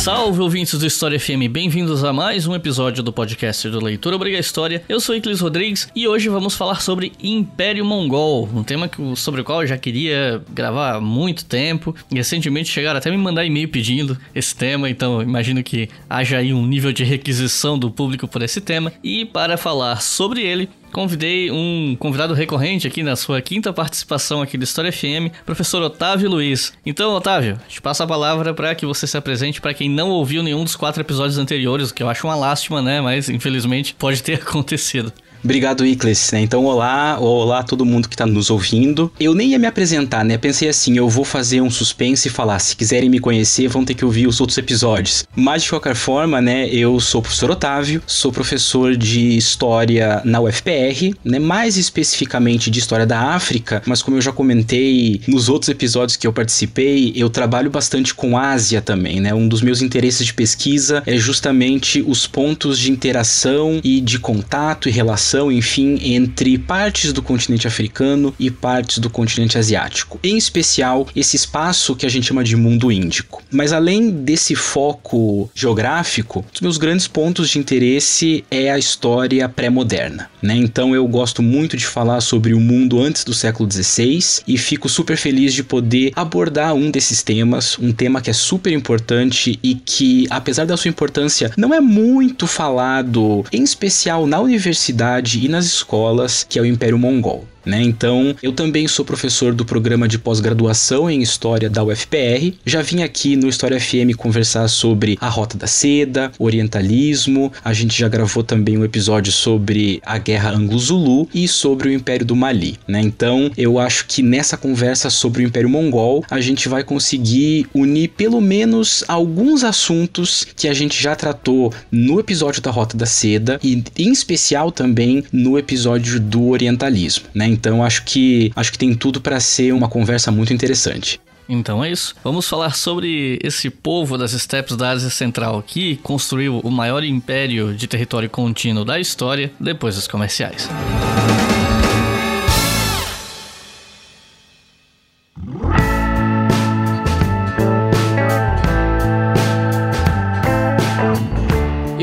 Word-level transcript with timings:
Salve 0.00 0.40
ouvintes 0.40 0.78
do 0.78 0.86
História 0.86 1.20
FM, 1.20 1.50
bem-vindos 1.50 2.02
a 2.04 2.10
mais 2.10 2.46
um 2.46 2.54
episódio 2.54 3.02
do 3.02 3.12
podcast 3.12 3.68
do 3.68 3.84
Leitura 3.84 4.16
Obriga 4.16 4.38
História. 4.38 4.82
Eu 4.88 4.98
sou 4.98 5.14
Iclis 5.14 5.40
Rodrigues 5.40 5.88
e 5.94 6.08
hoje 6.08 6.30
vamos 6.30 6.54
falar 6.54 6.80
sobre 6.80 7.12
Império 7.22 7.84
Mongol, 7.84 8.48
um 8.54 8.64
tema 8.64 8.88
que, 8.88 9.14
sobre 9.14 9.42
o 9.42 9.44
qual 9.44 9.60
eu 9.60 9.66
já 9.66 9.76
queria 9.76 10.42
gravar 10.48 10.94
há 10.94 11.00
muito 11.02 11.44
tempo. 11.44 11.94
Recentemente 12.10 12.70
chegaram 12.70 12.96
até 12.96 13.10
me 13.10 13.18
mandar 13.18 13.44
e-mail 13.44 13.68
pedindo 13.68 14.16
esse 14.34 14.56
tema, 14.56 14.88
então 14.88 15.20
imagino 15.20 15.62
que 15.62 15.90
haja 16.08 16.38
aí 16.38 16.54
um 16.54 16.66
nível 16.66 16.94
de 16.94 17.04
requisição 17.04 17.78
do 17.78 17.90
público 17.90 18.26
por 18.26 18.40
esse 18.40 18.62
tema. 18.62 18.90
E 19.04 19.26
para 19.26 19.58
falar 19.58 20.00
sobre 20.00 20.40
ele, 20.40 20.70
convidei 20.92 21.50
um 21.50 21.96
convidado 21.98 22.34
recorrente 22.34 22.86
aqui 22.86 23.02
na 23.02 23.16
sua 23.16 23.40
quinta 23.40 23.72
participação 23.72 24.42
aqui 24.42 24.58
do 24.58 24.64
História 24.64 24.92
FM, 24.92 25.32
professor 25.44 25.82
Otávio 25.82 26.30
Luiz. 26.30 26.72
Então, 26.84 27.12
Otávio, 27.14 27.58
te 27.68 27.80
passo 27.80 28.02
a 28.02 28.06
palavra 28.06 28.52
para 28.52 28.74
que 28.74 28.86
você 28.86 29.06
se 29.06 29.16
apresente 29.16 29.60
para 29.60 29.74
quem 29.74 29.88
não 29.88 30.10
ouviu 30.10 30.42
nenhum 30.42 30.64
dos 30.64 30.76
quatro 30.76 31.00
episódios 31.00 31.38
anteriores, 31.38 31.90
o 31.90 31.94
que 31.94 32.02
eu 32.02 32.08
acho 32.08 32.26
uma 32.26 32.36
lástima, 32.36 32.82
né? 32.82 33.00
Mas 33.00 33.28
infelizmente 33.28 33.94
pode 33.94 34.22
ter 34.22 34.34
acontecido. 34.42 35.12
Obrigado, 35.42 35.86
Icles. 35.86 36.30
Né? 36.32 36.40
Então, 36.40 36.64
olá, 36.66 37.18
olá 37.18 37.60
a 37.60 37.62
todo 37.62 37.84
mundo 37.84 38.08
que 38.08 38.14
está 38.14 38.26
nos 38.26 38.50
ouvindo. 38.50 39.10
Eu 39.18 39.34
nem 39.34 39.50
ia 39.50 39.58
me 39.58 39.66
apresentar, 39.66 40.24
né? 40.24 40.36
Pensei 40.36 40.68
assim, 40.68 40.96
eu 40.96 41.08
vou 41.08 41.24
fazer 41.24 41.60
um 41.60 41.70
suspense 41.70 42.28
e 42.28 42.30
falar, 42.30 42.58
se 42.58 42.76
quiserem 42.76 43.08
me 43.08 43.18
conhecer, 43.18 43.68
vão 43.68 43.84
ter 43.84 43.94
que 43.94 44.04
ouvir 44.04 44.26
os 44.26 44.40
outros 44.40 44.58
episódios. 44.58 45.24
Mas, 45.34 45.62
de 45.62 45.70
qualquer 45.70 45.94
forma, 45.94 46.40
né, 46.40 46.68
eu 46.68 47.00
sou 47.00 47.20
o 47.20 47.22
professor 47.22 47.50
Otávio, 47.50 48.02
sou 48.06 48.30
professor 48.30 48.96
de 48.96 49.36
História 49.36 50.20
na 50.24 50.40
UFPR, 50.40 51.14
né? 51.24 51.38
Mais 51.38 51.76
especificamente 51.76 52.70
de 52.70 52.78
História 52.78 53.06
da 53.06 53.20
África, 53.20 53.82
mas 53.86 54.02
como 54.02 54.16
eu 54.16 54.20
já 54.20 54.32
comentei 54.32 55.20
nos 55.26 55.48
outros 55.48 55.68
episódios 55.68 56.16
que 56.16 56.26
eu 56.26 56.32
participei, 56.32 57.12
eu 57.16 57.30
trabalho 57.30 57.70
bastante 57.70 58.14
com 58.14 58.36
Ásia 58.36 58.82
também, 58.82 59.20
né? 59.20 59.32
Um 59.32 59.48
dos 59.48 59.62
meus 59.62 59.80
interesses 59.80 60.26
de 60.26 60.34
pesquisa 60.34 61.02
é 61.06 61.16
justamente 61.16 62.04
os 62.06 62.26
pontos 62.26 62.78
de 62.78 62.90
interação 62.90 63.80
e 63.82 64.00
de 64.00 64.18
contato 64.18 64.88
e 64.88 64.92
relação 64.92 65.29
relação, 65.30 65.52
enfim, 65.52 65.98
entre 66.02 66.58
partes 66.58 67.12
do 67.12 67.22
continente 67.22 67.66
africano 67.66 68.34
e 68.38 68.50
partes 68.50 68.98
do 68.98 69.08
continente 69.08 69.56
asiático, 69.56 70.18
em 70.22 70.36
especial 70.36 71.06
esse 71.14 71.36
espaço 71.36 71.94
que 71.94 72.04
a 72.06 72.08
gente 72.08 72.26
chama 72.26 72.42
de 72.42 72.56
mundo 72.56 72.90
índico. 72.90 73.42
Mas 73.50 73.72
além 73.72 74.10
desse 74.10 74.54
foco 74.54 75.50
geográfico, 75.54 76.44
os 76.52 76.60
meus 76.60 76.78
grandes 76.78 77.06
pontos 77.06 77.48
de 77.50 77.58
interesse 77.58 78.44
é 78.50 78.70
a 78.70 78.78
história 78.78 79.48
pré-moderna. 79.48 80.29
Né? 80.42 80.56
Então 80.56 80.94
eu 80.94 81.06
gosto 81.06 81.42
muito 81.42 81.76
de 81.76 81.86
falar 81.86 82.20
sobre 82.20 82.54
o 82.54 82.60
mundo 82.60 83.00
antes 83.00 83.24
do 83.24 83.34
século 83.34 83.70
XVI 83.70 84.42
e 84.46 84.56
fico 84.56 84.88
super 84.88 85.16
feliz 85.16 85.52
de 85.52 85.62
poder 85.62 86.12
abordar 86.16 86.74
um 86.74 86.90
desses 86.90 87.22
temas, 87.22 87.78
um 87.78 87.92
tema 87.92 88.20
que 88.20 88.30
é 88.30 88.32
super 88.32 88.72
importante 88.72 89.58
e 89.62 89.74
que, 89.74 90.26
apesar 90.30 90.66
da 90.66 90.76
sua 90.76 90.88
importância, 90.88 91.52
não 91.56 91.74
é 91.74 91.80
muito 91.80 92.46
falado, 92.46 93.44
em 93.52 93.62
especial 93.62 94.26
na 94.26 94.40
universidade 94.40 95.44
e 95.44 95.48
nas 95.48 95.66
escolas, 95.66 96.44
que 96.48 96.58
é 96.58 96.62
o 96.62 96.66
Império 96.66 96.98
Mongol. 96.98 97.46
Né? 97.64 97.82
Então, 97.82 98.34
eu 98.42 98.52
também 98.52 98.88
sou 98.88 99.04
professor 99.04 99.54
do 99.54 99.64
programa 99.64 100.08
de 100.08 100.18
pós-graduação 100.18 101.10
em 101.10 101.20
História 101.20 101.68
da 101.68 101.84
UFPR. 101.84 102.54
Já 102.64 102.82
vim 102.82 103.02
aqui 103.02 103.36
no 103.36 103.48
História 103.48 103.80
FM 103.80 104.16
conversar 104.16 104.68
sobre 104.68 105.16
a 105.20 105.28
Rota 105.28 105.56
da 105.56 105.66
Seda, 105.66 106.32
Orientalismo. 106.38 107.52
A 107.64 107.72
gente 107.72 107.98
já 107.98 108.08
gravou 108.08 108.42
também 108.42 108.78
um 108.78 108.84
episódio 108.84 109.32
sobre 109.32 110.00
a 110.04 110.18
Guerra 110.18 110.50
Anglo-Zulu 110.50 111.28
e 111.34 111.46
sobre 111.46 111.88
o 111.88 111.92
Império 111.92 112.26
do 112.26 112.36
Mali. 112.36 112.78
Né? 112.88 113.00
Então, 113.00 113.50
eu 113.56 113.78
acho 113.78 114.06
que 114.06 114.22
nessa 114.22 114.56
conversa 114.56 115.10
sobre 115.10 115.42
o 115.42 115.46
Império 115.46 115.68
Mongol, 115.68 116.24
a 116.30 116.40
gente 116.40 116.68
vai 116.68 116.82
conseguir 116.82 117.66
unir 117.74 118.08
pelo 118.08 118.40
menos 118.40 119.04
alguns 119.06 119.64
assuntos 119.64 120.46
que 120.56 120.68
a 120.68 120.72
gente 120.72 121.00
já 121.00 121.14
tratou 121.14 121.72
no 121.90 122.18
episódio 122.18 122.62
da 122.62 122.70
Rota 122.70 122.96
da 122.96 123.06
Seda 123.06 123.58
e, 123.62 123.82
em 123.98 124.12
especial, 124.12 124.72
também 124.72 125.24
no 125.32 125.58
episódio 125.58 126.18
do 126.18 126.48
Orientalismo. 126.48 127.26
Né? 127.34 127.49
Então 127.50 127.84
acho 127.84 128.04
que 128.04 128.52
acho 128.54 128.72
que 128.72 128.78
tem 128.78 128.94
tudo 128.94 129.20
para 129.20 129.40
ser 129.40 129.72
uma 129.72 129.88
conversa 129.88 130.30
muito 130.30 130.52
interessante. 130.52 131.20
Então 131.48 131.82
é 131.82 131.90
isso. 131.90 132.14
Vamos 132.22 132.48
falar 132.48 132.76
sobre 132.76 133.38
esse 133.42 133.68
povo 133.68 134.16
das 134.16 134.32
estepes 134.32 134.76
da 134.76 134.90
Ásia 134.90 135.10
Central 135.10 135.62
que 135.66 135.96
construiu 135.96 136.60
o 136.60 136.70
maior 136.70 137.02
império 137.02 137.74
de 137.74 137.88
território 137.88 138.30
contínuo 138.30 138.84
da 138.84 139.00
história 139.00 139.50
depois 139.58 139.96
dos 139.96 140.06
comerciais. 140.06 140.68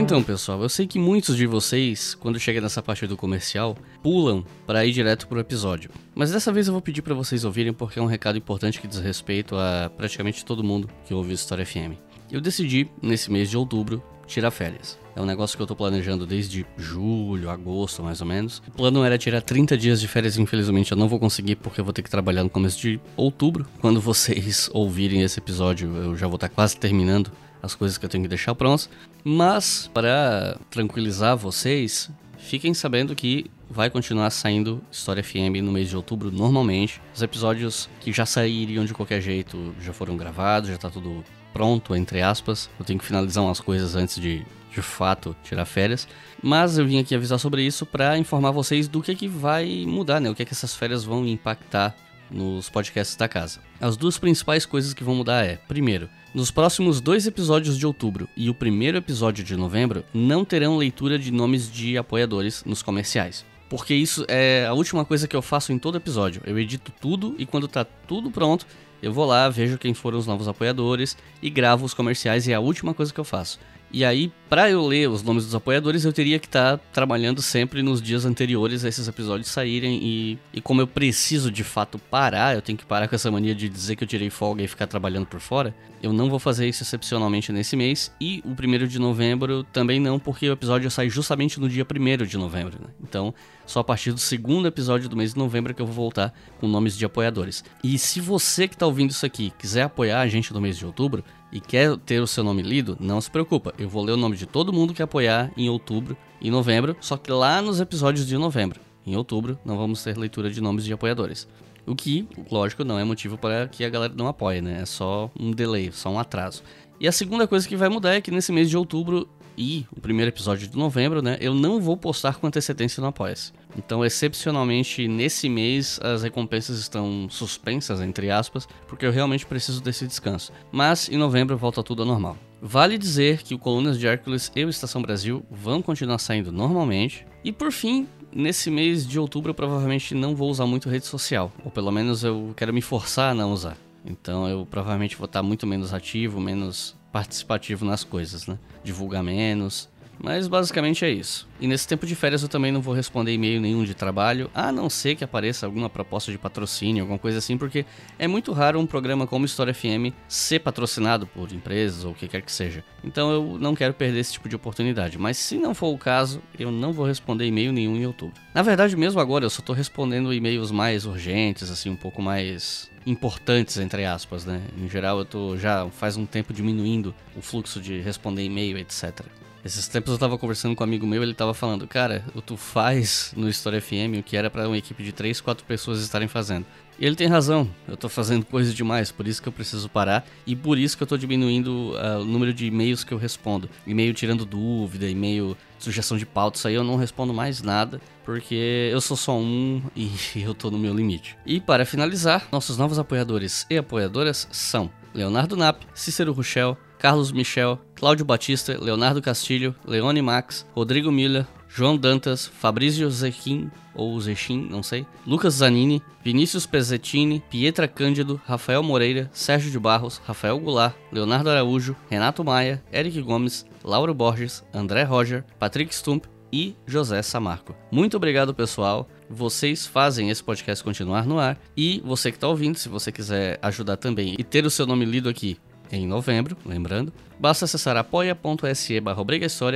Então, 0.07 0.23
pessoal, 0.23 0.61
eu 0.61 0.69
sei 0.69 0.87
que 0.87 0.97
muitos 0.97 1.35
de 1.35 1.45
vocês, 1.45 2.15
quando 2.15 2.39
chega 2.39 2.61
nessa 2.61 2.81
parte 2.81 3.05
do 3.05 3.17
comercial, 3.17 3.75
pulam 4.01 4.41
para 4.65 4.85
ir 4.85 4.93
direto 4.93 5.27
pro 5.27 5.37
episódio. 5.37 5.91
Mas 6.15 6.31
dessa 6.31 6.49
vez 6.49 6.65
eu 6.65 6.71
vou 6.71 6.81
pedir 6.81 7.01
para 7.01 7.13
vocês 7.13 7.43
ouvirem 7.43 7.73
porque 7.73 7.99
é 7.99 8.01
um 8.01 8.05
recado 8.05 8.37
importante 8.37 8.79
que 8.79 8.87
diz 8.87 8.99
respeito 8.99 9.57
a 9.57 9.91
praticamente 9.97 10.45
todo 10.45 10.63
mundo 10.63 10.89
que 11.05 11.13
ouve 11.13 11.33
História 11.33 11.65
FM. 11.65 11.99
Eu 12.31 12.39
decidi, 12.39 12.89
nesse 13.01 13.29
mês 13.29 13.49
de 13.49 13.57
outubro, 13.57 14.01
tirar 14.25 14.49
férias. 14.49 14.97
É 15.13 15.21
um 15.21 15.25
negócio 15.25 15.57
que 15.57 15.63
eu 15.63 15.67
tô 15.67 15.75
planejando 15.75 16.25
desde 16.25 16.65
julho, 16.77 17.49
agosto, 17.49 18.01
mais 18.01 18.21
ou 18.21 18.27
menos. 18.27 18.61
O 18.65 18.71
plano 18.71 19.03
era 19.03 19.17
tirar 19.17 19.41
30 19.41 19.77
dias 19.77 19.99
de 19.99 20.07
férias, 20.07 20.37
infelizmente 20.37 20.89
eu 20.89 20.97
não 20.97 21.09
vou 21.09 21.19
conseguir 21.19 21.57
porque 21.57 21.81
eu 21.81 21.83
vou 21.83 21.91
ter 21.91 22.01
que 22.01 22.09
trabalhar 22.09 22.45
no 22.45 22.49
começo 22.49 22.79
de 22.79 22.97
outubro. 23.17 23.65
Quando 23.81 23.99
vocês 23.99 24.69
ouvirem 24.73 25.23
esse 25.23 25.37
episódio, 25.37 25.93
eu 25.97 26.15
já 26.15 26.27
vou 26.27 26.35
estar 26.35 26.47
tá 26.47 26.55
quase 26.55 26.77
terminando 26.77 27.29
as 27.61 27.75
coisas 27.75 27.97
que 27.97 28.05
eu 28.05 28.09
tenho 28.09 28.23
que 28.23 28.29
deixar 28.29 28.55
prontas. 28.55 28.89
Mas, 29.23 29.89
para 29.93 30.57
tranquilizar 30.69 31.35
vocês, 31.35 32.09
fiquem 32.37 32.73
sabendo 32.73 33.15
que 33.15 33.49
vai 33.69 33.89
continuar 33.89 34.29
saindo 34.29 34.81
História 34.91 35.23
FM 35.23 35.61
no 35.61 35.71
mês 35.71 35.89
de 35.89 35.95
outubro 35.95 36.31
normalmente. 36.31 37.01
Os 37.13 37.21
episódios 37.21 37.89
que 37.99 38.11
já 38.11 38.25
sairiam 38.25 38.85
de 38.85 38.93
qualquer 38.93 39.21
jeito 39.21 39.75
já 39.81 39.93
foram 39.93 40.15
gravados, 40.15 40.69
já 40.69 40.77
tá 40.77 40.89
tudo 40.89 41.23
pronto, 41.53 41.95
entre 41.95 42.21
aspas. 42.21 42.69
Eu 42.79 42.85
tenho 42.85 42.99
que 42.99 43.05
finalizar 43.05 43.43
umas 43.43 43.59
coisas 43.59 43.95
antes 43.95 44.19
de, 44.19 44.45
de 44.71 44.81
fato, 44.81 45.35
tirar 45.43 45.65
férias. 45.65 46.07
Mas 46.41 46.77
eu 46.77 46.85
vim 46.85 46.99
aqui 46.99 47.15
avisar 47.15 47.39
sobre 47.39 47.63
isso 47.63 47.85
para 47.85 48.17
informar 48.17 48.51
vocês 48.51 48.87
do 48.87 49.01
que, 49.01 49.15
que 49.15 49.27
vai 49.27 49.85
mudar, 49.85 50.19
né? 50.19 50.29
O 50.29 50.35
que, 50.35 50.45
que 50.45 50.53
essas 50.53 50.75
férias 50.75 51.03
vão 51.03 51.27
impactar 51.27 51.95
nos 52.29 52.69
podcasts 52.69 53.15
da 53.15 53.27
casa. 53.27 53.59
As 53.79 53.95
duas 53.95 54.17
principais 54.17 54.65
coisas 54.65 54.93
que 54.93 55.03
vão 55.03 55.15
mudar 55.15 55.45
é, 55.45 55.57
primeiro, 55.67 56.09
nos 56.33 56.51
próximos 56.51 57.01
dois 57.01 57.25
episódios 57.25 57.77
de 57.77 57.85
outubro 57.85 58.27
e 58.35 58.49
o 58.49 58.53
primeiro 58.53 58.97
episódio 58.97 59.43
de 59.43 59.55
novembro 59.55 60.03
não 60.13 60.43
terão 60.43 60.77
leitura 60.77 61.17
de 61.17 61.31
nomes 61.31 61.71
de 61.71 61.97
apoiadores 61.97 62.63
nos 62.65 62.81
comerciais. 62.81 63.45
Porque 63.69 63.93
isso 63.93 64.25
é 64.27 64.65
a 64.65 64.73
última 64.73 65.03
coisa 65.03 65.27
que 65.27 65.35
eu 65.35 65.41
faço 65.41 65.73
em 65.73 65.79
todo 65.79 65.97
episódio. 65.97 66.41
Eu 66.45 66.57
edito 66.57 66.91
tudo 67.01 67.35
e 67.37 67.45
quando 67.45 67.67
tá 67.67 67.83
tudo 67.83 68.31
pronto, 68.31 68.65
eu 69.01 69.11
vou 69.11 69.25
lá, 69.25 69.49
vejo 69.49 69.77
quem 69.77 69.93
foram 69.93 70.17
os 70.17 70.25
novos 70.25 70.47
apoiadores 70.47 71.17
e 71.41 71.49
gravo 71.49 71.85
os 71.85 71.93
comerciais 71.93 72.47
e 72.47 72.51
é 72.51 72.55
a 72.55 72.59
última 72.59 72.93
coisa 72.93 73.13
que 73.13 73.19
eu 73.19 73.25
faço. 73.25 73.59
E 73.91 74.03
aí, 74.03 74.31
para 74.49 74.69
eu 74.69 74.85
ler 74.85 75.09
os 75.09 75.23
nomes 75.23 75.45
dos 75.45 75.55
apoiadores, 75.55 76.03
eu 76.03 76.11
teria 76.11 76.39
que 76.39 76.47
estar 76.47 76.77
tá 76.77 76.83
trabalhando 76.91 77.41
sempre 77.41 77.81
nos 77.81 78.01
dias 78.01 78.25
anteriores 78.25 78.83
a 78.83 78.89
esses 78.89 79.07
episódios 79.07 79.49
saírem. 79.49 79.99
E, 80.01 80.39
e 80.53 80.61
como 80.61 80.81
eu 80.81 80.87
preciso 80.87 81.49
de 81.49 81.63
fato 81.63 81.97
parar, 81.97 82.55
eu 82.55 82.61
tenho 82.61 82.77
que 82.77 82.85
parar 82.85 83.07
com 83.07 83.15
essa 83.15 83.31
mania 83.31 83.55
de 83.55 83.69
dizer 83.69 83.95
que 83.95 84.03
eu 84.03 84.07
tirei 84.07 84.29
folga 84.29 84.63
e 84.63 84.67
ficar 84.67 84.87
trabalhando 84.87 85.25
por 85.25 85.39
fora. 85.39 85.73
Eu 86.01 86.13
não 86.13 86.29
vou 86.29 86.37
fazer 86.37 86.67
isso 86.67 86.83
excepcionalmente 86.83 87.51
nesse 87.51 87.75
mês. 87.75 88.11
E 88.19 88.41
o 88.45 88.53
primeiro 88.53 88.87
de 88.87 88.99
novembro 88.99 89.63
também 89.63 89.99
não, 89.99 90.19
porque 90.19 90.49
o 90.49 90.53
episódio 90.53 90.91
sai 90.91 91.09
justamente 91.09 91.59
no 91.59 91.67
dia 91.67 91.85
primeiro 91.85 92.27
de 92.27 92.37
novembro. 92.37 92.77
Né? 92.79 92.89
Então, 93.01 93.33
só 93.65 93.79
a 93.79 93.83
partir 93.83 94.11
do 94.11 94.19
segundo 94.19 94.67
episódio 94.67 95.09
do 95.09 95.17
mês 95.17 95.33
de 95.33 95.39
novembro 95.39 95.73
que 95.73 95.81
eu 95.81 95.85
vou 95.85 95.95
voltar 95.95 96.33
com 96.59 96.67
nomes 96.67 96.97
de 96.97 97.05
apoiadores. 97.05 97.63
E 97.83 97.97
se 97.97 98.21
você 98.21 98.67
que 98.67 98.75
está 98.75 98.85
ouvindo 98.85 99.11
isso 99.11 99.25
aqui 99.25 99.51
quiser 99.57 99.83
apoiar 99.83 100.21
a 100.21 100.27
gente 100.27 100.53
no 100.53 100.61
mês 100.61 100.77
de 100.77 100.85
outubro, 100.85 101.23
e 101.51 101.59
quer 101.59 101.95
ter 101.97 102.21
o 102.21 102.27
seu 102.27 102.43
nome 102.43 102.61
lido, 102.61 102.97
não 102.99 103.21
se 103.21 103.31
preocupa. 103.31 103.73
Eu 103.77 103.89
vou 103.89 104.03
ler 104.03 104.13
o 104.13 104.17
nome 104.17 104.35
de 104.35 104.45
todo 104.45 104.73
mundo 104.73 104.93
que 104.93 105.01
apoiar 105.01 105.51
em 105.55 105.69
outubro 105.69 106.17
e 106.41 106.51
novembro, 106.51 106.95
só 106.99 107.17
que 107.17 107.31
lá 107.31 107.61
nos 107.61 107.79
episódios 107.79 108.27
de 108.27 108.37
novembro. 108.37 108.79
Em 109.05 109.15
outubro 109.15 109.57
não 109.63 109.77
vamos 109.77 110.03
ter 110.03 110.17
leitura 110.17 110.49
de 110.49 110.61
nomes 110.61 110.83
de 110.83 110.93
apoiadores. 110.93 111.47
O 111.85 111.95
que, 111.95 112.27
lógico, 112.51 112.83
não 112.83 112.99
é 112.99 113.03
motivo 113.05 113.37
para 113.37 113.67
que 113.67 113.85
a 113.85 113.89
galera 113.89 114.13
não 114.13 114.27
apoie, 114.27 114.61
né? 114.61 114.81
É 114.81 114.85
só 114.85 115.31
um 115.39 115.51
delay, 115.51 115.89
só 115.93 116.09
um 116.09 116.19
atraso. 116.19 116.61
E 116.99 117.07
a 117.07 117.11
segunda 117.11 117.47
coisa 117.47 117.67
que 117.67 117.77
vai 117.77 117.87
mudar 117.87 118.15
é 118.15 118.21
que 118.21 118.31
nesse 118.31 118.51
mês 118.51 118.69
de 118.69 118.75
outubro 118.75 119.29
e 119.57 119.85
o 119.95 119.99
primeiro 119.99 120.29
episódio 120.29 120.67
de 120.67 120.77
novembro, 120.77 121.21
né, 121.21 121.37
eu 121.39 121.53
não 121.53 121.79
vou 121.79 121.97
postar 121.97 122.35
com 122.35 122.45
antecedência 122.45 123.01
no 123.01 123.07
Apoia-se. 123.07 123.51
Então, 123.75 124.03
excepcionalmente, 124.03 125.07
nesse 125.07 125.49
mês, 125.49 125.99
as 126.01 126.23
recompensas 126.23 126.79
estão 126.79 127.27
suspensas, 127.29 128.01
entre 128.01 128.31
aspas, 128.31 128.67
porque 128.87 129.05
eu 129.05 129.11
realmente 129.11 129.45
preciso 129.45 129.81
desse 129.81 130.07
descanso. 130.07 130.51
Mas, 130.71 131.09
em 131.09 131.17
novembro, 131.17 131.57
volta 131.57 131.83
tudo 131.83 132.03
ao 132.03 132.07
normal. 132.07 132.37
Vale 132.61 132.97
dizer 132.97 133.43
que 133.43 133.53
o 133.53 133.59
Colunas 133.59 133.99
de 133.99 134.07
Hércules 134.07 134.51
e 134.55 134.65
o 134.65 134.69
Estação 134.69 135.01
Brasil 135.01 135.45
vão 135.49 135.81
continuar 135.81 136.17
saindo 136.17 136.51
normalmente. 136.51 137.25
E 137.43 137.51
por 137.51 137.71
fim, 137.71 138.07
nesse 138.31 138.71
mês 138.71 139.07
de 139.07 139.19
outubro 139.19 139.51
eu 139.51 139.55
provavelmente 139.55 140.15
não 140.15 140.35
vou 140.35 140.49
usar 140.49 140.65
muito 140.65 140.89
rede 140.89 141.05
social, 141.05 141.51
ou 141.63 141.69
pelo 141.69 141.91
menos 141.91 142.23
eu 142.23 142.53
quero 142.57 142.73
me 142.73 142.81
forçar 142.81 143.31
a 143.31 143.35
não 143.35 143.53
usar. 143.53 143.77
Então 144.03 144.47
eu 144.47 144.65
provavelmente 144.65 145.15
vou 145.15 145.25
estar 145.25 145.43
muito 145.43 145.67
menos 145.67 145.93
ativo, 145.93 146.39
menos 146.39 146.95
participativo 147.11 147.85
nas 147.85 148.03
coisas, 148.03 148.47
né? 148.47 148.57
Divulgar 148.83 149.23
menos, 149.23 149.87
mas 150.19 150.47
basicamente 150.47 151.05
é 151.05 151.09
isso. 151.09 151.47
E 151.59 151.67
nesse 151.67 151.87
tempo 151.87 152.05
de 152.05 152.15
férias 152.15 152.43
eu 152.43 152.49
também 152.49 152.71
não 152.71 152.81
vou 152.81 152.93
responder 152.93 153.33
e-mail 153.33 153.59
nenhum 153.59 153.83
de 153.83 153.93
trabalho, 153.93 154.49
a 154.53 154.71
não 154.71 154.89
ser 154.89 155.15
que 155.15 155.23
apareça 155.23 155.65
alguma 155.65 155.89
proposta 155.89 156.31
de 156.31 156.37
patrocínio, 156.37 157.03
alguma 157.03 157.19
coisa 157.19 157.39
assim, 157.39 157.57
porque 157.57 157.85
é 158.19 158.27
muito 158.27 158.51
raro 158.51 158.79
um 158.79 158.85
programa 158.85 159.25
como 159.25 159.45
História 159.45 159.73
FM 159.73 160.13
ser 160.27 160.59
patrocinado 160.59 161.25
por 161.25 161.51
empresas 161.51 162.05
ou 162.05 162.11
o 162.11 162.15
que 162.15 162.27
quer 162.27 162.41
que 162.41 162.51
seja. 162.51 162.83
Então 163.03 163.31
eu 163.31 163.57
não 163.59 163.75
quero 163.75 163.93
perder 163.93 164.19
esse 164.19 164.33
tipo 164.33 164.47
de 164.47 164.55
oportunidade. 164.55 165.17
Mas 165.17 165.37
se 165.37 165.57
não 165.57 165.73
for 165.73 165.93
o 165.93 165.97
caso, 165.97 166.41
eu 166.57 166.71
não 166.71 166.93
vou 166.93 167.05
responder 167.05 167.45
e-mail 167.45 167.71
nenhum 167.71 167.95
em 167.95 168.05
outubro. 168.05 168.35
Na 168.53 168.61
verdade, 168.61 168.95
mesmo 168.95 169.19
agora 169.19 169.45
eu 169.45 169.49
só 169.49 169.61
tô 169.61 169.73
respondendo 169.73 170.33
e-mails 170.33 170.71
mais 170.71 171.05
urgentes, 171.05 171.71
assim, 171.71 171.89
um 171.89 171.95
pouco 171.95 172.21
mais 172.21 172.89
importantes, 173.05 173.77
entre 173.77 174.05
aspas, 174.05 174.45
né? 174.45 174.61
Em 174.77 174.89
geral 174.89 175.19
eu 175.19 175.25
tô 175.25 175.57
já 175.57 175.87
faz 175.89 176.17
um 176.17 176.25
tempo 176.25 176.53
diminuindo 176.53 177.15
o 177.35 177.41
fluxo 177.41 177.79
de 177.79 177.99
responder 177.99 178.43
e-mail, 178.43 178.77
etc. 178.77 179.25
Esses 179.65 179.87
tempos 179.87 180.13
eu 180.13 180.17
tava 180.17 180.37
conversando 180.37 180.75
com 180.75 180.83
um 180.83 180.87
amigo 180.87 181.05
meu, 181.05 181.21
ele 181.21 181.33
tava 181.33 181.53
falando, 181.53 181.87
cara, 181.87 182.23
tu 182.45 182.55
faz 182.55 183.33
no 183.35 183.49
História 183.49 183.81
FM 183.81 184.19
o 184.19 184.23
que 184.23 184.37
era 184.37 184.49
para 184.49 184.67
uma 184.67 184.77
equipe 184.77 185.03
de 185.03 185.11
3, 185.11 185.41
4 185.41 185.65
pessoas 185.65 186.01
estarem 186.01 186.27
fazendo. 186.27 186.65
E 186.99 187.05
ele 187.05 187.15
tem 187.15 187.27
razão, 187.27 187.69
eu 187.87 187.95
tô 187.95 188.09
fazendo 188.09 188.43
coisas 188.43 188.73
demais, 188.73 189.11
por 189.11 189.27
isso 189.27 189.41
que 189.41 189.47
eu 189.47 189.53
preciso 189.53 189.87
parar 189.87 190.25
e 190.47 190.55
por 190.55 190.79
isso 190.79 190.97
que 190.97 191.03
eu 191.03 191.07
tô 191.07 191.15
diminuindo 191.15 191.91
uh, 191.93 192.21
o 192.21 192.25
número 192.25 192.51
de 192.51 192.65
e-mails 192.65 193.03
que 193.03 193.13
eu 193.13 193.19
respondo. 193.19 193.69
E-mail 193.85 194.13
tirando 194.15 194.45
dúvida, 194.45 195.07
e-mail 195.07 195.55
sugestão 195.77 196.17
de 196.17 196.25
pauta, 196.25 196.57
isso 196.57 196.67
aí 196.67 196.73
eu 196.73 196.83
não 196.83 196.95
respondo 196.95 197.33
mais 197.33 197.61
nada, 197.61 198.01
porque 198.25 198.89
eu 198.91 198.99
sou 198.99 199.15
só 199.15 199.37
um 199.37 199.81
e 199.95 200.11
eu 200.41 200.55
tô 200.55 200.71
no 200.71 200.79
meu 200.79 200.93
limite. 200.93 201.37
E 201.45 201.61
para 201.61 201.85
finalizar, 201.85 202.47
nossos 202.51 202.77
novos 202.79 202.97
apoiadores 202.97 203.67
e 203.69 203.77
apoiadoras 203.77 204.47
são 204.51 204.89
Leonardo 205.13 205.55
Nap, 205.55 205.83
Cícero 205.93 206.33
Ruchel, 206.33 206.75
Carlos 206.97 207.31
Michel, 207.31 207.79
Cláudio 207.97 208.23
Batista, 208.23 208.77
Leonardo 208.79 209.21
Castilho, 209.23 209.75
Leone 209.83 210.21
Max, 210.21 210.67
Rodrigo 210.75 211.11
Miller, 211.11 211.47
João 211.67 211.97
Dantas, 211.97 212.45
Fabrício 212.45 213.09
Zequim, 213.09 213.71
ou 213.95 214.21
Zechin, 214.21 214.67
não 214.69 214.83
sei, 214.83 215.03
Lucas 215.25 215.55
Zanini, 215.55 216.01
Vinícius 216.23 216.67
Pezzettini, 216.67 217.43
Pietra 217.49 217.87
Cândido, 217.87 218.39
Rafael 218.45 218.83
Moreira, 218.83 219.27
Sérgio 219.33 219.71
de 219.71 219.79
Barros, 219.79 220.21
Rafael 220.23 220.59
Goulart, 220.59 220.95
Leonardo 221.11 221.49
Araújo, 221.49 221.95
Renato 222.07 222.43
Maia, 222.43 222.83
Eric 222.93 223.19
Gomes, 223.19 223.65
Lauro 223.83 224.13
Borges, 224.13 224.63
André 224.71 225.01
Roger, 225.01 225.43
Patrick 225.57 225.93
Stump 225.93 226.25
e 226.53 226.75
José 226.85 227.21
Samarco. 227.23 227.75
Muito 227.91 228.15
obrigado, 228.15 228.53
pessoal. 228.53 229.07
Vocês 229.29 229.85
fazem 229.87 230.29
esse 230.29 230.43
podcast 230.43 230.83
continuar 230.83 231.25
no 231.25 231.39
ar. 231.39 231.59
E 231.75 232.01
você 232.05 232.31
que 232.31 232.37
está 232.37 232.47
ouvindo, 232.47 232.77
se 232.77 232.87
você 232.87 233.11
quiser 233.11 233.59
ajudar 233.61 233.97
também 233.97 234.35
e 234.37 234.43
ter 234.43 234.65
o 234.65 234.69
seu 234.69 234.85
nome 234.85 235.03
lido 235.03 235.27
aqui 235.27 235.57
em 235.91 236.07
novembro, 236.07 236.57
lembrando, 236.65 237.13
basta 237.39 237.65
acessar 237.65 237.95
apoia.se 237.97 238.99
barra 238.99 239.23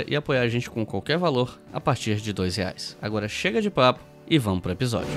e 0.08 0.16
apoiar 0.16 0.42
a 0.42 0.48
gente 0.48 0.69
com 0.69 0.86
qualquer 0.86 1.18
valor 1.18 1.60
a 1.72 1.80
partir 1.80 2.16
de 2.18 2.34
dois 2.34 2.56
reais. 2.56 2.98
Agora 3.02 3.28
chega 3.28 3.62
de 3.62 3.69
papo 3.69 4.00
e 4.28 4.38
vamos 4.38 4.62
pro 4.62 4.72
episódio. 4.72 5.10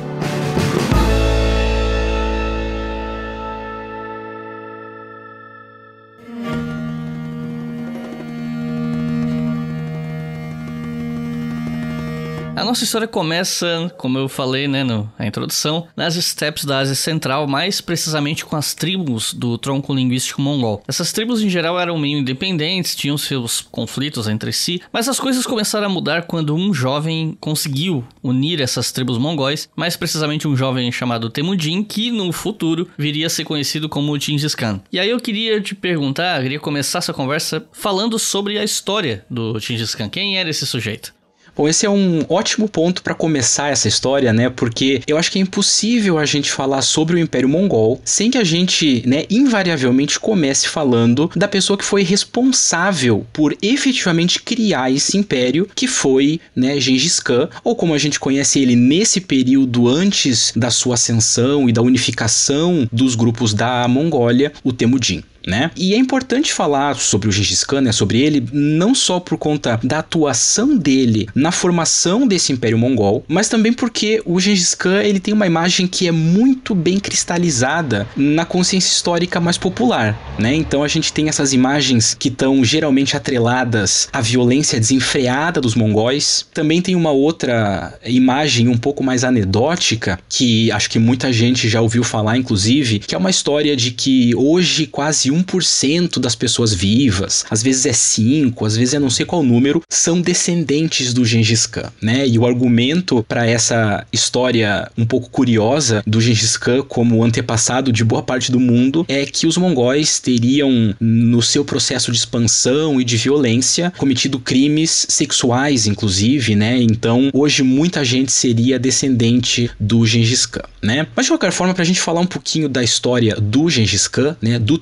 A 12.56 12.62
nossa 12.64 12.84
história 12.84 13.08
começa, 13.08 13.92
como 13.98 14.16
eu 14.16 14.28
falei, 14.28 14.68
né, 14.68 14.84
no, 14.84 15.12
na 15.18 15.26
introdução, 15.26 15.88
nas 15.96 16.14
steppes 16.14 16.64
da 16.64 16.78
Ásia 16.78 16.94
Central, 16.94 17.48
mais 17.48 17.80
precisamente 17.80 18.44
com 18.44 18.54
as 18.54 18.74
tribos 18.74 19.34
do 19.34 19.58
tronco 19.58 19.92
linguístico 19.92 20.40
mongol. 20.40 20.80
Essas 20.86 21.12
tribos 21.12 21.42
em 21.42 21.50
geral 21.50 21.78
eram 21.80 21.98
meio 21.98 22.16
independentes, 22.16 22.94
tinham 22.94 23.18
seus 23.18 23.60
conflitos 23.60 24.28
entre 24.28 24.52
si, 24.52 24.80
mas 24.92 25.08
as 25.08 25.18
coisas 25.18 25.44
começaram 25.44 25.86
a 25.86 25.90
mudar 25.90 26.22
quando 26.22 26.54
um 26.54 26.72
jovem 26.72 27.36
conseguiu 27.40 28.04
unir 28.22 28.60
essas 28.60 28.92
tribos 28.92 29.18
mongóis, 29.18 29.68
mais 29.74 29.96
precisamente 29.96 30.46
um 30.46 30.56
jovem 30.56 30.92
chamado 30.92 31.30
Temujin, 31.30 31.82
que 31.82 32.12
no 32.12 32.30
futuro 32.32 32.88
viria 32.96 33.26
a 33.26 33.30
ser 33.30 33.44
conhecido 33.44 33.88
como 33.88 34.18
Genghis 34.18 34.54
Khan. 34.54 34.80
E 34.92 35.00
aí 35.00 35.10
eu 35.10 35.18
queria 35.18 35.60
te 35.60 35.74
perguntar, 35.74 36.40
queria 36.40 36.60
começar 36.60 36.98
essa 36.98 37.12
conversa 37.12 37.66
falando 37.72 38.16
sobre 38.16 38.58
a 38.58 38.64
história 38.64 39.26
do 39.28 39.58
Genghis 39.58 39.94
Khan. 39.94 40.08
Quem 40.08 40.38
era 40.38 40.48
esse 40.48 40.64
sujeito? 40.64 41.12
Bom, 41.56 41.68
esse 41.68 41.86
é 41.86 41.90
um 41.90 42.24
ótimo 42.28 42.68
ponto 42.68 43.00
para 43.02 43.14
começar 43.14 43.68
essa 43.68 43.86
história, 43.86 44.32
né? 44.32 44.50
Porque 44.50 45.02
eu 45.06 45.16
acho 45.16 45.30
que 45.30 45.38
é 45.38 45.42
impossível 45.42 46.18
a 46.18 46.24
gente 46.24 46.50
falar 46.50 46.82
sobre 46.82 47.14
o 47.14 47.18
Império 47.18 47.48
Mongol 47.48 48.00
sem 48.04 48.28
que 48.30 48.38
a 48.38 48.42
gente, 48.42 49.04
né, 49.06 49.24
invariavelmente 49.30 50.18
comece 50.18 50.66
falando 50.66 51.30
da 51.36 51.46
pessoa 51.46 51.78
que 51.78 51.84
foi 51.84 52.02
responsável 52.02 53.24
por 53.32 53.56
efetivamente 53.62 54.42
criar 54.42 54.90
esse 54.90 55.16
império, 55.16 55.68
que 55.74 55.86
foi, 55.86 56.40
né, 56.56 56.80
Gengis 56.80 57.20
Khan, 57.20 57.48
ou 57.62 57.76
como 57.76 57.94
a 57.94 57.98
gente 57.98 58.18
conhece 58.18 58.58
ele 58.58 58.74
nesse 58.74 59.20
período 59.20 59.88
antes 59.88 60.52
da 60.56 60.70
sua 60.70 60.94
ascensão 60.94 61.68
e 61.68 61.72
da 61.72 61.82
unificação 61.82 62.88
dos 62.90 63.14
grupos 63.14 63.54
da 63.54 63.86
Mongólia, 63.86 64.52
o 64.64 64.72
Temujin 64.72 65.22
né? 65.46 65.70
E 65.76 65.94
é 65.94 65.96
importante 65.96 66.52
falar 66.52 66.96
sobre 66.96 67.28
o 67.28 67.32
Gengis 67.32 67.64
Khan, 67.64 67.82
né, 67.82 67.92
sobre 67.92 68.20
ele, 68.20 68.46
não 68.52 68.94
só 68.94 69.20
por 69.20 69.38
conta 69.38 69.78
da 69.82 69.98
atuação 69.98 70.76
dele 70.76 71.28
na 71.34 71.52
formação 71.52 72.26
desse 72.26 72.52
Império 72.52 72.78
Mongol, 72.78 73.24
mas 73.28 73.48
também 73.48 73.72
porque 73.72 74.22
o 74.24 74.40
Gengis 74.40 74.74
Khan 74.74 75.02
ele 75.02 75.20
tem 75.20 75.34
uma 75.34 75.46
imagem 75.46 75.86
que 75.86 76.08
é 76.08 76.12
muito 76.12 76.74
bem 76.74 76.98
cristalizada 76.98 78.06
na 78.16 78.44
consciência 78.44 78.92
histórica 78.92 79.40
mais 79.40 79.58
popular, 79.58 80.18
né? 80.38 80.54
Então 80.54 80.82
a 80.82 80.88
gente 80.88 81.12
tem 81.12 81.28
essas 81.28 81.52
imagens 81.52 82.14
que 82.18 82.28
estão 82.28 82.64
geralmente 82.64 83.16
atreladas 83.16 84.08
à 84.12 84.20
violência 84.20 84.78
desenfreada 84.78 85.60
dos 85.60 85.74
mongóis. 85.74 86.46
Também 86.52 86.80
tem 86.80 86.94
uma 86.94 87.10
outra 87.10 87.98
imagem 88.04 88.68
um 88.68 88.76
pouco 88.76 89.02
mais 89.02 89.24
anedótica 89.24 90.18
que 90.28 90.70
acho 90.72 90.90
que 90.90 90.98
muita 90.98 91.32
gente 91.32 91.68
já 91.68 91.80
ouviu 91.80 92.04
falar, 92.04 92.36
inclusive, 92.36 93.00
que 93.00 93.14
é 93.14 93.18
uma 93.18 93.30
história 93.30 93.76
de 93.76 93.90
que 93.90 94.34
hoje 94.34 94.86
quase 94.86 95.30
1% 95.34 96.18
das 96.18 96.34
pessoas 96.34 96.72
vivas, 96.72 97.44
às 97.50 97.62
vezes 97.62 97.86
é 97.86 97.92
5, 97.92 98.64
às 98.64 98.76
vezes 98.76 98.94
é 98.94 98.98
não 98.98 99.10
sei 99.10 99.26
qual 99.26 99.42
número, 99.42 99.82
são 99.88 100.20
descendentes 100.20 101.12
do 101.12 101.24
Gengis 101.24 101.66
Khan, 101.66 101.92
né? 102.00 102.26
E 102.26 102.38
o 102.38 102.46
argumento 102.46 103.24
para 103.28 103.46
essa 103.46 104.06
história 104.12 104.90
um 104.96 105.04
pouco 105.04 105.30
curiosa 105.30 106.02
do 106.06 106.20
Gengis 106.20 106.56
Khan 106.56 106.82
como 106.82 107.22
antepassado 107.22 107.92
de 107.92 108.04
boa 108.04 108.22
parte 108.22 108.50
do 108.50 108.60
mundo 108.60 109.04
é 109.08 109.24
que 109.26 109.46
os 109.46 109.56
mongóis 109.56 110.18
teriam 110.18 110.94
no 111.00 111.42
seu 111.42 111.64
processo 111.64 112.10
de 112.12 112.18
expansão 112.18 113.00
e 113.00 113.04
de 113.04 113.16
violência 113.16 113.92
cometido 113.96 114.38
crimes 114.38 115.06
sexuais, 115.08 115.86
inclusive, 115.86 116.54
né? 116.54 116.80
Então, 116.80 117.30
hoje 117.32 117.62
muita 117.62 118.04
gente 118.04 118.32
seria 118.32 118.78
descendente 118.78 119.70
do 119.78 120.04
Gengis 120.06 120.46
Khan, 120.46 120.62
né? 120.82 121.06
Mas 121.14 121.26
de 121.26 121.32
qualquer 121.32 121.52
forma, 121.52 121.74
para 121.74 121.82
a 121.82 121.86
gente 121.86 122.00
falar 122.00 122.20
um 122.20 122.26
pouquinho 122.26 122.68
da 122.68 122.82
história 122.82 123.34
do 123.36 123.68
Gengis 123.68 124.08
Khan, 124.08 124.36
né, 124.40 124.58
do 124.58 124.78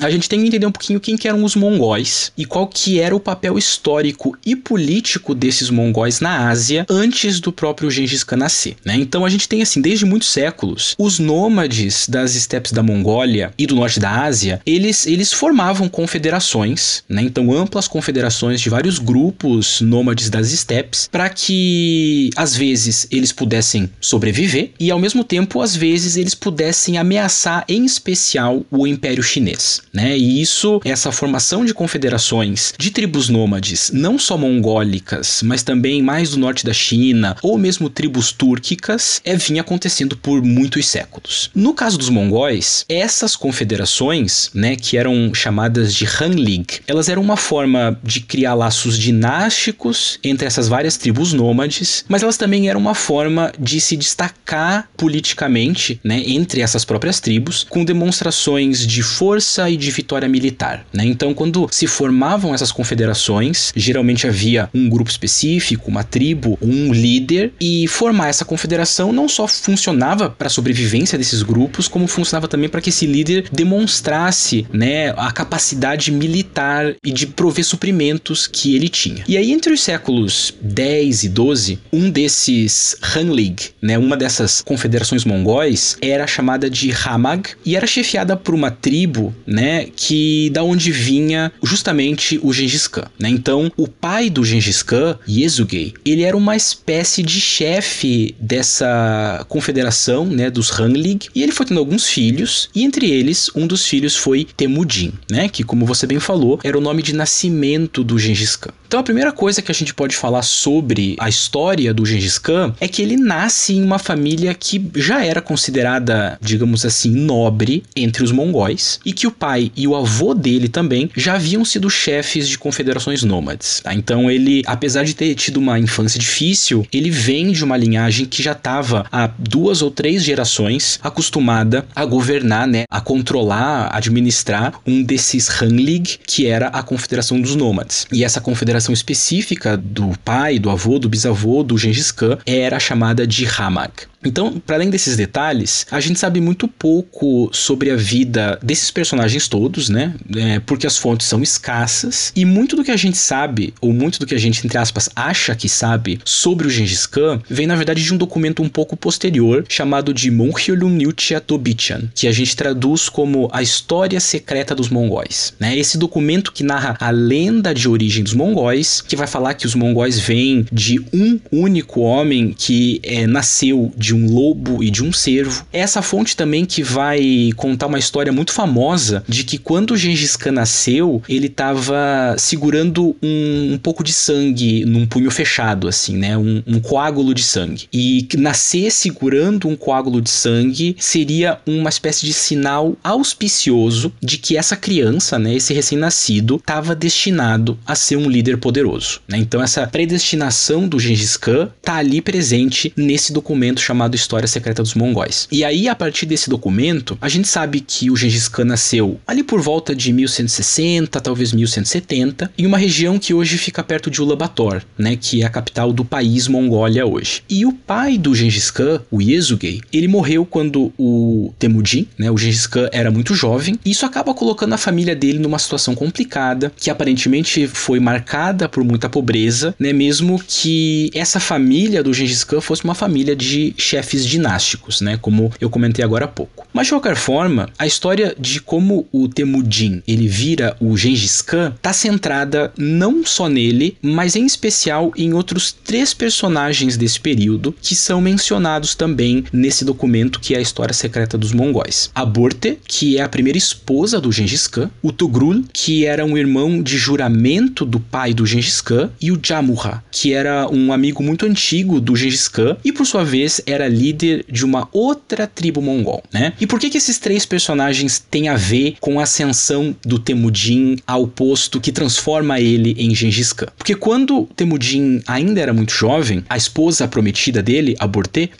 A 0.00 0.10
gente 0.10 0.28
tem 0.28 0.40
que 0.40 0.46
entender 0.46 0.66
um 0.66 0.72
pouquinho 0.72 1.00
quem 1.00 1.16
que 1.16 1.28
eram 1.28 1.44
os 1.44 1.54
mongóis 1.54 2.32
e 2.36 2.44
qual 2.44 2.66
que 2.66 3.00
era 3.00 3.14
o 3.14 3.20
papel 3.20 3.58
histórico 3.58 4.36
e 4.44 4.54
político 4.54 5.34
desses 5.34 5.70
mongóis 5.70 6.20
na 6.20 6.48
Ásia 6.48 6.86
antes 6.88 7.40
do 7.40 7.52
próprio 7.52 7.90
Gengis 7.90 8.24
Khan 8.24 8.36
nascer, 8.36 8.76
né? 8.84 8.96
Então 8.96 9.24
a 9.24 9.28
gente 9.28 9.48
tem 9.48 9.60
assim, 9.60 9.80
desde 9.80 10.04
muitos 10.04 10.30
séculos, 10.30 10.94
os 10.98 11.18
nômades 11.18 12.08
das 12.08 12.34
estepes 12.34 12.72
da 12.72 12.82
Mongólia 12.82 13.52
e 13.58 13.66
do 13.66 13.74
norte 13.74 14.00
da 14.00 14.22
Ásia, 14.22 14.60
eles, 14.64 15.06
eles 15.06 15.32
formavam 15.32 15.88
confederações, 15.88 17.02
né? 17.08 17.22
Então 17.22 17.52
amplas 17.52 17.88
confederações 17.88 18.60
de 18.60 18.70
vários 18.70 18.98
grupos 18.98 19.80
nômades 19.80 20.30
das 20.30 20.52
estepes 20.52 21.08
para 21.10 21.28
que 21.28 22.30
às 22.36 22.54
vezes 22.54 23.06
eles 23.10 23.32
pudessem 23.32 23.90
sobreviver 24.00 24.70
e 24.78 24.90
ao 24.90 24.98
mesmo 24.98 25.24
tempo 25.24 25.60
às 25.60 25.74
vezes 25.74 26.16
eles 26.16 26.34
pudessem 26.34 26.96
ameaçar 26.96 27.64
em 27.68 27.84
especial 27.84 28.64
o 28.70 28.86
Império 28.86 29.22
Chinês. 29.22 29.57
Né? 29.92 30.16
E 30.16 30.40
isso, 30.40 30.80
essa 30.84 31.12
formação 31.12 31.64
de 31.64 31.74
confederações 31.74 32.72
de 32.78 32.90
tribos 32.90 33.28
nômades, 33.28 33.90
não 33.92 34.18
só 34.18 34.36
mongólicas, 34.36 35.42
mas 35.42 35.62
também 35.62 36.02
mais 36.02 36.30
do 36.30 36.38
norte 36.38 36.64
da 36.64 36.72
China, 36.72 37.36
ou 37.42 37.58
mesmo 37.58 37.90
tribos 37.90 38.32
túrquicas, 38.32 39.20
é 39.24 39.36
vinha 39.36 39.62
acontecendo 39.62 40.16
por 40.16 40.42
muitos 40.42 40.86
séculos. 40.86 41.50
No 41.54 41.74
caso 41.74 41.98
dos 41.98 42.08
mongóis, 42.08 42.84
essas 42.88 43.36
confederações, 43.36 44.50
né, 44.54 44.76
que 44.76 44.96
eram 44.96 45.32
chamadas 45.34 45.94
de 45.94 46.06
Hanlig, 46.06 46.80
elas 46.86 47.08
eram 47.08 47.22
uma 47.22 47.36
forma 47.36 47.98
de 48.02 48.20
criar 48.20 48.54
laços 48.54 48.98
dinásticos 48.98 50.18
entre 50.22 50.46
essas 50.46 50.68
várias 50.68 50.96
tribos 50.96 51.32
nômades, 51.32 52.04
mas 52.08 52.22
elas 52.22 52.36
também 52.36 52.68
eram 52.68 52.80
uma 52.80 52.94
forma 52.94 53.52
de 53.58 53.80
se 53.80 53.96
destacar 53.96 54.88
politicamente, 54.96 56.00
né, 56.04 56.22
entre 56.26 56.60
essas 56.60 56.84
próprias 56.84 57.20
tribos, 57.20 57.66
com 57.68 57.84
demonstrações 57.84 58.86
de 58.86 59.02
força 59.02 59.47
e 59.70 59.76
de 59.76 59.90
vitória 59.90 60.28
militar, 60.28 60.86
né? 60.92 61.04
Então, 61.04 61.32
quando 61.32 61.68
se 61.70 61.86
formavam 61.86 62.54
essas 62.54 62.72
confederações, 62.72 63.72
geralmente 63.74 64.26
havia 64.26 64.68
um 64.74 64.88
grupo 64.88 65.10
específico, 65.10 65.90
uma 65.90 66.04
tribo, 66.04 66.58
um 66.60 66.92
líder, 66.92 67.52
e 67.60 67.86
formar 67.88 68.28
essa 68.28 68.44
confederação 68.44 69.12
não 69.12 69.28
só 69.28 69.46
funcionava 69.46 70.30
para 70.30 70.48
a 70.48 70.50
sobrevivência 70.50 71.16
desses 71.16 71.42
grupos, 71.42 71.88
como 71.88 72.06
funcionava 72.06 72.48
também 72.48 72.68
para 72.68 72.80
que 72.80 72.90
esse 72.90 73.06
líder 73.06 73.48
demonstrasse, 73.52 74.66
né, 74.72 75.10
a 75.16 75.32
capacidade 75.32 76.10
militar 76.10 76.94
e 77.04 77.12
de 77.12 77.26
prover 77.26 77.64
suprimentos 77.64 78.46
que 78.46 78.74
ele 78.74 78.88
tinha. 78.88 79.24
E 79.26 79.36
aí, 79.36 79.52
entre 79.52 79.72
os 79.72 79.82
séculos 79.82 80.54
10 80.60 81.24
e 81.24 81.28
12, 81.28 81.78
um 81.92 82.10
desses 82.10 82.96
Hanlig, 83.02 83.70
né, 83.80 83.98
uma 83.98 84.16
dessas 84.16 84.62
confederações 84.62 85.24
mongóis, 85.24 85.96
era 86.00 86.26
chamada 86.26 86.68
de 86.68 86.92
Hamag 86.92 87.50
e 87.64 87.76
era 87.76 87.86
chefiada 87.86 88.36
por 88.36 88.54
uma 88.54 88.70
tribo, 88.70 89.34
né, 89.46 89.86
que 89.94 90.50
da 90.50 90.62
onde 90.62 90.90
vinha 90.90 91.52
justamente 91.62 92.38
o 92.42 92.52
Gengis 92.52 92.86
Khan, 92.86 93.06
né? 93.18 93.28
Então, 93.28 93.70
o 93.76 93.88
pai 93.88 94.30
do 94.30 94.44
Gengis 94.44 94.82
Khan, 94.82 95.18
Yesugei, 95.28 95.94
ele 96.04 96.22
era 96.22 96.36
uma 96.36 96.56
espécie 96.56 97.22
de 97.22 97.40
chefe 97.40 98.34
dessa 98.40 99.44
confederação, 99.48 100.24
né, 100.26 100.50
dos 100.50 100.70
Hanlig, 100.70 101.28
e 101.34 101.42
ele 101.42 101.52
foi 101.52 101.66
tendo 101.66 101.80
alguns 101.80 102.06
filhos, 102.06 102.68
e 102.74 102.82
entre 102.82 103.10
eles, 103.10 103.50
um 103.54 103.66
dos 103.66 103.84
filhos 103.86 104.16
foi 104.16 104.46
Temujin, 104.56 105.12
né, 105.30 105.48
que 105.48 105.62
como 105.62 105.86
você 105.86 106.06
bem 106.06 106.18
falou, 106.18 106.58
era 106.62 106.76
o 106.76 106.80
nome 106.80 107.02
de 107.02 107.14
nascimento 107.14 108.02
do 108.04 108.18
Gengis 108.18 108.56
Khan. 108.56 108.72
Então 108.88 109.00
a 109.00 109.02
primeira 109.02 109.30
coisa 109.30 109.60
que 109.60 109.70
a 109.70 109.74
gente 109.74 109.92
pode 109.92 110.16
falar 110.16 110.40
sobre 110.40 111.14
a 111.20 111.28
história 111.28 111.92
do 111.92 112.06
Gengis 112.06 112.38
Khan 112.38 112.74
é 112.80 112.88
que 112.88 113.02
ele 113.02 113.18
nasce 113.18 113.74
em 113.74 113.84
uma 113.84 113.98
família 113.98 114.54
que 114.54 114.82
já 114.96 115.22
era 115.22 115.42
considerada, 115.42 116.38
digamos 116.40 116.86
assim, 116.86 117.10
nobre 117.10 117.82
entre 117.94 118.24
os 118.24 118.32
mongóis 118.32 118.98
e 119.04 119.12
que 119.12 119.26
o 119.26 119.30
pai 119.30 119.70
e 119.76 119.86
o 119.86 119.94
avô 119.94 120.32
dele 120.32 120.68
também 120.68 121.10
já 121.14 121.34
haviam 121.34 121.66
sido 121.66 121.90
chefes 121.90 122.48
de 122.48 122.56
confederações 122.56 123.22
nômades. 123.22 123.82
Tá? 123.84 123.92
Então 123.92 124.30
ele, 124.30 124.62
apesar 124.64 125.04
de 125.04 125.12
ter 125.12 125.34
tido 125.34 125.58
uma 125.58 125.78
infância 125.78 126.18
difícil, 126.18 126.86
ele 126.90 127.10
vem 127.10 127.52
de 127.52 127.62
uma 127.62 127.76
linhagem 127.76 128.24
que 128.24 128.42
já 128.42 128.52
estava 128.52 129.04
há 129.12 129.26
duas 129.38 129.82
ou 129.82 129.90
três 129.90 130.24
gerações 130.24 130.98
acostumada 131.02 131.84
a 131.94 132.06
governar, 132.06 132.66
né, 132.66 132.84
a 132.90 133.02
controlar, 133.02 133.94
administrar 133.94 134.80
um 134.86 135.02
desses 135.02 135.50
Hanlig, 135.50 136.20
que 136.26 136.46
era 136.46 136.68
a 136.68 136.82
confederação 136.82 137.38
dos 137.38 137.54
nômades. 137.54 138.06
E 138.10 138.24
essa 138.24 138.40
confederação 138.40 138.77
específica 138.92 139.76
do 139.76 140.12
pai, 140.24 140.58
do 140.58 140.70
avô, 140.70 140.98
do 140.98 141.08
bisavô 141.08 141.62
do 141.62 141.76
Gengis 141.76 142.12
Khan 142.12 142.38
era 142.46 142.78
chamada 142.78 143.26
de 143.26 143.46
Hamag. 143.46 143.92
Então, 144.24 144.60
para 144.60 144.76
além 144.76 144.90
desses 144.90 145.16
detalhes, 145.16 145.86
a 145.90 146.00
gente 146.00 146.18
sabe 146.18 146.40
muito 146.40 146.66
pouco 146.66 147.50
sobre 147.52 147.90
a 147.90 147.96
vida 147.96 148.58
desses 148.62 148.90
personagens 148.90 149.48
todos, 149.48 149.88
né? 149.88 150.14
É, 150.36 150.60
porque 150.60 150.86
as 150.86 150.96
fontes 150.96 151.26
são 151.26 151.42
escassas 151.42 152.32
e 152.34 152.44
muito 152.44 152.74
do 152.74 152.84
que 152.84 152.90
a 152.90 152.96
gente 152.96 153.16
sabe, 153.16 153.72
ou 153.80 153.92
muito 153.92 154.18
do 154.18 154.26
que 154.26 154.34
a 154.34 154.38
gente, 154.38 154.64
entre 154.64 154.78
aspas, 154.78 155.08
acha 155.14 155.54
que 155.54 155.68
sabe 155.68 156.20
sobre 156.24 156.66
o 156.66 156.70
Gengis 156.70 157.06
Khan, 157.06 157.40
vem 157.48 157.66
na 157.66 157.76
verdade 157.76 158.02
de 158.02 158.12
um 158.12 158.16
documento 158.16 158.62
um 158.62 158.68
pouco 158.68 158.96
posterior 158.96 159.64
chamado 159.68 160.12
de 160.12 160.30
Monhyolun 160.30 160.90
Nyuchiatobichan, 160.90 162.10
que 162.14 162.26
a 162.26 162.32
gente 162.32 162.56
traduz 162.56 163.08
como 163.08 163.48
a 163.52 163.62
história 163.62 164.20
secreta 164.20 164.74
dos 164.74 164.88
mongóis. 164.88 165.54
Né? 165.58 165.76
Esse 165.76 165.96
documento 165.96 166.52
que 166.52 166.62
narra 166.62 166.96
a 167.00 167.10
lenda 167.10 167.72
de 167.72 167.88
origem 167.88 168.24
dos 168.24 168.34
mongóis, 168.34 169.00
que 169.00 169.16
vai 169.16 169.26
falar 169.26 169.54
que 169.54 169.66
os 169.66 169.74
mongóis 169.74 170.18
vêm 170.18 170.66
de 170.72 170.98
um 171.12 171.38
único 171.52 172.00
homem 172.00 172.54
que 172.56 173.00
é, 173.02 173.26
nasceu 173.26 173.92
de 173.96 174.14
um 174.18 174.32
lobo 174.32 174.82
e 174.82 174.90
de 174.90 175.04
um 175.04 175.12
cervo. 175.12 175.66
É 175.72 175.80
essa 175.80 176.02
fonte 176.02 176.36
também 176.36 176.64
que 176.64 176.82
vai 176.82 177.50
contar 177.56 177.86
uma 177.86 177.98
história 177.98 178.32
muito 178.32 178.52
famosa 178.52 179.22
de 179.28 179.44
que 179.44 179.58
quando 179.58 179.96
Gengis 179.96 180.36
Khan 180.36 180.52
nasceu, 180.52 181.22
ele 181.28 181.46
estava 181.46 182.34
segurando 182.38 183.16
um, 183.22 183.72
um, 183.74 183.78
pouco 183.78 184.02
de 184.02 184.12
sangue 184.12 184.84
num 184.84 185.06
punho 185.06 185.30
fechado, 185.30 185.88
assim, 185.88 186.16
né? 186.16 186.36
Um, 186.36 186.62
um 186.66 186.80
coágulo 186.80 187.34
de 187.34 187.42
sangue. 187.42 187.88
E 187.92 188.26
nascer 188.36 188.90
segurando 188.90 189.68
um 189.68 189.76
coágulo 189.76 190.20
de 190.20 190.30
sangue 190.30 190.96
seria 190.98 191.58
uma 191.66 191.88
espécie 191.88 192.26
de 192.26 192.32
sinal 192.32 192.96
auspicioso 193.02 194.12
de 194.22 194.38
que 194.38 194.56
essa 194.56 194.76
criança, 194.76 195.38
né, 195.38 195.54
esse 195.54 195.72
recém-nascido, 195.72 196.56
estava 196.56 196.94
destinado 196.94 197.78
a 197.86 197.94
ser 197.94 198.16
um 198.16 198.28
líder 198.28 198.58
poderoso. 198.58 199.20
Né? 199.28 199.38
Então 199.38 199.62
essa 199.62 199.86
predestinação 199.86 200.88
do 200.88 200.98
Gengis 200.98 201.36
Khan 201.36 201.70
tá 201.82 201.94
ali 201.94 202.20
presente 202.20 202.92
nesse 202.96 203.32
documento 203.32 203.80
chamado 203.80 203.97
chamado 203.98 204.14
História 204.14 204.46
Secreta 204.46 204.80
dos 204.80 204.94
Mongóis. 204.94 205.48
E 205.50 205.64
aí, 205.64 205.88
a 205.88 205.94
partir 205.94 206.24
desse 206.24 206.48
documento, 206.48 207.18
a 207.20 207.28
gente 207.28 207.48
sabe 207.48 207.80
que 207.80 208.10
o 208.12 208.16
Gengis 208.16 208.46
Khan 208.46 208.66
nasceu 208.66 209.20
ali 209.26 209.42
por 209.42 209.60
volta 209.60 209.92
de 209.92 210.12
1160, 210.12 211.20
talvez 211.20 211.52
1170, 211.52 212.52
em 212.56 212.64
uma 212.64 212.78
região 212.78 213.18
que 213.18 213.34
hoje 213.34 213.58
fica 213.58 213.82
perto 213.82 214.08
de 214.08 214.22
Ulaanbaatar, 214.22 214.84
né, 214.96 215.16
que 215.20 215.42
é 215.42 215.46
a 215.46 215.50
capital 215.50 215.92
do 215.92 216.04
país 216.04 216.46
Mongólia 216.46 217.04
hoje. 217.04 217.42
E 217.50 217.66
o 217.66 217.72
pai 217.72 218.16
do 218.16 218.32
Gengis 218.36 218.70
Khan, 218.70 219.02
o 219.10 219.20
Yesugei, 219.20 219.80
ele 219.92 220.06
morreu 220.06 220.46
quando 220.46 220.92
o 220.96 221.52
Temujin, 221.58 222.06
né, 222.16 222.30
o 222.30 222.38
Gengis 222.38 222.68
Khan 222.68 222.88
era 222.92 223.10
muito 223.10 223.34
jovem, 223.34 223.76
e 223.84 223.90
isso 223.90 224.06
acaba 224.06 224.32
colocando 224.32 224.74
a 224.74 224.78
família 224.78 225.16
dele 225.16 225.40
numa 225.40 225.58
situação 225.58 225.96
complicada, 225.96 226.72
que 226.76 226.88
aparentemente 226.88 227.66
foi 227.66 227.98
marcada 227.98 228.68
por 228.68 228.84
muita 228.84 229.08
pobreza, 229.08 229.74
né, 229.76 229.92
mesmo 229.92 230.40
que 230.46 231.10
essa 231.12 231.40
família 231.40 232.00
do 232.00 232.14
Gengis 232.14 232.44
Khan 232.44 232.60
fosse 232.60 232.84
uma 232.84 232.94
família 232.94 233.34
de 233.34 233.74
chefes 233.88 234.24
dinásticos, 234.24 235.00
né, 235.00 235.18
como 235.20 235.50
eu 235.60 235.70
comentei 235.70 236.04
agora 236.04 236.26
há 236.26 236.28
pouco. 236.28 236.66
Mas 236.72 236.86
de 236.86 236.92
qualquer 236.92 237.16
forma, 237.16 237.68
a 237.78 237.86
história 237.86 238.34
de 238.38 238.60
como 238.60 239.08
o 239.10 239.28
Temujin 239.28 240.02
ele 240.06 240.28
vira 240.28 240.76
o 240.80 240.96
Gengis 240.96 241.40
Khan 241.42 241.72
está 241.74 241.92
centrada 241.92 242.72
não 242.76 243.24
só 243.24 243.48
nele, 243.48 243.96
mas 244.02 244.36
em 244.36 244.44
especial 244.44 245.12
em 245.16 245.32
outros 245.32 245.72
três 245.72 246.12
personagens 246.12 246.96
desse 246.96 247.18
período 247.18 247.74
que 247.80 247.94
são 247.94 248.20
mencionados 248.20 248.94
também 248.94 249.44
nesse 249.52 249.84
documento 249.84 250.40
que 250.40 250.54
é 250.54 250.58
a 250.58 250.62
história 250.62 250.94
secreta 250.94 251.38
dos 251.38 251.52
mongóis. 251.52 252.10
A 252.14 252.24
Borte, 252.24 252.78
que 252.86 253.18
é 253.18 253.22
a 253.22 253.28
primeira 253.28 253.58
esposa 253.58 254.20
do 254.20 254.30
Gengis 254.30 254.66
Khan, 254.66 254.90
o 255.02 255.12
Tugrul, 255.12 255.64
que 255.72 256.04
era 256.04 256.24
um 256.24 256.36
irmão 256.36 256.82
de 256.82 256.98
juramento 256.98 257.84
do 257.84 257.98
pai 257.98 258.34
do 258.34 258.44
Gengis 258.44 258.80
Khan, 258.80 259.10
e 259.20 259.32
o 259.32 259.40
Jamurra, 259.42 260.04
que 260.10 260.32
era 260.32 260.68
um 260.68 260.92
amigo 260.92 261.22
muito 261.22 261.46
antigo 261.46 262.00
do 262.00 262.14
Gengis 262.14 262.48
Khan 262.48 262.76
e 262.84 262.92
por 262.92 263.06
sua 263.06 263.24
vez 263.24 263.60
era 263.66 263.77
líder 263.86 264.44
de 264.50 264.64
uma 264.64 264.88
outra 264.92 265.46
tribo 265.46 265.80
mongol, 265.80 266.22
né? 266.32 266.52
E 266.60 266.66
por 266.66 266.80
que 266.80 266.90
que 266.90 266.98
esses 266.98 267.18
três 267.18 267.46
personagens 267.46 268.18
têm 268.18 268.48
a 268.48 268.56
ver 268.56 268.96
com 269.00 269.20
a 269.20 269.22
ascensão 269.22 269.94
do 270.04 270.18
Temujin 270.18 270.96
ao 271.06 271.26
posto 271.26 271.80
que 271.80 271.92
transforma 271.92 272.60
ele 272.60 272.96
em 272.98 273.14
Gengis 273.14 273.52
Khan? 273.52 273.68
Porque 273.76 273.94
quando 273.94 274.48
Temujin 274.56 275.22
ainda 275.26 275.60
era 275.60 275.72
muito 275.72 275.92
jovem, 275.92 276.44
a 276.48 276.56
esposa 276.56 277.06
prometida 277.06 277.62
dele, 277.62 277.96
a 277.98 278.08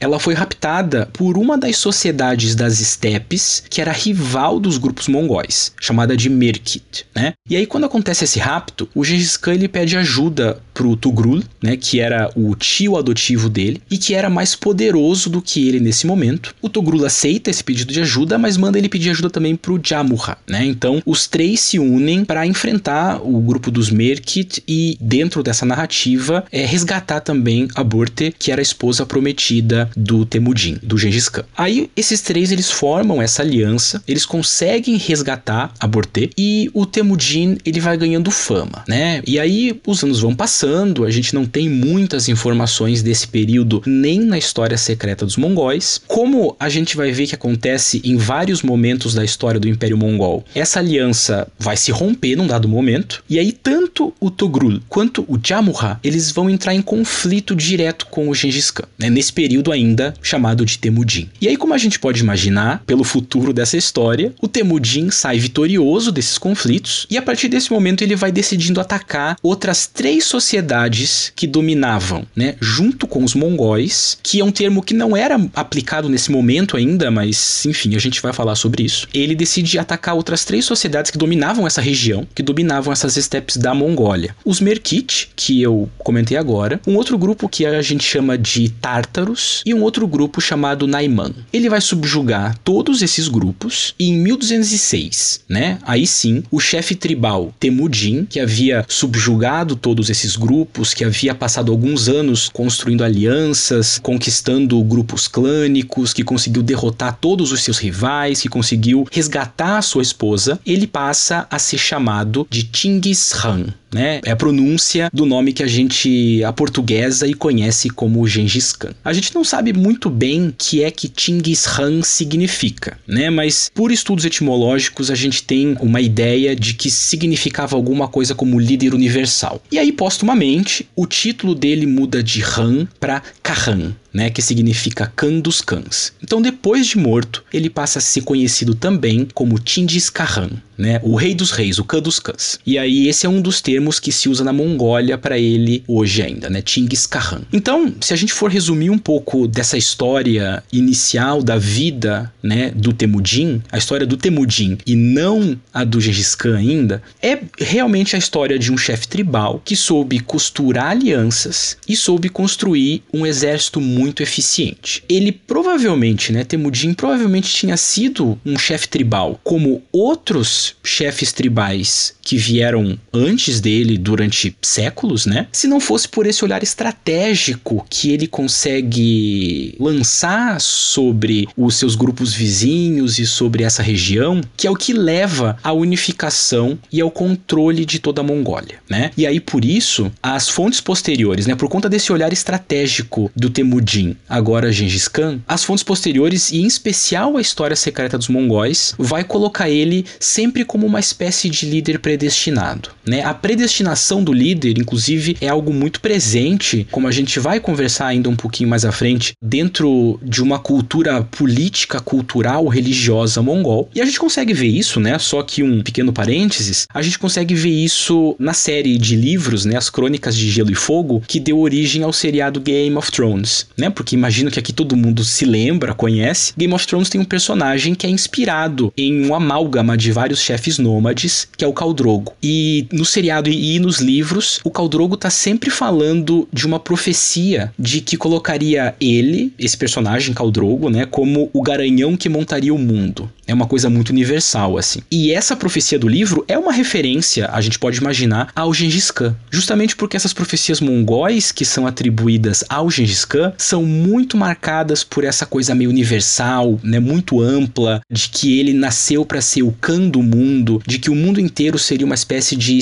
ela 0.00 0.18
foi 0.18 0.34
raptada 0.34 1.08
por 1.12 1.36
uma 1.36 1.58
das 1.58 1.76
sociedades 1.76 2.54
das 2.54 2.80
estepes 2.80 3.62
que 3.68 3.80
era 3.80 3.90
rival 3.92 4.60
dos 4.60 4.78
grupos 4.78 5.08
mongóis, 5.08 5.72
chamada 5.80 6.16
de 6.16 6.28
Merkit, 6.30 7.06
né? 7.14 7.32
E 7.48 7.56
aí 7.56 7.66
quando 7.66 7.84
acontece 7.84 8.24
esse 8.24 8.38
rapto, 8.38 8.88
o 8.94 9.04
Gengis 9.04 9.36
Khan 9.36 9.54
ele 9.54 9.68
pede 9.68 9.96
ajuda 9.96 10.60
pro 10.72 10.94
Tugrul, 10.94 11.42
né, 11.60 11.76
que 11.76 11.98
era 11.98 12.30
o 12.36 12.54
tio 12.54 12.96
adotivo 12.96 13.48
dele 13.48 13.82
e 13.90 13.98
que 13.98 14.14
era 14.14 14.30
mais 14.30 14.54
poderoso 14.54 15.07
do 15.30 15.40
que 15.40 15.66
ele 15.66 15.80
nesse 15.80 16.06
momento. 16.06 16.54
O 16.60 16.68
Togrul 16.68 17.04
aceita 17.04 17.50
esse 17.50 17.64
pedido 17.64 17.92
de 17.92 18.00
ajuda, 18.00 18.38
mas 18.38 18.56
manda 18.56 18.78
ele 18.78 18.88
pedir 18.88 19.10
ajuda 19.10 19.30
também 19.30 19.56
pro 19.56 19.80
Jamurra, 19.82 20.36
né? 20.46 20.64
Então, 20.64 21.02
os 21.06 21.26
três 21.26 21.60
se 21.60 21.78
unem 21.78 22.24
para 22.24 22.46
enfrentar 22.46 23.20
o 23.22 23.40
grupo 23.40 23.70
dos 23.70 23.90
Merkit 23.90 24.62
e 24.68 24.98
dentro 25.00 25.42
dessa 25.42 25.64
narrativa 25.64 26.44
é 26.52 26.64
resgatar 26.66 27.20
também 27.20 27.68
a 27.74 27.82
Borte, 27.82 28.34
que 28.38 28.52
era 28.52 28.60
a 28.60 28.62
esposa 28.62 29.06
prometida 29.06 29.90
do 29.96 30.26
Temujin, 30.26 30.78
do 30.82 30.98
Gengis 30.98 31.28
Khan. 31.28 31.44
Aí 31.56 31.90
esses 31.96 32.20
três 32.20 32.52
eles 32.52 32.70
formam 32.70 33.22
essa 33.22 33.42
aliança, 33.42 34.02
eles 34.06 34.26
conseguem 34.26 34.96
resgatar 34.96 35.72
a 35.80 35.86
Borte 35.86 36.30
e 36.36 36.70
o 36.74 36.84
Temujin 36.84 37.56
ele 37.64 37.80
vai 37.80 37.96
ganhando 37.96 38.30
fama, 38.30 38.84
né? 38.86 39.22
E 39.26 39.38
aí 39.38 39.80
os 39.86 40.02
anos 40.04 40.20
vão 40.20 40.34
passando, 40.34 41.04
a 41.04 41.10
gente 41.10 41.34
não 41.34 41.46
tem 41.46 41.68
muitas 41.68 42.28
informações 42.28 43.02
desse 43.02 43.26
período 43.26 43.82
nem 43.86 44.20
na 44.20 44.36
história 44.36 44.76
secreta 44.76 44.97
secreta 44.98 45.24
dos 45.24 45.36
mongóis. 45.36 46.00
Como 46.08 46.56
a 46.58 46.68
gente 46.68 46.96
vai 46.96 47.12
ver 47.12 47.28
que 47.28 47.34
acontece 47.36 48.02
em 48.04 48.16
vários 48.16 48.62
momentos 48.62 49.14
da 49.14 49.24
história 49.24 49.60
do 49.60 49.68
Império 49.68 49.96
Mongol, 49.96 50.44
essa 50.54 50.80
aliança 50.80 51.46
vai 51.56 51.76
se 51.76 51.92
romper 51.92 52.34
num 52.34 52.48
dado 52.48 52.68
momento, 52.68 53.22
e 53.30 53.38
aí 53.38 53.52
tanto 53.52 54.12
o 54.18 54.28
Togrul 54.28 54.80
quanto 54.88 55.24
o 55.28 55.38
Jamurra, 55.42 56.00
eles 56.02 56.32
vão 56.32 56.50
entrar 56.50 56.74
em 56.74 56.82
conflito 56.82 57.54
direto 57.54 58.06
com 58.06 58.28
o 58.28 58.34
Gengis 58.34 58.72
Khan, 58.72 58.88
né, 58.98 59.08
nesse 59.08 59.32
período 59.32 59.70
ainda 59.70 60.14
chamado 60.20 60.66
de 60.66 60.78
Temujin. 60.78 61.28
E 61.40 61.46
aí 61.46 61.56
como 61.56 61.74
a 61.74 61.78
gente 61.78 62.00
pode 62.00 62.20
imaginar, 62.20 62.82
pelo 62.84 63.04
futuro 63.04 63.52
dessa 63.52 63.76
história, 63.76 64.34
o 64.42 64.48
Temujin 64.48 65.10
sai 65.10 65.38
vitorioso 65.38 66.10
desses 66.10 66.38
conflitos, 66.38 67.06
e 67.08 67.16
a 67.16 67.22
partir 67.22 67.48
desse 67.48 67.70
momento 67.70 68.02
ele 68.02 68.16
vai 68.16 68.32
decidindo 68.32 68.80
atacar 68.80 69.36
outras 69.42 69.86
três 69.86 70.24
sociedades 70.24 71.32
que 71.36 71.46
dominavam, 71.46 72.26
né, 72.34 72.56
junto 72.60 73.06
com 73.06 73.22
os 73.22 73.34
mongóis, 73.34 74.18
que 74.22 74.40
é 74.40 74.44
um 74.44 74.50
termo 74.50 74.82
que 74.88 74.94
não 74.94 75.14
era 75.14 75.38
aplicado 75.54 76.08
nesse 76.08 76.32
momento 76.32 76.74
ainda, 76.74 77.10
mas 77.10 77.66
enfim, 77.66 77.94
a 77.94 77.98
gente 77.98 78.22
vai 78.22 78.32
falar 78.32 78.54
sobre 78.54 78.82
isso. 78.82 79.06
Ele 79.12 79.34
decide 79.34 79.78
atacar 79.78 80.14
outras 80.14 80.46
três 80.46 80.64
sociedades 80.64 81.10
que 81.10 81.18
dominavam 81.18 81.66
essa 81.66 81.82
região, 81.82 82.26
que 82.34 82.42
dominavam 82.42 82.90
essas 82.90 83.18
estepes 83.18 83.58
da 83.58 83.74
Mongólia. 83.74 84.34
Os 84.46 84.62
Merkit, 84.62 85.28
que 85.36 85.60
eu 85.60 85.90
comentei 85.98 86.38
agora, 86.38 86.80
um 86.86 86.96
outro 86.96 87.18
grupo 87.18 87.50
que 87.50 87.66
a 87.66 87.82
gente 87.82 88.02
chama 88.02 88.38
de 88.38 88.70
Tártaros 88.70 89.62
e 89.66 89.74
um 89.74 89.82
outro 89.82 90.06
grupo 90.06 90.40
chamado 90.40 90.86
Naiman. 90.86 91.34
Ele 91.52 91.68
vai 91.68 91.82
subjugar 91.82 92.56
todos 92.64 93.02
esses 93.02 93.28
grupos 93.28 93.94
e 93.98 94.08
em 94.08 94.16
1206, 94.16 95.42
né? 95.46 95.78
Aí 95.82 96.06
sim, 96.06 96.42
o 96.50 96.58
chefe 96.58 96.94
tribal 96.94 97.54
Temujin, 97.60 98.24
que 98.24 98.40
havia 98.40 98.86
subjugado 98.88 99.76
todos 99.76 100.08
esses 100.08 100.34
grupos, 100.34 100.94
que 100.94 101.04
havia 101.04 101.34
passado 101.34 101.70
alguns 101.70 102.08
anos 102.08 102.48
construindo 102.48 103.04
alianças, 103.04 103.98
conquistando 104.02 104.77
grupos 104.84 105.28
clânicos, 105.28 106.12
que 106.12 106.24
conseguiu 106.24 106.62
derrotar 106.62 107.18
todos 107.20 107.52
os 107.52 107.62
seus 107.62 107.78
rivais, 107.78 108.40
que 108.40 108.48
conseguiu 108.48 109.06
resgatar 109.10 109.82
sua 109.82 110.02
esposa, 110.02 110.60
ele 110.64 110.86
passa 110.86 111.46
a 111.50 111.58
ser 111.58 111.78
chamado 111.78 112.46
de 112.50 112.68
Chinggis 112.72 113.32
Khan 113.32 113.66
né? 113.92 114.20
É 114.24 114.30
a 114.30 114.36
pronúncia 114.36 115.10
do 115.12 115.24
nome 115.24 115.52
que 115.52 115.62
a 115.62 115.66
gente 115.66 116.42
a 116.44 116.52
portuguesa 116.52 117.26
e 117.26 117.34
conhece 117.34 117.88
como 117.90 118.26
Gengis 118.26 118.72
Khan. 118.72 118.94
A 119.04 119.12
gente 119.12 119.34
não 119.34 119.44
sabe 119.44 119.72
muito 119.72 120.10
bem 120.10 120.54
que 120.56 120.82
é 120.82 120.90
que 120.90 121.10
Genghis 121.14 121.66
Khan 121.66 122.02
significa, 122.02 122.98
né? 123.06 123.30
Mas 123.30 123.70
por 123.74 123.90
estudos 123.90 124.24
etimológicos 124.24 125.10
a 125.10 125.14
gente 125.14 125.42
tem 125.42 125.76
uma 125.80 126.00
ideia 126.00 126.54
de 126.54 126.74
que 126.74 126.90
significava 126.90 127.76
alguma 127.76 128.08
coisa 128.08 128.34
como 128.34 128.58
líder 128.58 128.94
universal. 128.94 129.62
E 129.70 129.78
aí 129.78 129.92
postumamente 129.92 130.88
o 130.94 131.06
título 131.06 131.54
dele 131.54 131.86
muda 131.86 132.22
de 132.22 132.42
Han 132.42 132.86
para 133.00 133.22
Kahan, 133.42 133.94
né, 134.12 134.30
que 134.30 134.42
significa 134.42 135.12
Khan 135.14 135.40
dos 135.40 135.60
cães. 135.60 136.12
Então, 136.22 136.42
depois 136.42 136.86
de 136.86 136.98
morto, 136.98 137.44
ele 137.52 137.70
passa 137.70 137.98
a 137.98 138.02
ser 138.02 138.22
conhecido 138.22 138.74
também 138.74 139.28
como 139.32 139.58
Tindis 139.58 140.10
Khan, 140.10 140.50
né, 140.76 141.00
o 141.02 141.14
rei 141.14 141.34
dos 141.34 141.50
reis, 141.50 141.78
o 141.78 141.84
Khan 141.84 142.00
dos 142.00 142.18
cães. 142.18 142.58
E 142.66 142.78
aí 142.78 143.08
esse 143.08 143.26
é 143.26 143.28
um 143.28 143.40
dos 143.40 143.60
termos 143.60 143.77
que 144.00 144.12
se 144.12 144.28
usa 144.28 144.44
na 144.44 144.52
Mongólia 144.52 145.16
para 145.16 145.38
ele 145.38 145.82
hoje 145.86 146.22
ainda, 146.22 146.50
né, 146.50 146.62
Genghis 146.64 147.06
Khan. 147.06 147.42
Então, 147.52 147.94
se 148.00 148.12
a 148.12 148.16
gente 148.16 148.32
for 148.32 148.50
resumir 148.50 148.90
um 148.90 148.98
pouco 148.98 149.46
dessa 149.46 149.78
história 149.78 150.62
inicial 150.72 151.42
da 151.42 151.56
vida, 151.56 152.32
né, 152.42 152.70
do 152.74 152.92
Temujin, 152.92 153.62
a 153.70 153.78
história 153.78 154.06
do 154.06 154.16
Temujin 154.16 154.78
e 154.86 154.96
não 154.96 155.58
a 155.72 155.84
do 155.84 156.00
Gengis 156.00 156.34
Khan 156.34 156.56
ainda, 156.56 157.02
é 157.22 157.38
realmente 157.58 158.16
a 158.16 158.18
história 158.18 158.58
de 158.58 158.72
um 158.72 158.76
chefe 158.76 159.06
tribal 159.06 159.62
que 159.64 159.76
soube 159.76 160.20
costurar 160.20 160.90
alianças 160.90 161.76
e 161.88 161.96
soube 161.96 162.28
construir 162.28 163.02
um 163.12 163.24
exército 163.24 163.80
muito 163.80 164.22
eficiente. 164.22 165.02
Ele 165.08 165.32
provavelmente, 165.32 166.32
né, 166.32 166.44
Temujin 166.44 166.94
provavelmente 166.94 167.52
tinha 167.52 167.76
sido 167.76 168.38
um 168.44 168.58
chefe 168.58 168.88
tribal, 168.88 169.40
como 169.44 169.82
outros 169.92 170.74
chefes 170.82 171.32
tribais 171.32 172.14
que 172.22 172.36
vieram 172.36 172.98
antes 173.12 173.60
dele 173.60 173.67
durante 173.98 174.56
séculos, 174.62 175.26
né? 175.26 175.46
Se 175.52 175.66
não 175.66 175.80
fosse 175.80 176.08
por 176.08 176.26
esse 176.26 176.44
olhar 176.44 176.62
estratégico 176.62 177.84
que 177.88 178.12
ele 178.12 178.26
consegue 178.26 179.74
lançar 179.78 180.60
sobre 180.60 181.48
os 181.56 181.76
seus 181.76 181.94
grupos 181.94 182.32
vizinhos 182.32 183.18
e 183.18 183.26
sobre 183.26 183.62
essa 183.62 183.82
região, 183.82 184.40
que 184.56 184.66
é 184.66 184.70
o 184.70 184.76
que 184.76 184.92
leva 184.92 185.56
à 185.62 185.72
unificação 185.72 186.78
e 186.92 187.00
ao 187.00 187.10
controle 187.10 187.84
de 187.84 187.98
toda 187.98 188.20
a 188.20 188.24
Mongólia, 188.24 188.78
né? 188.88 189.10
E 189.16 189.26
aí 189.26 189.40
por 189.40 189.64
isso, 189.64 190.10
as 190.22 190.48
fontes 190.48 190.80
posteriores, 190.80 191.46
né, 191.46 191.54
por 191.54 191.68
conta 191.68 191.88
desse 191.88 192.12
olhar 192.12 192.32
estratégico 192.32 193.30
do 193.34 193.50
Temujin, 193.50 194.16
agora 194.28 194.72
Gengis 194.72 195.08
Khan, 195.08 195.40
as 195.46 195.64
fontes 195.64 195.84
posteriores 195.84 196.50
e 196.50 196.58
em 196.58 196.66
especial 196.66 197.36
a 197.36 197.40
história 197.40 197.76
secreta 197.76 198.18
dos 198.18 198.28
mongóis 198.28 198.94
vai 198.98 199.24
colocar 199.24 199.68
ele 199.68 200.04
sempre 200.20 200.64
como 200.64 200.86
uma 200.86 201.00
espécie 201.00 201.48
de 201.48 201.66
líder 201.66 201.98
predestinado. 201.98 202.90
Né? 203.06 203.22
A 203.22 203.34
predestinação 203.58 204.22
do 204.22 204.32
líder, 204.32 204.78
inclusive, 204.78 205.36
é 205.40 205.48
algo 205.48 205.72
muito 205.72 206.00
presente, 206.00 206.86
como 206.92 207.08
a 207.08 207.10
gente 207.10 207.40
vai 207.40 207.58
conversar 207.58 208.06
ainda 208.06 208.28
um 208.28 208.36
pouquinho 208.36 208.70
mais 208.70 208.84
à 208.84 208.92
frente, 208.92 209.32
dentro 209.42 210.20
de 210.22 210.40
uma 210.40 210.60
cultura 210.60 211.24
política, 211.24 211.98
cultural, 211.98 212.68
religiosa 212.68 213.42
mongol. 213.42 213.90
E 213.92 214.00
a 214.00 214.04
gente 214.04 214.20
consegue 214.20 214.54
ver 214.54 214.68
isso, 214.68 215.00
né? 215.00 215.18
Só 215.18 215.42
que 215.42 215.64
um 215.64 215.82
pequeno 215.82 216.12
parênteses, 216.12 216.86
a 216.94 217.02
gente 217.02 217.18
consegue 217.18 217.52
ver 217.52 217.70
isso 217.70 218.36
na 218.38 218.52
série 218.52 218.96
de 218.96 219.16
livros, 219.16 219.64
né? 219.64 219.76
As 219.76 219.90
Crônicas 219.90 220.36
de 220.36 220.48
Gelo 220.48 220.70
e 220.70 220.76
Fogo, 220.76 221.20
que 221.26 221.40
deu 221.40 221.58
origem 221.58 222.04
ao 222.04 222.12
seriado 222.12 222.60
Game 222.60 222.94
of 222.94 223.10
Thrones, 223.10 223.66
né? 223.76 223.90
Porque 223.90 224.14
imagino 224.14 224.52
que 224.52 224.60
aqui 224.60 224.72
todo 224.72 224.96
mundo 224.96 225.24
se 225.24 225.44
lembra, 225.44 225.94
conhece. 225.94 226.52
Game 226.56 226.72
of 226.72 226.86
Thrones 226.86 227.08
tem 227.08 227.20
um 227.20 227.24
personagem 227.24 227.96
que 227.96 228.06
é 228.06 228.10
inspirado 228.10 228.92
em 228.96 229.26
um 229.26 229.34
amálgama 229.34 229.96
de 229.96 230.12
vários 230.12 230.40
chefes 230.40 230.78
nômades, 230.78 231.48
que 231.56 231.64
é 231.64 231.68
o 231.68 231.72
Khal 231.72 231.92
Drogo. 231.92 232.32
E 232.40 232.86
no 232.92 233.04
seriado 233.04 233.47
e 233.54 233.78
nos 233.78 234.00
livros, 234.00 234.60
o 234.64 234.70
Khal 234.70 234.88
Drogo 234.88 235.16
tá 235.16 235.30
sempre 235.30 235.70
falando 235.70 236.48
de 236.52 236.66
uma 236.66 236.78
profecia 236.78 237.72
de 237.78 238.00
que 238.00 238.16
colocaria 238.16 238.94
ele, 239.00 239.52
esse 239.58 239.76
personagem 239.76 240.34
Khal 240.34 240.50
Drogo, 240.50 240.90
né, 240.90 241.06
como 241.06 241.50
o 241.52 241.62
garanhão 241.62 242.16
que 242.16 242.28
montaria 242.28 242.74
o 242.74 242.78
mundo. 242.78 243.30
É 243.46 243.54
uma 243.54 243.66
coisa 243.66 243.88
muito 243.88 244.10
universal, 244.10 244.76
assim. 244.76 245.00
E 245.10 245.32
essa 245.32 245.56
profecia 245.56 245.98
do 245.98 246.06
livro 246.08 246.44
é 246.46 246.58
uma 246.58 246.72
referência, 246.72 247.48
a 247.50 247.60
gente 247.60 247.78
pode 247.78 247.98
imaginar, 247.98 248.50
ao 248.54 248.74
Gengis 248.74 249.10
Khan. 249.10 249.34
Justamente 249.50 249.96
porque 249.96 250.16
essas 250.16 250.34
profecias 250.34 250.80
mongóis 250.80 251.50
que 251.50 251.64
são 251.64 251.86
atribuídas 251.86 252.62
ao 252.68 252.90
Gengis 252.90 253.24
Khan 253.24 253.52
são 253.56 253.82
muito 253.84 254.36
marcadas 254.36 255.02
por 255.02 255.24
essa 255.24 255.46
coisa 255.46 255.74
meio 255.74 255.88
universal, 255.88 256.78
né, 256.82 257.00
muito 257.00 257.40
ampla, 257.40 258.02
de 258.10 258.28
que 258.28 258.58
ele 258.58 258.72
nasceu 258.72 259.24
para 259.24 259.40
ser 259.40 259.62
o 259.62 259.72
Khan 259.80 260.08
do 260.08 260.22
mundo, 260.22 260.82
de 260.86 260.98
que 260.98 261.10
o 261.10 261.14
mundo 261.14 261.40
inteiro 261.40 261.78
seria 261.78 262.04
uma 262.04 262.14
espécie 262.14 262.54
de 262.54 262.76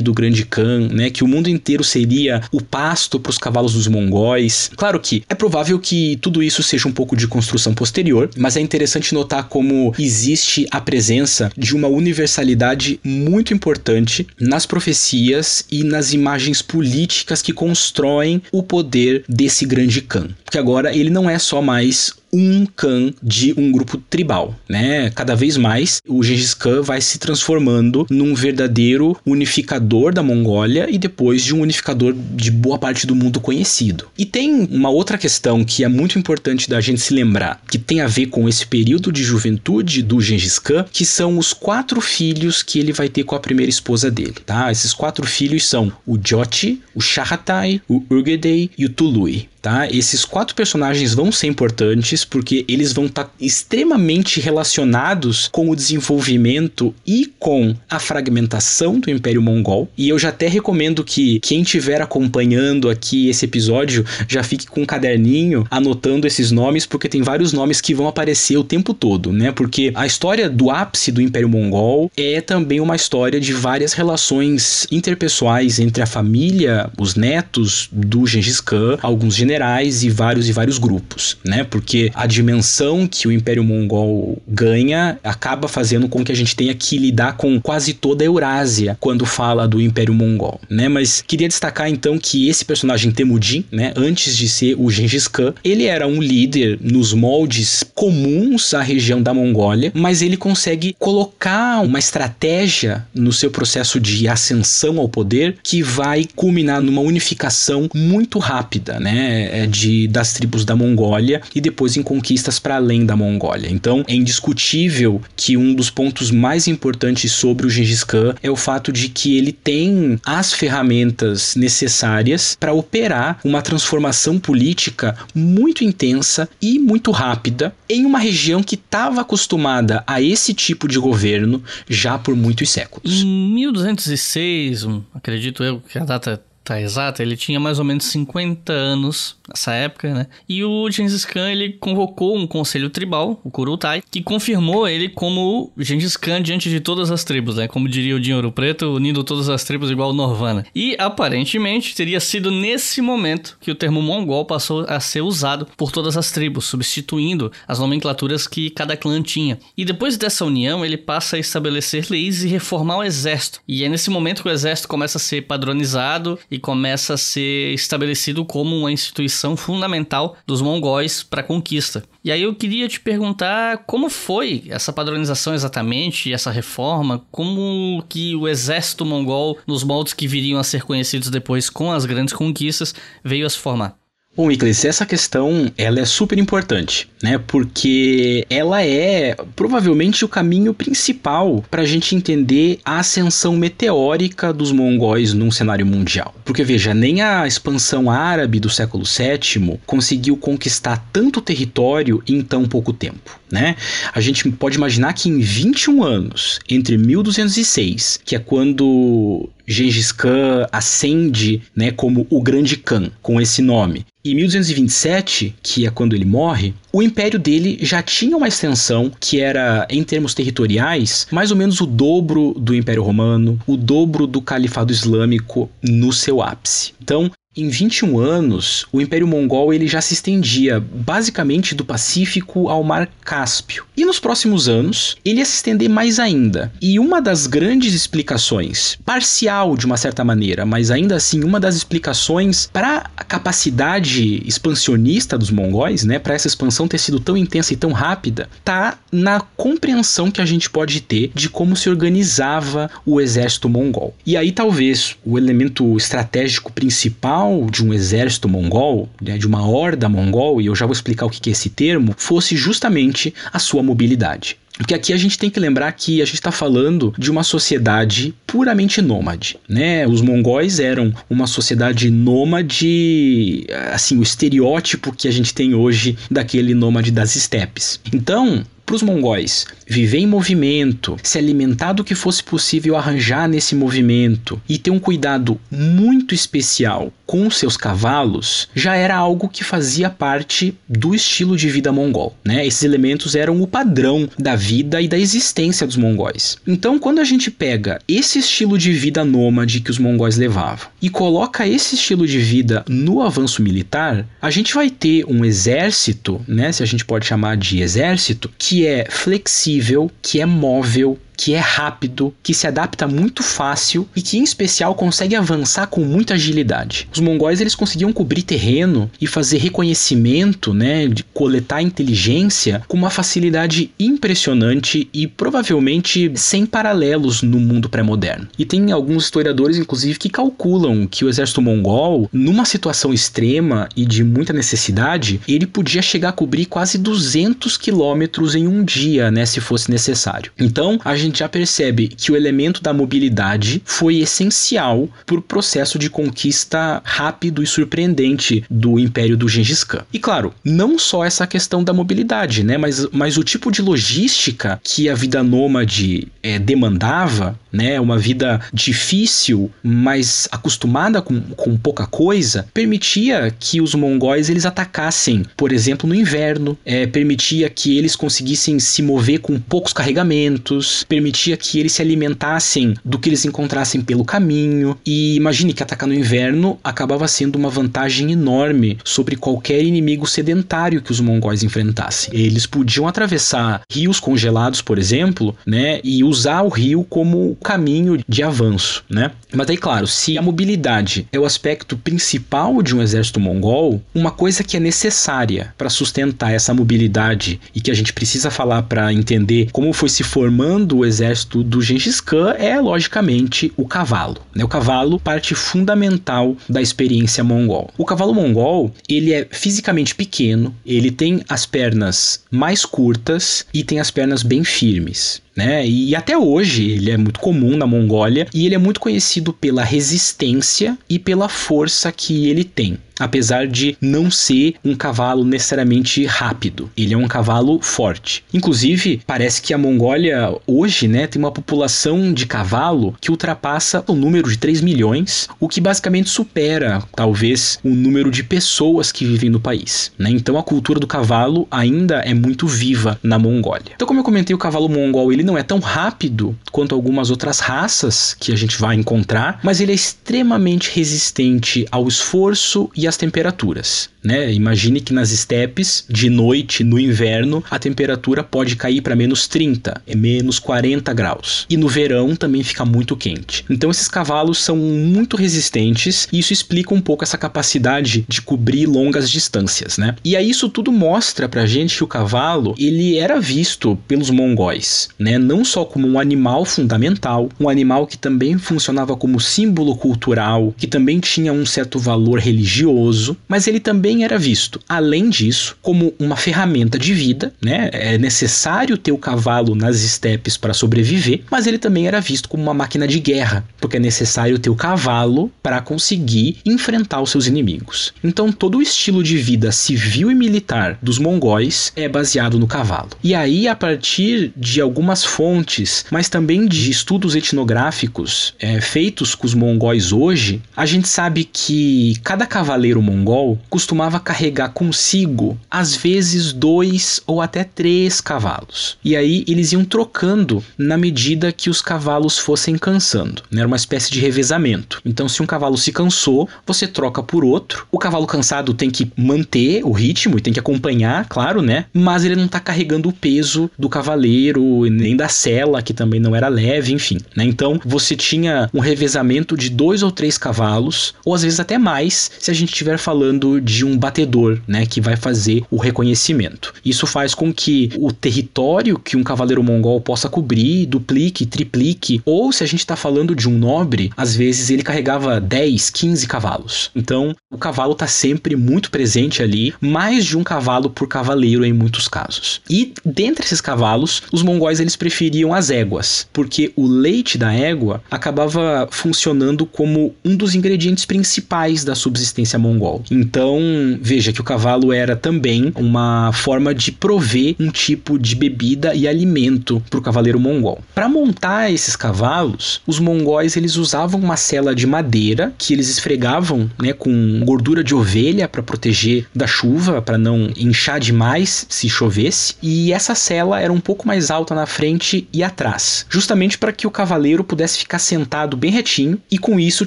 do 0.00 0.12
grande 0.12 0.44
Khan, 0.44 0.88
né, 0.88 1.10
que 1.10 1.24
o 1.24 1.28
mundo 1.28 1.48
inteiro 1.48 1.84
seria 1.84 2.42
o 2.52 2.60
pasto 2.60 3.18
para 3.18 3.30
os 3.30 3.38
cavalos 3.38 3.74
dos 3.74 3.86
mongóis. 3.86 4.70
Claro 4.76 5.00
que 5.00 5.22
é 5.28 5.34
provável 5.34 5.78
que 5.78 6.16
tudo 6.20 6.42
isso 6.42 6.62
seja 6.62 6.88
um 6.88 6.92
pouco 6.92 7.16
de 7.16 7.26
construção 7.26 7.74
posterior, 7.74 8.30
mas 8.36 8.56
é 8.56 8.60
interessante 8.60 9.14
notar 9.14 9.48
como 9.48 9.94
existe 9.98 10.66
a 10.70 10.80
presença 10.80 11.50
de 11.56 11.74
uma 11.74 11.88
universalidade 11.88 13.00
muito 13.04 13.54
importante 13.54 14.26
nas 14.40 14.66
profecias 14.66 15.64
e 15.70 15.84
nas 15.84 16.12
imagens 16.12 16.62
políticas 16.62 17.42
que 17.42 17.52
constroem 17.52 18.42
o 18.52 18.62
poder 18.62 19.24
desse 19.28 19.64
grande 19.64 20.00
Khan. 20.02 20.28
Porque 20.44 20.58
agora 20.58 20.94
ele 20.94 21.10
não 21.10 21.28
é 21.28 21.38
só 21.38 21.60
mais 21.60 22.12
um 22.32 22.66
Khan 22.66 23.12
de 23.22 23.54
um 23.56 23.72
grupo 23.72 23.96
tribal, 23.96 24.54
né? 24.68 25.10
Cada 25.10 25.34
vez 25.34 25.56
mais 25.56 26.00
o 26.06 26.22
Gengis 26.22 26.54
Khan 26.54 26.82
vai 26.82 27.00
se 27.00 27.18
transformando 27.18 28.06
num 28.10 28.34
verdadeiro 28.34 29.16
unificador 29.24 30.12
da 30.12 30.22
Mongólia 30.22 30.88
e 30.90 30.98
depois 30.98 31.42
de 31.42 31.54
um 31.54 31.60
unificador 31.60 32.14
de 32.34 32.50
boa 32.50 32.78
parte 32.78 33.06
do 33.06 33.14
mundo 33.14 33.40
conhecido. 33.40 34.08
E 34.16 34.24
tem 34.24 34.68
uma 34.70 34.90
outra 34.90 35.18
questão 35.18 35.64
que 35.64 35.84
é 35.84 35.88
muito 35.88 36.18
importante 36.18 36.68
da 36.68 36.80
gente 36.80 37.00
se 37.00 37.14
lembrar, 37.14 37.62
que 37.70 37.78
tem 37.78 38.00
a 38.00 38.06
ver 38.06 38.26
com 38.26 38.48
esse 38.48 38.66
período 38.66 39.12
de 39.12 39.22
juventude 39.22 40.02
do 40.02 40.20
Gengis 40.20 40.58
Khan, 40.58 40.84
que 40.92 41.04
são 41.04 41.38
os 41.38 41.52
quatro 41.52 42.00
filhos 42.00 42.62
que 42.62 42.78
ele 42.78 42.92
vai 42.92 43.08
ter 43.08 43.24
com 43.24 43.34
a 43.34 43.40
primeira 43.40 43.70
esposa 43.70 44.10
dele, 44.10 44.34
tá? 44.44 44.70
Esses 44.70 44.92
quatro 44.92 45.26
filhos 45.26 45.66
são 45.66 45.92
o 46.06 46.18
Joti, 46.22 46.80
o 46.94 47.00
Shahatai, 47.00 47.80
o 47.88 48.02
Urgedei 48.10 48.70
e 48.76 48.84
o 48.84 48.88
Tului 48.88 49.48
tá? 49.60 49.88
Esses 49.90 50.24
quatro 50.24 50.54
personagens 50.54 51.14
vão 51.14 51.30
ser 51.32 51.46
importantes 51.46 52.24
porque 52.24 52.64
eles 52.68 52.92
vão 52.92 53.06
estar 53.06 53.24
tá 53.24 53.30
extremamente 53.40 54.40
relacionados 54.40 55.48
com 55.52 55.70
o 55.70 55.76
desenvolvimento 55.76 56.94
e 57.06 57.26
com 57.38 57.74
a 57.88 57.98
fragmentação 57.98 58.98
do 58.98 59.10
Império 59.10 59.42
Mongol. 59.42 59.88
E 59.96 60.08
eu 60.08 60.18
já 60.18 60.28
até 60.28 60.48
recomendo 60.48 61.02
que 61.02 61.40
quem 61.40 61.62
estiver 61.62 62.00
acompanhando 62.00 62.88
aqui 62.88 63.28
esse 63.28 63.44
episódio 63.44 64.04
já 64.28 64.42
fique 64.42 64.66
com 64.66 64.82
um 64.82 64.86
caderninho 64.86 65.66
anotando 65.70 66.26
esses 66.26 66.50
nomes 66.50 66.86
porque 66.86 67.08
tem 67.08 67.22
vários 67.22 67.52
nomes 67.52 67.80
que 67.80 67.94
vão 67.94 68.06
aparecer 68.06 68.56
o 68.56 68.64
tempo 68.64 68.94
todo, 68.94 69.32
né? 69.32 69.52
Porque 69.52 69.90
a 69.94 70.06
história 70.06 70.48
do 70.48 70.70
ápice 70.70 71.10
do 71.10 71.20
Império 71.20 71.48
Mongol 71.48 72.10
é 72.16 72.40
também 72.40 72.80
uma 72.80 72.96
história 72.96 73.40
de 73.40 73.52
várias 73.52 73.92
relações 73.92 74.86
interpessoais 74.90 75.78
entre 75.78 76.02
a 76.02 76.06
família, 76.06 76.90
os 76.98 77.14
netos 77.14 77.88
do 77.90 78.26
Gengis 78.26 78.60
Khan, 78.60 78.98
alguns 79.02 79.34
generais 79.48 80.04
e 80.04 80.10
vários 80.10 80.48
e 80.48 80.52
vários 80.52 80.76
grupos, 80.76 81.38
né? 81.44 81.64
Porque 81.64 82.10
a 82.14 82.26
dimensão 82.26 83.06
que 83.06 83.26
o 83.26 83.32
Império 83.32 83.64
Mongol 83.64 84.40
ganha 84.46 85.18
acaba 85.24 85.66
fazendo 85.66 86.08
com 86.08 86.22
que 86.22 86.30
a 86.30 86.34
gente 86.34 86.54
tenha 86.54 86.74
que 86.74 86.98
lidar 86.98 87.36
com 87.36 87.58
quase 87.58 87.94
toda 87.94 88.22
a 88.22 88.26
Eurásia 88.26 88.96
quando 89.00 89.24
fala 89.24 89.66
do 89.66 89.80
Império 89.80 90.12
Mongol, 90.12 90.60
né? 90.68 90.88
Mas 90.88 91.22
queria 91.26 91.48
destacar 91.48 91.88
então 91.88 92.18
que 92.18 92.48
esse 92.48 92.64
personagem 92.64 93.10
Temujin, 93.10 93.64
né, 93.72 93.92
antes 93.96 94.36
de 94.36 94.48
ser 94.48 94.76
o 94.78 94.90
Gengis 94.90 95.26
Khan, 95.26 95.54
ele 95.64 95.84
era 95.84 96.06
um 96.06 96.20
líder 96.20 96.78
nos 96.80 97.14
moldes 97.14 97.82
comuns 97.94 98.74
à 98.74 98.82
região 98.82 99.22
da 99.22 99.32
Mongólia, 99.32 99.90
mas 99.94 100.20
ele 100.20 100.36
consegue 100.36 100.94
colocar 100.98 101.80
uma 101.80 101.98
estratégia 101.98 103.06
no 103.14 103.32
seu 103.32 103.50
processo 103.50 103.98
de 103.98 104.28
ascensão 104.28 104.98
ao 104.98 105.08
poder 105.08 105.56
que 105.62 105.82
vai 105.82 106.26
culminar 106.36 106.82
numa 106.82 107.00
unificação 107.00 107.88
muito 107.94 108.38
rápida, 108.38 109.00
né, 109.00 109.37
é, 109.38 109.66
de 109.66 110.08
das 110.08 110.32
tribos 110.32 110.64
da 110.64 110.74
Mongólia 110.74 111.40
e 111.54 111.60
depois 111.60 111.96
em 111.96 112.02
conquistas 112.02 112.58
para 112.58 112.76
além 112.76 113.04
da 113.04 113.16
Mongólia. 113.16 113.68
Então, 113.70 114.04
é 114.08 114.14
indiscutível 114.14 115.20
que 115.36 115.56
um 115.56 115.74
dos 115.74 115.90
pontos 115.90 116.30
mais 116.30 116.66
importantes 116.66 117.32
sobre 117.32 117.66
o 117.66 117.70
Gengis 117.70 118.04
Khan 118.04 118.34
é 118.42 118.50
o 118.50 118.56
fato 118.56 118.92
de 118.92 119.08
que 119.08 119.36
ele 119.36 119.52
tem 119.52 120.18
as 120.24 120.52
ferramentas 120.52 121.54
necessárias 121.56 122.56
para 122.58 122.72
operar 122.72 123.38
uma 123.44 123.62
transformação 123.62 124.38
política 124.38 125.16
muito 125.34 125.84
intensa 125.84 126.48
e 126.60 126.78
muito 126.78 127.10
rápida 127.10 127.74
em 127.88 128.04
uma 128.04 128.18
região 128.18 128.62
que 128.62 128.74
estava 128.74 129.20
acostumada 129.20 130.02
a 130.06 130.20
esse 130.20 130.54
tipo 130.54 130.88
de 130.88 130.98
governo 130.98 131.62
já 131.88 132.18
por 132.18 132.34
muitos 132.34 132.70
séculos. 132.70 133.22
Em 133.22 133.26
1206, 133.54 134.86
acredito 135.14 135.62
eu 135.62 135.80
que 135.80 135.98
a 135.98 136.04
data 136.04 136.42
tá 136.68 136.80
exata, 136.80 137.22
ele 137.22 137.36
tinha 137.36 137.58
mais 137.58 137.78
ou 137.78 137.84
menos 137.84 138.04
50 138.06 138.72
anos 138.72 139.37
nessa 139.48 139.72
época, 139.72 140.12
né? 140.12 140.26
E 140.48 140.62
o 140.64 140.90
Gengis 140.90 141.24
Khan, 141.24 141.50
ele 141.50 141.72
convocou 141.74 142.36
um 142.36 142.46
conselho 142.46 142.90
tribal, 142.90 143.40
o 143.44 143.50
Kurutai, 143.50 144.02
que 144.10 144.22
confirmou 144.22 144.86
ele 144.86 145.08
como 145.08 145.72
Gengis 145.78 146.16
Khan 146.16 146.42
diante 146.42 146.68
de 146.68 146.80
todas 146.80 147.10
as 147.10 147.24
tribos, 147.24 147.56
né? 147.56 147.66
Como 147.66 147.88
diria 147.88 148.16
o 148.16 148.20
Dinheiro 148.20 148.52
Preto, 148.52 148.94
unindo 148.94 149.24
todas 149.24 149.48
as 149.48 149.64
tribos 149.64 149.90
igual 149.90 150.10
o 150.10 150.14
Norvana. 150.14 150.64
E, 150.74 150.96
aparentemente, 150.98 151.94
teria 151.94 152.20
sido 152.20 152.50
nesse 152.50 153.00
momento 153.00 153.56
que 153.60 153.70
o 153.70 153.74
termo 153.74 154.02
mongol 154.02 154.44
passou 154.44 154.84
a 154.88 155.00
ser 155.00 155.22
usado 155.22 155.66
por 155.76 155.90
todas 155.90 156.16
as 156.16 156.30
tribos, 156.30 156.66
substituindo 156.66 157.50
as 157.66 157.78
nomenclaturas 157.78 158.46
que 158.46 158.70
cada 158.70 158.96
clã 158.96 159.22
tinha. 159.22 159.58
E 159.76 159.84
depois 159.84 160.16
dessa 160.16 160.44
união, 160.44 160.84
ele 160.84 160.96
passa 160.96 161.36
a 161.36 161.38
estabelecer 161.38 162.06
leis 162.10 162.44
e 162.44 162.48
reformar 162.48 162.98
o 162.98 163.04
exército. 163.04 163.60
E 163.66 163.84
é 163.84 163.88
nesse 163.88 164.10
momento 164.10 164.42
que 164.42 164.48
o 164.48 164.52
exército 164.52 164.88
começa 164.88 165.18
a 165.18 165.20
ser 165.20 165.42
padronizado 165.42 166.38
e 166.50 166.58
começa 166.58 167.14
a 167.14 167.18
ser 167.18 167.72
estabelecido 167.72 168.44
como 168.44 168.76
uma 168.76 168.92
instituição 168.92 169.37
fundamental 169.56 170.36
dos 170.46 170.60
mongóis 170.60 171.22
para 171.22 171.40
a 171.40 171.44
conquista. 171.44 172.02
E 172.24 172.32
aí 172.32 172.42
eu 172.42 172.54
queria 172.54 172.88
te 172.88 173.00
perguntar 173.00 173.84
como 173.86 174.10
foi 174.10 174.64
essa 174.68 174.92
padronização 174.92 175.54
exatamente, 175.54 176.32
essa 176.32 176.50
reforma, 176.50 177.24
como 177.30 178.02
que 178.08 178.34
o 178.34 178.48
exército 178.48 179.04
mongol, 179.04 179.58
nos 179.66 179.84
moldes 179.84 180.12
que 180.12 180.26
viriam 180.26 180.58
a 180.58 180.64
ser 180.64 180.82
conhecidos 180.82 181.30
depois 181.30 181.70
com 181.70 181.92
as 181.92 182.04
grandes 182.04 182.34
conquistas, 182.34 182.94
veio 183.24 183.46
a 183.46 183.50
se 183.50 183.58
formar. 183.58 183.96
Bom, 184.38 184.52
Iclis, 184.52 184.84
essa 184.84 185.04
questão 185.04 185.68
ela 185.76 185.98
é 185.98 186.04
super 186.04 186.38
importante, 186.38 187.08
né? 187.20 187.38
Porque 187.44 188.46
ela 188.48 188.84
é 188.84 189.34
provavelmente 189.56 190.24
o 190.24 190.28
caminho 190.28 190.72
principal 190.72 191.64
para 191.68 191.82
a 191.82 191.84
gente 191.84 192.14
entender 192.14 192.78
a 192.84 193.00
ascensão 193.00 193.56
meteórica 193.56 194.52
dos 194.52 194.70
mongóis 194.70 195.32
num 195.32 195.50
cenário 195.50 195.84
mundial. 195.84 196.32
Porque 196.44 196.62
veja, 196.62 196.94
nem 196.94 197.20
a 197.20 197.48
expansão 197.48 198.08
árabe 198.08 198.60
do 198.60 198.70
século 198.70 199.02
VII 199.02 199.80
conseguiu 199.84 200.36
conquistar 200.36 201.04
tanto 201.12 201.40
território 201.40 202.22
em 202.24 202.40
tão 202.40 202.64
pouco 202.64 202.92
tempo, 202.92 203.40
né? 203.50 203.76
A 204.12 204.20
gente 204.20 204.48
pode 204.50 204.76
imaginar 204.76 205.12
que 205.12 205.28
em 205.28 205.38
21 205.38 206.02
anos, 206.02 206.58
entre 206.68 206.96
1206, 206.96 208.20
que 208.24 208.36
é 208.36 208.38
quando 208.38 209.48
Gengis 209.66 210.12
Khan 210.12 210.66
ascende 210.72 211.62
né, 211.76 211.90
como 211.90 212.26
o 212.30 212.42
Grande 212.42 212.76
Khan, 212.76 213.10
com 213.20 213.40
esse 213.40 213.60
nome. 213.60 214.06
E 214.24 214.34
1227, 214.34 215.54
que 215.62 215.86
é 215.86 215.90
quando 215.90 216.14
ele 216.14 216.24
morre, 216.24 216.74
o 216.92 217.02
império 217.02 217.38
dele 217.38 217.78
já 217.80 218.02
tinha 218.02 218.36
uma 218.36 218.48
extensão 218.48 219.10
que 219.20 219.40
era, 219.40 219.86
em 219.88 220.02
termos 220.02 220.34
territoriais, 220.34 221.26
mais 221.30 221.50
ou 221.50 221.56
menos 221.56 221.80
o 221.80 221.86
dobro 221.86 222.54
do 222.58 222.74
Império 222.74 223.02
Romano, 223.02 223.58
o 223.66 223.76
dobro 223.76 224.26
do 224.26 224.42
Califado 224.42 224.92
Islâmico 224.92 225.70
no 225.82 226.12
seu 226.12 226.42
ápice. 226.42 226.92
Então, 227.02 227.30
em 227.58 227.68
21 227.68 228.20
anos, 228.20 228.86
o 228.92 229.00
Império 229.00 229.26
Mongol 229.26 229.74
ele 229.74 229.88
já 229.88 230.00
se 230.00 230.14
estendia 230.14 230.78
basicamente 230.78 231.74
do 231.74 231.84
Pacífico 231.84 232.68
ao 232.68 232.84
Mar 232.84 233.08
Cáspio. 233.24 233.84
E 233.96 234.04
nos 234.04 234.20
próximos 234.20 234.68
anos, 234.68 235.16
ele 235.24 235.40
ia 235.40 235.44
se 235.44 235.56
estender 235.56 235.88
mais 235.88 236.20
ainda. 236.20 236.72
E 236.80 237.00
uma 237.00 237.20
das 237.20 237.48
grandes 237.48 237.94
explicações, 237.94 238.96
parcial 239.04 239.76
de 239.76 239.86
uma 239.86 239.96
certa 239.96 240.24
maneira, 240.24 240.64
mas 240.64 240.92
ainda 240.92 241.16
assim 241.16 241.42
uma 241.42 241.58
das 241.58 241.74
explicações 241.74 242.70
para 242.72 243.10
a 243.16 243.24
capacidade 243.24 244.40
expansionista 244.46 245.36
dos 245.36 245.50
mongóis, 245.50 246.04
né, 246.04 246.20
para 246.20 246.34
essa 246.34 246.46
expansão 246.46 246.86
ter 246.86 246.98
sido 246.98 247.18
tão 247.18 247.36
intensa 247.36 247.72
e 247.72 247.76
tão 247.76 247.90
rápida, 247.90 248.48
tá 248.64 248.98
na 249.10 249.40
compreensão 249.40 250.30
que 250.30 250.40
a 250.40 250.46
gente 250.46 250.70
pode 250.70 251.00
ter 251.00 251.32
de 251.34 251.48
como 251.48 251.74
se 251.74 251.90
organizava 251.90 252.88
o 253.04 253.20
exército 253.20 253.68
mongol. 253.68 254.14
E 254.24 254.36
aí 254.36 254.52
talvez 254.52 255.16
o 255.24 255.36
elemento 255.36 255.96
estratégico 255.96 256.72
principal 256.72 257.47
de 257.70 257.84
um 257.84 257.92
exército 257.92 258.48
mongol, 258.48 259.08
né, 259.20 259.38
de 259.38 259.46
uma 259.46 259.66
horda 259.66 260.08
mongol, 260.08 260.60
e 260.60 260.66
eu 260.66 260.74
já 260.74 260.86
vou 260.86 260.92
explicar 260.92 261.26
o 261.26 261.30
que 261.30 261.50
é 261.50 261.52
esse 261.52 261.70
termo, 261.70 262.14
fosse 262.16 262.56
justamente 262.56 263.34
a 263.52 263.58
sua 263.58 263.82
mobilidade. 263.82 264.56
Porque 264.78 264.94
aqui 264.94 265.12
a 265.12 265.16
gente 265.16 265.36
tem 265.36 265.50
que 265.50 265.58
lembrar 265.58 265.90
que 265.90 266.22
a 266.22 266.24
gente 266.24 266.36
está 266.36 266.52
falando 266.52 267.12
de 267.18 267.32
uma 267.32 267.42
sociedade 267.42 268.32
puramente 268.46 269.02
nômade, 269.02 269.56
né? 269.68 270.06
Os 270.06 270.22
mongóis 270.22 270.78
eram 270.78 271.12
uma 271.28 271.48
sociedade 271.48 272.08
nômade, 272.10 273.66
assim, 273.92 274.16
o 274.16 274.22
estereótipo 274.22 275.12
que 275.12 275.26
a 275.26 275.32
gente 275.32 275.52
tem 275.52 275.74
hoje 275.74 276.16
daquele 276.30 276.74
nômade 276.74 277.10
das 277.10 277.34
estepes. 277.34 277.98
Então, 278.12 278.64
para 278.88 278.96
os 278.96 279.02
mongóis, 279.02 279.66
viver 279.86 280.16
em 280.16 280.26
movimento, 280.26 281.18
se 281.22 281.36
alimentar 281.36 281.92
do 281.92 282.02
que 282.02 282.14
fosse 282.14 282.42
possível 282.42 282.96
arranjar 282.96 283.46
nesse 283.46 283.74
movimento 283.74 284.58
e 284.66 284.78
ter 284.78 284.90
um 284.90 284.98
cuidado 284.98 285.60
muito 285.70 286.34
especial 286.34 287.12
com 287.26 287.50
seus 287.50 287.76
cavalos, 287.76 288.70
já 288.74 288.96
era 288.96 289.14
algo 289.14 289.50
que 289.50 289.62
fazia 289.62 290.08
parte 290.08 290.74
do 290.88 291.14
estilo 291.14 291.54
de 291.54 291.68
vida 291.68 291.92
mongol. 291.92 292.34
Né? 292.42 292.66
Esses 292.66 292.82
elementos 292.82 293.34
eram 293.34 293.60
o 293.60 293.66
padrão 293.66 294.26
da 294.38 294.56
vida 294.56 295.02
e 295.02 295.06
da 295.06 295.18
existência 295.18 295.86
dos 295.86 295.98
mongóis. 295.98 296.56
Então, 296.66 296.98
quando 296.98 297.18
a 297.18 297.24
gente 297.24 297.50
pega 297.50 297.98
esse 298.08 298.38
estilo 298.38 298.78
de 298.78 298.92
vida 298.92 299.22
nômade 299.26 299.82
que 299.82 299.90
os 299.90 299.98
mongóis 299.98 300.38
levavam 300.38 300.88
e 301.02 301.10
coloca 301.10 301.68
esse 301.68 301.96
estilo 301.96 302.26
de 302.26 302.38
vida 302.38 302.82
no 302.88 303.20
avanço 303.20 303.60
militar, 303.60 304.26
a 304.40 304.48
gente 304.48 304.74
vai 304.74 304.88
ter 304.88 305.26
um 305.26 305.44
exército, 305.44 306.40
né, 306.48 306.72
se 306.72 306.82
a 306.82 306.86
gente 306.86 307.04
pode 307.04 307.26
chamar 307.26 307.58
de 307.58 307.82
exército, 307.82 308.50
que 308.56 308.77
que 308.78 308.86
é 308.86 309.06
flexível, 309.10 310.08
que 310.22 310.40
é 310.40 310.46
móvel, 310.46 311.18
que 311.38 311.54
é 311.54 311.60
rápido, 311.60 312.34
que 312.42 312.52
se 312.52 312.66
adapta 312.66 313.06
muito 313.06 313.44
fácil 313.44 314.08
e 314.14 314.20
que 314.20 314.36
em 314.36 314.42
especial 314.42 314.96
consegue 314.96 315.36
avançar 315.36 315.86
com 315.86 316.00
muita 316.00 316.34
agilidade. 316.34 317.08
Os 317.14 317.20
mongóis 317.20 317.60
eles 317.60 317.76
conseguiam 317.76 318.12
cobrir 318.12 318.42
terreno 318.42 319.08
e 319.20 319.26
fazer 319.26 319.58
reconhecimento, 319.58 320.74
né, 320.74 321.06
de 321.06 321.22
coletar 321.22 321.80
inteligência 321.80 322.82
com 322.88 322.96
uma 322.96 323.08
facilidade 323.08 323.92
impressionante 324.00 325.08
e 325.14 325.28
provavelmente 325.28 326.32
sem 326.34 326.66
paralelos 326.66 327.40
no 327.40 327.60
mundo 327.60 327.88
pré-moderno. 327.88 328.48
E 328.58 328.64
tem 328.64 328.90
alguns 328.90 329.24
historiadores 329.24 329.78
inclusive 329.78 330.18
que 330.18 330.28
calculam 330.28 331.06
que 331.06 331.24
o 331.24 331.28
exército 331.28 331.62
mongol, 331.62 332.28
numa 332.32 332.64
situação 332.64 333.14
extrema 333.14 333.88
e 333.94 334.04
de 334.04 334.24
muita 334.24 334.52
necessidade, 334.52 335.40
ele 335.46 335.66
podia 335.66 336.02
chegar 336.02 336.30
a 336.30 336.32
cobrir 336.32 336.66
quase 336.66 336.98
200 336.98 337.76
quilômetros 337.76 338.56
em 338.56 338.66
um 338.66 338.84
dia, 338.84 339.30
né, 339.30 339.46
se 339.46 339.60
fosse 339.60 339.88
necessário. 339.88 340.50
Então, 340.58 340.98
a 341.04 341.14
gente 341.14 341.27
gente 341.28 341.40
já 341.40 341.48
percebe 341.48 342.08
que 342.08 342.32
o 342.32 342.36
elemento 342.36 342.82
da 342.82 342.92
mobilidade 342.92 343.82
foi 343.84 344.18
essencial 344.18 345.08
para 345.24 345.38
o 345.38 345.42
processo 345.42 345.98
de 345.98 346.10
conquista 346.10 347.00
rápido 347.04 347.62
e 347.62 347.66
surpreendente 347.66 348.64
do 348.68 348.98
Império 348.98 349.36
do 349.36 349.48
Gengis 349.48 349.84
Khan. 349.84 350.04
E 350.12 350.18
claro, 350.18 350.52
não 350.64 350.98
só 350.98 351.24
essa 351.24 351.46
questão 351.46 351.84
da 351.84 351.92
mobilidade, 351.92 352.64
né, 352.64 352.76
mas, 352.76 353.06
mas 353.12 353.36
o 353.36 353.44
tipo 353.44 353.70
de 353.70 353.82
logística 353.82 354.80
que 354.82 355.08
a 355.08 355.14
vida 355.14 355.42
nômade 355.42 356.28
é, 356.42 356.58
demandava, 356.58 357.58
né, 357.72 358.00
uma 358.00 358.18
vida 358.18 358.60
difícil, 358.72 359.70
mas 359.82 360.48
acostumada 360.50 361.20
com, 361.20 361.40
com 361.40 361.76
pouca 361.76 362.06
coisa, 362.06 362.66
permitia 362.72 363.54
que 363.58 363.80
os 363.80 363.94
mongóis 363.94 364.48
eles 364.48 364.64
atacassem, 364.64 365.44
por 365.56 365.72
exemplo, 365.72 366.08
no 366.08 366.14
inverno, 366.14 366.76
é, 366.84 367.06
permitia 367.06 367.68
que 367.68 367.96
eles 367.98 368.16
conseguissem 368.16 368.78
se 368.78 369.02
mover 369.02 369.40
com 369.40 369.58
poucos 369.58 369.92
carregamentos, 369.92 371.04
permitia 371.18 371.56
que 371.56 371.80
eles 371.80 371.92
se 371.92 372.02
alimentassem 372.02 372.94
do 373.04 373.18
que 373.18 373.28
eles 373.28 373.44
encontrassem 373.44 374.00
pelo 374.00 374.24
caminho. 374.24 374.96
E 375.04 375.34
imagine 375.34 375.74
que 375.74 375.82
atacar 375.82 376.08
no 376.08 376.14
inverno 376.14 376.78
acabava 376.82 377.26
sendo 377.26 377.56
uma 377.56 377.68
vantagem 377.68 378.30
enorme 378.30 378.98
sobre 379.02 379.34
qualquer 379.34 379.82
inimigo 379.82 380.26
sedentário 380.26 381.02
que 381.02 381.10
os 381.10 381.20
mongóis 381.20 381.64
enfrentassem. 381.64 382.30
Eles 382.32 382.66
podiam 382.66 383.08
atravessar 383.08 383.82
rios 383.90 384.20
congelados, 384.20 384.80
por 384.80 384.96
exemplo, 384.96 385.56
né, 385.66 386.00
e 386.04 386.22
usar 386.22 386.62
o 386.62 386.68
rio 386.68 387.04
como 387.08 387.56
caminho 387.56 388.22
de 388.28 388.42
avanço, 388.42 389.04
né? 389.10 389.32
Mas 389.52 389.68
aí, 389.70 389.76
claro, 389.76 390.06
se 390.06 390.38
a 390.38 390.42
mobilidade 390.42 391.26
é 391.32 391.38
o 391.38 391.44
aspecto 391.44 391.96
principal 391.96 392.82
de 392.82 392.94
um 392.94 393.02
exército 393.02 393.40
mongol, 393.40 394.00
uma 394.14 394.30
coisa 394.30 394.62
que 394.62 394.76
é 394.76 394.80
necessária 394.80 395.74
para 395.76 395.90
sustentar 395.90 396.52
essa 396.52 396.74
mobilidade 396.74 397.60
e 397.74 397.80
que 397.80 397.90
a 397.90 397.94
gente 397.94 398.12
precisa 398.12 398.50
falar 398.50 398.82
para 398.82 399.12
entender 399.12 399.68
como 399.72 399.92
foi 399.92 400.08
se 400.08 400.22
formando 400.22 400.98
o 400.98 401.06
exército 401.08 401.62
do 401.62 401.82
Gengis 401.82 402.20
Khan 402.20 402.52
é, 402.52 402.78
logicamente, 402.80 403.72
o 403.76 403.86
cavalo. 403.86 404.36
Né? 404.54 404.62
O 404.62 404.68
cavalo 404.68 405.18
parte 405.18 405.54
fundamental 405.54 406.56
da 406.68 406.80
experiência 406.80 407.42
mongol. 407.42 407.90
O 407.98 408.04
cavalo 408.04 408.34
mongol, 408.34 408.92
ele 409.08 409.32
é 409.32 409.46
fisicamente 409.50 410.14
pequeno, 410.14 410.74
ele 410.86 411.10
tem 411.10 411.42
as 411.48 411.66
pernas 411.66 412.44
mais 412.50 412.84
curtas 412.84 413.66
e 413.74 413.82
tem 413.82 413.98
as 413.98 414.10
pernas 414.10 414.42
bem 414.42 414.62
firmes 414.62 415.42
né? 415.58 415.84
E 415.84 416.14
até 416.14 416.38
hoje 416.38 416.88
ele 416.88 417.10
é 417.10 417.16
muito 417.16 417.40
comum 417.40 417.76
na 417.76 417.84
Mongólia 417.84 418.46
e 418.54 418.64
ele 418.64 418.76
é 418.76 418.78
muito 418.78 419.00
conhecido 419.00 419.52
pela 419.52 419.82
resistência 419.82 420.96
e 421.10 421.18
pela 421.18 421.48
força 421.48 422.12
que 422.12 422.48
ele 422.48 422.62
tem 422.62 422.96
apesar 423.18 423.66
de 423.66 423.96
não 424.00 424.30
ser 424.30 424.74
um 424.84 424.94
cavalo 424.94 425.44
necessariamente 425.44 426.24
rápido. 426.24 426.90
Ele 426.96 427.14
é 427.14 427.16
um 427.16 427.28
cavalo 427.28 427.80
forte. 427.80 428.44
Inclusive, 428.52 429.20
parece 429.26 429.60
que 429.60 429.74
a 429.74 429.78
Mongólia 429.78 430.54
hoje, 430.66 431.08
né, 431.08 431.26
tem 431.26 431.40
uma 431.40 431.52
população 431.52 432.32
de 432.32 432.46
cavalo 432.46 433.14
que 433.20 433.30
ultrapassa 433.30 434.04
o 434.06 434.14
número 434.14 434.48
de 434.48 434.58
3 434.58 434.80
milhões, 434.80 435.48
o 435.58 435.68
que 435.68 435.80
basicamente 435.80 436.30
supera, 436.30 437.02
talvez, 437.14 437.78
o 437.82 437.90
número 437.90 438.30
de 438.30 438.42
pessoas 438.42 439.10
que 439.10 439.24
vivem 439.24 439.50
no 439.50 439.60
país. 439.60 440.12
Né? 440.18 440.30
Então 440.30 440.58
a 440.58 440.62
cultura 440.62 441.00
do 441.00 441.06
cavalo 441.06 441.66
ainda 441.70 442.20
é 442.20 442.34
muito 442.34 442.66
viva 442.66 443.18
na 443.22 443.38
Mongólia. 443.38 443.92
Então, 443.94 444.06
como 444.06 444.20
eu 444.20 444.24
comentei, 444.24 444.54
o 444.54 444.58
cavalo 444.58 444.88
mongol 444.88 445.32
ele 445.32 445.42
não 445.48 445.58
é 445.58 445.62
tão 445.62 445.80
rápido 445.80 446.56
quanto 446.70 446.94
algumas 446.94 447.30
outras 447.30 447.58
raças 447.58 448.36
que 448.38 448.52
a 448.52 448.56
gente 448.56 448.78
vai 448.78 448.94
encontrar, 448.94 449.58
mas 449.62 449.80
ele 449.80 449.92
é 449.92 449.94
extremamente 449.94 450.94
resistente 450.94 451.86
ao 451.90 452.06
esforço 452.06 452.90
e 452.94 453.08
às 453.08 453.16
temperaturas. 453.16 454.10
Né? 454.28 454.52
Imagine 454.52 455.00
que 455.00 455.14
nas 455.14 455.30
estepes, 455.30 456.04
de 456.06 456.28
noite, 456.28 456.84
no 456.84 457.00
inverno, 457.00 457.64
a 457.70 457.78
temperatura 457.78 458.44
pode 458.44 458.76
cair 458.76 459.00
para 459.00 459.16
menos 459.16 459.48
30, 459.48 460.02
é 460.06 460.14
menos 460.14 460.58
40 460.58 461.14
graus. 461.14 461.64
E 461.70 461.78
no 461.78 461.88
verão 461.88 462.36
também 462.36 462.62
fica 462.62 462.84
muito 462.84 463.16
quente. 463.16 463.64
Então 463.70 463.90
esses 463.90 464.06
cavalos 464.06 464.58
são 464.58 464.76
muito 464.76 465.34
resistentes 465.34 466.28
e 466.30 466.40
isso 466.40 466.52
explica 466.52 466.92
um 466.94 467.00
pouco 467.00 467.24
essa 467.24 467.38
capacidade 467.38 468.26
de 468.28 468.42
cobrir 468.42 468.84
longas 468.84 469.30
distâncias, 469.30 469.96
né? 469.96 470.14
E 470.22 470.36
aí 470.36 470.50
isso 470.50 470.68
tudo 470.68 470.92
mostra 470.92 471.48
pra 471.48 471.64
gente 471.64 471.96
que 471.96 472.04
o 472.04 472.06
cavalo, 472.06 472.74
ele 472.78 473.16
era 473.16 473.40
visto 473.40 473.98
pelos 474.06 474.28
mongóis, 474.28 475.08
né? 475.18 475.38
Não 475.38 475.64
só 475.64 475.86
como 475.86 476.06
um 476.06 476.20
animal 476.20 476.66
fundamental, 476.66 477.48
um 477.58 477.70
animal 477.70 478.06
que 478.06 478.18
também 478.18 478.58
funcionava 478.58 479.16
como 479.16 479.40
símbolo 479.40 479.96
cultural, 479.96 480.74
que 480.76 480.86
também 480.86 481.18
tinha 481.18 481.50
um 481.50 481.64
certo 481.64 481.98
valor 481.98 482.38
religioso, 482.38 483.34
mas 483.48 483.66
ele 483.66 483.80
também 483.80 484.17
também 484.18 484.24
era 484.24 484.38
visto, 484.38 484.80
além 484.88 485.28
disso, 485.28 485.76
como 485.80 486.12
uma 486.18 486.36
ferramenta 486.36 486.98
de 486.98 487.14
vida, 487.14 487.52
né? 487.62 487.88
É 487.92 488.18
necessário 488.18 488.96
ter 488.98 489.12
o 489.12 489.18
cavalo 489.18 489.74
nas 489.74 490.02
estepes 490.02 490.56
para 490.56 490.74
sobreviver, 490.74 491.42
mas 491.50 491.66
ele 491.66 491.78
também 491.78 492.06
era 492.06 492.20
visto 492.20 492.48
como 492.48 492.62
uma 492.62 492.74
máquina 492.74 493.06
de 493.06 493.20
guerra, 493.20 493.64
porque 493.80 493.96
é 493.96 494.00
necessário 494.00 494.58
ter 494.58 494.70
o 494.70 494.74
cavalo 494.74 495.50
para 495.62 495.80
conseguir 495.80 496.58
enfrentar 496.64 497.20
os 497.20 497.30
seus 497.30 497.46
inimigos. 497.46 498.12
Então, 498.24 498.50
todo 498.50 498.78
o 498.78 498.82
estilo 498.82 499.22
de 499.22 499.36
vida 499.36 499.70
civil 499.70 500.30
e 500.30 500.34
militar 500.34 500.98
dos 501.00 501.18
mongóis 501.18 501.92
é 501.94 502.08
baseado 502.08 502.58
no 502.58 502.66
cavalo. 502.66 503.10
E 503.22 503.34
aí, 503.34 503.68
a 503.68 503.76
partir 503.76 504.52
de 504.56 504.80
algumas 504.80 505.24
fontes, 505.24 506.04
mas 506.10 506.28
também 506.28 506.66
de 506.66 506.90
estudos 506.90 507.36
etnográficos 507.36 508.54
é, 508.58 508.80
feitos 508.80 509.34
com 509.34 509.46
os 509.46 509.54
mongóis 509.54 510.12
hoje, 510.12 510.60
a 510.76 510.86
gente 510.86 511.08
sabe 511.08 511.44
que 511.44 512.16
cada 512.24 512.46
cavaleiro 512.46 513.00
mongol 513.02 513.58
costuma 513.68 513.97
costumava 513.98 514.20
carregar 514.20 514.68
consigo, 514.68 515.58
às 515.68 515.96
vezes, 515.96 516.52
dois 516.52 517.20
ou 517.26 517.42
até 517.42 517.64
três 517.64 518.20
cavalos. 518.20 518.96
E 519.04 519.16
aí 519.16 519.44
eles 519.48 519.72
iam 519.72 519.84
trocando 519.84 520.62
na 520.78 520.96
medida 520.96 521.50
que 521.50 521.68
os 521.68 521.82
cavalos 521.82 522.38
fossem 522.38 522.78
cansando. 522.78 523.42
Né? 523.50 523.58
Era 523.58 523.66
uma 523.66 523.76
espécie 523.76 524.08
de 524.12 524.20
revezamento. 524.20 525.00
Então, 525.04 525.28
se 525.28 525.42
um 525.42 525.46
cavalo 525.46 525.76
se 525.76 525.90
cansou, 525.90 526.48
você 526.64 526.86
troca 526.86 527.24
por 527.24 527.44
outro. 527.44 527.88
O 527.90 527.98
cavalo 527.98 528.24
cansado 528.24 528.72
tem 528.72 528.88
que 528.88 529.10
manter 529.16 529.84
o 529.84 529.90
ritmo 529.90 530.38
e 530.38 530.40
tem 530.40 530.52
que 530.52 530.60
acompanhar, 530.60 531.26
claro, 531.28 531.60
né? 531.60 531.86
Mas 531.92 532.24
ele 532.24 532.36
não 532.36 532.44
está 532.44 532.60
carregando 532.60 533.08
o 533.08 533.12
peso 533.12 533.68
do 533.76 533.88
cavaleiro, 533.88 534.84
nem 534.84 535.16
da 535.16 535.28
sela, 535.28 535.82
que 535.82 535.92
também 535.92 536.20
não 536.20 536.36
era 536.36 536.46
leve, 536.46 536.92
enfim. 536.92 537.18
Né? 537.34 537.42
Então, 537.42 537.80
você 537.84 538.14
tinha 538.14 538.70
um 538.72 538.78
revezamento 538.78 539.56
de 539.56 539.68
dois 539.68 540.04
ou 540.04 540.12
três 540.12 540.38
cavalos, 540.38 541.14
ou 541.24 541.34
às 541.34 541.42
vezes 541.42 541.58
até 541.58 541.76
mais, 541.76 542.30
se 542.38 542.48
a 542.48 542.54
gente 542.54 542.68
estiver 542.68 542.96
falando 542.96 543.60
de 543.60 543.87
um 543.88 543.98
batedor, 543.98 544.60
né, 544.66 544.86
que 544.86 545.00
vai 545.00 545.16
fazer 545.16 545.62
o 545.70 545.76
reconhecimento. 545.76 546.74
Isso 546.84 547.06
faz 547.06 547.34
com 547.34 547.52
que 547.52 547.90
o 547.96 548.12
território 548.12 548.98
que 548.98 549.16
um 549.16 549.22
cavaleiro 549.22 549.62
mongol 549.62 550.00
possa 550.00 550.28
cobrir 550.28 550.86
duplique, 550.86 551.46
triplique, 551.46 552.20
ou 552.24 552.52
se 552.52 552.62
a 552.62 552.66
gente 552.66 552.80
está 552.80 552.96
falando 552.96 553.34
de 553.34 553.48
um 553.48 553.58
nobre, 553.58 554.10
às 554.16 554.34
vezes 554.34 554.70
ele 554.70 554.82
carregava 554.82 555.40
10, 555.40 555.90
15 555.90 556.26
cavalos. 556.26 556.90
Então, 556.94 557.34
o 557.50 557.58
cavalo 557.58 557.92
está 557.92 558.06
sempre 558.06 558.56
muito 558.56 558.90
presente 558.90 559.42
ali, 559.42 559.74
mais 559.80 560.24
de 560.24 560.36
um 560.36 560.44
cavalo 560.44 560.90
por 560.90 561.08
cavaleiro 561.08 561.64
em 561.64 561.72
muitos 561.72 562.08
casos. 562.08 562.60
E 562.68 562.92
dentre 563.04 563.44
esses 563.44 563.60
cavalos, 563.60 564.22
os 564.32 564.42
mongóis 564.42 564.80
eles 564.80 564.96
preferiam 564.96 565.54
as 565.54 565.70
éguas, 565.70 566.28
porque 566.32 566.72
o 566.76 566.86
leite 566.86 567.38
da 567.38 567.52
égua 567.52 568.02
acabava 568.10 568.88
funcionando 568.90 569.64
como 569.64 570.14
um 570.24 570.36
dos 570.36 570.54
ingredientes 570.54 571.04
principais 571.04 571.84
da 571.84 571.94
subsistência 571.94 572.58
mongol. 572.58 573.02
Então, 573.10 573.58
veja 574.00 574.32
que 574.32 574.40
o 574.40 574.44
cavalo 574.44 574.92
era 574.92 575.16
também 575.16 575.72
uma 575.76 576.32
forma 576.32 576.74
de 576.74 576.92
prover 576.92 577.56
um 577.58 577.70
tipo 577.70 578.18
de 578.18 578.34
bebida 578.34 578.94
e 578.94 579.06
alimento 579.06 579.82
para 579.90 579.98
o 579.98 580.02
cavaleiro 580.02 580.40
mongol. 580.40 580.82
Para 580.94 581.08
montar 581.08 581.72
esses 581.72 581.96
cavalos, 581.96 582.80
os 582.86 582.98
mongóis 582.98 583.56
eles 583.56 583.76
usavam 583.76 584.20
uma 584.20 584.36
cela 584.36 584.74
de 584.74 584.86
madeira 584.86 585.52
que 585.58 585.72
eles 585.72 585.88
esfregavam 585.88 586.70
né, 586.80 586.92
com 586.92 587.42
gordura 587.44 587.82
de 587.82 587.94
ovelha 587.94 588.48
para 588.48 588.62
proteger 588.62 589.26
da 589.34 589.46
chuva, 589.46 590.00
para 590.00 590.18
não 590.18 590.50
inchar 590.56 591.00
demais 591.00 591.66
se 591.68 591.88
chovesse. 591.88 592.54
E 592.62 592.92
essa 592.92 593.14
cela 593.14 593.60
era 593.60 593.72
um 593.72 593.80
pouco 593.80 594.06
mais 594.06 594.30
alta 594.30 594.54
na 594.54 594.66
frente 594.66 595.28
e 595.32 595.42
atrás, 595.42 596.06
justamente 596.08 596.58
para 596.58 596.72
que 596.72 596.86
o 596.86 596.90
cavaleiro 596.90 597.44
pudesse 597.44 597.78
ficar 597.78 597.98
sentado 597.98 598.56
bem 598.56 598.70
retinho 598.70 599.20
e 599.30 599.38
com 599.38 599.58
isso 599.58 599.86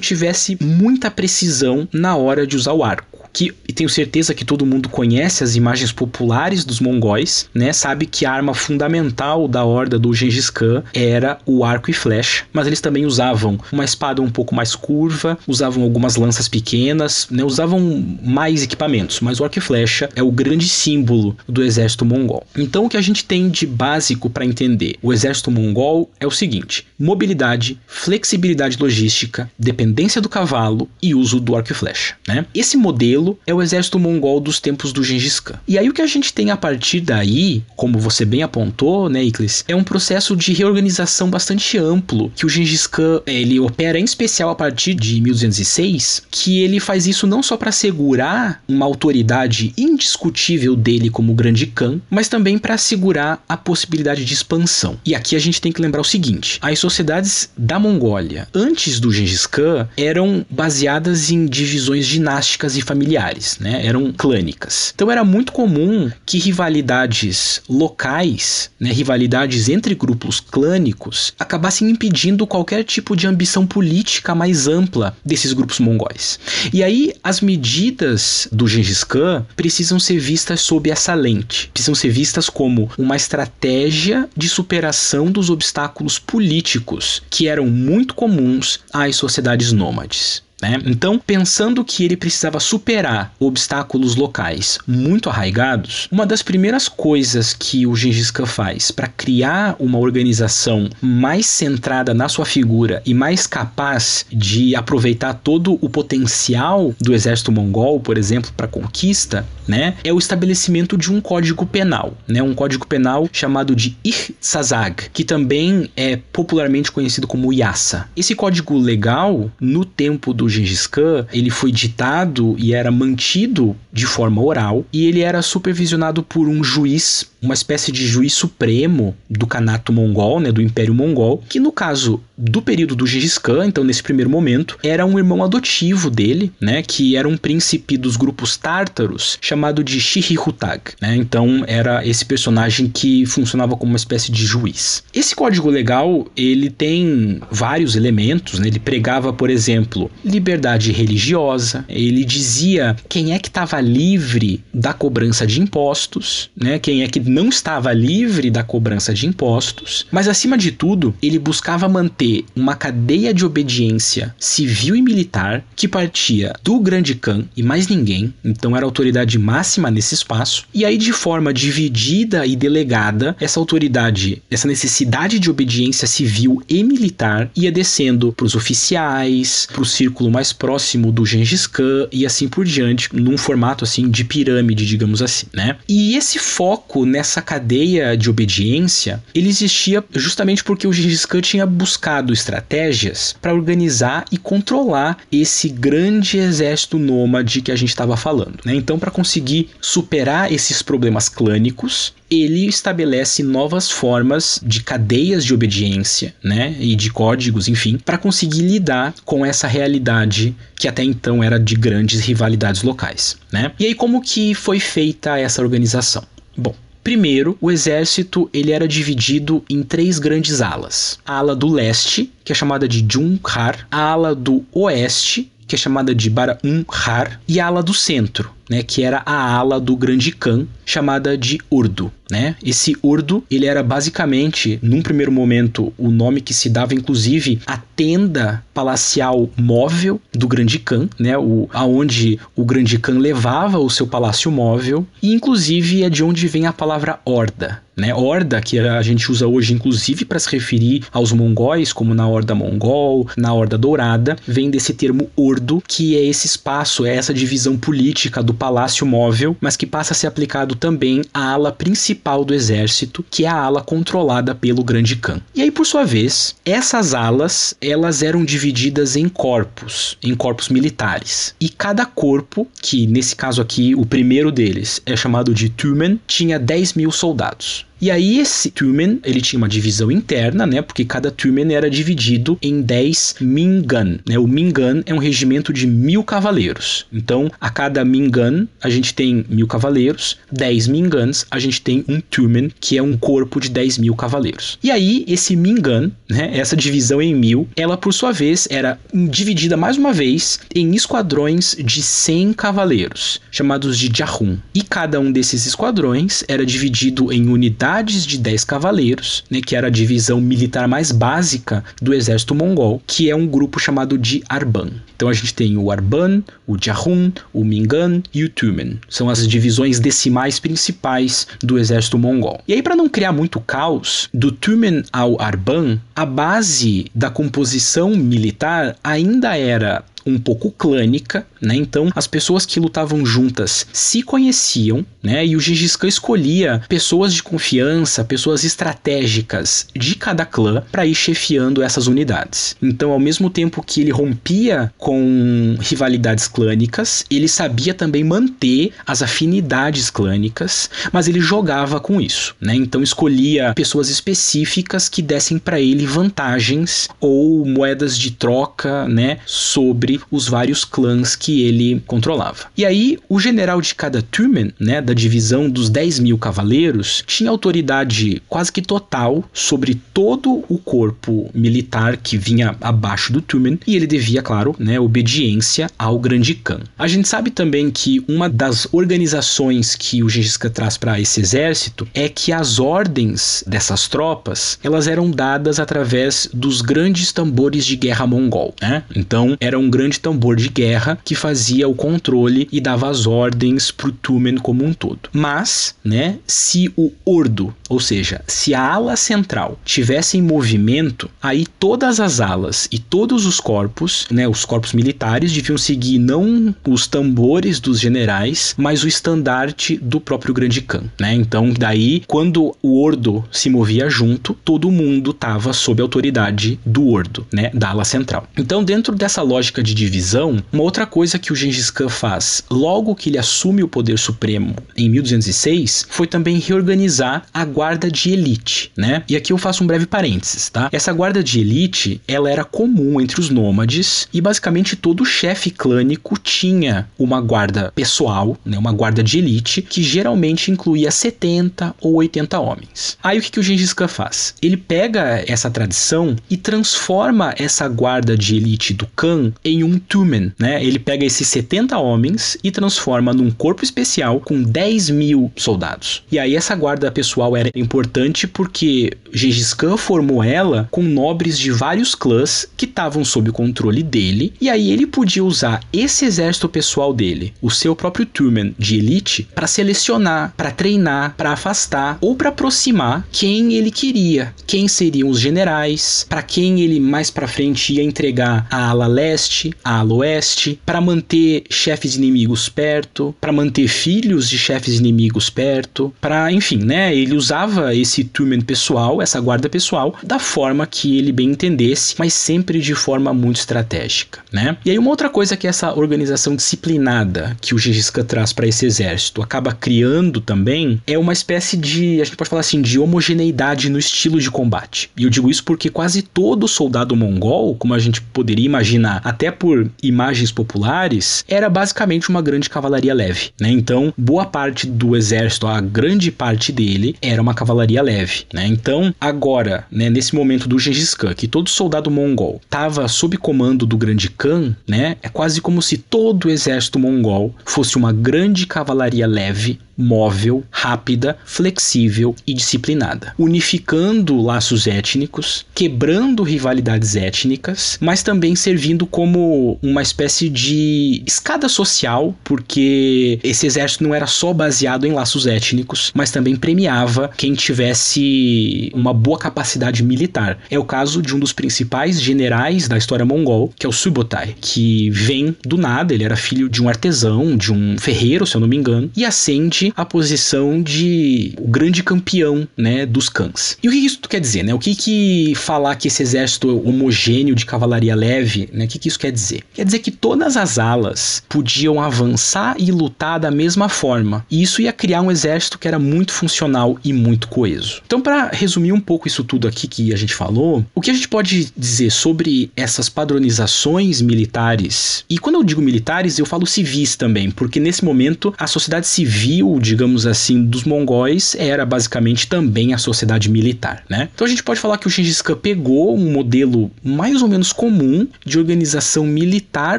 tivesse 0.00 0.56
muita 0.60 1.10
precisão 1.10 1.88
na 1.92 2.16
hora 2.16 2.46
de 2.46 2.56
usar 2.56 2.72
o 2.72 2.84
arco 2.84 3.21
que 3.32 3.52
tenho 3.74 3.88
certeza 3.88 4.34
que 4.34 4.44
todo 4.44 4.66
mundo 4.66 4.88
conhece 4.88 5.42
as 5.42 5.56
imagens 5.56 5.90
populares 5.90 6.64
dos 6.64 6.80
mongóis, 6.80 7.48
né? 7.54 7.72
Sabe 7.72 8.06
que 8.06 8.26
a 8.26 8.32
arma 8.32 8.54
fundamental 8.54 9.48
da 9.48 9.64
horda 9.64 9.98
do 9.98 10.12
Gengis 10.12 10.50
Khan 10.50 10.82
era 10.92 11.38
o 11.46 11.64
arco 11.64 11.90
e 11.90 11.94
flecha, 11.94 12.44
mas 12.52 12.66
eles 12.66 12.80
também 12.80 13.06
usavam 13.06 13.58
uma 13.72 13.84
espada 13.84 14.20
um 14.20 14.30
pouco 14.30 14.54
mais 14.54 14.74
curva, 14.74 15.38
usavam 15.46 15.82
algumas 15.82 16.16
lanças 16.16 16.48
pequenas, 16.48 17.26
né? 17.30 17.42
Usavam 17.42 17.80
mais 18.22 18.62
equipamentos, 18.62 19.20
mas 19.20 19.40
o 19.40 19.44
arco 19.44 19.58
e 19.58 19.62
flecha 19.62 20.08
é 20.14 20.22
o 20.22 20.30
grande 20.30 20.68
símbolo 20.68 21.36
do 21.48 21.62
exército 21.62 22.04
mongol. 22.04 22.46
Então 22.56 22.84
o 22.84 22.88
que 22.88 22.96
a 22.96 23.02
gente 23.02 23.24
tem 23.24 23.48
de 23.48 23.66
básico 23.66 24.28
para 24.28 24.44
entender 24.44 24.96
o 25.02 25.12
exército 25.12 25.50
mongol 25.50 26.10
é 26.20 26.26
o 26.26 26.30
seguinte: 26.30 26.86
mobilidade, 26.98 27.78
flexibilidade 27.86 28.76
logística, 28.78 29.50
dependência 29.58 30.20
do 30.20 30.28
cavalo 30.28 30.88
e 31.02 31.14
uso 31.14 31.40
do 31.40 31.56
arco 31.56 31.72
e 31.72 31.74
flecha, 31.74 32.14
né? 32.28 32.44
Esse 32.54 32.76
modelo 32.76 33.21
modelo 33.22 33.38
é 33.46 33.54
o 33.54 33.62
exército 33.62 33.98
mongol 33.98 34.40
dos 34.40 34.58
tempos 34.58 34.92
do 34.92 35.02
Gengis 35.02 35.38
Khan. 35.38 35.58
E 35.66 35.78
aí 35.78 35.88
o 35.88 35.92
que 35.92 36.02
a 36.02 36.06
gente 36.06 36.32
tem 36.32 36.50
a 36.50 36.56
partir 36.56 37.00
daí, 37.00 37.62
como 37.76 37.98
você 37.98 38.24
bem 38.24 38.42
apontou, 38.42 39.08
né, 39.08 39.22
Iclis, 39.22 39.64
é 39.68 39.76
um 39.76 39.84
processo 39.84 40.36
de 40.36 40.52
reorganização 40.52 41.30
bastante 41.30 41.78
amplo 41.78 42.32
que 42.34 42.44
o 42.44 42.48
Gengis 42.48 42.86
Khan 42.86 43.22
ele 43.26 43.60
opera 43.60 43.98
em 43.98 44.04
especial 44.04 44.50
a 44.50 44.54
partir 44.54 44.94
de 44.94 45.20
1206, 45.20 46.24
que 46.30 46.62
ele 46.62 46.80
faz 46.80 47.06
isso 47.06 47.26
não 47.26 47.42
só 47.42 47.56
para 47.56 47.68
assegurar 47.68 48.62
uma 48.68 48.84
autoridade 48.84 49.72
indiscutível 49.76 50.74
dele 50.74 51.08
como 51.08 51.34
grande 51.34 51.66
Khan, 51.66 52.00
mas 52.10 52.28
também 52.28 52.58
para 52.58 52.74
assegurar 52.74 53.42
a 53.48 53.56
possibilidade 53.56 54.24
de 54.24 54.34
expansão. 54.34 54.98
E 55.04 55.14
aqui 55.14 55.36
a 55.36 55.38
gente 55.38 55.60
tem 55.60 55.70
que 55.70 55.80
lembrar 55.80 56.00
o 56.00 56.04
seguinte: 56.04 56.58
as 56.60 56.78
sociedades 56.78 57.50
da 57.56 57.78
Mongólia 57.78 58.48
antes 58.54 58.98
do 58.98 59.12
Gengis 59.12 59.46
Khan 59.46 59.88
eram 59.96 60.44
baseadas 60.50 61.30
em 61.30 61.46
divisões 61.46 62.06
dinásticas 62.06 62.76
e 62.76 62.82
familiares 62.82 63.11
familiares, 63.12 63.58
né? 63.58 63.84
Eram 63.84 64.12
clânicas. 64.12 64.92
Então 64.94 65.10
era 65.10 65.24
muito 65.24 65.52
comum 65.52 66.10
que 66.24 66.38
rivalidades 66.38 67.62
locais, 67.68 68.70
né, 68.80 68.90
rivalidades 68.90 69.68
entre 69.68 69.94
grupos 69.94 70.40
clânicos, 70.40 71.32
acabassem 71.38 71.90
impedindo 71.90 72.46
qualquer 72.46 72.84
tipo 72.84 73.14
de 73.16 73.26
ambição 73.26 73.66
política 73.66 74.34
mais 74.34 74.66
ampla 74.66 75.16
desses 75.24 75.52
grupos 75.52 75.78
mongóis. 75.78 76.38
E 76.72 76.82
aí 76.82 77.12
as 77.22 77.40
medidas 77.40 78.48
do 78.50 78.66
Gengis 78.66 79.04
Khan 79.04 79.44
precisam 79.54 80.00
ser 80.00 80.18
vistas 80.18 80.60
sob 80.60 80.90
essa 80.90 81.14
lente, 81.14 81.68
precisam 81.72 81.94
ser 81.94 82.08
vistas 82.10 82.48
como 82.48 82.90
uma 82.96 83.16
estratégia 83.16 84.28
de 84.36 84.48
superação 84.48 85.30
dos 85.30 85.50
obstáculos 85.50 86.18
políticos 86.18 87.22
que 87.30 87.48
eram 87.48 87.66
muito 87.66 88.14
comuns 88.14 88.80
às 88.92 89.16
sociedades 89.16 89.72
nômades. 89.72 90.42
Né? 90.62 90.78
Então, 90.86 91.18
pensando 91.18 91.84
que 91.84 92.04
ele 92.04 92.16
precisava 92.16 92.60
superar 92.60 93.34
obstáculos 93.40 94.14
locais 94.14 94.78
muito 94.86 95.28
arraigados, 95.28 96.06
uma 96.12 96.24
das 96.24 96.40
primeiras 96.40 96.88
coisas 96.88 97.52
que 97.52 97.84
o 97.84 97.96
Gengis 97.96 98.30
Khan 98.30 98.46
faz 98.46 98.92
para 98.92 99.08
criar 99.08 99.74
uma 99.80 99.98
organização 99.98 100.88
mais 101.00 101.46
centrada 101.46 102.14
na 102.14 102.28
sua 102.28 102.44
figura 102.44 103.02
e 103.04 103.12
mais 103.12 103.44
capaz 103.44 104.24
de 104.32 104.76
aproveitar 104.76 105.34
todo 105.34 105.76
o 105.80 105.88
potencial 105.88 106.94
do 107.00 107.12
exército 107.12 107.50
mongol, 107.50 107.98
por 107.98 108.16
exemplo, 108.16 108.52
para 108.56 108.68
conquista, 108.68 109.44
né, 109.66 109.94
é 110.04 110.12
o 110.12 110.18
estabelecimento 110.18 110.96
de 110.96 111.12
um 111.12 111.20
código 111.20 111.64
penal, 111.66 112.16
né, 112.26 112.42
um 112.42 112.54
código 112.54 112.86
penal 112.86 113.28
chamado 113.32 113.74
de 113.74 113.96
Irsazag, 114.04 115.10
que 115.12 115.24
também 115.24 115.90
é 115.96 116.16
popularmente 116.16 116.90
conhecido 116.90 117.26
como 117.26 117.52
Yasa. 117.52 118.08
Esse 118.16 118.34
código 118.34 118.76
legal, 118.78 119.50
no 119.60 119.84
tempo 119.84 120.32
do 120.32 120.48
Gengis 120.48 120.86
Khan, 120.86 121.26
ele 121.32 121.50
foi 121.50 121.72
ditado 121.72 122.56
e 122.58 122.74
era 122.74 122.90
mantido 122.90 123.76
de 123.92 124.06
forma 124.06 124.42
oral 124.42 124.84
e 124.92 125.06
ele 125.06 125.20
era 125.20 125.42
supervisionado 125.42 126.22
por 126.22 126.48
um 126.48 126.64
juiz, 126.64 127.30
uma 127.40 127.54
espécie 127.54 127.92
de 127.92 128.06
juiz 128.06 128.32
supremo 128.32 129.16
do 129.28 129.46
Kanato 129.46 129.92
Mongol, 129.92 130.40
né, 130.40 130.50
do 130.50 130.62
Império 130.62 130.94
Mongol, 130.94 131.42
que 131.48 131.60
no 131.60 131.72
caso 131.72 132.20
do 132.36 132.62
período 132.62 132.96
do 132.96 133.06
Gengis 133.06 133.38
Khan, 133.38 133.66
então 133.66 133.84
nesse 133.84 134.02
primeiro 134.02 134.30
momento, 134.30 134.78
era 134.82 135.04
um 135.04 135.18
irmão 135.18 135.44
adotivo 135.44 136.10
dele, 136.10 136.52
né, 136.60 136.82
que 136.82 137.16
era 137.16 137.28
um 137.28 137.36
príncipe 137.36 137.96
dos 137.96 138.16
grupos 138.16 138.56
tártaros 138.56 139.38
chamado 139.52 139.84
de 139.84 140.00
Shihirutag, 140.00 140.80
né? 140.98 141.14
Então 141.14 141.62
era 141.66 142.06
esse 142.06 142.24
personagem 142.24 142.88
que 142.88 143.26
funcionava 143.26 143.76
como 143.76 143.92
uma 143.92 143.98
espécie 143.98 144.32
de 144.32 144.46
juiz. 144.46 145.04
Esse 145.12 145.36
código 145.36 145.68
legal, 145.68 146.26
ele 146.34 146.70
tem 146.70 147.38
vários 147.50 147.94
elementos, 147.94 148.58
né? 148.58 148.68
Ele 148.68 148.78
pregava, 148.78 149.30
por 149.30 149.50
exemplo, 149.50 150.10
liberdade 150.24 150.90
religiosa, 150.90 151.84
ele 151.86 152.24
dizia 152.24 152.96
quem 153.10 153.34
é 153.34 153.38
que 153.38 153.48
estava 153.48 153.78
livre 153.78 154.64
da 154.72 154.94
cobrança 154.94 155.46
de 155.46 155.60
impostos, 155.60 156.48
né? 156.56 156.78
Quem 156.78 157.02
é 157.02 157.08
que 157.08 157.20
não 157.20 157.50
estava 157.50 157.92
livre 157.92 158.50
da 158.50 158.62
cobrança 158.62 159.12
de 159.12 159.26
impostos, 159.26 160.06
mas 160.10 160.28
acima 160.28 160.56
de 160.56 160.72
tudo, 160.72 161.14
ele 161.20 161.38
buscava 161.38 161.86
manter 161.90 162.46
uma 162.56 162.74
cadeia 162.74 163.34
de 163.34 163.44
obediência 163.44 164.34
civil 164.38 164.96
e 164.96 165.02
militar 165.02 165.62
que 165.76 165.86
partia 165.86 166.54
do 166.64 166.80
grande 166.80 167.14
Khan 167.14 167.44
e 167.54 167.62
mais 167.62 167.86
ninguém, 167.86 168.32
então 168.42 168.74
era 168.74 168.86
autoridade 168.86 169.38
máxima 169.42 169.90
nesse 169.90 170.14
espaço, 170.14 170.64
e 170.72 170.84
aí 170.84 170.96
de 170.96 171.12
forma 171.12 171.52
dividida 171.52 172.46
e 172.46 172.56
delegada, 172.56 173.36
essa 173.40 173.58
autoridade, 173.60 174.42
essa 174.50 174.68
necessidade 174.68 175.38
de 175.38 175.50
obediência 175.50 176.06
civil 176.06 176.62
e 176.68 176.82
militar 176.82 177.50
ia 177.54 177.72
descendo 177.72 178.32
para 178.32 178.46
os 178.46 178.54
oficiais, 178.54 179.66
para 179.70 179.82
o 179.82 179.86
círculo 179.86 180.30
mais 180.30 180.52
próximo 180.52 181.10
do 181.10 181.26
Gengis 181.26 181.66
Khan 181.66 182.06
e 182.12 182.24
assim 182.24 182.48
por 182.48 182.64
diante, 182.64 183.08
num 183.12 183.36
formato 183.36 183.84
assim 183.84 184.10
de 184.10 184.24
pirâmide, 184.24 184.86
digamos 184.86 185.20
assim, 185.20 185.46
né? 185.52 185.76
E 185.88 186.16
esse 186.16 186.38
foco 186.38 187.04
nessa 187.04 187.42
cadeia 187.42 188.16
de 188.16 188.30
obediência, 188.30 189.22
ele 189.34 189.48
existia 189.48 190.04
justamente 190.14 190.62
porque 190.62 190.86
o 190.86 190.92
Gengis 190.92 191.26
Khan 191.26 191.40
tinha 191.40 191.66
buscado 191.66 192.32
estratégias 192.32 193.34
para 193.40 193.54
organizar 193.54 194.24
e 194.30 194.38
controlar 194.38 195.18
esse 195.30 195.68
grande 195.68 196.38
exército 196.38 196.98
nômade 196.98 197.62
que 197.62 197.72
a 197.72 197.76
gente 197.76 197.90
estava 197.90 198.16
falando, 198.16 198.58
né? 198.64 198.74
Então, 198.74 198.98
para 198.98 199.10
conseguir 199.10 199.31
superar 199.80 200.52
esses 200.52 200.82
problemas 200.82 201.28
clânicos, 201.28 202.12
ele 202.30 202.66
estabelece 202.66 203.42
novas 203.42 203.90
formas 203.90 204.60
de 204.62 204.82
cadeias 204.82 205.44
de 205.44 205.54
obediência, 205.54 206.34
né, 206.42 206.74
e 206.78 206.96
de 206.96 207.10
códigos, 207.10 207.68
enfim, 207.68 207.98
para 207.98 208.18
conseguir 208.18 208.62
lidar 208.62 209.14
com 209.24 209.44
essa 209.44 209.66
realidade 209.66 210.54
que 210.76 210.88
até 210.88 211.04
então 211.04 211.42
era 211.42 211.58
de 211.58 211.74
grandes 211.74 212.20
rivalidades 212.20 212.82
locais, 212.82 213.36
né? 213.52 213.72
E 213.78 213.86
aí 213.86 213.94
como 213.94 214.20
que 214.20 214.54
foi 214.54 214.80
feita 214.80 215.38
essa 215.38 215.62
organização? 215.62 216.24
Bom, 216.56 216.74
Primeiro, 217.02 217.58
o 217.60 217.68
exército 217.68 218.48
ele 218.52 218.70
era 218.70 218.86
dividido 218.86 219.64
em 219.68 219.82
três 219.82 220.20
grandes 220.20 220.60
alas. 220.60 221.18
A 221.26 221.34
ala 221.34 221.56
do 221.56 221.66
leste, 221.66 222.32
que 222.44 222.52
é 222.52 222.54
chamada 222.54 222.86
de 222.86 223.04
Junghar, 223.08 223.88
a 223.90 223.98
ala 223.98 224.36
do 224.36 224.64
oeste, 224.70 225.50
que 225.66 225.74
é 225.74 225.78
chamada 225.78 226.14
de 226.14 226.28
Barahunhar, 226.28 227.40
e 227.48 227.60
a 227.60 227.66
ala 227.66 227.82
do 227.82 227.94
centro, 227.94 228.50
né, 228.68 228.82
que 228.82 229.02
era 229.02 229.22
a 229.24 229.54
ala 229.54 229.80
do 229.80 229.96
Grande 229.96 230.32
Khan, 230.32 230.66
chamada 230.84 231.36
de 231.36 231.58
Urdu. 231.70 232.12
Né? 232.30 232.56
Esse 232.64 232.96
Urdu, 233.02 233.44
ele 233.50 233.66
era 233.66 233.82
basicamente, 233.82 234.78
num 234.82 235.02
primeiro 235.02 235.30
momento, 235.30 235.92
o 235.98 236.10
nome 236.10 236.40
que 236.40 236.54
se 236.54 236.70
dava 236.70 236.94
inclusive 236.94 237.60
à 237.66 237.76
tenda 237.76 238.64
palacial 238.72 239.50
móvel 239.56 240.20
do 240.32 240.48
Grande 240.48 240.78
Khan, 240.78 241.08
né? 241.18 241.36
o, 241.36 241.68
aonde 241.72 242.40
o 242.56 242.64
Grande 242.64 242.98
Khan 242.98 243.18
levava 243.18 243.78
o 243.78 243.90
seu 243.90 244.06
palácio 244.06 244.50
móvel, 244.50 245.06
e 245.22 245.34
inclusive 245.34 246.02
é 246.02 246.08
de 246.08 246.24
onde 246.24 246.48
vem 246.48 246.66
a 246.66 246.72
palavra 246.72 247.20
horda. 247.24 247.82
Né? 247.96 248.14
Horda, 248.14 248.60
que 248.60 248.78
a 248.78 249.02
gente 249.02 249.30
usa 249.30 249.46
hoje 249.46 249.74
inclusive 249.74 250.24
para 250.24 250.38
se 250.38 250.50
referir 250.50 251.04
aos 251.12 251.32
mongóis, 251.32 251.92
como 251.92 252.14
na 252.14 252.26
Horda 252.26 252.54
Mongol, 252.54 253.28
na 253.36 253.52
Horda 253.52 253.76
Dourada, 253.76 254.36
vem 254.46 254.70
desse 254.70 254.94
termo 254.94 255.30
Urdu, 255.36 255.82
que 255.86 256.16
é 256.16 256.24
esse 256.24 256.46
espaço, 256.46 257.04
é 257.04 257.14
essa 257.14 257.34
divisão 257.34 257.76
política 257.76 258.42
do 258.42 258.54
palácio 258.54 259.06
móvel, 259.06 259.56
mas 259.60 259.76
que 259.76 259.86
passa 259.86 260.12
a 260.12 260.16
ser 260.16 260.26
aplicado 260.26 260.74
também 260.74 261.22
à 261.32 261.52
ala 261.52 261.72
principal 261.72 262.44
do 262.44 262.54
exército, 262.54 263.24
que 263.30 263.44
é 263.44 263.48
a 263.48 263.54
ala 263.54 263.82
controlada 263.82 264.54
pelo 264.54 264.82
Grande 264.82 265.16
Khan. 265.16 265.40
E 265.54 265.60
aí, 265.60 265.70
por 265.70 265.86
sua 265.86 266.04
vez, 266.04 266.54
essas 266.64 267.14
alas, 267.14 267.74
elas 267.80 268.22
eram 268.22 268.44
divididas 268.44 269.16
em 269.16 269.28
corpos, 269.28 270.16
em 270.22 270.34
corpos 270.34 270.68
militares. 270.68 271.54
E 271.60 271.68
cada 271.68 272.06
corpo, 272.06 272.66
que 272.80 273.06
nesse 273.06 273.36
caso 273.36 273.60
aqui, 273.60 273.94
o 273.94 274.06
primeiro 274.06 274.50
deles 274.50 275.02
é 275.04 275.16
chamado 275.16 275.54
de 275.54 275.68
Tumen, 275.68 276.20
tinha 276.26 276.58
10 276.58 276.94
mil 276.94 277.10
soldados. 277.10 277.86
E 278.02 278.10
aí 278.10 278.40
esse 278.40 278.68
Tumen, 278.72 279.20
ele 279.24 279.40
tinha 279.40 279.58
uma 279.58 279.68
divisão 279.68 280.10
interna, 280.10 280.66
né? 280.66 280.82
Porque 280.82 281.04
cada 281.04 281.30
Tumen 281.30 281.72
era 281.72 281.88
dividido 281.88 282.58
em 282.60 282.82
10 282.82 283.36
Mingan, 283.40 284.18
né? 284.26 284.36
O 284.40 284.48
Mingan 284.48 285.04
é 285.06 285.14
um 285.14 285.18
regimento 285.18 285.72
de 285.72 285.86
mil 285.86 286.24
cavaleiros. 286.24 287.06
Então, 287.12 287.48
a 287.60 287.70
cada 287.70 288.04
Mingan, 288.04 288.66
a 288.82 288.90
gente 288.90 289.14
tem 289.14 289.46
mil 289.48 289.68
cavaleiros, 289.68 290.36
10 290.50 290.88
Mingans, 290.88 291.46
a 291.48 291.60
gente 291.60 291.80
tem 291.80 292.04
um 292.08 292.20
Tumen, 292.20 292.72
que 292.80 292.98
é 292.98 293.02
um 293.02 293.16
corpo 293.16 293.60
de 293.60 293.68
10 293.68 293.98
mil 293.98 294.16
cavaleiros. 294.16 294.80
E 294.82 294.90
aí, 294.90 295.24
esse 295.28 295.54
Mingan, 295.54 296.10
né? 296.28 296.50
Essa 296.58 296.74
divisão 296.74 297.22
em 297.22 297.32
mil, 297.32 297.68
ela 297.76 297.96
por 297.96 298.12
sua 298.12 298.32
vez 298.32 298.66
era 298.68 298.98
dividida 299.14 299.76
mais 299.76 299.96
uma 299.96 300.12
vez 300.12 300.58
em 300.74 300.92
esquadrões 300.96 301.76
de 301.78 302.02
100 302.02 302.54
cavaleiros, 302.54 303.40
chamados 303.48 303.96
de 303.96 304.10
Jahun. 304.12 304.58
E 304.74 304.82
cada 304.82 305.20
um 305.20 305.30
desses 305.30 305.66
esquadrões 305.66 306.42
era 306.48 306.66
dividido 306.66 307.32
em 307.32 307.46
unidades 307.46 307.91
unidades 307.92 308.24
de 308.26 308.38
10 308.38 308.64
cavaleiros, 308.64 309.44
né, 309.50 309.60
que 309.60 309.76
era 309.76 309.88
a 309.88 309.90
divisão 309.90 310.40
militar 310.40 310.88
mais 310.88 311.12
básica 311.12 311.84
do 312.00 312.14
exército 312.14 312.54
mongol, 312.54 313.02
que 313.06 313.28
é 313.28 313.36
um 313.36 313.46
grupo 313.46 313.78
chamado 313.78 314.16
de 314.16 314.42
Arban. 314.48 314.90
Então 315.14 315.28
a 315.28 315.32
gente 315.32 315.54
tem 315.54 315.76
o 315.76 315.90
Arban, 315.90 316.42
o 316.66 316.76
Jahun, 316.80 317.30
o 317.52 317.64
Mingan 317.64 318.22
e 318.32 318.44
o 318.44 318.48
Tumen. 318.48 318.98
São 319.08 319.28
as 319.28 319.46
divisões 319.46 320.00
decimais 320.00 320.58
principais 320.58 321.46
do 321.62 321.78
exército 321.78 322.18
mongol. 322.18 322.60
E 322.66 322.72
aí 322.72 322.82
para 322.82 322.96
não 322.96 323.08
criar 323.08 323.32
muito 323.32 323.60
caos, 323.60 324.28
do 324.32 324.50
Tumen 324.50 325.04
ao 325.12 325.40
Arban, 325.40 326.00
a 326.16 326.24
base 326.24 327.06
da 327.14 327.30
composição 327.30 328.16
militar 328.16 328.96
ainda 329.04 329.56
era 329.56 330.02
um 330.26 330.38
pouco 330.38 330.70
clânica, 330.70 331.46
né? 331.60 331.74
Então 331.74 332.10
as 332.14 332.26
pessoas 332.26 332.66
que 332.66 332.80
lutavam 332.80 333.24
juntas 333.24 333.86
se 333.92 334.22
conheciam, 334.22 335.04
né? 335.22 335.46
E 335.46 335.56
o 335.56 335.60
Gengis 335.60 335.96
Khan 335.96 336.08
escolhia 336.08 336.82
pessoas 336.88 337.34
de 337.34 337.42
confiança, 337.42 338.24
pessoas 338.24 338.64
estratégicas 338.64 339.86
de 339.94 340.14
cada 340.14 340.44
clã 340.44 340.82
para 340.90 341.06
ir 341.06 341.14
chefiando 341.14 341.82
essas 341.82 342.06
unidades. 342.06 342.76
Então, 342.82 343.12
ao 343.12 343.18
mesmo 343.18 343.50
tempo 343.50 343.82
que 343.82 344.00
ele 344.00 344.10
rompia 344.10 344.92
com 344.98 345.76
rivalidades 345.80 346.48
clânicas, 346.48 347.24
ele 347.30 347.48
sabia 347.48 347.94
também 347.94 348.24
manter 348.24 348.92
as 349.06 349.22
afinidades 349.22 350.10
clânicas, 350.10 350.90
mas 351.12 351.28
ele 351.28 351.40
jogava 351.40 352.00
com 352.00 352.20
isso, 352.20 352.54
né? 352.60 352.74
Então 352.74 353.02
escolhia 353.02 353.72
pessoas 353.74 354.08
específicas 354.08 355.08
que 355.08 355.22
dessem 355.22 355.58
para 355.58 355.80
ele 355.80 356.06
vantagens 356.06 357.08
ou 357.20 357.64
moedas 357.64 358.18
de 358.18 358.30
troca, 358.30 359.06
né, 359.08 359.38
sobre 359.46 360.11
entre 360.12 360.26
os 360.30 360.48
vários 360.48 360.84
clãs 360.84 361.36
que 361.36 361.62
ele 361.62 362.02
controlava. 362.06 362.66
E 362.76 362.84
aí, 362.84 363.18
o 363.28 363.38
general 363.38 363.80
de 363.80 363.94
cada 363.94 364.22
Tumen, 364.22 364.72
né, 364.78 365.00
da 365.00 365.12
divisão 365.12 365.68
dos 365.68 365.88
10 365.90 366.18
mil 366.20 366.38
cavaleiros, 366.38 367.22
tinha 367.26 367.50
autoridade 367.50 368.42
quase 368.48 368.72
que 368.72 368.82
total 368.82 369.44
sobre 369.52 370.00
todo 370.12 370.64
o 370.68 370.78
corpo 370.78 371.50
militar 371.54 372.16
que 372.16 372.36
vinha 372.36 372.76
abaixo 372.80 373.32
do 373.32 373.40
Tumen, 373.40 373.78
e 373.86 373.96
ele 373.96 374.06
devia, 374.06 374.42
claro, 374.42 374.74
né, 374.78 374.98
obediência 374.98 375.88
ao 375.98 376.18
Grande 376.18 376.54
Khan. 376.54 376.80
A 376.98 377.06
gente 377.06 377.28
sabe 377.28 377.50
também 377.50 377.90
que 377.90 378.24
uma 378.28 378.48
das 378.48 378.88
organizações 378.92 379.94
que 379.94 380.22
o 380.22 380.28
Gengis 380.28 380.56
Khan 380.56 380.70
traz 380.70 380.96
para 380.96 381.20
esse 381.20 381.40
exército 381.40 382.06
é 382.14 382.28
que 382.28 382.52
as 382.52 382.78
ordens 382.78 383.64
dessas 383.66 384.08
tropas, 384.08 384.78
elas 384.82 385.06
eram 385.06 385.30
dadas 385.30 385.78
através 385.78 386.48
dos 386.52 386.80
grandes 386.80 387.32
tambores 387.32 387.84
de 387.84 387.96
guerra 387.96 388.26
mongol, 388.26 388.74
né? 388.80 389.04
Então, 389.14 389.56
era 389.60 389.78
um 389.78 389.88
grande 390.02 390.18
tambor 390.18 390.56
de 390.56 390.68
guerra 390.68 391.18
que 391.24 391.34
fazia 391.34 391.88
o 391.88 391.94
controle 391.94 392.68
e 392.72 392.80
dava 392.80 393.08
as 393.08 393.26
ordens 393.26 393.90
pro 393.92 394.10
Tumen 394.10 394.56
como 394.56 394.84
um 394.84 394.92
todo. 394.92 395.30
Mas, 395.32 395.94
né, 396.04 396.38
se 396.46 396.92
o 396.96 397.12
Ordo, 397.24 397.74
ou 397.88 398.00
seja, 398.00 398.42
se 398.48 398.74
a 398.74 398.82
ala 398.82 399.16
central 399.16 399.78
tivesse 399.84 400.36
em 400.36 400.42
movimento, 400.42 401.30
aí 401.40 401.66
todas 401.78 402.18
as 402.18 402.40
alas 402.40 402.88
e 402.90 402.98
todos 402.98 403.46
os 403.46 403.60
corpos, 403.60 404.26
né, 404.30 404.48
os 404.48 404.64
corpos 404.64 404.92
militares 404.92 405.52
deviam 405.52 405.78
seguir 405.78 406.18
não 406.18 406.74
os 406.86 407.06
tambores 407.06 407.78
dos 407.78 408.00
generais, 408.00 408.74
mas 408.76 409.04
o 409.04 409.08
estandarte 409.08 409.96
do 409.96 410.20
próprio 410.20 410.52
Grande 410.52 410.80
Khan, 410.80 411.04
né? 411.20 411.34
Então, 411.34 411.72
daí, 411.72 412.24
quando 412.26 412.74
o 412.82 413.00
Ordo 413.00 413.44
se 413.52 413.70
movia 413.70 414.10
junto, 414.10 414.54
todo 414.64 414.90
mundo 414.90 415.30
estava 415.30 415.72
sob 415.72 416.02
a 416.02 416.04
autoridade 416.04 416.80
do 416.84 417.08
Ordo, 417.08 417.46
né, 417.52 417.70
da 417.72 417.90
ala 417.90 418.04
central. 418.04 418.48
Então, 418.56 418.82
dentro 418.82 419.14
dessa 419.14 419.42
lógica 419.42 419.82
de 419.82 419.91
divisão, 419.94 420.62
uma 420.72 420.82
outra 420.82 421.06
coisa 421.06 421.38
que 421.38 421.52
o 421.52 421.56
Gengis 421.56 421.90
Khan 421.90 422.08
faz 422.08 422.64
logo 422.70 423.14
que 423.14 423.30
ele 423.30 423.38
assume 423.38 423.82
o 423.82 423.88
poder 423.88 424.18
supremo 424.18 424.74
em 424.96 425.08
1206 425.08 426.06
foi 426.08 426.26
também 426.26 426.58
reorganizar 426.58 427.44
a 427.52 427.64
guarda 427.64 428.10
de 428.10 428.30
elite, 428.30 428.92
né? 428.96 429.22
E 429.28 429.36
aqui 429.36 429.52
eu 429.52 429.58
faço 429.58 429.82
um 429.82 429.86
breve 429.86 430.06
parênteses, 430.06 430.70
tá? 430.70 430.88
Essa 430.92 431.12
guarda 431.12 431.42
de 431.42 431.60
elite, 431.60 432.20
ela 432.26 432.50
era 432.50 432.64
comum 432.64 433.20
entre 433.20 433.40
os 433.40 433.50
nômades 433.50 434.28
e 434.32 434.40
basicamente 434.40 434.96
todo 434.96 435.24
chefe 435.24 435.70
clânico 435.70 436.38
tinha 436.38 437.08
uma 437.18 437.40
guarda 437.40 437.92
pessoal, 437.94 438.56
né, 438.64 438.78
uma 438.78 438.92
guarda 438.92 439.22
de 439.22 439.38
elite 439.38 439.82
que 439.82 440.02
geralmente 440.02 440.70
incluía 440.70 441.10
70 441.10 441.94
ou 442.00 442.14
80 442.14 442.58
homens. 442.58 443.18
Aí 443.22 443.38
o 443.38 443.42
que, 443.42 443.50
que 443.50 443.60
o 443.60 443.62
Gengis 443.62 443.92
Khan 443.92 444.08
faz? 444.08 444.54
Ele 444.62 444.76
pega 444.76 445.44
essa 445.46 445.70
tradição 445.70 446.36
e 446.48 446.56
transforma 446.56 447.54
essa 447.56 447.88
guarda 447.88 448.36
de 448.36 448.56
elite 448.56 448.94
do 448.94 449.06
Khan 449.08 449.52
em 449.64 449.81
um 449.82 449.98
Tumen, 449.98 450.52
né? 450.58 450.84
Ele 450.84 450.98
pega 450.98 451.24
esses 451.24 451.48
70 451.48 451.98
homens 451.98 452.56
e 452.62 452.70
transforma 452.70 453.32
num 453.32 453.50
corpo 453.50 453.84
especial 453.84 454.40
com 454.40 454.62
10 454.62 455.10
mil 455.10 455.52
soldados. 455.56 456.22
E 456.30 456.38
aí 456.38 456.56
essa 456.56 456.74
guarda 456.74 457.10
pessoal 457.10 457.56
era 457.56 457.70
importante 457.74 458.46
porque 458.46 459.10
Gengis 459.32 459.74
Khan 459.74 459.96
formou 459.96 460.42
ela 460.42 460.88
com 460.90 461.02
nobres 461.02 461.58
de 461.58 461.70
vários 461.70 462.14
clãs 462.14 462.66
que 462.76 462.84
estavam 462.84 463.24
sob 463.24 463.50
o 463.50 463.52
controle 463.52 464.02
dele, 464.02 464.52
e 464.60 464.68
aí 464.68 464.90
ele 464.90 465.06
podia 465.06 465.44
usar 465.44 465.80
esse 465.92 466.24
exército 466.24 466.68
pessoal 466.68 467.12
dele, 467.12 467.52
o 467.60 467.70
seu 467.70 467.96
próprio 467.96 468.26
Tumen 468.26 468.74
de 468.78 468.96
elite, 468.96 469.48
para 469.54 469.66
selecionar, 469.66 470.52
para 470.56 470.70
treinar, 470.70 471.34
para 471.36 471.52
afastar 471.52 472.18
ou 472.20 472.34
para 472.34 472.50
aproximar 472.50 473.26
quem 473.32 473.74
ele 473.74 473.90
queria, 473.90 474.54
quem 474.66 474.88
seriam 474.88 475.28
os 475.28 475.40
generais, 475.40 476.26
para 476.28 476.42
quem 476.42 476.80
ele 476.80 477.00
mais 477.00 477.30
para 477.30 477.48
frente 477.48 477.94
ia 477.94 478.02
entregar 478.02 478.66
a 478.70 478.90
ala 478.90 479.06
leste, 479.06 479.71
ala 479.84 480.14
oeste, 480.14 480.80
para 480.84 481.00
manter 481.00 481.64
chefes 481.70 482.16
inimigos 482.16 482.68
perto, 482.68 483.34
para 483.40 483.52
manter 483.52 483.88
filhos 483.88 484.48
de 484.48 484.58
chefes 484.58 484.98
inimigos 484.98 485.50
perto, 485.50 486.12
para, 486.20 486.52
enfim, 486.52 486.78
né, 486.78 487.14
ele 487.14 487.34
usava 487.34 487.94
esse 487.94 488.24
Tumen 488.24 488.60
pessoal, 488.60 489.20
essa 489.20 489.40
guarda 489.40 489.68
pessoal, 489.68 490.16
da 490.22 490.38
forma 490.38 490.86
que 490.86 491.18
ele 491.18 491.32
bem 491.32 491.50
entendesse, 491.50 492.14
mas 492.18 492.34
sempre 492.34 492.80
de 492.80 492.94
forma 492.94 493.32
muito 493.32 493.56
estratégica, 493.56 494.40
né? 494.52 494.76
E 494.84 494.90
aí 494.90 494.98
uma 494.98 495.10
outra 495.10 495.28
coisa 495.28 495.56
que 495.56 495.66
essa 495.66 495.92
organização 495.98 496.56
disciplinada 496.56 497.56
que 497.60 497.74
o 497.74 497.78
Gengis 497.78 498.10
Khan 498.10 498.24
traz 498.24 498.52
para 498.52 498.66
esse 498.66 498.86
exército 498.86 499.42
acaba 499.42 499.72
criando 499.72 500.40
também 500.40 501.00
é 501.06 501.18
uma 501.18 501.32
espécie 501.32 501.76
de, 501.76 502.20
a 502.20 502.24
gente 502.24 502.36
pode 502.36 502.50
falar 502.50 502.60
assim, 502.60 502.80
de 502.80 502.98
homogeneidade 502.98 503.90
no 503.90 503.98
estilo 503.98 504.40
de 504.40 504.50
combate. 504.50 505.10
E 505.16 505.24
eu 505.24 505.30
digo 505.30 505.50
isso 505.50 505.64
porque 505.64 505.88
quase 505.88 506.22
todo 506.22 506.68
soldado 506.68 507.16
mongol, 507.16 507.74
como 507.76 507.94
a 507.94 507.98
gente 507.98 508.20
poderia 508.20 508.66
imaginar, 508.66 509.20
até 509.24 509.50
por 509.62 509.88
imagens 510.02 510.50
populares, 510.50 511.44
era 511.46 511.70
basicamente 511.70 512.28
uma 512.28 512.42
grande 512.42 512.68
cavalaria 512.68 513.14
leve, 513.14 513.50
né? 513.60 513.70
Então, 513.70 514.12
boa 514.18 514.44
parte 514.44 514.88
do 514.88 515.14
exército, 515.14 515.68
a 515.68 515.80
grande 515.80 516.32
parte 516.32 516.72
dele 516.72 517.14
era 517.22 517.40
uma 517.40 517.54
cavalaria 517.54 518.02
leve, 518.02 518.44
né? 518.52 518.66
Então, 518.66 519.14
agora, 519.20 519.86
né, 519.88 520.10
nesse 520.10 520.34
momento 520.34 520.68
do 520.68 520.80
Gengis 520.80 521.14
Khan, 521.14 521.32
que 521.32 521.46
todo 521.46 521.70
soldado 521.70 522.10
mongol 522.10 522.60
estava 522.64 523.06
sob 523.06 523.36
comando 523.36 523.86
do 523.86 523.96
grande 523.96 524.28
Khan, 524.30 524.74
né? 524.84 525.16
É 525.22 525.28
quase 525.28 525.60
como 525.60 525.80
se 525.80 525.96
todo 525.96 526.46
o 526.46 526.50
exército 526.50 526.98
mongol 526.98 527.54
fosse 527.64 527.96
uma 527.96 528.12
grande 528.12 528.66
cavalaria 528.66 529.28
leve 529.28 529.78
móvel, 529.96 530.64
rápida, 530.70 531.36
flexível 531.44 532.34
e 532.46 532.54
disciplinada, 532.54 533.34
unificando 533.38 534.40
laços 534.40 534.86
étnicos, 534.86 535.66
quebrando 535.74 536.42
rivalidades 536.42 537.14
étnicas, 537.16 537.98
mas 538.00 538.22
também 538.22 538.56
servindo 538.56 539.06
como 539.06 539.51
uma 539.82 540.02
espécie 540.02 540.48
de 540.48 541.22
escada 541.26 541.68
social, 541.68 542.34
porque 542.44 543.38
esse 543.42 543.66
exército 543.66 544.04
não 544.04 544.14
era 544.14 544.26
só 544.26 544.52
baseado 544.52 545.06
em 545.06 545.12
laços 545.12 545.46
étnicos, 545.46 546.10
mas 546.14 546.30
também 546.30 546.56
premiava 546.56 547.30
quem 547.36 547.54
tivesse 547.54 548.90
uma 548.94 549.12
boa 549.12 549.38
capacidade 549.38 550.02
militar. 550.02 550.58
É 550.70 550.78
o 550.78 550.84
caso 550.84 551.22
de 551.22 551.34
um 551.34 551.38
dos 551.38 551.52
principais 551.52 552.20
generais 552.20 552.88
da 552.88 552.98
história 552.98 553.24
mongol, 553.24 553.72
que 553.76 553.86
é 553.86 553.88
o 553.88 553.92
Subotai, 553.92 554.54
que 554.60 555.10
vem 555.10 555.56
do 555.64 555.76
nada, 555.76 556.14
ele 556.14 556.24
era 556.24 556.36
filho 556.36 556.68
de 556.68 556.82
um 556.82 556.88
artesão, 556.88 557.56
de 557.56 557.72
um 557.72 557.96
ferreiro, 557.98 558.46
se 558.46 558.56
eu 558.56 558.60
não 558.60 558.68
me 558.68 558.76
engano, 558.76 559.10
e 559.16 559.24
ascende 559.24 559.92
a 559.96 560.04
posição 560.04 560.82
de 560.82 561.54
o 561.58 561.68
grande 561.68 562.02
campeão, 562.02 562.66
né, 562.76 563.06
dos 563.06 563.28
cães. 563.28 563.76
E 563.82 563.88
o 563.88 563.90
que 563.90 563.98
isso 563.98 564.20
quer 564.28 564.40
dizer, 564.40 564.62
né? 564.62 564.74
O 564.74 564.78
que 564.78 564.94
que 564.94 565.54
falar 565.56 565.96
que 565.96 566.08
esse 566.08 566.22
exército 566.22 566.86
homogêneo 566.86 567.54
de 567.54 567.66
cavalaria 567.66 568.14
leve, 568.14 568.68
né? 568.72 568.84
O 568.84 568.88
que 568.88 568.98
que 568.98 569.08
isso 569.08 569.18
quer 569.18 569.31
dizer? 569.32 569.62
Quer 569.74 569.84
dizer 569.84 569.98
que 569.98 570.10
todas 570.10 570.56
as 570.56 570.78
alas 570.78 571.42
podiam 571.48 572.00
avançar 572.00 572.76
e 572.78 572.90
lutar 572.92 573.40
da 573.40 573.50
mesma 573.50 573.88
forma. 573.88 574.44
E 574.50 574.62
isso 574.62 574.80
ia 574.82 574.92
criar 574.92 575.22
um 575.22 575.30
exército 575.30 575.78
que 575.78 575.88
era 575.88 575.98
muito 575.98 576.32
funcional 576.32 576.98
e 577.04 577.12
muito 577.12 577.48
coeso. 577.48 578.02
Então, 578.06 578.20
para 578.20 578.48
resumir 578.48 578.92
um 578.92 579.00
pouco 579.00 579.26
isso 579.26 579.44
tudo 579.44 579.66
aqui 579.66 579.88
que 579.88 580.12
a 580.12 580.16
gente 580.16 580.34
falou, 580.34 580.84
o 580.94 581.00
que 581.00 581.10
a 581.10 581.14
gente 581.14 581.28
pode 581.28 581.72
dizer 581.76 582.10
sobre 582.10 582.70
essas 582.76 583.08
padronizações 583.08 584.20
militares? 584.20 585.24
E 585.28 585.38
quando 585.38 585.56
eu 585.56 585.64
digo 585.64 585.80
militares, 585.80 586.38
eu 586.38 586.46
falo 586.46 586.66
civis 586.66 587.16
também, 587.16 587.50
porque 587.50 587.80
nesse 587.80 588.04
momento 588.04 588.54
a 588.58 588.66
sociedade 588.66 589.06
civil, 589.06 589.78
digamos 589.80 590.26
assim, 590.26 590.64
dos 590.64 590.84
mongóis 590.84 591.54
era 591.58 591.84
basicamente 591.84 592.46
também 592.46 592.94
a 592.94 592.98
sociedade 592.98 593.50
militar, 593.50 594.04
né? 594.08 594.28
Então 594.34 594.46
a 594.46 594.50
gente 594.50 594.62
pode 594.62 594.80
falar 594.80 594.98
que 594.98 595.06
o 595.06 595.10
Gengis 595.10 595.42
Khan 595.42 595.56
pegou 595.56 596.16
um 596.16 596.30
modelo 596.32 596.90
mais 597.02 597.42
ou 597.42 597.48
menos 597.48 597.72
comum 597.72 598.26
de 598.44 598.58
organização 598.58 599.21
militar 599.26 599.98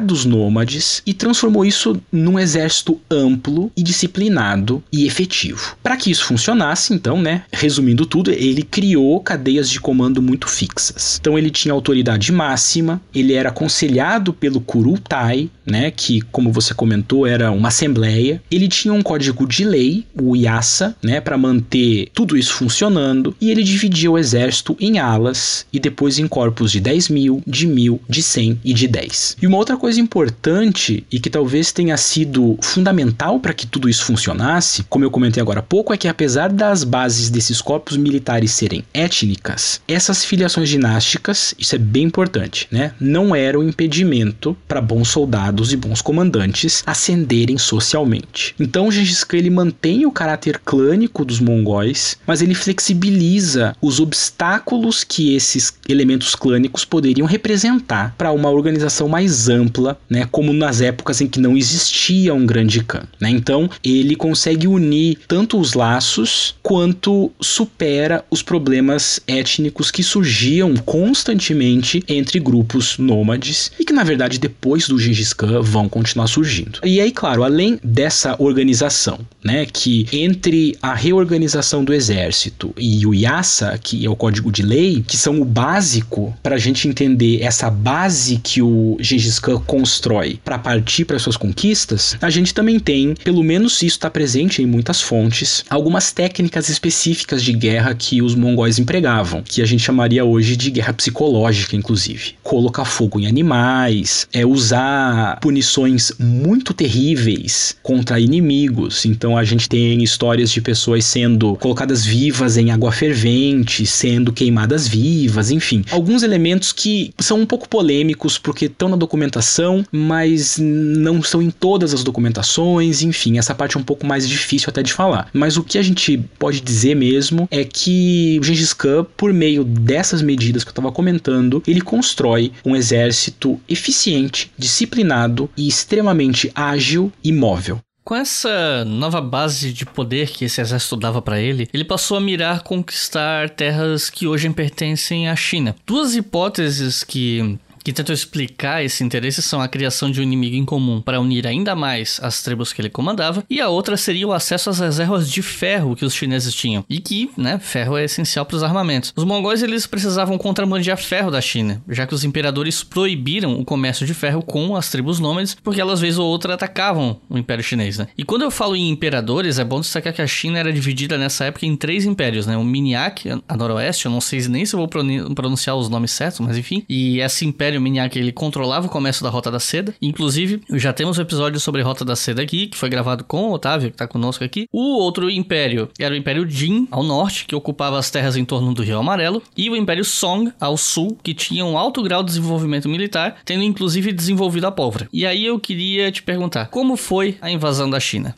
dos 0.00 0.24
nômades 0.24 1.02
e 1.06 1.12
transformou 1.12 1.64
isso 1.64 2.00
num 2.10 2.38
exército 2.38 3.00
amplo 3.10 3.70
e 3.76 3.82
disciplinado 3.82 4.82
e 4.92 5.06
efetivo. 5.06 5.76
Para 5.82 5.96
que 5.96 6.10
isso 6.10 6.24
funcionasse, 6.24 6.92
então, 6.92 7.20
né, 7.20 7.42
resumindo 7.52 8.06
tudo, 8.06 8.30
ele 8.30 8.62
criou 8.62 9.20
cadeias 9.20 9.68
de 9.68 9.80
comando 9.80 10.22
muito 10.22 10.48
fixas. 10.48 11.18
Então 11.20 11.38
ele 11.38 11.50
tinha 11.50 11.72
autoridade 11.72 12.32
máxima, 12.32 13.00
ele 13.14 13.32
era 13.32 13.48
aconselhado 13.48 14.32
pelo 14.32 14.60
Kurultai, 14.60 15.50
né, 15.66 15.90
que 15.90 16.20
como 16.32 16.52
você 16.52 16.74
comentou 16.74 17.26
era 17.26 17.50
uma 17.50 17.68
assembleia. 17.68 18.42
Ele 18.50 18.68
tinha 18.68 18.92
um 18.92 19.02
código 19.02 19.46
de 19.46 19.64
lei, 19.64 20.04
o 20.14 20.36
IASA, 20.36 20.96
né, 21.02 21.20
para 21.20 21.38
manter 21.38 22.08
tudo 22.12 22.36
isso 22.36 22.52
funcionando, 22.54 23.34
e 23.40 23.50
ele 23.50 23.62
dividia 23.62 24.10
o 24.10 24.18
exército 24.18 24.76
em 24.80 24.98
alas 24.98 25.66
e 25.72 25.78
depois 25.78 26.18
em 26.18 26.26
corpos 26.26 26.72
de 26.72 26.80
10 26.80 27.08
mil, 27.08 27.42
de 27.46 27.66
mil, 27.66 28.00
de 28.08 28.22
100 28.22 28.60
e 28.64 28.74
de 28.74 28.86
10. 28.88 29.13
E 29.40 29.46
uma 29.46 29.56
outra 29.56 29.76
coisa 29.76 30.00
importante 30.00 31.06
e 31.10 31.20
que 31.20 31.30
talvez 31.30 31.72
tenha 31.72 31.96
sido 31.96 32.58
fundamental 32.62 33.38
para 33.40 33.54
que 33.54 33.66
tudo 33.66 33.88
isso 33.88 34.04
funcionasse, 34.04 34.84
como 34.84 35.04
eu 35.04 35.10
comentei 35.10 35.40
agora 35.40 35.60
há 35.60 35.62
pouco, 35.62 35.92
é 35.92 35.96
que 35.96 36.08
apesar 36.08 36.50
das 36.50 36.84
bases 36.84 37.30
desses 37.30 37.60
corpos 37.60 37.96
militares 37.96 38.52
serem 38.52 38.84
étnicas, 38.92 39.80
essas 39.86 40.24
filiações 40.24 40.68
dinásticas, 40.68 41.54
isso 41.58 41.74
é 41.74 41.78
bem 41.78 42.04
importante, 42.04 42.66
né, 42.70 42.92
não 43.00 43.34
eram 43.34 43.62
impedimento 43.62 44.56
para 44.66 44.80
bons 44.80 45.08
soldados 45.08 45.72
e 45.72 45.76
bons 45.76 46.00
comandantes 46.00 46.82
ascenderem 46.86 47.58
socialmente. 47.58 48.54
Então 48.58 48.90
Gengis 48.90 49.24
Khan 49.24 49.38
ele 49.38 49.50
mantém 49.50 50.06
o 50.06 50.12
caráter 50.12 50.60
clânico 50.64 51.24
dos 51.24 51.40
mongóis, 51.40 52.16
mas 52.26 52.42
ele 52.42 52.54
flexibiliza 52.54 53.76
os 53.80 54.00
obstáculos 54.00 55.04
que 55.04 55.34
esses 55.34 55.74
elementos 55.88 56.34
clânicos 56.34 56.84
poderiam 56.84 57.26
representar 57.26 58.14
para 58.16 58.32
uma 58.32 58.50
organização 58.50 59.03
mais 59.08 59.48
ampla, 59.48 59.98
né, 60.08 60.26
como 60.30 60.52
nas 60.52 60.80
épocas 60.80 61.20
em 61.20 61.26
que 61.26 61.40
não 61.40 61.56
existia 61.56 62.34
um 62.34 62.46
grande 62.46 62.82
Khan. 62.82 63.06
Né? 63.20 63.30
Então, 63.30 63.68
ele 63.82 64.16
consegue 64.16 64.66
unir 64.66 65.18
tanto 65.26 65.58
os 65.58 65.74
laços 65.74 66.54
quanto 66.62 67.30
supera 67.40 68.24
os 68.30 68.42
problemas 68.42 69.20
étnicos 69.26 69.90
que 69.90 70.02
surgiam 70.02 70.74
constantemente 70.76 72.02
entre 72.08 72.38
grupos 72.38 72.98
nômades 72.98 73.70
e 73.78 73.84
que, 73.84 73.92
na 73.92 74.04
verdade, 74.04 74.38
depois 74.38 74.88
do 74.88 74.98
Gengis 74.98 75.32
Khan 75.32 75.60
vão 75.60 75.88
continuar 75.88 76.26
surgindo. 76.26 76.80
E 76.84 77.00
aí, 77.00 77.10
claro, 77.10 77.42
além 77.42 77.78
dessa 77.82 78.36
organização, 78.38 79.20
né, 79.42 79.66
que 79.66 80.06
entre 80.12 80.76
a 80.82 80.94
reorganização 80.94 81.84
do 81.84 81.92
exército 81.92 82.72
e 82.78 83.06
o 83.06 83.14
Yasa, 83.14 83.78
que 83.78 84.04
é 84.04 84.10
o 84.10 84.16
código 84.16 84.50
de 84.50 84.62
lei, 84.62 85.04
que 85.06 85.16
são 85.16 85.40
o 85.40 85.44
básico 85.44 86.34
para 86.42 86.56
a 86.56 86.58
gente 86.58 86.88
entender 86.88 87.42
essa 87.42 87.70
base 87.70 88.40
que 88.42 88.62
o 88.62 88.93
Gengis 89.00 89.38
Khan 89.38 89.60
constrói 89.60 90.38
para 90.44 90.58
partir 90.58 91.04
para 91.04 91.18
suas 91.18 91.36
conquistas, 91.36 92.16
a 92.20 92.30
gente 92.30 92.54
também 92.54 92.78
tem, 92.78 93.14
pelo 93.22 93.42
menos 93.42 93.74
isso 93.74 93.84
está 93.84 94.10
presente 94.10 94.62
em 94.62 94.66
muitas 94.66 95.00
fontes, 95.00 95.64
algumas 95.68 96.12
técnicas 96.12 96.68
específicas 96.68 97.42
de 97.42 97.52
guerra 97.52 97.94
que 97.94 98.22
os 98.22 98.34
mongóis 98.34 98.78
empregavam, 98.78 99.42
que 99.42 99.62
a 99.62 99.66
gente 99.66 99.82
chamaria 99.82 100.24
hoje 100.24 100.56
de 100.56 100.70
guerra 100.70 100.92
psicológica, 100.92 101.76
inclusive. 101.76 102.34
Colocar 102.42 102.84
fogo 102.84 103.20
em 103.20 103.26
animais, 103.26 104.28
é 104.32 104.44
usar 104.44 105.38
punições 105.40 106.12
muito 106.18 106.72
terríveis 106.72 107.76
contra 107.82 108.20
inimigos. 108.20 109.04
Então 109.04 109.36
a 109.36 109.44
gente 109.44 109.68
tem 109.68 110.02
histórias 110.02 110.50
de 110.50 110.60
pessoas 110.60 111.04
sendo 111.04 111.56
colocadas 111.56 112.04
vivas 112.04 112.56
em 112.56 112.70
água 112.70 112.92
fervente, 112.92 113.86
sendo 113.86 114.32
queimadas 114.32 114.86
vivas, 114.88 115.50
enfim. 115.50 115.84
Alguns 115.90 116.22
elementos 116.22 116.72
que 116.72 117.12
são 117.18 117.40
um 117.40 117.46
pouco 117.46 117.68
polêmicos 117.68 118.38
porque 118.38 118.68
estão 118.84 118.88
na 118.88 118.96
documentação, 118.96 119.84
mas 119.90 120.58
não 120.58 121.22
são 121.22 121.40
em 121.40 121.50
todas 121.50 121.94
as 121.94 122.04
documentações, 122.04 123.02
enfim, 123.02 123.38
essa 123.38 123.54
parte 123.54 123.76
é 123.76 123.80
um 123.80 123.84
pouco 123.84 124.06
mais 124.06 124.28
difícil 124.28 124.68
até 124.68 124.82
de 124.82 124.92
falar. 124.92 125.28
Mas 125.32 125.56
o 125.56 125.64
que 125.64 125.78
a 125.78 125.82
gente 125.82 126.18
pode 126.38 126.60
dizer 126.60 126.94
mesmo 126.94 127.48
é 127.50 127.64
que 127.64 128.38
o 128.40 128.44
Gengis 128.44 128.72
Khan, 128.72 129.06
por 129.16 129.32
meio 129.32 129.64
dessas 129.64 130.20
medidas 130.22 130.62
que 130.62 130.68
eu 130.68 130.72
estava 130.72 130.92
comentando, 130.92 131.62
ele 131.66 131.80
constrói 131.80 132.52
um 132.64 132.76
exército 132.76 133.58
eficiente, 133.68 134.52
disciplinado 134.58 135.48
e 135.56 135.66
extremamente 135.66 136.50
ágil 136.54 137.12
e 137.22 137.32
móvel. 137.32 137.80
Com 138.04 138.14
essa 138.14 138.84
nova 138.84 139.18
base 139.18 139.72
de 139.72 139.86
poder 139.86 140.28
que 140.28 140.44
esse 140.44 140.60
exército 140.60 140.94
dava 140.94 141.22
para 141.22 141.40
ele, 141.40 141.66
ele 141.72 141.84
passou 141.84 142.18
a 142.18 142.20
mirar 142.20 142.62
conquistar 142.62 143.48
terras 143.48 144.10
que 144.10 144.26
hoje 144.26 144.50
pertencem 144.50 145.26
à 145.26 145.34
China. 145.34 145.74
Duas 145.86 146.14
hipóteses 146.14 147.02
que 147.02 147.58
que 147.84 147.92
tentou 147.92 148.14
explicar 148.14 148.82
esse 148.82 149.04
interesse 149.04 149.42
são 149.42 149.60
a 149.60 149.68
criação 149.68 150.10
de 150.10 150.20
um 150.20 150.22
inimigo 150.22 150.56
em 150.56 150.64
comum 150.64 151.02
para 151.02 151.20
unir 151.20 151.46
ainda 151.46 151.76
mais 151.76 152.18
as 152.22 152.42
tribos 152.42 152.72
que 152.72 152.80
ele 152.80 152.88
comandava, 152.88 153.44
e 153.48 153.60
a 153.60 153.68
outra 153.68 153.96
seria 153.96 154.26
o 154.26 154.32
acesso 154.32 154.70
às 154.70 154.80
reservas 154.80 155.30
de 155.30 155.42
ferro 155.42 155.94
que 155.94 156.04
os 156.04 156.14
chineses 156.14 156.54
tinham, 156.54 156.84
e 156.88 156.98
que, 156.98 157.30
né, 157.36 157.58
ferro 157.58 157.96
é 157.98 158.04
essencial 158.04 158.46
para 158.46 158.56
os 158.56 158.62
armamentos. 158.62 159.12
Os 159.14 159.24
mongóis 159.24 159.62
eles 159.62 159.86
precisavam 159.86 160.38
contrabandear 160.38 160.96
ferro 160.96 161.30
da 161.30 161.40
China, 161.40 161.82
já 161.88 162.06
que 162.06 162.14
os 162.14 162.24
imperadores 162.24 162.82
proibiram 162.82 163.60
o 163.60 163.64
comércio 163.64 164.06
de 164.06 164.14
ferro 164.14 164.42
com 164.42 164.74
as 164.74 164.88
tribos 164.88 165.20
nômades, 165.20 165.54
porque 165.62 165.80
elas 165.80 166.00
vez 166.00 166.18
ou 166.18 166.26
outra 166.26 166.54
atacavam 166.54 167.20
o 167.28 167.36
Império 167.36 167.62
Chinês, 167.62 167.98
né? 167.98 168.08
E 168.16 168.24
quando 168.24 168.42
eu 168.42 168.50
falo 168.50 168.74
em 168.74 168.88
imperadores, 168.88 169.58
é 169.58 169.64
bom 169.64 169.80
destacar 169.80 170.12
que 170.12 170.22
a 170.22 170.26
China 170.26 170.58
era 170.58 170.72
dividida 170.72 171.18
nessa 171.18 171.44
época 171.44 171.66
em 171.66 171.76
três 171.76 172.06
impérios, 172.06 172.46
né? 172.46 172.56
O 172.56 172.64
Minyak, 172.64 173.28
a 173.46 173.56
noroeste, 173.56 174.06
eu 174.06 174.12
não 174.12 174.20
sei 174.20 174.40
nem 174.48 174.64
se 174.64 174.74
eu 174.74 174.78
vou 174.78 174.88
pronunciar 175.34 175.76
os 175.76 175.90
nomes 175.90 176.12
certos, 176.12 176.40
mas 176.40 176.56
enfim, 176.56 176.84
e 176.88 177.20
esse 177.20 177.44
império 177.44 177.73
Império 177.74 177.80
Minyak 177.80 178.18
ele 178.18 178.32
controlava 178.32 178.86
o 178.86 178.90
comércio 178.90 179.22
da 179.22 179.30
Rota 179.30 179.50
da 179.50 179.58
Seda. 179.58 179.94
Inclusive, 180.00 180.60
já 180.74 180.92
temos 180.92 181.18
um 181.18 181.22
episódio 181.22 181.58
sobre 181.58 181.82
Rota 181.82 182.04
da 182.04 182.14
Seda 182.14 182.42
aqui, 182.42 182.68
que 182.68 182.76
foi 182.76 182.88
gravado 182.88 183.24
com 183.24 183.48
o 183.48 183.52
Otávio, 183.52 183.90
que 183.90 183.94
está 183.94 184.06
conosco 184.06 184.44
aqui. 184.44 184.68
O 184.72 184.98
outro 184.98 185.30
império 185.30 185.88
era 185.98 186.14
o 186.14 186.16
Império 186.16 186.48
Jin, 186.48 186.86
ao 186.90 187.02
norte, 187.02 187.46
que 187.46 187.54
ocupava 187.54 187.98
as 187.98 188.10
terras 188.10 188.36
em 188.36 188.44
torno 188.44 188.72
do 188.72 188.82
Rio 188.82 188.98
Amarelo, 188.98 189.42
e 189.56 189.68
o 189.68 189.76
Império 189.76 190.04
Song, 190.04 190.52
ao 190.60 190.76
sul, 190.76 191.18
que 191.22 191.34
tinha 191.34 191.64
um 191.64 191.76
alto 191.76 192.02
grau 192.02 192.22
de 192.22 192.28
desenvolvimento 192.28 192.88
militar, 192.88 193.36
tendo 193.44 193.64
inclusive 193.64 194.12
desenvolvido 194.12 194.66
a 194.66 194.72
pólvora. 194.72 195.08
E 195.12 195.26
aí 195.26 195.44
eu 195.44 195.58
queria 195.58 196.10
te 196.12 196.22
perguntar, 196.22 196.66
como 196.66 196.96
foi 196.96 197.36
a 197.40 197.50
invasão 197.50 197.90
da 197.90 197.98
China? 197.98 198.34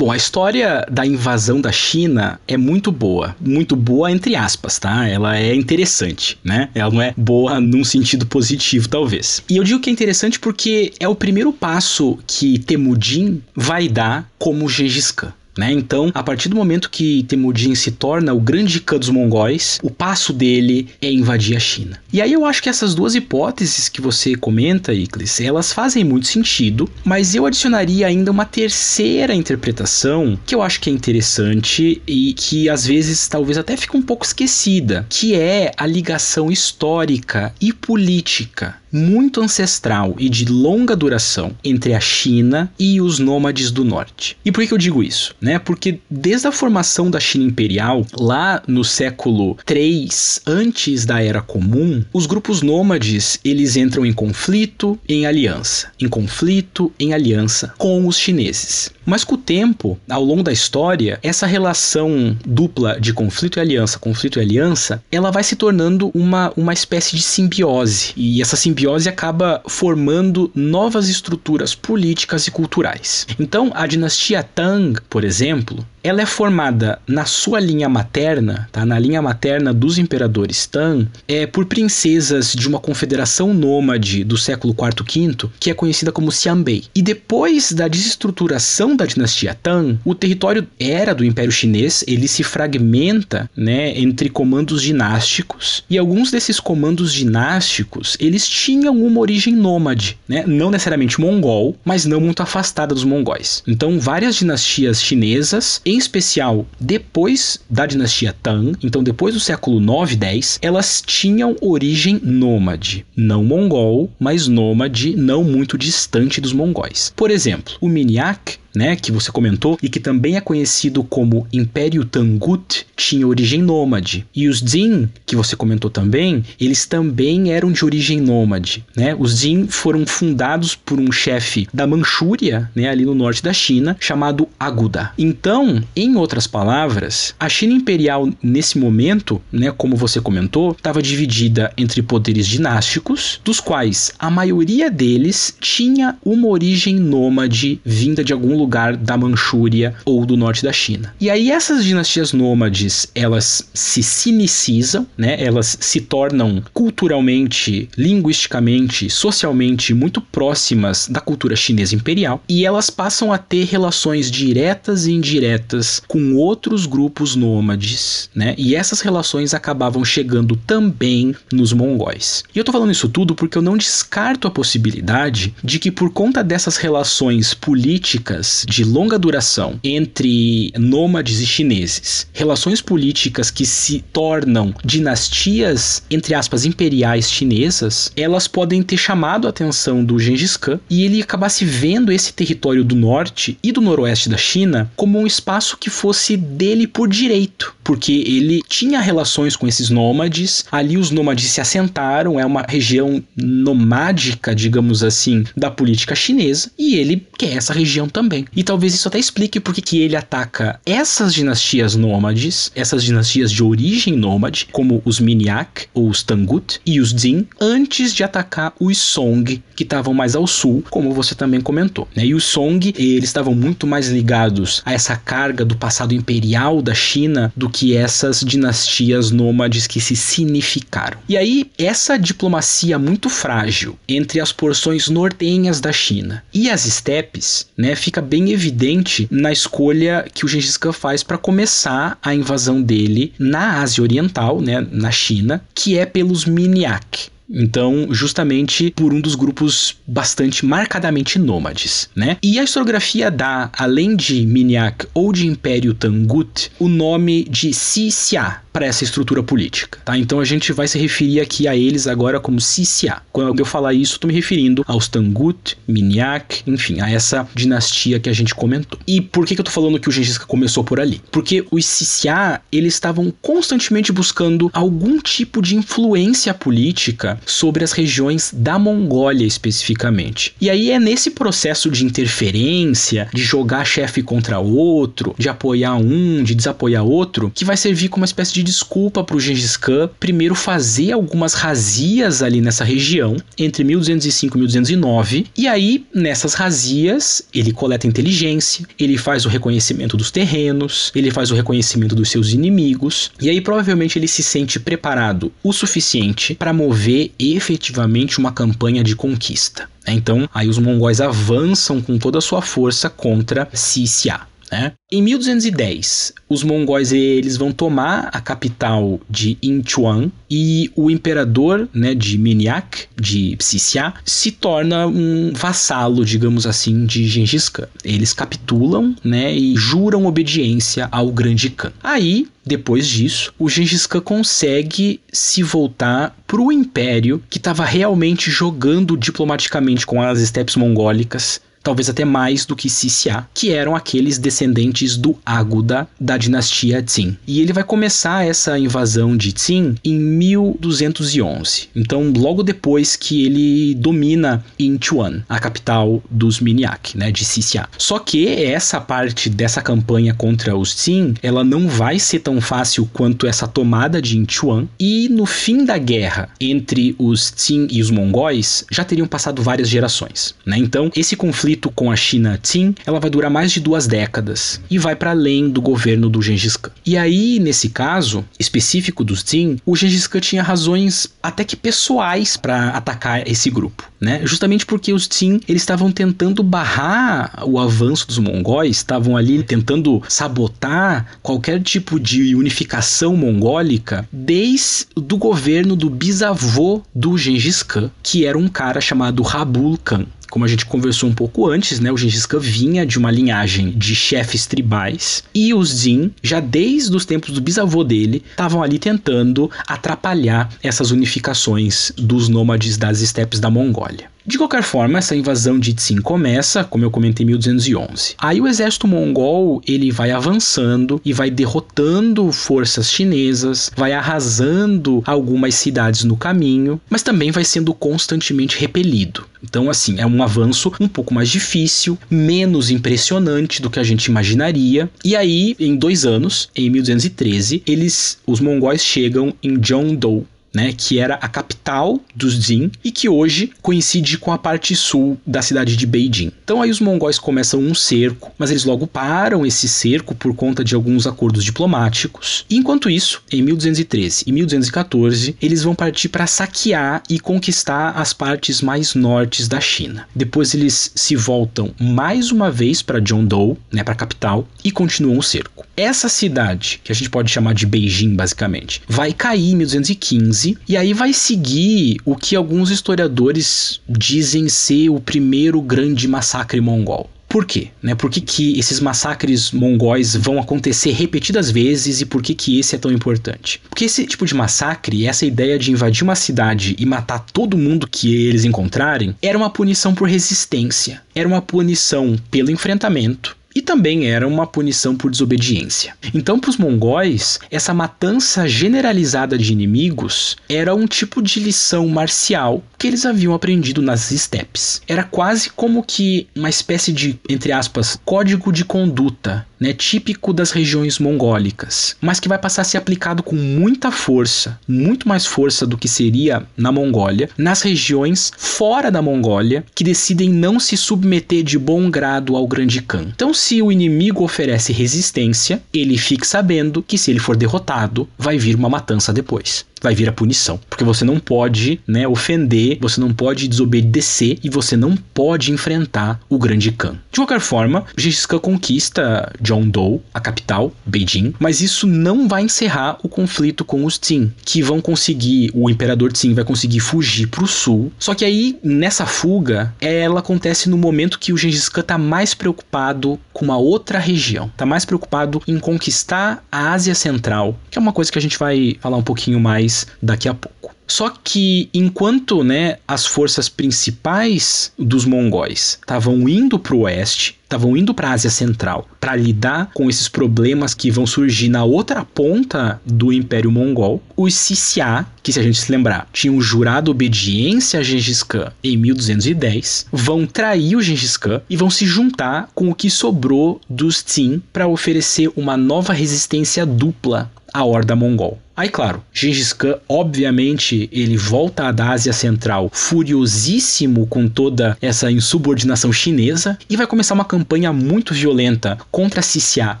Bom, 0.00 0.10
a 0.10 0.16
história 0.16 0.86
da 0.90 1.04
invasão 1.04 1.60
da 1.60 1.70
China 1.70 2.40
é 2.48 2.56
muito 2.56 2.90
boa. 2.90 3.36
Muito 3.38 3.76
boa, 3.76 4.10
entre 4.10 4.34
aspas, 4.34 4.78
tá? 4.78 5.06
Ela 5.06 5.36
é 5.36 5.54
interessante, 5.54 6.38
né? 6.42 6.70
Ela 6.74 6.90
não 6.90 7.02
é 7.02 7.12
boa 7.14 7.60
num 7.60 7.84
sentido 7.84 8.24
positivo, 8.24 8.88
talvez. 8.88 9.42
E 9.46 9.58
eu 9.58 9.62
digo 9.62 9.78
que 9.78 9.90
é 9.90 9.92
interessante 9.92 10.40
porque 10.40 10.94
é 10.98 11.06
o 11.06 11.14
primeiro 11.14 11.52
passo 11.52 12.18
que 12.26 12.58
Temudin 12.60 13.42
vai 13.54 13.88
dar 13.88 14.26
como 14.38 14.66
Gengis 14.70 15.10
Khan. 15.10 15.34
Né? 15.60 15.72
Então, 15.72 16.10
a 16.14 16.22
partir 16.22 16.48
do 16.48 16.56
momento 16.56 16.88
que 16.88 17.22
Temujin 17.24 17.74
se 17.74 17.90
torna 17.90 18.32
o 18.32 18.40
grande 18.40 18.80
Khan 18.80 18.98
dos 18.98 19.10
mongóis, 19.10 19.78
o 19.82 19.90
passo 19.90 20.32
dele 20.32 20.88
é 21.02 21.12
invadir 21.12 21.54
a 21.54 21.60
China. 21.60 22.00
E 22.10 22.22
aí 22.22 22.32
eu 22.32 22.46
acho 22.46 22.62
que 22.62 22.70
essas 22.70 22.94
duas 22.94 23.14
hipóteses 23.14 23.86
que 23.86 24.00
você 24.00 24.34
comenta, 24.34 24.94
Iclis, 24.94 25.38
elas 25.38 25.70
fazem 25.70 26.02
muito 26.02 26.28
sentido, 26.28 26.88
mas 27.04 27.34
eu 27.34 27.44
adicionaria 27.44 28.06
ainda 28.06 28.30
uma 28.30 28.46
terceira 28.46 29.34
interpretação 29.34 30.38
que 30.46 30.54
eu 30.54 30.62
acho 30.62 30.80
que 30.80 30.88
é 30.88 30.92
interessante 30.94 32.00
e 32.06 32.32
que 32.32 32.70
às 32.70 32.86
vezes 32.86 33.28
talvez 33.28 33.58
até 33.58 33.76
fica 33.76 33.98
um 33.98 34.02
pouco 34.02 34.24
esquecida, 34.24 35.04
que 35.10 35.34
é 35.34 35.72
a 35.76 35.86
ligação 35.86 36.50
histórica 36.50 37.54
e 37.60 37.70
política 37.70 38.79
muito 38.92 39.40
ancestral 39.40 40.14
e 40.18 40.28
de 40.28 40.44
longa 40.46 40.96
duração 40.96 41.52
entre 41.62 41.94
a 41.94 42.00
China 42.00 42.72
e 42.78 43.00
os 43.00 43.18
nômades 43.18 43.70
do 43.70 43.84
norte. 43.84 44.36
E 44.44 44.50
por 44.50 44.66
que 44.66 44.72
eu 44.72 44.78
digo 44.78 45.02
isso? 45.02 45.34
Né? 45.40 45.58
Porque 45.58 46.00
desde 46.10 46.48
a 46.48 46.52
formação 46.52 47.10
da 47.10 47.20
China 47.20 47.44
imperial, 47.44 48.04
lá 48.18 48.62
no 48.66 48.84
século 48.84 49.56
3 49.64 50.42
antes 50.46 51.04
da 51.04 51.22
Era 51.22 51.40
Comum, 51.40 52.04
os 52.12 52.26
grupos 52.26 52.62
nômades 52.62 53.38
eles 53.44 53.76
entram 53.76 54.04
em 54.04 54.12
conflito, 54.12 54.98
em 55.08 55.26
aliança, 55.26 55.88
em 56.00 56.08
conflito, 56.08 56.92
em 56.98 57.12
aliança 57.12 57.72
com 57.78 58.06
os 58.06 58.18
chineses. 58.18 58.90
Mas 59.04 59.24
com 59.24 59.34
o 59.34 59.38
tempo, 59.38 59.98
ao 60.08 60.22
longo 60.22 60.42
da 60.42 60.52
história, 60.52 61.18
essa 61.22 61.46
relação 61.46 62.36
dupla 62.46 63.00
de 63.00 63.12
conflito 63.12 63.58
e 63.58 63.60
aliança, 63.60 63.98
conflito 63.98 64.38
e 64.38 64.42
aliança, 64.42 65.02
ela 65.10 65.30
vai 65.30 65.42
se 65.42 65.56
tornando 65.56 66.10
uma, 66.14 66.52
uma 66.56 66.72
espécie 66.72 67.16
de 67.16 67.22
simbiose. 67.22 68.12
E 68.16 68.40
essa 68.40 68.56
simbiose 68.56 68.79
acaba 69.08 69.62
formando 69.66 70.50
novas 70.54 71.08
estruturas 71.08 71.74
políticas 71.74 72.46
e 72.46 72.50
culturais. 72.50 73.26
Então, 73.38 73.70
a 73.74 73.86
dinastia 73.86 74.42
Tang, 74.42 75.00
por 75.08 75.24
exemplo, 75.24 75.86
ela 76.02 76.22
é 76.22 76.26
formada 76.26 76.98
na 77.06 77.24
sua 77.24 77.60
linha 77.60 77.88
materna, 77.88 78.68
tá? 78.72 78.84
na 78.84 78.98
linha 78.98 79.20
materna 79.20 79.72
dos 79.72 79.98
imperadores 79.98 80.66
Tang, 80.66 81.06
é 81.28 81.46
por 81.46 81.66
princesas 81.66 82.52
de 82.54 82.66
uma 82.68 82.78
confederação 82.78 83.52
nômade 83.52 84.24
do 84.24 84.36
século 84.36 84.74
IV 84.74 85.34
V, 85.36 85.48
que 85.58 85.70
é 85.70 85.74
conhecida 85.74 86.12
como 86.12 86.32
Xianbei. 86.32 86.84
E 86.94 87.02
depois 87.02 87.72
da 87.72 87.88
desestruturação 87.88 88.96
da 88.96 89.04
dinastia 89.04 89.54
Tang, 89.54 89.98
o 90.04 90.14
território 90.14 90.66
era 90.78 91.14
do 91.14 91.24
Império 91.24 91.52
Chinês, 91.52 92.04
ele 92.06 92.28
se 92.28 92.42
fragmenta, 92.42 93.50
né, 93.56 93.98
entre 93.98 94.30
comandos 94.30 94.82
dinásticos, 94.82 95.84
e 95.90 95.98
alguns 95.98 96.30
desses 96.30 96.58
comandos 96.58 97.12
dinásticos, 97.12 98.16
eles 98.18 98.48
tinham 98.48 98.96
uma 98.96 99.20
origem 99.20 99.54
nômade, 99.54 100.18
né? 100.28 100.44
Não 100.46 100.70
necessariamente 100.70 101.20
mongol, 101.20 101.76
mas 101.84 102.04
não 102.04 102.20
muito 102.20 102.42
afastada 102.42 102.94
dos 102.94 103.04
mongóis. 103.04 103.62
Então, 103.66 103.98
várias 103.98 104.36
dinastias 104.36 105.02
chinesas 105.02 105.80
em 105.90 105.98
especial 105.98 106.66
depois 106.78 107.58
da 107.68 107.84
dinastia 107.84 108.32
Tang, 108.32 108.76
então 108.82 109.02
depois 109.02 109.34
do 109.34 109.40
século 109.40 109.80
9 109.80 110.14
e 110.14 110.16
10, 110.16 110.58
elas 110.62 111.02
tinham 111.04 111.56
origem 111.60 112.20
nômade, 112.22 113.04
não 113.16 113.42
mongol, 113.42 114.08
mas 114.18 114.46
nômade 114.46 115.16
não 115.16 115.42
muito 115.42 115.76
distante 115.76 116.40
dos 116.40 116.52
mongóis. 116.52 117.12
Por 117.16 117.30
exemplo, 117.30 117.74
o 117.80 117.88
Minyak 117.88 118.58
né, 118.74 118.96
que 118.96 119.12
você 119.12 119.30
comentou, 119.30 119.78
e 119.82 119.88
que 119.88 120.00
também 120.00 120.36
é 120.36 120.40
conhecido 120.40 121.02
como 121.02 121.46
Império 121.52 122.04
Tangut, 122.04 122.86
tinha 122.96 123.26
origem 123.26 123.62
nômade. 123.62 124.26
E 124.34 124.48
os 124.48 124.58
Jin, 124.58 125.08
que 125.26 125.36
você 125.36 125.56
comentou 125.56 125.90
também, 125.90 126.44
eles 126.60 126.86
também 126.86 127.52
eram 127.52 127.72
de 127.72 127.84
origem 127.84 128.20
nômade. 128.20 128.84
Né? 128.96 129.14
Os 129.18 129.40
Jin 129.40 129.66
foram 129.68 130.06
fundados 130.06 130.74
por 130.74 131.00
um 131.00 131.10
chefe 131.10 131.68
da 131.72 131.86
Manchúria, 131.86 132.70
né, 132.74 132.88
ali 132.88 133.04
no 133.04 133.14
norte 133.14 133.42
da 133.42 133.52
China, 133.52 133.96
chamado 133.98 134.48
Aguda. 134.58 135.12
Então, 135.18 135.82
em 135.94 136.16
outras 136.16 136.46
palavras, 136.46 137.34
a 137.38 137.48
China 137.48 137.72
imperial 137.72 138.28
nesse 138.42 138.78
momento, 138.78 139.40
né, 139.50 139.70
como 139.70 139.96
você 139.96 140.20
comentou, 140.20 140.72
estava 140.72 141.02
dividida 141.02 141.72
entre 141.76 142.02
poderes 142.02 142.46
dinásticos, 142.46 143.40
dos 143.44 143.60
quais 143.60 144.12
a 144.18 144.30
maioria 144.30 144.90
deles 144.90 145.56
tinha 145.60 146.16
uma 146.24 146.48
origem 146.48 146.96
nômade 146.96 147.80
vinda 147.84 148.22
de 148.22 148.32
algum 148.32 148.59
lugar 148.60 148.96
da 148.96 149.16
Manchúria 149.16 149.94
ou 150.04 150.24
do 150.24 150.36
norte 150.36 150.62
da 150.62 150.72
China. 150.72 151.14
E 151.20 151.28
aí 151.28 151.50
essas 151.50 151.84
dinastias 151.84 152.32
nômades, 152.32 153.06
elas 153.14 153.68
se 153.74 154.02
sinicizam, 154.02 155.06
né? 155.16 155.36
Elas 155.42 155.76
se 155.80 156.00
tornam 156.00 156.62
culturalmente, 156.72 157.88
linguisticamente, 157.96 159.10
socialmente 159.10 159.94
muito 159.94 160.20
próximas 160.20 161.08
da 161.08 161.20
cultura 161.20 161.56
chinesa 161.56 161.94
imperial 161.94 162.42
e 162.48 162.64
elas 162.64 162.90
passam 162.90 163.32
a 163.32 163.38
ter 163.38 163.64
relações 163.64 164.30
diretas 164.30 165.06
e 165.06 165.12
indiretas 165.12 166.02
com 166.06 166.34
outros 166.34 166.86
grupos 166.86 167.34
nômades, 167.34 168.30
né? 168.34 168.54
E 168.56 168.74
essas 168.74 169.00
relações 169.00 169.54
acabavam 169.54 170.04
chegando 170.04 170.56
também 170.56 171.34
nos 171.52 171.72
mongóis. 171.72 172.44
E 172.54 172.58
eu 172.58 172.64
tô 172.64 172.72
falando 172.72 172.92
isso 172.92 173.08
tudo 173.08 173.34
porque 173.34 173.56
eu 173.56 173.62
não 173.62 173.76
descarto 173.76 174.46
a 174.46 174.50
possibilidade 174.50 175.54
de 175.62 175.78
que 175.78 175.90
por 175.90 176.10
conta 176.12 176.42
dessas 176.42 176.76
relações 176.76 177.54
políticas 177.54 178.49
de 178.66 178.84
longa 178.84 179.18
duração 179.18 179.78
entre 179.82 180.72
nômades 180.76 181.40
e 181.40 181.46
chineses, 181.46 182.26
relações 182.32 182.80
políticas 182.80 183.50
que 183.50 183.66
se 183.66 184.04
tornam 184.12 184.74
dinastias 184.84 186.02
entre 186.10 186.34
aspas 186.34 186.64
imperiais 186.64 187.30
chinesas, 187.30 188.12
elas 188.16 188.46
podem 188.46 188.82
ter 188.82 188.96
chamado 188.96 189.46
a 189.46 189.50
atenção 189.50 190.04
do 190.04 190.18
Gengis 190.18 190.56
Khan 190.56 190.80
e 190.88 191.04
ele 191.04 191.22
acabasse 191.22 191.64
vendo 191.64 192.12
esse 192.12 192.32
território 192.32 192.84
do 192.84 192.94
norte 192.94 193.58
e 193.62 193.72
do 193.72 193.80
noroeste 193.80 194.28
da 194.28 194.36
China 194.36 194.90
como 194.96 195.18
um 195.18 195.26
espaço 195.26 195.76
que 195.78 195.90
fosse 195.90 196.36
dele 196.36 196.86
por 196.86 197.08
direito, 197.08 197.74
porque 197.84 198.12
ele 198.12 198.62
tinha 198.68 199.00
relações 199.00 199.56
com 199.56 199.66
esses 199.66 199.90
nômades, 199.90 200.64
ali 200.70 200.96
os 200.96 201.10
nômades 201.10 201.50
se 201.50 201.60
assentaram, 201.60 202.38
é 202.38 202.44
uma 202.44 202.64
região 202.68 203.22
nomádica, 203.36 204.54
digamos 204.54 205.02
assim, 205.02 205.44
da 205.56 205.70
política 205.70 206.14
chinesa, 206.14 206.70
e 206.78 206.96
ele 206.96 207.26
quer 207.38 207.56
essa 207.56 207.72
região 207.72 208.08
também. 208.08 208.39
E 208.54 208.62
talvez 208.62 208.94
isso 208.94 209.08
até 209.08 209.18
explique 209.18 209.60
porque 209.60 209.80
que 209.80 210.00
ele 210.00 210.16
ataca 210.16 210.80
essas 210.84 211.34
dinastias 211.34 211.94
nômades, 211.94 212.70
essas 212.74 213.02
dinastias 213.02 213.50
de 213.50 213.62
origem 213.62 214.16
nômade, 214.16 214.68
como 214.72 215.02
os 215.04 215.20
Minyak, 215.20 215.86
os 215.94 216.22
Tangut 216.22 216.80
e 216.84 217.00
os 217.00 217.10
Jin, 217.10 217.46
antes 217.60 218.14
de 218.14 218.22
atacar 218.22 218.72
os 218.78 218.98
Song, 218.98 219.62
que 219.74 219.82
estavam 219.82 220.12
mais 220.12 220.34
ao 220.34 220.46
sul, 220.46 220.84
como 220.90 221.12
você 221.12 221.34
também 221.34 221.60
comentou. 221.60 222.06
Né? 222.14 222.26
E 222.26 222.34
os 222.34 222.44
Song, 222.44 222.92
eles 222.96 223.24
estavam 223.24 223.54
muito 223.54 223.86
mais 223.86 224.08
ligados 224.08 224.82
a 224.84 224.92
essa 224.92 225.16
carga 225.16 225.64
do 225.64 225.76
passado 225.76 226.14
imperial 226.14 226.82
da 226.82 226.94
China 226.94 227.52
do 227.56 227.68
que 227.68 227.96
essas 227.96 228.40
dinastias 228.40 229.30
nômades 229.30 229.86
que 229.86 230.00
se 230.00 230.14
significaram. 230.14 231.18
E 231.28 231.36
aí, 231.36 231.70
essa 231.78 232.18
diplomacia 232.18 232.98
muito 232.98 233.28
frágil 233.28 233.98
entre 234.08 234.40
as 234.40 234.52
porções 234.52 235.08
nortenhas 235.08 235.80
da 235.80 235.92
China 235.92 236.42
e 236.52 236.70
as 236.70 236.86
estepes, 236.86 237.66
né, 237.76 237.94
fica 237.94 238.20
bem 238.30 238.52
evidente 238.52 239.26
na 239.28 239.50
escolha 239.50 240.24
que 240.32 240.44
o 240.44 240.48
Gengis 240.48 240.76
Khan 240.76 240.92
faz 240.92 241.24
para 241.24 241.36
começar 241.36 242.16
a 242.22 242.32
invasão 242.32 242.80
dele 242.80 243.32
na 243.36 243.80
Ásia 243.82 244.04
Oriental, 244.04 244.60
né, 244.60 244.86
na 244.92 245.10
China, 245.10 245.60
que 245.74 245.98
é 245.98 246.06
pelos 246.06 246.44
Minyak. 246.44 247.28
Então, 247.52 248.08
justamente 248.10 248.92
por 248.94 249.12
um 249.12 249.20
dos 249.20 249.34
grupos 249.34 249.96
bastante 250.06 250.64
marcadamente 250.64 251.38
nômades, 251.38 252.08
né? 252.14 252.36
E 252.42 252.58
a 252.58 252.62
historiografia 252.62 253.30
dá, 253.30 253.70
além 253.76 254.14
de 254.14 254.46
Minyak 254.46 255.06
ou 255.12 255.32
de 255.32 255.46
Império 255.46 255.92
Tangut, 255.92 256.70
o 256.78 256.88
nome 256.88 257.44
de 257.44 257.72
Xia 257.72 258.60
para 258.72 258.86
essa 258.86 259.02
estrutura 259.02 259.42
política, 259.42 259.98
tá? 260.04 260.16
Então 260.16 260.38
a 260.38 260.44
gente 260.44 260.72
vai 260.72 260.86
se 260.86 260.98
referir 260.98 261.40
aqui 261.40 261.66
a 261.66 261.76
eles 261.76 262.06
agora 262.06 262.38
como 262.38 262.60
Xia. 262.60 263.20
Quando 263.32 263.58
eu 263.58 263.64
falar 263.64 263.94
isso, 263.94 264.12
estou 264.12 264.28
me 264.28 264.34
referindo 264.34 264.84
aos 264.86 265.08
Tangut, 265.08 265.76
Minyak, 265.88 266.62
enfim, 266.66 267.00
a 267.00 267.10
essa 267.10 267.48
dinastia 267.54 268.20
que 268.20 268.28
a 268.28 268.32
gente 268.32 268.54
comentou. 268.54 268.98
E 269.06 269.20
por 269.20 269.44
que, 269.44 269.54
que 269.54 269.60
eu 269.60 269.64
tô 269.64 269.70
falando 269.70 269.98
que 269.98 270.08
o 270.08 270.12
Gengis 270.12 270.38
começou 270.38 270.84
por 270.84 271.00
ali? 271.00 271.20
Porque 271.32 271.64
os 271.70 271.84
Xia, 271.84 272.60
eles 272.70 272.94
estavam 272.94 273.32
constantemente 273.42 274.12
buscando 274.12 274.70
algum 274.72 275.18
tipo 275.18 275.60
de 275.60 275.74
influência 275.74 276.54
política 276.54 277.39
sobre 277.46 277.84
as 277.84 277.92
regiões 277.92 278.52
da 278.54 278.78
Mongólia 278.78 279.46
especificamente. 279.46 280.54
E 280.60 280.70
aí 280.70 280.90
é 280.90 280.98
nesse 280.98 281.30
processo 281.30 281.90
de 281.90 282.04
interferência, 282.04 283.28
de 283.32 283.42
jogar 283.42 283.84
chefe 283.84 284.22
contra 284.22 284.58
outro, 284.58 285.34
de 285.38 285.48
apoiar 285.48 285.96
um, 285.96 286.42
de 286.42 286.54
desapoiar 286.54 287.04
outro, 287.04 287.50
que 287.54 287.64
vai 287.64 287.76
servir 287.76 288.08
como 288.08 288.20
uma 288.20 288.26
espécie 288.26 288.52
de 288.52 288.62
desculpa 288.62 289.24
para 289.24 289.36
o 289.36 289.40
Gengis 289.40 289.76
Khan 289.76 290.10
primeiro 290.18 290.54
fazer 290.54 291.12
algumas 291.12 291.54
razias 291.54 292.42
ali 292.42 292.60
nessa 292.60 292.84
região 292.84 293.36
entre 293.58 293.84
1205 293.84 294.56
e 294.56 294.60
1209. 294.60 295.46
E 295.56 295.66
aí 295.66 296.04
nessas 296.14 296.54
razias 296.54 297.42
ele 297.54 297.72
coleta 297.72 298.06
inteligência, 298.06 298.84
ele 298.98 299.16
faz 299.16 299.46
o 299.46 299.48
reconhecimento 299.48 300.16
dos 300.16 300.30
terrenos, 300.30 301.10
ele 301.14 301.30
faz 301.30 301.50
o 301.50 301.54
reconhecimento 301.54 302.14
dos 302.14 302.30
seus 302.30 302.52
inimigos 302.52 303.30
e 303.40 303.48
aí 303.48 303.60
provavelmente 303.60 304.18
ele 304.18 304.28
se 304.28 304.42
sente 304.42 304.78
preparado 304.78 305.52
o 305.62 305.72
suficiente 305.72 306.54
para 306.54 306.72
mover 306.72 307.29
efetivamente 307.38 308.38
uma 308.38 308.52
campanha 308.52 309.02
de 309.02 309.14
conquista. 309.16 309.88
Então, 310.06 310.48
aí 310.52 310.68
os 310.68 310.78
mongóis 310.78 311.20
avançam 311.20 312.00
com 312.00 312.18
toda 312.18 312.38
a 312.38 312.42
sua 312.42 312.62
força 312.62 313.08
contra 313.08 313.68
Sisya. 313.72 314.40
Né? 314.70 314.92
Em 315.10 315.20
1210, 315.22 316.32
os 316.48 316.62
mongóis 316.62 317.12
eles 317.12 317.56
vão 317.56 317.72
tomar 317.72 318.30
a 318.32 318.40
capital 318.40 319.20
de 319.28 319.58
Inchuan 319.60 320.30
e 320.48 320.90
o 320.94 321.10
imperador 321.10 321.88
né, 321.92 322.14
de 322.14 322.38
Minyak, 322.38 323.06
de 323.20 323.56
Sisya, 323.58 324.14
se 324.24 324.52
torna 324.52 325.06
um 325.06 325.52
vassalo, 325.52 326.24
digamos 326.24 326.66
assim, 326.66 327.04
de 327.04 327.26
Gengis 327.26 327.68
Khan. 327.68 327.88
Eles 328.04 328.32
capitulam 328.32 329.14
né, 329.24 329.54
e 329.54 329.74
juram 329.74 330.26
obediência 330.26 331.08
ao 331.10 331.32
grande 331.32 331.70
Khan. 331.70 331.92
Aí, 332.02 332.46
depois 332.64 333.08
disso, 333.08 333.52
o 333.58 333.68
Gengis 333.68 334.06
Khan 334.06 334.20
consegue 334.20 335.20
se 335.32 335.62
voltar 335.62 336.36
para 336.46 336.60
o 336.60 336.70
império 336.70 337.42
que 337.50 337.58
estava 337.58 337.84
realmente 337.84 338.50
jogando 338.50 339.16
diplomaticamente 339.16 340.06
com 340.06 340.22
as 340.22 340.40
estepes 340.40 340.76
mongólicas 340.76 341.60
talvez 341.82 342.08
até 342.08 342.24
mais 342.24 342.64
do 342.64 342.76
que 342.76 342.88
Sisya, 342.88 343.46
que 343.54 343.70
eram 343.70 343.96
aqueles 343.96 344.38
descendentes 344.38 345.16
do 345.16 345.36
Aguda 345.44 346.08
da 346.20 346.36
dinastia 346.36 347.02
Qin. 347.02 347.36
E 347.46 347.60
ele 347.60 347.72
vai 347.72 347.84
começar 347.84 348.46
essa 348.46 348.78
invasão 348.78 349.36
de 349.36 349.52
Qin 349.52 349.94
em 350.04 350.18
1211. 350.18 351.88
Então, 351.94 352.32
logo 352.36 352.62
depois 352.62 353.16
que 353.16 353.44
ele 353.44 353.94
domina 353.94 354.64
Inchuan, 354.78 355.42
a 355.48 355.58
capital 355.58 356.22
dos 356.30 356.60
Minyak, 356.60 357.16
né, 357.16 357.32
de 357.32 357.44
Sisya. 357.44 357.88
Só 357.96 358.18
que 358.18 358.46
essa 358.48 359.00
parte 359.00 359.48
dessa 359.48 359.80
campanha 359.80 360.34
contra 360.34 360.76
os 360.76 360.94
Qin, 360.94 361.34
ela 361.42 361.64
não 361.64 361.88
vai 361.88 362.18
ser 362.18 362.40
tão 362.40 362.60
fácil 362.60 363.08
quanto 363.12 363.46
essa 363.46 363.66
tomada 363.66 364.20
de 364.20 364.36
Inchuan. 364.36 364.86
E 364.98 365.28
no 365.28 365.46
fim 365.46 365.84
da 365.84 365.96
guerra 365.98 366.48
entre 366.60 367.14
os 367.18 367.50
Qin 367.50 367.88
e 367.90 368.00
os 368.00 368.10
mongóis, 368.10 368.84
já 368.90 369.04
teriam 369.04 369.26
passado 369.26 369.62
várias 369.62 369.88
gerações, 369.88 370.54
né? 370.64 370.76
Então, 370.76 371.10
esse 371.14 371.36
conflito 371.36 371.69
conflito 371.70 371.90
com 371.90 372.10
a 372.10 372.16
China 372.16 372.58
Qin, 372.60 372.94
ela 373.06 373.20
vai 373.20 373.30
durar 373.30 373.50
mais 373.50 373.70
de 373.70 373.80
duas 373.80 374.06
décadas 374.06 374.80
e 374.90 374.98
vai 374.98 375.14
para 375.14 375.30
além 375.30 375.70
do 375.70 375.80
governo 375.80 376.28
do 376.28 376.42
Gengis 376.42 376.76
Khan. 376.76 376.90
E 377.06 377.16
aí, 377.16 377.58
nesse 377.60 377.90
caso 377.90 378.44
específico 378.58 379.22
dos 379.22 379.42
Qin, 379.42 379.78
o 379.86 379.94
Gengis 379.94 380.26
Khan 380.26 380.40
tinha 380.40 380.62
razões 380.62 381.28
até 381.42 381.62
que 381.62 381.76
pessoais 381.76 382.56
para 382.56 382.90
atacar 382.90 383.46
esse 383.46 383.70
grupo, 383.70 384.10
né? 384.20 384.40
Justamente 384.44 384.84
porque 384.84 385.12
os 385.12 385.26
Qin, 385.28 385.60
eles 385.68 385.82
estavam 385.82 386.10
tentando 386.10 386.62
barrar 386.62 387.62
o 387.64 387.78
avanço 387.78 388.26
dos 388.26 388.38
mongóis, 388.38 388.96
estavam 388.96 389.36
ali 389.36 389.62
tentando 389.62 390.22
sabotar 390.28 391.38
qualquer 391.42 391.80
tipo 391.82 392.18
de 392.18 392.54
unificação 392.54 393.36
mongólica 393.36 394.28
desde 394.32 395.06
o 395.14 395.36
governo 395.36 395.94
do 395.94 396.10
bisavô 396.10 397.02
do 397.14 397.38
Gengis 397.38 397.82
Khan, 397.82 398.10
que 398.22 398.44
era 398.44 398.58
um 398.58 398.68
cara 398.68 399.00
chamado 399.00 399.42
Rabul 399.42 399.96
Khan 399.98 400.26
como 400.50 400.64
a 400.64 400.68
gente 400.68 400.84
conversou 400.84 401.28
um 401.28 401.34
pouco 401.34 401.68
antes, 401.68 402.00
né, 402.00 402.10
o 402.10 402.16
Gengis 402.16 402.44
Khan 402.44 402.58
vinha 402.58 403.06
de 403.06 403.18
uma 403.18 403.30
linhagem 403.30 403.90
de 403.90 404.14
chefes 404.14 404.66
tribais 404.66 405.44
e 405.54 405.72
os 405.72 406.00
Jin, 406.00 406.32
já 406.42 406.60
desde 406.60 407.14
os 407.14 407.24
tempos 407.24 407.54
do 407.54 407.60
bisavô 407.60 408.02
dele, 408.04 408.42
estavam 408.50 408.82
ali 408.82 408.98
tentando 408.98 409.70
atrapalhar 409.86 410.68
essas 410.82 411.10
unificações 411.10 412.12
dos 412.16 412.48
nômades 412.48 412.96
das 412.96 413.20
estepes 413.20 413.60
da 413.60 413.70
Mongólia. 413.70 414.28
De 414.50 414.58
qualquer 414.58 414.82
forma, 414.82 415.16
essa 415.16 415.36
invasão 415.36 415.78
de 415.78 415.94
Tsin 415.94 416.16
começa, 416.16 416.82
como 416.82 417.04
eu 417.04 417.10
comentei, 417.10 417.44
em 417.44 417.46
1211. 417.50 418.34
Aí 418.36 418.60
o 418.60 418.66
exército 418.66 419.06
mongol 419.06 419.80
ele 419.86 420.10
vai 420.10 420.32
avançando 420.32 421.20
e 421.24 421.32
vai 421.32 421.52
derrotando 421.52 422.50
forças 422.50 423.12
chinesas, 423.12 423.92
vai 423.96 424.12
arrasando 424.12 425.22
algumas 425.24 425.76
cidades 425.76 426.24
no 426.24 426.36
caminho, 426.36 427.00
mas 427.08 427.22
também 427.22 427.52
vai 427.52 427.62
sendo 427.62 427.94
constantemente 427.94 428.76
repelido. 428.76 429.46
Então, 429.62 429.88
assim, 429.88 430.18
é 430.18 430.26
um 430.26 430.42
avanço 430.42 430.90
um 430.98 431.06
pouco 431.06 431.32
mais 431.32 431.48
difícil, 431.48 432.18
menos 432.28 432.90
impressionante 432.90 433.80
do 433.80 433.88
que 433.88 434.00
a 434.00 434.04
gente 434.04 434.24
imaginaria. 434.24 435.08
E 435.24 435.36
aí, 435.36 435.76
em 435.78 435.94
dois 435.94 436.26
anos, 436.26 436.68
em 436.74 436.90
1213, 436.90 437.84
eles, 437.86 438.38
os 438.44 438.58
mongóis 438.58 439.04
chegam 439.04 439.54
em 439.62 439.80
Zhongdou, 439.80 440.44
né, 440.74 440.92
que 440.96 441.18
era 441.18 441.34
a 441.34 441.48
capital 441.48 442.20
dos 442.34 442.54
Jin 442.54 442.90
e 443.02 443.10
que 443.10 443.28
hoje 443.28 443.72
coincide 443.82 444.38
com 444.38 444.52
a 444.52 444.58
parte 444.58 444.94
sul 444.94 445.38
da 445.46 445.62
cidade 445.62 445.96
de 445.96 446.06
Beijing. 446.06 446.52
Então 446.64 446.80
aí 446.80 446.90
os 446.90 447.00
mongóis 447.00 447.38
começam 447.38 447.80
um 447.80 447.94
cerco, 447.94 448.52
mas 448.58 448.70
eles 448.70 448.84
logo 448.84 449.06
param 449.06 449.66
esse 449.66 449.88
cerco 449.88 450.34
por 450.34 450.54
conta 450.54 450.84
de 450.84 450.94
alguns 450.94 451.26
acordos 451.26 451.64
diplomáticos. 451.64 452.64
Enquanto 452.70 453.10
isso, 453.10 453.42
em 453.50 453.62
1213 453.62 454.44
e 454.46 454.52
1214, 454.52 455.56
eles 455.60 455.82
vão 455.82 455.94
partir 455.94 456.28
para 456.28 456.46
saquear 456.46 457.22
e 457.28 457.40
conquistar 457.40 458.10
as 458.10 458.32
partes 458.32 458.80
mais 458.80 459.14
nortes 459.14 459.68
da 459.68 459.80
China. 459.80 460.26
Depois 460.34 460.74
eles 460.74 461.12
se 461.14 461.34
voltam 461.34 461.92
mais 461.98 462.50
uma 462.50 462.70
vez 462.70 463.02
para 463.02 463.20
Zhongdou, 463.20 463.76
né, 463.90 464.04
para 464.04 464.12
a 464.12 464.16
capital, 464.16 464.66
e 464.84 464.90
continuam 464.90 465.38
o 465.38 465.42
cerco. 465.42 465.84
Essa 465.96 466.28
cidade, 466.28 467.00
que 467.02 467.12
a 467.12 467.14
gente 467.14 467.28
pode 467.28 467.50
chamar 467.50 467.74
de 467.74 467.86
Beijing 467.86 468.34
basicamente, 468.34 469.02
vai 469.08 469.32
cair 469.32 469.72
em 469.72 469.76
1215 469.76 470.59
e 470.88 470.96
aí 470.96 471.12
vai 471.12 471.32
seguir 471.32 472.18
o 472.24 472.36
que 472.36 472.56
alguns 472.56 472.90
historiadores 472.90 474.00
dizem 474.08 474.68
ser 474.68 475.08
o 475.10 475.20
primeiro 475.20 475.80
grande 475.80 476.26
massacre 476.28 476.80
mongol. 476.80 477.28
Por 477.50 477.64
quê? 477.64 477.88
Né? 478.00 478.14
Por 478.14 478.30
que, 478.30 478.40
que 478.40 478.78
esses 478.78 479.00
massacres 479.00 479.72
mongóis 479.72 480.36
vão 480.36 480.60
acontecer 480.60 481.10
repetidas 481.10 481.68
vezes 481.68 482.20
e 482.20 482.26
por 482.26 482.40
que, 482.40 482.54
que 482.54 482.78
esse 482.78 482.94
é 482.94 482.98
tão 482.98 483.10
importante? 483.10 483.82
Porque 483.90 484.04
esse 484.04 484.24
tipo 484.24 484.46
de 484.46 484.54
massacre, 484.54 485.26
essa 485.26 485.44
ideia 485.44 485.76
de 485.76 485.90
invadir 485.90 486.22
uma 486.22 486.36
cidade 486.36 486.94
e 486.96 487.04
matar 487.04 487.40
todo 487.52 487.76
mundo 487.76 488.06
que 488.08 488.32
eles 488.46 488.64
encontrarem, 488.64 489.34
era 489.42 489.58
uma 489.58 489.68
punição 489.68 490.14
por 490.14 490.28
resistência, 490.28 491.22
era 491.34 491.48
uma 491.48 491.60
punição 491.60 492.36
pelo 492.52 492.70
enfrentamento, 492.70 493.56
e 493.74 493.80
também 493.80 494.28
era 494.28 494.46
uma 494.46 494.66
punição 494.66 495.16
por 495.16 495.30
desobediência. 495.30 496.14
Então, 496.34 496.58
para 496.58 496.70
os 496.70 496.76
mongóis, 496.76 497.58
essa 497.70 497.94
matança 497.94 498.68
generalizada 498.68 499.56
de 499.56 499.72
inimigos 499.72 500.56
era 500.68 500.94
um 500.94 501.06
tipo 501.06 501.40
de 501.40 501.60
lição 501.60 502.08
marcial 502.08 502.82
que 502.98 503.06
eles 503.06 503.24
haviam 503.24 503.54
aprendido 503.54 504.02
nas 504.02 504.30
estepes. 504.30 505.02
Era 505.06 505.24
quase 505.24 505.70
como 505.70 506.02
que 506.02 506.48
uma 506.54 506.68
espécie 506.68 507.12
de, 507.12 507.38
entre 507.48 507.72
aspas, 507.72 508.18
código 508.24 508.72
de 508.72 508.84
conduta 508.84 509.66
né, 509.80 509.94
típico 509.94 510.52
das 510.52 510.70
regiões 510.70 511.18
mongólicas, 511.18 512.14
mas 512.20 512.38
que 512.38 512.48
vai 512.48 512.58
passar 512.58 512.82
a 512.82 512.84
ser 512.84 512.98
aplicado 512.98 513.42
com 513.42 513.56
muita 513.56 514.10
força, 514.10 514.78
muito 514.86 515.26
mais 515.26 515.46
força 515.46 515.86
do 515.86 515.96
que 515.96 516.06
seria 516.06 516.66
na 516.76 516.92
Mongólia, 516.92 517.48
nas 517.56 517.80
regiões 517.80 518.52
fora 518.56 519.10
da 519.10 519.22
Mongólia 519.22 519.84
que 519.94 520.04
decidem 520.04 520.50
não 520.50 520.78
se 520.78 520.96
submeter 520.96 521.62
de 521.62 521.78
bom 521.78 522.10
grado 522.10 522.56
ao 522.56 522.66
Grande 522.66 523.00
Khan. 523.00 523.32
Então, 523.34 523.54
se 523.54 523.80
o 523.80 523.90
inimigo 523.90 524.44
oferece 524.44 524.92
resistência, 524.92 525.82
ele 525.92 526.18
fique 526.18 526.46
sabendo 526.46 527.02
que 527.02 527.16
se 527.16 527.30
ele 527.30 527.40
for 527.40 527.56
derrotado, 527.56 528.28
vai 528.36 528.58
vir 528.58 528.76
uma 528.76 528.88
matança 528.88 529.32
depois 529.32 529.88
vai 530.00 530.14
vir 530.14 530.28
a 530.28 530.32
punição. 530.32 530.80
Porque 530.88 531.04
você 531.04 531.24
não 531.24 531.38
pode, 531.38 532.00
né, 532.06 532.26
ofender, 532.26 532.98
você 533.00 533.20
não 533.20 533.32
pode 533.32 533.68
desobedecer 533.68 534.58
e 534.62 534.68
você 534.68 534.96
não 534.96 535.16
pode 535.16 535.72
enfrentar 535.72 536.40
o 536.48 536.58
grande 536.58 536.92
Khan. 536.92 537.18
De 537.30 537.38
qualquer 537.38 537.60
forma, 537.60 538.04
Gengis 538.16 538.46
Khan 538.46 538.58
conquista 538.58 539.52
Zhongdou, 539.66 540.22
a 540.32 540.40
capital, 540.40 540.92
Beijing, 541.04 541.54
mas 541.58 541.80
isso 541.80 542.06
não 542.06 542.48
vai 542.48 542.62
encerrar 542.62 543.18
o 543.22 543.28
conflito 543.28 543.84
com 543.84 544.04
os 544.04 544.18
Qin, 544.18 544.52
que 544.64 544.82
vão 544.82 545.00
conseguir, 545.00 545.70
o 545.74 545.88
imperador 545.88 546.32
Qin 546.32 546.54
vai 546.54 546.64
conseguir 546.64 547.00
fugir 547.00 547.46
para 547.46 547.64
o 547.64 547.68
sul. 547.68 548.12
Só 548.18 548.34
que 548.34 548.44
aí, 548.44 548.78
nessa 548.82 549.26
fuga, 549.26 549.94
ela 550.00 550.40
acontece 550.40 550.88
no 550.88 550.98
momento 550.98 551.38
que 551.38 551.52
o 551.52 551.56
Gengis 551.56 551.88
Khan 551.88 552.00
está 552.00 552.18
mais 552.18 552.54
preocupado 552.54 553.38
com 553.60 553.66
uma 553.66 553.76
outra 553.76 554.18
região, 554.18 554.66
está 554.66 554.86
mais 554.86 555.04
preocupado 555.04 555.60
em 555.68 555.78
conquistar 555.78 556.64
a 556.72 556.92
Ásia 556.92 557.14
Central, 557.14 557.76
que 557.90 557.98
é 557.98 558.00
uma 558.00 558.10
coisa 558.10 558.32
que 558.32 558.38
a 558.38 558.42
gente 558.42 558.58
vai 558.58 558.96
falar 559.02 559.18
um 559.18 559.22
pouquinho 559.22 559.60
mais 559.60 559.90
mais 559.90 560.06
daqui 560.22 560.48
a 560.48 560.54
pouco. 560.54 560.94
Só 561.10 561.28
que 561.28 561.88
enquanto 561.92 562.62
né, 562.62 562.98
as 563.06 563.26
forças 563.26 563.68
principais 563.68 564.92
dos 564.96 565.24
mongóis 565.24 565.98
estavam 566.00 566.48
indo 566.48 566.78
para 566.78 566.94
o 566.94 567.00
oeste, 567.00 567.58
estavam 567.64 567.96
indo 567.96 568.14
para 568.14 568.28
a 568.28 568.32
Ásia 568.32 568.48
Central 568.48 569.08
para 569.18 569.34
lidar 569.34 569.90
com 569.92 570.08
esses 570.08 570.28
problemas 570.28 570.94
que 570.94 571.10
vão 571.10 571.26
surgir 571.26 571.68
na 571.68 571.82
outra 571.82 572.24
ponta 572.24 573.00
do 573.04 573.32
Império 573.32 573.72
Mongol, 573.72 574.22
os 574.36 574.54
Sisiá, 574.54 575.26
que 575.42 575.52
se 575.52 575.58
a 575.58 575.62
gente 575.64 575.80
se 575.80 575.90
lembrar, 575.90 576.28
tinham 576.32 576.60
jurado 576.60 577.10
obediência 577.10 577.98
a 577.98 578.02
Gengis 578.04 578.44
Khan 578.44 578.72
em 578.82 578.96
1210, 578.96 580.06
vão 580.12 580.46
trair 580.46 580.94
o 580.94 581.02
Gengis 581.02 581.36
Khan 581.36 581.60
e 581.68 581.76
vão 581.76 581.90
se 581.90 582.06
juntar 582.06 582.68
com 582.72 582.88
o 582.88 582.94
que 582.94 583.10
sobrou 583.10 583.80
dos 583.88 584.22
Qin 584.22 584.62
para 584.72 584.86
oferecer 584.86 585.50
uma 585.56 585.76
nova 585.76 586.12
resistência 586.12 586.86
dupla 586.86 587.50
à 587.72 587.84
horda 587.84 588.14
mongol. 588.14 588.58
Aí, 588.80 588.88
claro, 588.88 589.22
Gengis 589.30 589.74
Khan, 589.74 589.98
obviamente, 590.08 591.06
ele 591.12 591.36
volta 591.36 591.92
da 591.92 592.12
Ásia 592.12 592.32
Central 592.32 592.90
furiosíssimo 592.90 594.26
com 594.26 594.48
toda 594.48 594.96
essa 595.02 595.30
insubordinação 595.30 596.10
chinesa 596.10 596.78
e 596.88 596.96
vai 596.96 597.06
começar 597.06 597.34
uma 597.34 597.44
campanha 597.44 597.92
muito 597.92 598.32
violenta 598.32 598.96
contra 599.10 599.42
Sisiá 599.42 600.00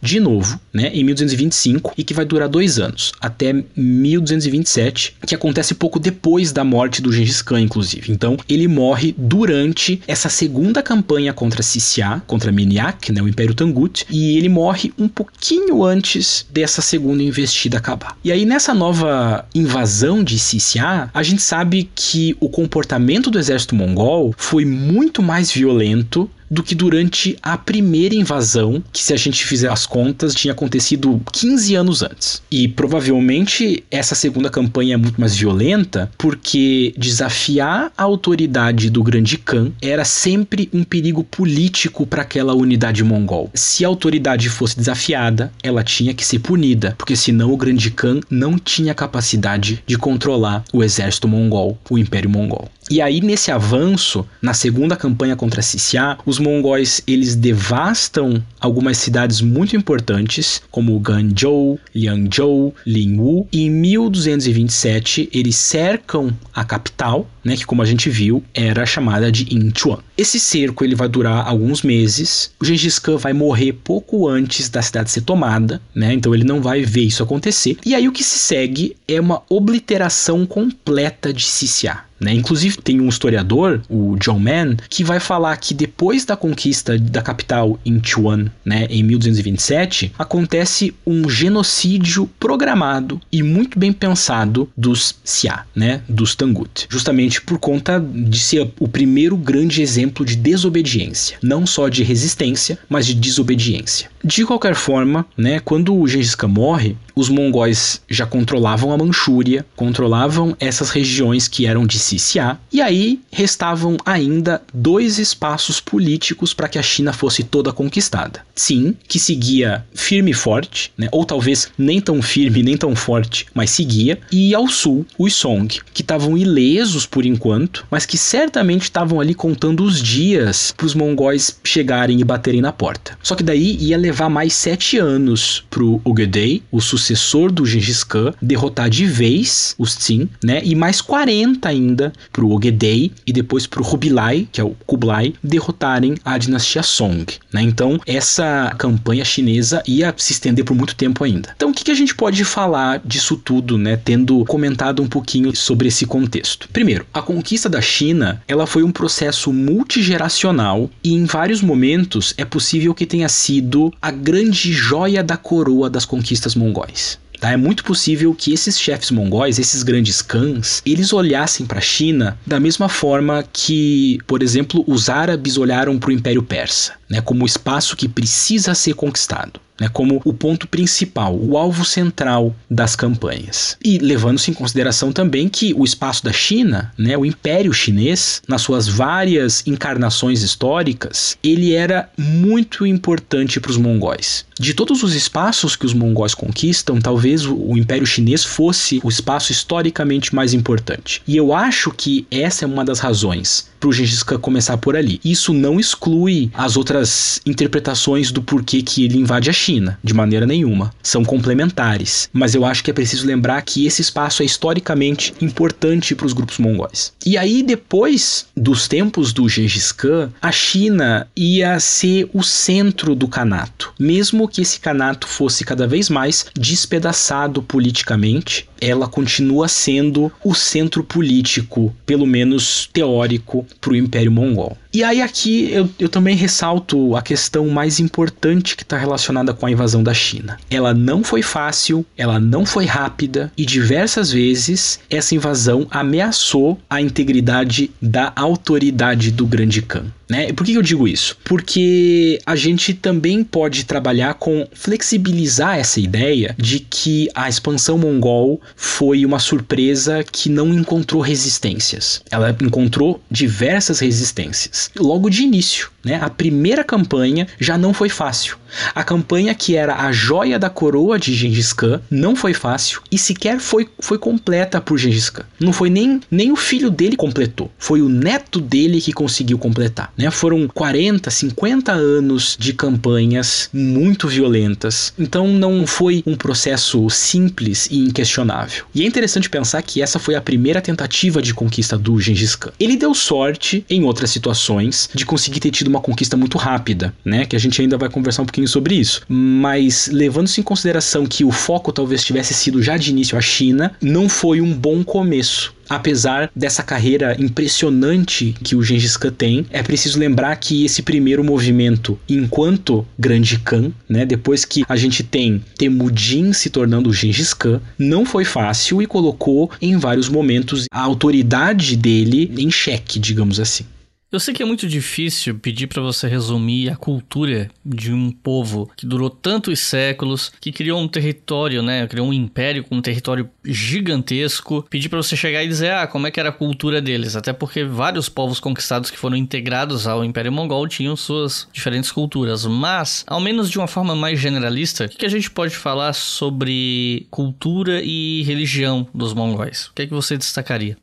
de 0.00 0.20
novo, 0.20 0.60
né, 0.72 0.88
em 0.94 1.02
1225 1.02 1.94
e 1.98 2.04
que 2.04 2.14
vai 2.14 2.24
durar 2.24 2.48
dois 2.48 2.78
anos, 2.78 3.10
até 3.20 3.52
1227, 3.74 5.16
que 5.26 5.34
acontece 5.34 5.74
pouco 5.74 5.98
depois 5.98 6.52
da 6.52 6.62
morte 6.62 7.02
do 7.02 7.12
Gengis 7.12 7.42
Khan, 7.42 7.62
inclusive. 7.62 8.12
Então, 8.12 8.36
ele 8.48 8.68
morre 8.68 9.12
durante 9.18 10.00
essa 10.06 10.28
segunda 10.28 10.80
campanha 10.80 11.32
contra 11.32 11.60
Sisiá, 11.60 12.22
contra 12.24 12.52
Minyak, 12.52 13.10
né, 13.10 13.20
o 13.20 13.26
Império 13.26 13.52
Tangut, 13.52 14.06
e 14.08 14.38
ele 14.38 14.48
morre 14.48 14.92
um 14.96 15.08
pouquinho 15.08 15.82
antes 15.82 16.46
dessa 16.52 16.80
segunda 16.80 17.20
investida 17.20 17.78
acabar. 17.78 18.16
E 18.22 18.30
aí, 18.30 18.44
nessa 18.44 18.59
nessa 18.60 18.74
nova 18.74 19.46
invasão 19.54 20.22
de 20.22 20.38
Sisiá, 20.38 21.08
a 21.14 21.22
gente 21.22 21.40
sabe 21.40 21.88
que 21.94 22.36
o 22.38 22.46
comportamento 22.46 23.30
do 23.30 23.38
exército 23.38 23.74
mongol 23.74 24.34
foi 24.36 24.66
muito 24.66 25.22
mais 25.22 25.50
violento 25.50 26.30
do 26.50 26.62
que 26.62 26.74
durante 26.74 27.36
a 27.42 27.56
primeira 27.56 28.14
invasão, 28.14 28.82
que 28.92 29.02
se 29.02 29.12
a 29.12 29.16
gente 29.16 29.44
fizer 29.44 29.70
as 29.70 29.86
contas, 29.86 30.34
tinha 30.34 30.52
acontecido 30.52 31.20
15 31.32 31.74
anos 31.74 32.02
antes. 32.02 32.42
E 32.50 32.66
provavelmente 32.66 33.84
essa 33.90 34.14
segunda 34.14 34.50
campanha 34.50 34.94
é 34.94 34.96
muito 34.96 35.20
mais 35.20 35.36
violenta, 35.36 36.10
porque 36.18 36.92
desafiar 36.96 37.92
a 37.96 38.02
autoridade 38.02 38.90
do 38.90 39.02
Grande 39.02 39.38
Khan 39.38 39.70
era 39.80 40.04
sempre 40.04 40.68
um 40.72 40.82
perigo 40.82 41.22
político 41.22 42.06
para 42.06 42.22
aquela 42.22 42.54
unidade 42.54 43.04
mongol. 43.04 43.50
Se 43.54 43.84
a 43.84 43.88
autoridade 43.88 44.48
fosse 44.48 44.76
desafiada, 44.76 45.52
ela 45.62 45.84
tinha 45.84 46.14
que 46.14 46.24
ser 46.24 46.40
punida, 46.40 46.94
porque 46.98 47.14
senão 47.14 47.52
o 47.52 47.56
Grande 47.56 47.90
Khan 47.90 48.20
não 48.28 48.58
tinha 48.58 48.94
capacidade 48.94 49.82
de 49.86 49.96
controlar 49.96 50.64
o 50.72 50.82
exército 50.82 51.28
mongol, 51.28 51.78
o 51.88 51.98
Império 51.98 52.30
Mongol. 52.30 52.68
E 52.90 53.00
aí 53.00 53.20
nesse 53.20 53.52
avanço, 53.52 54.26
na 54.42 54.52
segunda 54.52 54.96
campanha 54.96 55.36
contra 55.36 55.62
Sisiá, 55.62 56.18
os 56.26 56.40
mongóis 56.40 57.00
eles 57.06 57.36
devastam 57.36 58.42
algumas 58.58 58.98
cidades 58.98 59.40
muito 59.40 59.76
importantes, 59.76 60.60
como 60.72 60.98
Ganzhou, 60.98 61.78
Liangzhou, 61.94 62.74
Linwu, 62.84 63.46
e 63.52 63.66
em 63.66 63.70
1227 63.70 65.30
eles 65.32 65.54
cercam 65.54 66.36
a 66.52 66.64
capital, 66.64 67.30
né, 67.44 67.56
que 67.56 67.64
como 67.64 67.80
a 67.80 67.84
gente 67.84 68.10
viu, 68.10 68.42
era 68.52 68.84
chamada 68.84 69.30
de 69.30 69.54
Inchuan. 69.54 70.00
Esse 70.20 70.38
cerco 70.38 70.84
ele 70.84 70.94
vai 70.94 71.08
durar 71.08 71.48
alguns 71.48 71.80
meses. 71.80 72.50
O 72.60 72.64
Gengis 72.66 72.98
Khan 72.98 73.16
vai 73.16 73.32
morrer 73.32 73.72
pouco 73.72 74.28
antes 74.28 74.68
da 74.68 74.82
cidade 74.82 75.10
ser 75.10 75.22
tomada, 75.22 75.80
né? 75.94 76.12
Então 76.12 76.34
ele 76.34 76.44
não 76.44 76.60
vai 76.60 76.82
ver 76.82 77.04
isso 77.04 77.22
acontecer. 77.22 77.78
E 77.86 77.94
aí 77.94 78.06
o 78.06 78.12
que 78.12 78.22
se 78.22 78.38
segue 78.38 78.94
é 79.08 79.18
uma 79.18 79.42
obliteração 79.48 80.44
completa 80.44 81.32
de 81.32 81.44
Sisiá. 81.44 82.04
Né? 82.20 82.34
Inclusive, 82.34 82.76
tem 82.76 83.00
um 83.00 83.08
historiador, 83.08 83.80
o 83.88 84.14
John 84.18 84.38
Mann, 84.38 84.76
que 84.90 85.02
vai 85.02 85.18
falar 85.18 85.56
que 85.56 85.72
depois 85.72 86.26
da 86.26 86.36
conquista 86.36 86.98
da 86.98 87.22
capital 87.22 87.80
Inchuan, 87.84 88.50
né, 88.62 88.86
em 88.90 89.02
1227, 89.02 90.12
acontece 90.18 90.92
um 91.06 91.28
genocídio 91.30 92.28
programado 92.38 93.18
e 93.32 93.42
muito 93.42 93.78
bem 93.78 93.90
pensado 93.92 94.68
dos 94.76 95.14
Xia, 95.24 95.60
né, 95.74 96.02
dos 96.06 96.34
Tangut, 96.34 96.86
justamente 96.90 97.40
por 97.40 97.58
conta 97.58 97.98
de 97.98 98.38
ser 98.38 98.70
o 98.78 98.86
primeiro 98.86 99.36
grande 99.36 99.80
exemplo 99.80 100.09
de 100.24 100.36
desobediência, 100.36 101.38
não 101.42 101.66
só 101.66 101.88
de 101.88 102.02
resistência, 102.02 102.78
mas 102.88 103.06
de 103.06 103.14
desobediência. 103.14 104.09
De 104.22 104.44
qualquer 104.44 104.74
forma, 104.74 105.24
né, 105.34 105.60
quando 105.60 105.94
o 105.94 106.06
Gengis 106.06 106.34
Khan 106.34 106.48
morre, 106.48 106.96
os 107.16 107.30
mongóis 107.30 108.02
já 108.08 108.26
controlavam 108.26 108.92
a 108.92 108.98
Manchúria, 108.98 109.64
controlavam 109.74 110.54
essas 110.60 110.90
regiões 110.90 111.48
que 111.48 111.66
eram 111.66 111.86
de 111.86 111.98
Sisiá, 111.98 112.58
e 112.70 112.82
aí 112.82 113.20
restavam 113.32 113.96
ainda 114.04 114.62
dois 114.72 115.18
espaços 115.18 115.80
políticos 115.80 116.52
para 116.52 116.68
que 116.68 116.78
a 116.78 116.82
China 116.82 117.12
fosse 117.12 117.42
toda 117.42 117.72
conquistada. 117.72 118.40
Sim, 118.54 118.94
que 119.08 119.18
seguia 119.18 119.84
firme 119.94 120.32
e 120.32 120.34
forte, 120.34 120.92
né, 120.98 121.08
ou 121.10 121.24
talvez 121.24 121.70
nem 121.78 122.00
tão 122.00 122.20
firme 122.20 122.62
nem 122.62 122.76
tão 122.76 122.94
forte, 122.94 123.46
mas 123.54 123.70
seguia, 123.70 124.18
e 124.30 124.54
ao 124.54 124.68
sul, 124.68 125.06
os 125.18 125.34
Song, 125.34 125.80
que 125.94 126.02
estavam 126.02 126.36
ilesos 126.36 127.06
por 127.06 127.24
enquanto, 127.24 127.86
mas 127.90 128.04
que 128.04 128.18
certamente 128.18 128.82
estavam 128.82 129.18
ali 129.18 129.34
contando 129.34 129.82
os 129.82 130.02
dias 130.02 130.74
para 130.76 130.84
os 130.84 130.94
mongóis 130.94 131.58
chegarem 131.64 132.20
e 132.20 132.24
baterem 132.24 132.60
na 132.60 132.72
porta. 132.72 133.16
Só 133.22 133.34
que 133.34 133.42
daí 133.42 133.76
ia 133.80 133.96
levar 133.96 134.09
mais 134.12 134.54
sete 134.54 134.98
anos 134.98 135.64
pro 135.70 136.00
Ogedei, 136.04 136.62
o 136.70 136.80
sucessor 136.80 137.52
do 137.52 137.64
Gengis 137.64 138.02
Khan, 138.02 138.32
derrotar 138.40 138.88
de 138.90 139.06
vez 139.06 139.74
os 139.78 139.94
Tsin, 139.94 140.28
né? 140.42 140.60
E 140.64 140.74
mais 140.74 141.00
40 141.00 141.68
ainda 141.68 142.12
pro 142.32 142.50
Ogedei 142.50 143.12
e 143.26 143.32
depois 143.32 143.66
pro 143.66 143.84
Kubilai, 143.84 144.48
que 144.50 144.60
é 144.60 144.64
o 144.64 144.74
Kublai, 144.86 145.34
derrotarem 145.42 146.16
a 146.24 146.38
dinastia 146.38 146.82
Song, 146.82 147.26
né? 147.52 147.62
Então, 147.62 148.00
essa 148.06 148.74
campanha 148.78 149.24
chinesa 149.24 149.82
ia 149.86 150.14
se 150.16 150.32
estender 150.32 150.64
por 150.64 150.74
muito 150.74 150.94
tempo 150.94 151.22
ainda. 151.22 151.52
Então, 151.54 151.70
o 151.70 151.72
que, 151.72 151.84
que 151.84 151.90
a 151.90 151.94
gente 151.94 152.14
pode 152.14 152.44
falar 152.44 153.00
disso 153.04 153.36
tudo, 153.36 153.76
né? 153.76 153.96
Tendo 153.96 154.44
comentado 154.46 155.02
um 155.02 155.08
pouquinho 155.08 155.54
sobre 155.54 155.88
esse 155.88 156.06
contexto. 156.06 156.68
Primeiro, 156.72 157.06
a 157.12 157.20
conquista 157.20 157.68
da 157.68 157.80
China, 157.80 158.42
ela 158.48 158.66
foi 158.66 158.82
um 158.82 158.90
processo 158.90 159.52
multigeracional 159.52 160.90
e 161.04 161.12
em 161.12 161.24
vários 161.24 161.60
momentos 161.60 162.34
é 162.36 162.44
possível 162.44 162.94
que 162.94 163.06
tenha 163.06 163.28
sido 163.28 163.92
a 164.00 164.10
grande 164.10 164.72
joia 164.72 165.22
da 165.22 165.36
coroa 165.36 165.90
das 165.90 166.04
conquistas 166.04 166.54
mongóis. 166.54 167.18
Tá? 167.40 167.52
É 167.52 167.56
muito 167.56 167.82
possível 167.84 168.34
que 168.34 168.52
esses 168.52 168.78
chefes 168.78 169.10
mongóis, 169.10 169.58
esses 169.58 169.82
grandes 169.82 170.20
cães, 170.20 170.82
eles 170.84 171.12
olhassem 171.12 171.64
para 171.64 171.78
a 171.78 171.82
China 171.82 172.38
da 172.46 172.60
mesma 172.60 172.88
forma 172.88 173.42
que, 173.50 174.18
por 174.26 174.42
exemplo, 174.42 174.84
os 174.86 175.08
árabes 175.08 175.56
olharam 175.56 175.98
para 175.98 176.10
o 176.10 176.12
Império 176.12 176.42
Persa, 176.42 176.92
né, 177.08 177.20
como 177.20 177.42
o 177.42 177.46
espaço 177.46 177.96
que 177.96 178.08
precisa 178.08 178.74
ser 178.74 178.94
conquistado 178.94 179.60
né, 179.80 179.88
como 179.88 180.20
o 180.24 180.32
ponto 180.34 180.68
principal, 180.68 181.34
o 181.34 181.56
alvo 181.56 181.84
central 181.84 182.54
das 182.70 182.94
campanhas. 182.94 183.78
E 183.82 183.98
levando-se 183.98 184.50
em 184.50 184.54
consideração 184.54 185.10
também 185.10 185.48
que 185.48 185.72
o 185.74 185.84
espaço 185.84 186.22
da 186.22 186.32
China, 186.32 186.92
né, 186.98 187.16
o 187.16 187.24
Império 187.24 187.72
Chinês, 187.72 188.42
nas 188.46 188.60
suas 188.60 188.86
várias 188.86 189.66
encarnações 189.66 190.42
históricas, 190.42 191.38
ele 191.42 191.72
era 191.72 192.10
muito 192.18 192.86
importante 192.86 193.58
para 193.58 193.70
os 193.70 193.78
mongóis. 193.78 194.44
De 194.58 194.74
todos 194.74 195.02
os 195.02 195.14
espaços 195.14 195.74
que 195.74 195.86
os 195.86 195.94
mongóis 195.94 196.34
conquistam, 196.34 197.00
talvez 197.00 197.46
o 197.46 197.76
Império 197.78 198.06
Chinês 198.06 198.44
fosse 198.44 199.00
o 199.02 199.08
espaço 199.08 199.52
historicamente 199.52 200.34
mais 200.34 200.52
importante. 200.52 201.22
E 201.26 201.34
eu 201.34 201.54
acho 201.54 201.90
que 201.90 202.26
essa 202.30 202.66
é 202.66 202.68
uma 202.68 202.84
das 202.84 202.98
razões 202.98 203.70
para 203.80 203.88
o 203.88 203.92
Gengis 203.92 204.22
Khan 204.22 204.38
começar 204.38 204.76
por 204.76 204.94
ali. 204.94 205.18
Isso 205.24 205.54
não 205.54 205.80
exclui 205.80 206.50
as 206.52 206.76
outras 206.76 207.40
interpretações 207.46 208.30
do 208.30 208.42
porquê 208.42 208.82
que 208.82 209.04
ele 209.04 209.16
invade 209.16 209.48
a 209.48 209.52
China, 209.52 209.69
de 210.02 210.14
maneira 210.14 210.46
nenhuma. 210.46 210.92
São 211.02 211.24
complementares. 211.24 212.28
Mas 212.32 212.54
eu 212.54 212.64
acho 212.64 212.82
que 212.82 212.90
é 212.90 212.94
preciso 212.94 213.26
lembrar 213.26 213.60
que 213.62 213.86
esse 213.86 214.02
espaço 214.02 214.42
é 214.42 214.46
historicamente 214.46 215.34
importante 215.40 216.14
para 216.14 216.26
os 216.26 216.32
grupos 216.32 216.58
mongóis. 216.58 217.12
E 217.24 217.36
aí, 217.36 217.62
depois 217.62 218.46
dos 218.56 218.88
tempos 218.88 219.32
do 219.32 219.48
Gengis 219.48 219.92
Khan, 219.92 220.30
a 220.40 220.50
China 220.50 221.26
ia 221.36 221.78
ser 221.78 222.28
o 222.32 222.42
centro 222.42 223.14
do 223.14 223.28
canato. 223.28 223.92
Mesmo 223.98 224.48
que 224.48 224.62
esse 224.62 224.80
canato 224.80 225.26
fosse 225.26 225.64
cada 225.64 225.86
vez 225.86 226.08
mais 226.08 226.46
despedaçado 226.54 227.62
politicamente, 227.62 228.68
ela 228.80 229.06
continua 229.06 229.68
sendo 229.68 230.32
o 230.44 230.54
centro 230.54 231.04
político, 231.04 231.94
pelo 232.06 232.26
menos 232.26 232.88
teórico, 232.92 233.66
para 233.80 233.92
o 233.92 233.96
Império 233.96 234.32
Mongol. 234.32 234.76
E 234.92 235.04
aí 235.04 235.22
aqui 235.22 235.70
eu, 235.70 235.88
eu 236.00 236.08
também 236.08 236.34
ressalto 236.34 237.14
a 237.14 237.22
questão 237.22 237.68
mais 237.68 238.00
importante 238.00 238.74
que 238.74 238.82
está 238.82 238.98
relacionada 238.98 239.54
com 239.54 239.64
a 239.64 239.70
invasão 239.70 240.02
da 240.02 240.12
China. 240.12 240.58
Ela 240.68 240.92
não 240.92 241.22
foi 241.22 241.42
fácil, 241.42 242.04
ela 242.16 242.40
não 242.40 242.66
foi 242.66 242.86
rápida 242.86 243.52
e 243.56 243.64
diversas 243.64 244.32
vezes 244.32 244.98
essa 245.08 245.34
invasão 245.34 245.86
ameaçou 245.90 246.76
a 246.88 247.00
integridade 247.00 247.90
da 248.02 248.32
autoridade 248.34 249.30
do 249.30 249.46
Grande 249.46 249.80
Khan. 249.80 250.06
Né? 250.30 250.52
Por 250.52 250.64
que 250.64 250.74
eu 250.74 250.82
digo 250.82 251.08
isso? 251.08 251.36
Porque 251.42 252.38
a 252.46 252.54
gente 252.54 252.94
também 252.94 253.42
pode 253.42 253.84
trabalhar 253.84 254.34
com 254.34 254.66
flexibilizar 254.72 255.76
essa 255.76 255.98
ideia 255.98 256.54
de 256.56 256.78
que 256.78 257.28
a 257.34 257.48
expansão 257.48 257.98
mongol 257.98 258.60
foi 258.76 259.24
uma 259.24 259.38
surpresa 259.38 260.24
que 260.24 260.48
não 260.48 260.72
encontrou 260.72 261.22
resistências. 261.22 262.22
Ela 262.30 262.56
encontrou 262.60 263.22
diversas 263.30 264.00
resistências 264.00 264.90
logo 264.96 265.28
de 265.30 265.42
início. 265.42 265.90
Né? 266.04 266.18
A 266.20 266.30
primeira 266.30 266.82
campanha 266.82 267.46
já 267.58 267.76
não 267.76 267.92
foi 267.92 268.08
fácil. 268.08 268.56
A 268.94 269.02
campanha 269.02 269.54
que 269.54 269.76
era 269.76 269.96
a 269.96 270.12
joia 270.12 270.58
da 270.58 270.70
coroa 270.70 271.18
de 271.18 271.34
Gengis 271.34 271.72
Khan 271.72 272.00
não 272.10 272.34
foi 272.36 272.54
fácil 272.54 273.02
e 273.10 273.18
sequer 273.18 273.58
foi, 273.58 273.88
foi 273.98 274.18
completa 274.18 274.80
por 274.80 274.96
Gengis 274.96 275.28
Khan. 275.28 275.44
Não 275.58 275.72
foi 275.72 275.90
nem, 275.90 276.20
nem 276.30 276.52
o 276.52 276.56
filho 276.56 276.90
dele 276.90 277.16
completou, 277.16 277.70
foi 277.78 278.00
o 278.00 278.08
neto 278.08 278.60
dele 278.60 279.00
que 279.00 279.12
conseguiu 279.12 279.58
completar. 279.58 280.12
Né? 280.16 280.30
Foram 280.30 280.68
40, 280.68 281.30
50 281.30 281.92
anos 281.92 282.56
de 282.58 282.72
campanhas 282.72 283.68
muito 283.72 284.28
violentas, 284.28 285.12
então 285.18 285.48
não 285.48 285.86
foi 285.86 286.22
um 286.26 286.36
processo 286.36 287.08
simples 287.10 287.88
e 287.90 287.98
inquestionável. 287.98 288.59
E 288.94 289.02
é 289.02 289.06
interessante 289.06 289.48
pensar 289.48 289.82
que 289.82 290.02
essa 290.02 290.18
foi 290.18 290.34
a 290.34 290.40
primeira 290.40 290.80
tentativa 290.80 291.40
de 291.40 291.54
conquista 291.54 291.96
do 291.96 292.20
Gengis 292.20 292.56
Khan. 292.56 292.72
Ele 292.78 292.96
deu 292.96 293.14
sorte 293.14 293.84
em 293.88 294.04
outras 294.04 294.30
situações 294.30 295.08
de 295.14 295.24
conseguir 295.24 295.60
ter 295.60 295.70
tido 295.70 295.88
uma 295.88 296.00
conquista 296.00 296.36
muito 296.36 296.58
rápida, 296.58 297.14
né? 297.24 297.46
Que 297.46 297.56
a 297.56 297.58
gente 297.58 297.80
ainda 297.80 297.96
vai 297.96 298.08
conversar 298.08 298.42
um 298.42 298.46
pouquinho 298.46 298.68
sobre 298.68 298.94
isso. 298.94 299.22
Mas 299.28 300.08
levando-se 300.12 300.60
em 300.60 300.64
consideração 300.64 301.26
que 301.26 301.44
o 301.44 301.50
foco 301.50 301.92
talvez 301.92 302.24
tivesse 302.24 302.54
sido 302.54 302.82
já 302.82 302.96
de 302.96 303.10
início 303.10 303.36
a 303.36 303.40
China, 303.40 303.92
não 304.00 304.28
foi 304.28 304.60
um 304.60 304.72
bom 304.72 305.02
começo 305.04 305.74
apesar 305.90 306.50
dessa 306.54 306.84
carreira 306.84 307.36
impressionante 307.38 308.54
que 308.62 308.76
o 308.76 308.82
Gengis 308.82 309.16
Khan 309.16 309.32
tem, 309.32 309.66
é 309.70 309.82
preciso 309.82 310.18
lembrar 310.18 310.54
que 310.56 310.84
esse 310.84 311.02
primeiro 311.02 311.42
movimento, 311.42 312.18
enquanto 312.28 313.04
Grande 313.18 313.58
Khan, 313.58 313.90
né, 314.08 314.24
depois 314.24 314.64
que 314.64 314.84
a 314.88 314.94
gente 314.96 315.24
tem 315.24 315.62
Temujin 315.76 316.52
se 316.52 316.70
tornando 316.70 317.10
o 317.10 317.12
Gengis 317.12 317.52
Khan, 317.52 317.80
não 317.98 318.24
foi 318.24 318.44
fácil 318.44 319.02
e 319.02 319.06
colocou 319.06 319.70
em 319.82 319.96
vários 319.96 320.28
momentos 320.28 320.84
a 320.92 321.00
autoridade 321.00 321.96
dele 321.96 322.52
em 322.56 322.70
xeque, 322.70 323.18
digamos 323.18 323.58
assim. 323.58 323.84
Eu 324.32 324.38
sei 324.38 324.54
que 324.54 324.62
é 324.62 324.66
muito 324.66 324.86
difícil 324.86 325.58
pedir 325.58 325.88
para 325.88 326.00
você 326.00 326.28
resumir 326.28 326.88
a 326.88 326.94
cultura 326.94 327.68
de 327.84 328.12
um 328.12 328.30
povo 328.30 328.88
que 328.96 329.04
durou 329.04 329.28
tantos 329.28 329.80
séculos, 329.80 330.52
que 330.60 330.70
criou 330.70 331.00
um 331.00 331.08
território, 331.08 331.82
né? 331.82 332.06
Criou 332.06 332.28
um 332.28 332.32
império 332.32 332.84
com 332.84 332.94
um 332.94 333.02
território 333.02 333.50
gigantesco. 333.64 334.86
Pedir 334.88 335.08
para 335.08 335.20
você 335.20 335.34
chegar 335.34 335.64
e 335.64 335.68
dizer, 335.68 335.90
ah, 335.90 336.06
como 336.06 336.28
é 336.28 336.30
que 336.30 336.38
era 336.38 336.50
a 336.50 336.52
cultura 336.52 337.02
deles? 337.02 337.34
Até 337.34 337.52
porque 337.52 337.82
vários 337.82 338.28
povos 338.28 338.60
conquistados 338.60 339.10
que 339.10 339.18
foram 339.18 339.36
integrados 339.36 340.06
ao 340.06 340.24
Império 340.24 340.52
Mongol 340.52 340.86
tinham 340.86 341.16
suas 341.16 341.66
diferentes 341.72 342.12
culturas. 342.12 342.64
Mas, 342.64 343.24
ao 343.26 343.40
menos 343.40 343.68
de 343.68 343.78
uma 343.78 343.88
forma 343.88 344.14
mais 344.14 344.38
generalista, 344.38 345.06
o 345.06 345.08
que 345.08 345.26
a 345.26 345.30
gente 345.30 345.50
pode 345.50 345.74
falar 345.74 346.12
sobre 346.12 347.26
cultura 347.32 348.00
e 348.00 348.44
religião 348.44 349.08
dos 349.12 349.34
mongóis? 349.34 349.86
O 349.86 349.94
que 349.94 350.02
é 350.02 350.06
que 350.06 350.14
você 350.14 350.36
destacaria? 350.36 350.96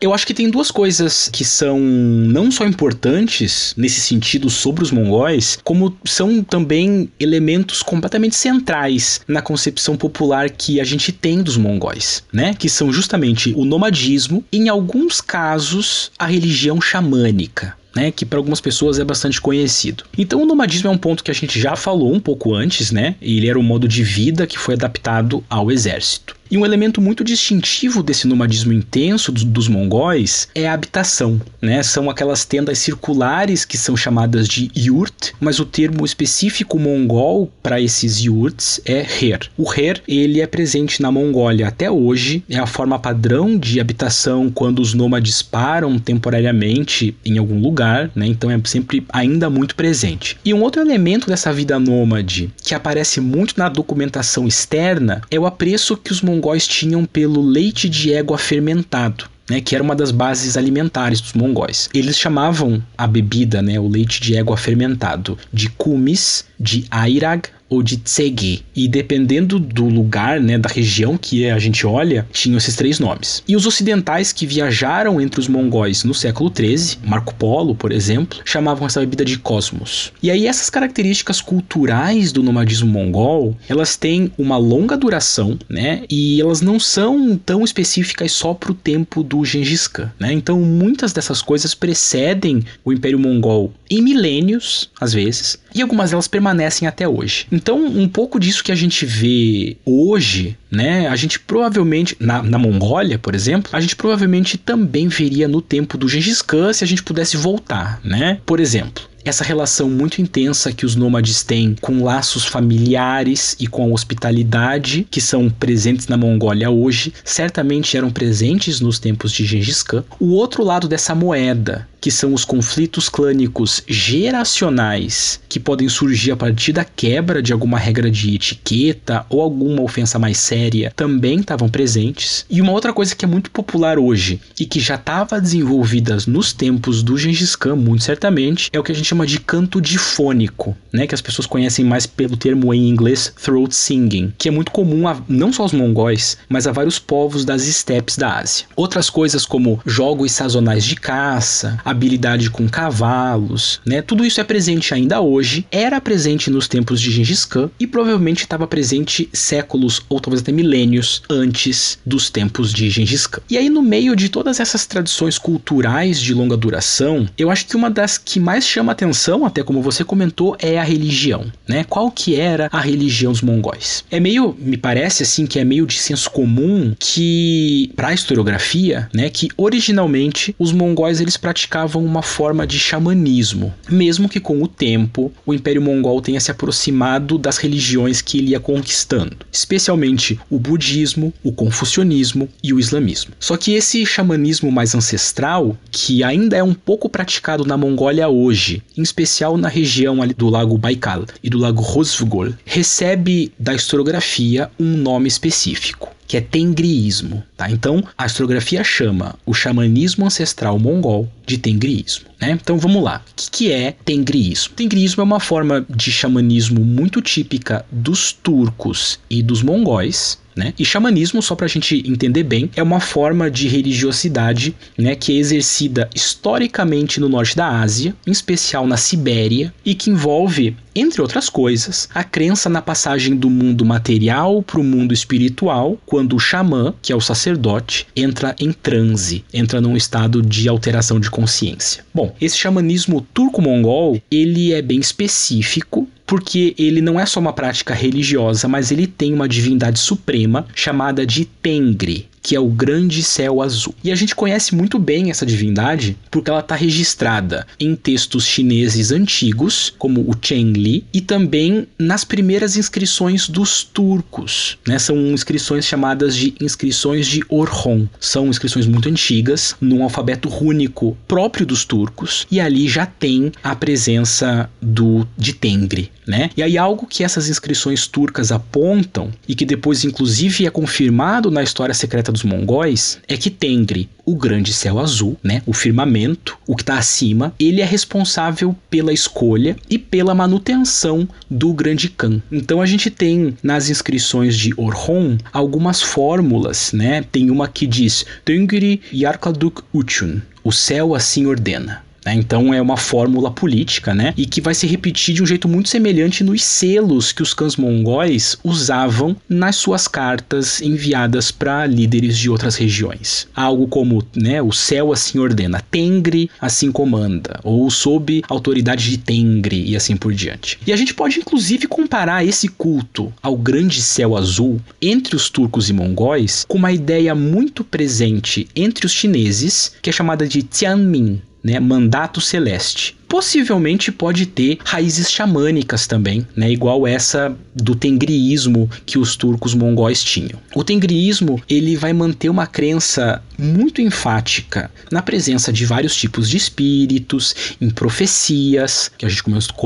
Eu 0.00 0.14
acho 0.14 0.24
que 0.24 0.32
tem 0.32 0.48
duas 0.48 0.70
coisas 0.70 1.28
que 1.32 1.44
são 1.44 1.80
não 1.80 2.52
só 2.52 2.64
importantes 2.64 3.74
nesse 3.76 4.00
sentido 4.00 4.48
sobre 4.48 4.84
os 4.84 4.92
mongóis, 4.92 5.58
como 5.64 5.98
são 6.04 6.40
também 6.40 7.10
elementos 7.18 7.82
completamente 7.82 8.36
centrais 8.36 9.20
na 9.26 9.42
concepção 9.42 9.96
popular 9.96 10.50
que 10.50 10.80
a 10.80 10.84
gente 10.84 11.10
tem 11.10 11.42
dos 11.42 11.56
mongóis, 11.56 12.22
né? 12.32 12.54
Que 12.54 12.68
são 12.68 12.92
justamente 12.92 13.52
o 13.56 13.64
nomadismo 13.64 14.44
e, 14.52 14.58
em 14.58 14.68
alguns 14.68 15.20
casos, 15.20 16.12
a 16.16 16.26
religião 16.26 16.80
xamânica. 16.80 17.76
Né, 17.96 18.12
que 18.12 18.24
para 18.24 18.38
algumas 18.38 18.60
pessoas 18.60 19.00
é 19.00 19.04
bastante 19.04 19.40
conhecido. 19.40 20.04
Então 20.16 20.40
o 20.40 20.46
nomadismo 20.46 20.88
é 20.88 20.92
um 20.92 20.98
ponto 20.98 21.24
que 21.24 21.32
a 21.32 21.34
gente 21.34 21.58
já 21.58 21.74
falou 21.74 22.14
um 22.14 22.20
pouco 22.20 22.54
antes, 22.54 22.92
né? 22.92 23.16
Ele 23.20 23.48
era 23.48 23.58
um 23.58 23.62
modo 23.62 23.88
de 23.88 24.04
vida 24.04 24.46
que 24.46 24.58
foi 24.58 24.74
adaptado 24.74 25.42
ao 25.50 25.68
exército. 25.68 26.37
E 26.50 26.56
um 26.56 26.64
elemento 26.64 27.00
muito 27.00 27.22
distintivo 27.22 28.02
desse 28.02 28.26
nomadismo 28.26 28.72
intenso 28.72 29.30
dos, 29.30 29.44
dos, 29.44 29.68
mongóis 29.68 30.48
é 30.54 30.66
a 30.66 30.72
habitação, 30.72 31.38
né? 31.60 31.82
São 31.82 32.08
aquelas 32.08 32.44
tendas 32.44 32.78
circulares 32.78 33.66
que 33.66 33.76
são 33.76 33.94
chamadas 33.94 34.48
de 34.48 34.70
yurt, 34.74 35.32
mas 35.38 35.60
o 35.60 35.66
termo 35.66 36.06
específico 36.06 36.78
mongol 36.78 37.52
para 37.62 37.80
esses 37.80 38.18
yurts 38.18 38.80
é 38.86 39.00
her. 39.00 39.40
O 39.58 39.70
her, 39.70 40.00
ele 40.08 40.40
é 40.40 40.46
presente 40.46 41.02
na 41.02 41.12
Mongólia 41.12 41.68
até 41.68 41.90
hoje, 41.90 42.42
é 42.48 42.58
a 42.58 42.66
forma 42.66 42.98
padrão 42.98 43.58
de 43.58 43.78
habitação 43.78 44.50
quando 44.50 44.80
os 44.80 44.94
nômades 44.94 45.42
param 45.42 45.98
temporariamente 45.98 47.14
em 47.24 47.36
algum 47.36 47.60
lugar, 47.60 48.10
né? 48.14 48.26
Então 48.26 48.50
é 48.50 48.58
sempre 48.64 49.06
ainda 49.12 49.50
muito 49.50 49.74
presente. 49.74 50.38
E 50.44 50.54
um 50.54 50.62
outro 50.62 50.80
elemento 50.80 51.26
dessa 51.26 51.52
vida 51.52 51.78
nômade 51.78 52.50
que 52.62 52.74
aparece 52.74 53.20
muito 53.20 53.54
na 53.58 53.68
documentação 53.68 54.46
externa 54.46 55.20
é 55.30 55.38
o 55.38 55.44
apreço 55.44 55.96
que 55.96 56.12
os 56.12 56.22
mongóis 56.22 56.37
mongóis 56.38 56.68
tinham 56.68 57.04
pelo 57.04 57.42
leite 57.42 57.88
de 57.88 58.12
égua 58.12 58.38
fermentado. 58.38 59.24
Né, 59.50 59.62
que 59.62 59.74
era 59.74 59.82
uma 59.82 59.96
das 59.96 60.10
bases 60.10 60.58
alimentares 60.58 61.22
dos 61.22 61.32
mongóis. 61.32 61.88
Eles 61.94 62.18
chamavam 62.18 62.82
a 62.98 63.06
bebida, 63.06 63.62
né, 63.62 63.80
o 63.80 63.88
leite 63.88 64.20
de 64.20 64.36
égua 64.36 64.58
fermentado, 64.58 65.38
de 65.50 65.70
kumis, 65.70 66.44
de 66.60 66.84
airag 66.90 67.48
ou 67.68 67.82
de 67.82 67.96
Tsegi. 67.96 68.62
E 68.74 68.88
dependendo 68.88 69.58
do 69.58 69.86
lugar, 69.86 70.40
né, 70.40 70.58
da 70.58 70.68
região 70.68 71.16
que 71.16 71.48
a 71.48 71.58
gente 71.58 71.86
olha, 71.86 72.26
tinham 72.32 72.58
esses 72.58 72.76
três 72.76 72.98
nomes. 72.98 73.42
E 73.46 73.56
os 73.56 73.66
ocidentais 73.66 74.32
que 74.32 74.46
viajaram 74.46 75.20
entre 75.20 75.40
os 75.40 75.48
mongóis 75.48 76.04
no 76.04 76.14
século 76.14 76.52
XIII, 76.54 76.98
Marco 77.04 77.34
Polo, 77.34 77.74
por 77.74 77.92
exemplo, 77.92 78.40
chamavam 78.44 78.86
essa 78.86 79.00
bebida 79.00 79.24
de 79.24 79.38
cosmos. 79.38 80.12
E 80.22 80.30
aí 80.30 80.46
essas 80.46 80.70
características 80.70 81.40
culturais 81.40 82.32
do 82.32 82.42
nomadismo 82.42 82.88
mongol, 82.90 83.56
elas 83.68 83.96
têm 83.96 84.32
uma 84.38 84.56
longa 84.56 84.96
duração, 84.96 85.58
né? 85.68 86.02
E 86.10 86.40
elas 86.40 86.60
não 86.60 86.80
são 86.80 87.36
tão 87.36 87.64
específicas 87.64 88.32
só 88.32 88.54
para 88.54 88.72
o 88.72 88.74
tempo 88.74 89.22
do 89.22 89.44
Gengis 89.44 89.86
Khan, 89.86 90.12
né? 90.18 90.32
Então 90.32 90.60
muitas 90.60 91.12
dessas 91.12 91.42
coisas 91.42 91.74
precedem 91.74 92.64
o 92.84 92.92
Império 92.92 93.18
Mongol 93.18 93.72
em 93.90 94.02
milênios, 94.02 94.90
às 95.00 95.12
vezes, 95.12 95.58
e 95.78 95.82
algumas 95.82 96.10
delas 96.10 96.28
permanecem 96.28 96.86
até 96.86 97.08
hoje. 97.08 97.46
Então, 97.50 97.84
um 97.84 98.08
pouco 98.08 98.38
disso 98.38 98.64
que 98.64 98.72
a 98.72 98.74
gente 98.74 99.06
vê 99.06 99.76
hoje, 99.84 100.56
né? 100.70 101.08
A 101.08 101.16
gente 101.16 101.38
provavelmente, 101.40 102.16
na, 102.18 102.42
na 102.42 102.58
Mongólia, 102.58 103.18
por 103.18 103.34
exemplo, 103.34 103.70
a 103.72 103.80
gente 103.80 103.96
provavelmente 103.96 104.58
também 104.58 105.08
veria 105.08 105.48
no 105.48 105.62
tempo 105.62 105.96
do 105.96 106.08
Gengis 106.08 106.42
Khan 106.42 106.72
se 106.72 106.84
a 106.84 106.86
gente 106.86 107.02
pudesse 107.02 107.36
voltar, 107.36 108.00
né? 108.04 108.40
Por 108.44 108.60
exemplo, 108.60 109.04
essa 109.28 109.44
relação 109.44 109.90
muito 109.90 110.22
intensa 110.22 110.72
que 110.72 110.86
os 110.86 110.96
nômades 110.96 111.42
têm 111.42 111.76
com 111.80 112.02
laços 112.02 112.46
familiares 112.46 113.56
e 113.60 113.66
com 113.66 113.84
a 113.84 113.92
hospitalidade 113.92 115.06
que 115.10 115.20
são 115.20 115.50
presentes 115.50 116.08
na 116.08 116.16
Mongólia 116.16 116.70
hoje, 116.70 117.12
certamente 117.24 117.96
eram 117.96 118.10
presentes 118.10 118.80
nos 118.80 118.98
tempos 118.98 119.30
de 119.32 119.44
Gengis 119.44 119.82
Khan. 119.82 120.04
O 120.18 120.30
outro 120.30 120.64
lado 120.64 120.88
dessa 120.88 121.14
moeda, 121.14 121.86
que 122.00 122.10
são 122.10 122.32
os 122.32 122.44
conflitos 122.44 123.08
clânicos 123.08 123.82
geracionais 123.86 125.40
que 125.48 125.58
podem 125.58 125.88
surgir 125.88 126.30
a 126.30 126.36
partir 126.36 126.72
da 126.72 126.84
quebra 126.84 127.42
de 127.42 127.52
alguma 127.52 127.78
regra 127.78 128.10
de 128.10 128.34
etiqueta 128.34 129.26
ou 129.28 129.40
alguma 129.40 129.82
ofensa 129.82 130.18
mais 130.18 130.38
séria, 130.38 130.92
também 130.94 131.40
estavam 131.40 131.68
presentes. 131.68 132.46
E 132.48 132.60
uma 132.60 132.72
outra 132.72 132.92
coisa 132.92 133.14
que 133.14 133.24
é 133.24 133.28
muito 133.28 133.50
popular 133.50 133.98
hoje 133.98 134.40
e 134.58 134.64
que 134.64 134.80
já 134.80 134.94
estava 134.94 135.40
desenvolvida 135.40 136.18
nos 136.26 136.52
tempos 136.52 137.02
do 137.02 137.18
Gengis 137.18 137.56
Khan, 137.56 137.76
muito 137.76 138.04
certamente, 138.04 138.70
é 138.72 138.78
o 138.78 138.82
que 138.82 138.92
a 138.92 138.94
gente 138.94 139.14
chama 139.18 139.26
de 139.26 139.40
canto 139.40 139.80
difônico, 139.80 140.76
né, 140.92 141.04
que 141.04 141.14
as 141.14 141.20
pessoas 141.20 141.46
conhecem 141.46 141.84
mais 141.84 142.06
pelo 142.06 142.36
termo 142.36 142.72
em 142.72 142.88
inglês 142.88 143.32
throat 143.42 143.74
singing, 143.74 144.32
que 144.38 144.48
é 144.48 144.50
muito 144.50 144.70
comum 144.70 145.08
a 145.08 145.20
não 145.28 145.52
só 145.52 145.62
aos 145.62 145.72
mongóis, 145.72 146.38
mas 146.48 146.68
a 146.68 146.72
vários 146.72 147.00
povos 147.00 147.44
das 147.44 147.66
estepes 147.66 148.16
da 148.16 148.38
Ásia. 148.38 148.66
Outras 148.76 149.10
coisas 149.10 149.44
como 149.44 149.80
jogos 149.84 150.30
sazonais 150.30 150.84
de 150.84 150.94
caça, 150.94 151.80
habilidade 151.84 152.48
com 152.48 152.68
cavalos, 152.68 153.80
né? 153.84 154.02
Tudo 154.02 154.24
isso 154.24 154.40
é 154.40 154.44
presente 154.44 154.94
ainda 154.94 155.20
hoje, 155.20 155.66
era 155.70 156.00
presente 156.00 156.48
nos 156.48 156.68
tempos 156.68 157.00
de 157.00 157.10
Gengis 157.10 157.44
Khan 157.44 157.70
e 157.80 157.88
provavelmente 157.88 158.44
estava 158.44 158.68
presente 158.68 159.28
séculos 159.32 160.00
ou 160.08 160.20
talvez 160.20 160.42
até 160.42 160.52
milênios 160.52 161.22
antes 161.28 161.98
dos 162.06 162.30
tempos 162.30 162.72
de 162.72 162.88
Gengis 162.88 163.26
Khan. 163.26 163.40
E 163.50 163.58
aí 163.58 163.68
no 163.68 163.82
meio 163.82 164.14
de 164.14 164.28
todas 164.28 164.60
essas 164.60 164.86
tradições 164.86 165.38
culturais 165.38 166.20
de 166.20 166.32
longa 166.32 166.56
duração, 166.56 167.28
eu 167.36 167.50
acho 167.50 167.66
que 167.66 167.76
uma 167.76 167.90
das 167.90 168.16
que 168.16 168.38
mais 168.38 168.64
chama 168.64 168.92
atenção, 168.98 169.46
até 169.46 169.62
como 169.62 169.80
você 169.80 170.02
comentou, 170.02 170.56
é 170.58 170.76
a 170.76 170.82
religião, 170.82 171.52
né? 171.68 171.84
Qual 171.84 172.10
que 172.10 172.34
era 172.34 172.68
a 172.72 172.80
religião 172.80 173.30
dos 173.30 173.42
mongóis? 173.42 174.04
É 174.10 174.18
meio, 174.18 174.56
me 174.58 174.76
parece 174.76 175.22
assim 175.22 175.46
que 175.46 175.60
é 175.60 175.64
meio 175.64 175.86
de 175.86 175.96
senso 175.96 176.28
comum 176.30 176.94
que 176.98 177.92
para 177.94 178.08
a 178.08 178.14
historiografia, 178.14 179.08
né, 179.14 179.30
que 179.30 179.48
originalmente 179.56 180.54
os 180.58 180.72
mongóis 180.72 181.20
eles 181.20 181.36
praticavam 181.36 182.04
uma 182.04 182.22
forma 182.22 182.66
de 182.66 182.78
xamanismo, 182.78 183.72
mesmo 183.88 184.28
que 184.28 184.40
com 184.40 184.60
o 184.62 184.66
tempo 184.66 185.32
o 185.46 185.54
Império 185.54 185.80
Mongol 185.80 186.20
tenha 186.20 186.40
se 186.40 186.50
aproximado 186.50 187.38
das 187.38 187.58
religiões 187.58 188.20
que 188.20 188.38
ele 188.38 188.50
ia 188.50 188.60
conquistando, 188.60 189.36
especialmente 189.52 190.40
o 190.50 190.58
budismo, 190.58 191.32
o 191.44 191.52
confucionismo 191.52 192.48
e 192.62 192.72
o 192.72 192.80
islamismo. 192.80 193.32
Só 193.38 193.56
que 193.56 193.74
esse 193.74 194.04
xamanismo 194.04 194.72
mais 194.72 194.94
ancestral, 194.94 195.76
que 195.90 196.24
ainda 196.24 196.56
é 196.56 196.62
um 196.62 196.74
pouco 196.74 197.08
praticado 197.08 197.64
na 197.64 197.76
Mongólia 197.76 198.28
hoje, 198.28 198.82
em 198.96 199.02
especial 199.02 199.56
na 199.56 199.68
região 199.68 200.16
do 200.36 200.48
Lago 200.48 200.76
Baikal 200.78 201.24
e 201.42 201.50
do 201.50 201.58
Lago 201.58 201.82
Rozvgol, 201.82 202.52
recebe 202.64 203.52
da 203.58 203.74
historiografia 203.74 204.70
um 204.78 204.96
nome 204.96 205.28
específico 205.28 206.08
que 206.28 206.36
é 206.36 206.42
tengriísmo, 206.42 207.42
tá? 207.56 207.70
Então, 207.70 208.04
a 208.16 208.26
historiografia 208.26 208.84
chama 208.84 209.34
o 209.46 209.54
xamanismo 209.54 210.26
ancestral 210.26 210.78
mongol 210.78 211.26
de 211.46 211.56
tengriísmo, 211.56 212.26
né? 212.40 212.52
Então, 212.52 212.78
vamos 212.78 213.02
lá. 213.02 213.22
O 213.30 213.34
que, 213.34 213.50
que 213.50 213.72
é 213.72 213.92
tengriísmo? 214.04 214.74
Tengriísmo 214.74 215.20
é 215.20 215.24
uma 215.24 215.40
forma 215.40 215.84
de 215.88 216.10
xamanismo 216.10 216.84
muito 216.84 217.20
típica 217.20 217.84
dos 217.90 218.32
turcos 218.32 219.18
e 219.28 219.42
dos 219.42 219.62
mongóis, 219.62 220.38
né? 220.58 220.74
E 220.76 220.84
xamanismo, 220.84 221.40
só 221.40 221.54
para 221.54 221.66
a 221.66 221.68
gente 221.68 222.02
entender 222.04 222.42
bem, 222.42 222.68
é 222.74 222.82
uma 222.82 222.98
forma 222.98 223.48
de 223.48 223.68
religiosidade 223.68 224.74
né, 224.98 225.14
que 225.14 225.32
é 225.32 225.36
exercida 225.36 226.10
historicamente 226.12 227.20
no 227.20 227.28
norte 227.28 227.56
da 227.56 227.80
Ásia, 227.80 228.12
em 228.26 228.32
especial 228.32 228.84
na 228.84 228.96
Sibéria, 228.96 229.72
e 229.84 229.94
que 229.94 230.10
envolve, 230.10 230.76
entre 230.96 231.22
outras 231.22 231.48
coisas, 231.48 232.08
a 232.12 232.24
crença 232.24 232.68
na 232.68 232.82
passagem 232.82 233.36
do 233.36 233.48
mundo 233.48 233.84
material 233.84 234.60
para 234.60 234.80
o 234.80 234.84
mundo 234.84 235.14
espiritual, 235.14 235.96
quando 236.04 236.34
o 236.34 236.40
xamã, 236.40 236.92
que 237.00 237.12
é 237.12 237.16
o 237.16 237.20
sacerdote, 237.20 238.08
entra 238.16 238.56
em 238.58 238.72
transe, 238.72 239.44
entra 239.54 239.80
num 239.80 239.96
estado 239.96 240.42
de 240.42 240.68
alteração 240.68 241.20
de 241.20 241.30
consciência. 241.30 242.04
Bom, 242.12 242.27
esse 242.40 242.56
xamanismo 242.56 243.26
turco-mongol, 243.32 244.20
ele 244.30 244.72
é 244.72 244.82
bem 244.82 244.98
específico, 244.98 246.08
porque 246.26 246.74
ele 246.78 247.00
não 247.00 247.18
é 247.18 247.24
só 247.24 247.40
uma 247.40 247.52
prática 247.52 247.94
religiosa, 247.94 248.68
mas 248.68 248.90
ele 248.92 249.06
tem 249.06 249.32
uma 249.32 249.48
divindade 249.48 249.98
suprema 249.98 250.66
chamada 250.74 251.24
de 251.24 251.44
Tengri, 251.44 252.28
que 252.48 252.56
é 252.56 252.60
o 252.60 252.68
grande 252.70 253.22
céu 253.22 253.60
azul. 253.60 253.94
E 254.02 254.10
a 254.10 254.14
gente 254.14 254.34
conhece 254.34 254.74
muito 254.74 254.98
bem 254.98 255.28
essa 255.28 255.44
divindade 255.44 256.16
porque 256.30 256.48
ela 256.48 256.60
está 256.60 256.74
registrada 256.74 257.66
em 257.78 257.94
textos 257.94 258.46
chineses 258.46 259.12
antigos, 259.12 259.92
como 259.98 260.22
o 260.22 260.34
Chengli, 260.40 261.04
e 261.12 261.20
também 261.20 261.86
nas 261.98 262.24
primeiras 262.24 262.74
inscrições 262.74 263.50
dos 263.50 263.84
turcos. 263.84 264.78
Né? 264.86 264.98
São 264.98 265.18
inscrições 265.26 265.84
chamadas 265.84 266.34
de 266.34 266.54
inscrições 266.58 267.26
de 267.26 267.44
Orhon. 267.50 268.06
São 268.18 268.48
inscrições 268.48 268.86
muito 268.86 269.10
antigas, 269.10 269.76
num 269.78 270.02
alfabeto 270.02 270.48
rúnico 270.48 271.18
próprio 271.28 271.66
dos 271.66 271.84
turcos, 271.84 272.46
e 272.50 272.60
ali 272.60 272.88
já 272.88 273.04
tem 273.04 273.52
a 273.62 273.76
presença 273.76 274.70
do 274.80 275.28
de 275.36 275.52
Tengri. 275.52 276.10
Né? 276.26 276.50
E 276.54 276.62
aí 276.62 276.76
algo 276.76 277.06
que 277.06 277.24
essas 277.24 277.48
inscrições 277.48 278.06
turcas 278.06 278.52
apontam 278.52 279.30
e 279.48 279.54
que 279.54 279.64
depois 279.64 280.04
inclusive 280.04 280.66
é 280.66 280.70
confirmado 280.70 281.50
na 281.50 281.62
história 281.62 281.94
secreta 281.94 282.30
dos 282.38 282.44
mongóis 282.44 283.18
é 283.26 283.36
que 283.36 283.50
Tengri, 283.50 284.08
o 284.24 284.36
grande 284.36 284.72
céu 284.72 284.98
azul, 284.98 285.36
né, 285.42 285.62
o 285.66 285.72
firmamento, 285.72 286.56
o 286.66 286.76
que 286.76 286.82
está 286.82 286.98
acima, 286.98 287.52
ele 287.58 287.80
é 287.80 287.84
responsável 287.84 288.76
pela 288.88 289.12
escolha 289.12 289.76
e 289.90 289.98
pela 289.98 290.34
manutenção 290.34 291.28
do 291.50 291.72
grande 291.72 292.08
Khan. 292.08 292.40
Então 292.52 292.80
a 292.80 292.86
gente 292.86 293.10
tem 293.10 293.56
nas 293.62 293.90
inscrições 293.90 294.56
de 294.56 294.72
Orhon 294.76 295.36
algumas 295.52 296.02
fórmulas, 296.02 296.92
né? 296.92 297.24
Tem 297.32 297.50
uma 297.50 297.66
que 297.66 297.86
diz 297.86 298.24
Tengri 298.44 299.00
Yarkaduk 299.12 299.82
Uchun, 299.92 300.40
o 300.62 300.70
céu 300.70 301.14
assim 301.14 301.46
ordena. 301.46 302.07
Né? 302.24 302.34
Então 302.34 302.72
é 302.72 302.80
uma 302.80 302.96
fórmula 302.96 303.50
política, 303.50 304.14
né? 304.14 304.34
E 304.36 304.46
que 304.46 304.60
vai 304.60 304.74
se 304.74 304.86
repetir 304.86 305.34
de 305.34 305.42
um 305.42 305.46
jeito 305.46 305.68
muito 305.68 305.88
semelhante 305.88 306.44
nos 306.44 306.62
selos 306.62 307.32
que 307.32 307.42
os 307.42 307.54
cães 307.54 307.76
mongóis 307.76 308.58
usavam 308.62 309.36
nas 309.48 309.76
suas 309.76 310.06
cartas 310.06 310.80
enviadas 310.82 311.50
para 311.50 311.86
líderes 311.86 312.38
de 312.38 312.50
outras 312.50 312.76
regiões. 312.76 313.48
Algo 313.54 313.86
como, 313.88 314.22
né, 314.34 314.60
o 314.62 314.72
céu 314.72 315.12
assim 315.12 315.38
ordena, 315.38 315.82
Tengri 315.90 316.50
assim 316.60 316.90
comanda, 316.90 317.60
ou 317.62 317.90
sob 317.90 318.42
autoridade 318.48 319.10
de 319.10 319.18
Tengri 319.18 319.90
e 319.90 319.96
assim 319.96 320.16
por 320.16 320.32
diante. 320.32 320.78
E 320.86 320.92
a 320.92 320.96
gente 320.96 321.14
pode 321.14 321.38
inclusive 321.38 321.86
comparar 321.86 322.44
esse 322.44 322.68
culto 322.68 323.32
ao 323.42 323.56
grande 323.56 324.02
céu 324.02 324.36
azul 324.36 324.80
entre 325.00 325.36
os 325.36 325.50
turcos 325.50 325.88
e 325.88 325.92
mongóis 325.92 326.64
com 326.68 326.78
uma 326.78 326.92
ideia 326.92 327.34
muito 327.34 327.84
presente 327.84 328.68
entre 328.74 329.06
os 329.06 329.12
chineses, 329.12 329.92
que 330.02 330.10
é 330.10 330.12
chamada 330.12 330.46
de 330.46 330.62
Tianmin, 330.62 331.40
né, 331.68 331.78
mandato 331.78 332.40
celeste 332.40 333.16
possivelmente 333.28 334.10
pode 334.10 334.46
ter 334.46 334.78
raízes 334.84 335.30
xamânicas 335.30 336.06
também, 336.06 336.46
né, 336.56 336.70
igual 336.70 337.06
essa 337.06 337.54
do 337.74 337.94
tengriísmo 337.94 338.90
que 339.04 339.18
os 339.18 339.36
turcos 339.36 339.74
mongóis 339.74 340.24
tinham. 340.24 340.58
O 340.74 340.82
tengriísmo 340.82 341.62
ele 341.68 341.96
vai 341.96 342.12
manter 342.12 342.48
uma 342.48 342.66
crença 342.66 343.42
muito 343.58 344.00
enfática 344.00 344.90
na 345.10 345.20
presença 345.20 345.72
de 345.72 345.84
vários 345.84 346.14
tipos 346.14 346.48
de 346.48 346.56
espíritos, 346.56 347.54
em 347.80 347.90
profecias, 347.90 349.10
que 349.18 349.26
a 349.26 349.28
gente 349.28 349.42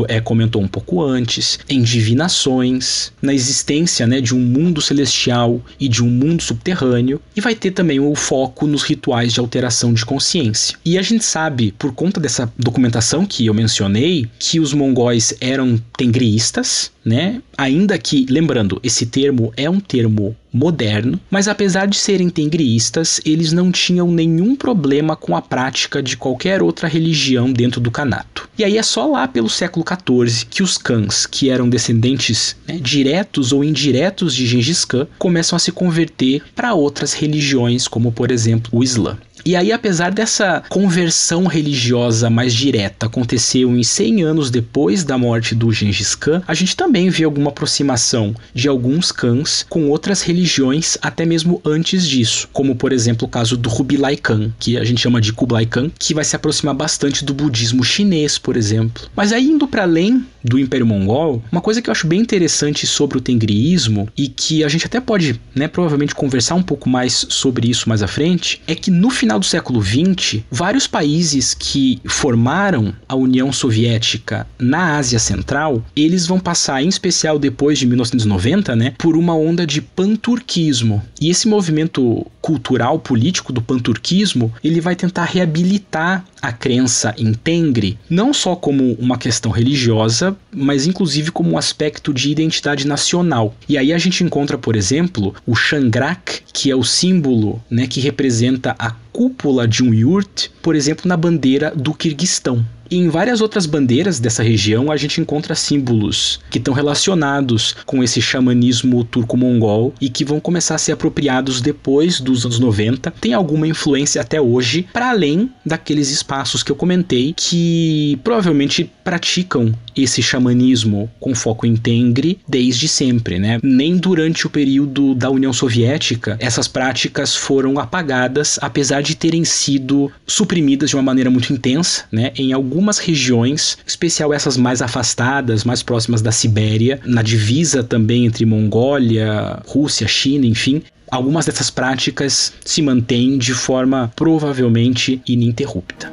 é, 0.08 0.20
comentou 0.20 0.62
um 0.62 0.68
pouco 0.68 1.02
antes, 1.02 1.58
em 1.68 1.82
divinações, 1.82 3.12
na 3.20 3.32
existência 3.32 4.06
né, 4.06 4.20
de 4.20 4.34
um 4.34 4.40
mundo 4.40 4.80
celestial 4.80 5.60
e 5.80 5.88
de 5.88 6.02
um 6.02 6.08
mundo 6.08 6.42
subterrâneo, 6.42 7.20
e 7.34 7.40
vai 7.40 7.54
ter 7.54 7.70
também 7.70 7.98
o 7.98 8.14
foco 8.14 8.66
nos 8.66 8.82
rituais 8.82 9.32
de 9.32 9.40
alteração 9.40 9.92
de 9.92 10.04
consciência. 10.04 10.76
E 10.84 10.98
a 10.98 11.02
gente 11.02 11.24
sabe, 11.24 11.72
por 11.78 11.92
conta 11.92 12.20
dessa 12.20 12.52
documentação 12.58 13.24
que 13.32 13.46
eu 13.46 13.54
mencionei 13.54 14.28
que 14.38 14.60
os 14.60 14.74
mongóis 14.74 15.34
eram 15.40 15.80
tengriistas, 15.96 16.92
né? 17.02 17.40
Ainda 17.56 17.96
que, 17.96 18.26
lembrando, 18.28 18.78
esse 18.82 19.06
termo 19.06 19.54
é 19.56 19.70
um 19.70 19.80
termo 19.80 20.36
moderno, 20.52 21.18
mas 21.30 21.48
apesar 21.48 21.86
de 21.86 21.96
serem 21.96 22.28
tengriistas, 22.28 23.22
eles 23.24 23.50
não 23.50 23.72
tinham 23.72 24.12
nenhum 24.12 24.54
problema 24.54 25.16
com 25.16 25.34
a 25.34 25.40
prática 25.40 26.02
de 26.02 26.14
qualquer 26.14 26.62
outra 26.62 26.86
religião 26.86 27.50
dentro 27.50 27.80
do 27.80 27.90
Kanato. 27.90 28.50
E 28.58 28.64
aí 28.64 28.76
é 28.76 28.82
só 28.82 29.06
lá 29.06 29.26
pelo 29.26 29.48
século 29.48 29.82
XIV 29.82 30.46
que 30.50 30.62
os 30.62 30.76
cães, 30.76 31.24
que 31.24 31.48
eram 31.48 31.70
descendentes 31.70 32.54
né, 32.68 32.78
diretos 32.78 33.50
ou 33.50 33.64
indiretos 33.64 34.34
de 34.34 34.46
Gengis 34.46 34.84
Khan, 34.84 35.06
começam 35.18 35.56
a 35.56 35.58
se 35.58 35.72
converter 35.72 36.42
para 36.54 36.74
outras 36.74 37.14
religiões, 37.14 37.88
como 37.88 38.12
por 38.12 38.30
exemplo 38.30 38.78
o 38.78 38.84
Islã. 38.84 39.16
E 39.44 39.56
aí, 39.56 39.72
apesar 39.72 40.12
dessa 40.12 40.62
conversão 40.68 41.46
religiosa 41.46 42.30
mais 42.30 42.54
direta 42.54 43.06
acontecer 43.06 43.64
uns 43.64 43.88
100 43.88 44.22
anos 44.22 44.50
depois 44.50 45.02
da 45.02 45.18
morte 45.18 45.54
do 45.54 45.72
Gengis 45.72 46.14
Khan, 46.14 46.42
a 46.46 46.54
gente 46.54 46.76
também 46.76 47.10
vê 47.10 47.24
alguma 47.24 47.50
aproximação 47.50 48.34
de 48.54 48.68
alguns 48.68 49.10
cães 49.10 49.66
com 49.68 49.88
outras 49.88 50.22
religiões 50.22 50.96
até 51.02 51.26
mesmo 51.26 51.60
antes 51.64 52.06
disso, 52.06 52.48
como 52.52 52.76
por 52.76 52.92
exemplo 52.92 53.26
o 53.26 53.30
caso 53.30 53.56
do 53.56 53.68
Kublai 53.68 54.16
Khan, 54.16 54.52
que 54.58 54.78
a 54.78 54.84
gente 54.84 55.00
chama 55.00 55.20
de 55.20 55.32
Kublai 55.32 55.66
Khan, 55.66 55.90
que 55.98 56.14
vai 56.14 56.24
se 56.24 56.36
aproximar 56.36 56.74
bastante 56.74 57.24
do 57.24 57.34
budismo 57.34 57.82
chinês, 57.82 58.38
por 58.38 58.56
exemplo. 58.56 59.08
Mas 59.16 59.32
aí 59.32 59.44
indo 59.44 59.66
para 59.66 59.82
além 59.82 60.24
do 60.44 60.58
Império 60.58 60.86
Mongol, 60.86 61.42
uma 61.50 61.60
coisa 61.60 61.80
que 61.80 61.88
eu 61.88 61.92
acho 61.92 62.06
bem 62.06 62.20
interessante 62.20 62.86
sobre 62.86 63.18
o 63.18 63.20
tengriismo 63.20 64.08
e 64.16 64.28
que 64.28 64.64
a 64.64 64.68
gente 64.68 64.86
até 64.86 65.00
pode, 65.00 65.40
né, 65.54 65.68
provavelmente 65.68 66.14
conversar 66.14 66.54
um 66.54 66.62
pouco 66.62 66.88
mais 66.88 67.26
sobre 67.28 67.68
isso 67.68 67.88
mais 67.88 68.02
à 68.02 68.06
frente, 68.06 68.60
é 68.66 68.74
que 68.74 68.90
no 68.90 69.10
final 69.10 69.31
do 69.38 69.46
século 69.46 69.82
XX, 69.82 70.40
vários 70.50 70.86
países 70.86 71.54
que 71.54 72.00
formaram 72.06 72.94
a 73.08 73.14
União 73.14 73.52
Soviética 73.52 74.46
na 74.58 74.96
Ásia 74.96 75.18
Central, 75.18 75.84
eles 75.94 76.26
vão 76.26 76.38
passar, 76.38 76.82
em 76.82 76.88
especial 76.88 77.38
depois 77.38 77.78
de 77.78 77.86
1990, 77.86 78.76
né, 78.76 78.94
por 78.98 79.16
uma 79.16 79.34
onda 79.34 79.66
de 79.66 79.80
panturquismo. 79.80 81.02
E 81.20 81.30
esse 81.30 81.48
movimento 81.48 82.26
cultural 82.42 82.98
político 82.98 83.52
do 83.52 83.62
panturquismo, 83.62 84.52
ele 84.62 84.80
vai 84.80 84.96
tentar 84.96 85.24
reabilitar 85.24 86.24
a 86.42 86.52
crença 86.52 87.14
em 87.16 87.32
Tengri, 87.32 87.96
não 88.10 88.34
só 88.34 88.56
como 88.56 88.94
uma 88.94 89.16
questão 89.16 89.52
religiosa, 89.52 90.36
mas 90.52 90.86
inclusive 90.86 91.30
como 91.30 91.52
um 91.52 91.58
aspecto 91.58 92.12
de 92.12 92.30
identidade 92.30 92.84
nacional. 92.84 93.54
E 93.68 93.78
aí 93.78 93.92
a 93.92 93.98
gente 93.98 94.24
encontra, 94.24 94.58
por 94.58 94.74
exemplo, 94.74 95.34
o 95.46 95.54
Shangrak, 95.54 96.42
que 96.52 96.68
é 96.68 96.74
o 96.74 96.82
símbolo 96.82 97.62
né, 97.70 97.86
que 97.86 98.00
representa 98.00 98.74
a 98.76 98.90
cúpula 99.12 99.68
de 99.68 99.84
um 99.84 99.94
yurt, 99.94 100.48
por 100.60 100.74
exemplo, 100.74 101.06
na 101.06 101.16
bandeira 101.16 101.72
do 101.76 101.94
Quirguistão. 101.94 102.66
E 102.92 102.96
em 102.98 103.08
várias 103.08 103.40
outras 103.40 103.64
bandeiras 103.64 104.20
dessa 104.20 104.42
região 104.42 104.92
a 104.92 104.98
gente 104.98 105.18
encontra 105.18 105.54
símbolos 105.54 106.38
que 106.50 106.58
estão 106.58 106.74
relacionados 106.74 107.74
com 107.86 108.04
esse 108.04 108.20
xamanismo 108.20 109.02
turco-mongol 109.02 109.94
e 109.98 110.10
que 110.10 110.26
vão 110.26 110.38
começar 110.38 110.74
a 110.74 110.78
ser 110.78 110.92
apropriados 110.92 111.62
depois 111.62 112.20
dos 112.20 112.44
anos 112.44 112.58
90. 112.58 113.10
Tem 113.12 113.32
alguma 113.32 113.66
influência 113.66 114.20
até 114.20 114.38
hoje, 114.38 114.86
para 114.92 115.08
além 115.08 115.50
daqueles 115.64 116.10
espaços 116.10 116.62
que 116.62 116.70
eu 116.70 116.76
comentei 116.76 117.32
que 117.34 118.20
provavelmente 118.22 118.92
praticam 119.02 119.72
esse 119.96 120.22
xamanismo 120.22 121.10
com 121.20 121.34
foco 121.34 121.66
em 121.66 121.76
Tengri 121.76 122.38
desde 122.48 122.88
sempre, 122.88 123.38
né? 123.38 123.58
Nem 123.62 123.96
durante 123.96 124.46
o 124.46 124.50
período 124.50 125.14
da 125.14 125.30
União 125.30 125.52
Soviética 125.52 126.36
essas 126.38 126.68
práticas 126.68 127.34
foram 127.34 127.78
apagadas, 127.78 128.58
apesar 128.60 129.02
de 129.02 129.14
terem 129.14 129.44
sido 129.44 130.10
suprimidas 130.26 130.90
de 130.90 130.96
uma 130.96 131.02
maneira 131.02 131.30
muito 131.30 131.52
intensa, 131.52 132.04
né? 132.10 132.32
Em 132.36 132.52
algumas 132.52 132.98
regiões, 132.98 133.78
especial 133.86 134.32
essas 134.32 134.56
mais 134.56 134.82
afastadas, 134.82 135.64
mais 135.64 135.82
próximas 135.82 136.22
da 136.22 136.32
Sibéria, 136.32 137.00
na 137.04 137.22
divisa 137.22 137.82
também 137.82 138.26
entre 138.26 138.44
Mongólia, 138.44 139.60
Rússia, 139.66 140.06
China, 140.06 140.46
enfim, 140.46 140.82
algumas 141.10 141.46
dessas 141.46 141.70
práticas 141.70 142.52
se 142.64 142.80
mantêm 142.80 143.36
de 143.36 143.52
forma 143.52 144.12
provavelmente 144.16 145.20
ininterrupta. 145.26 146.12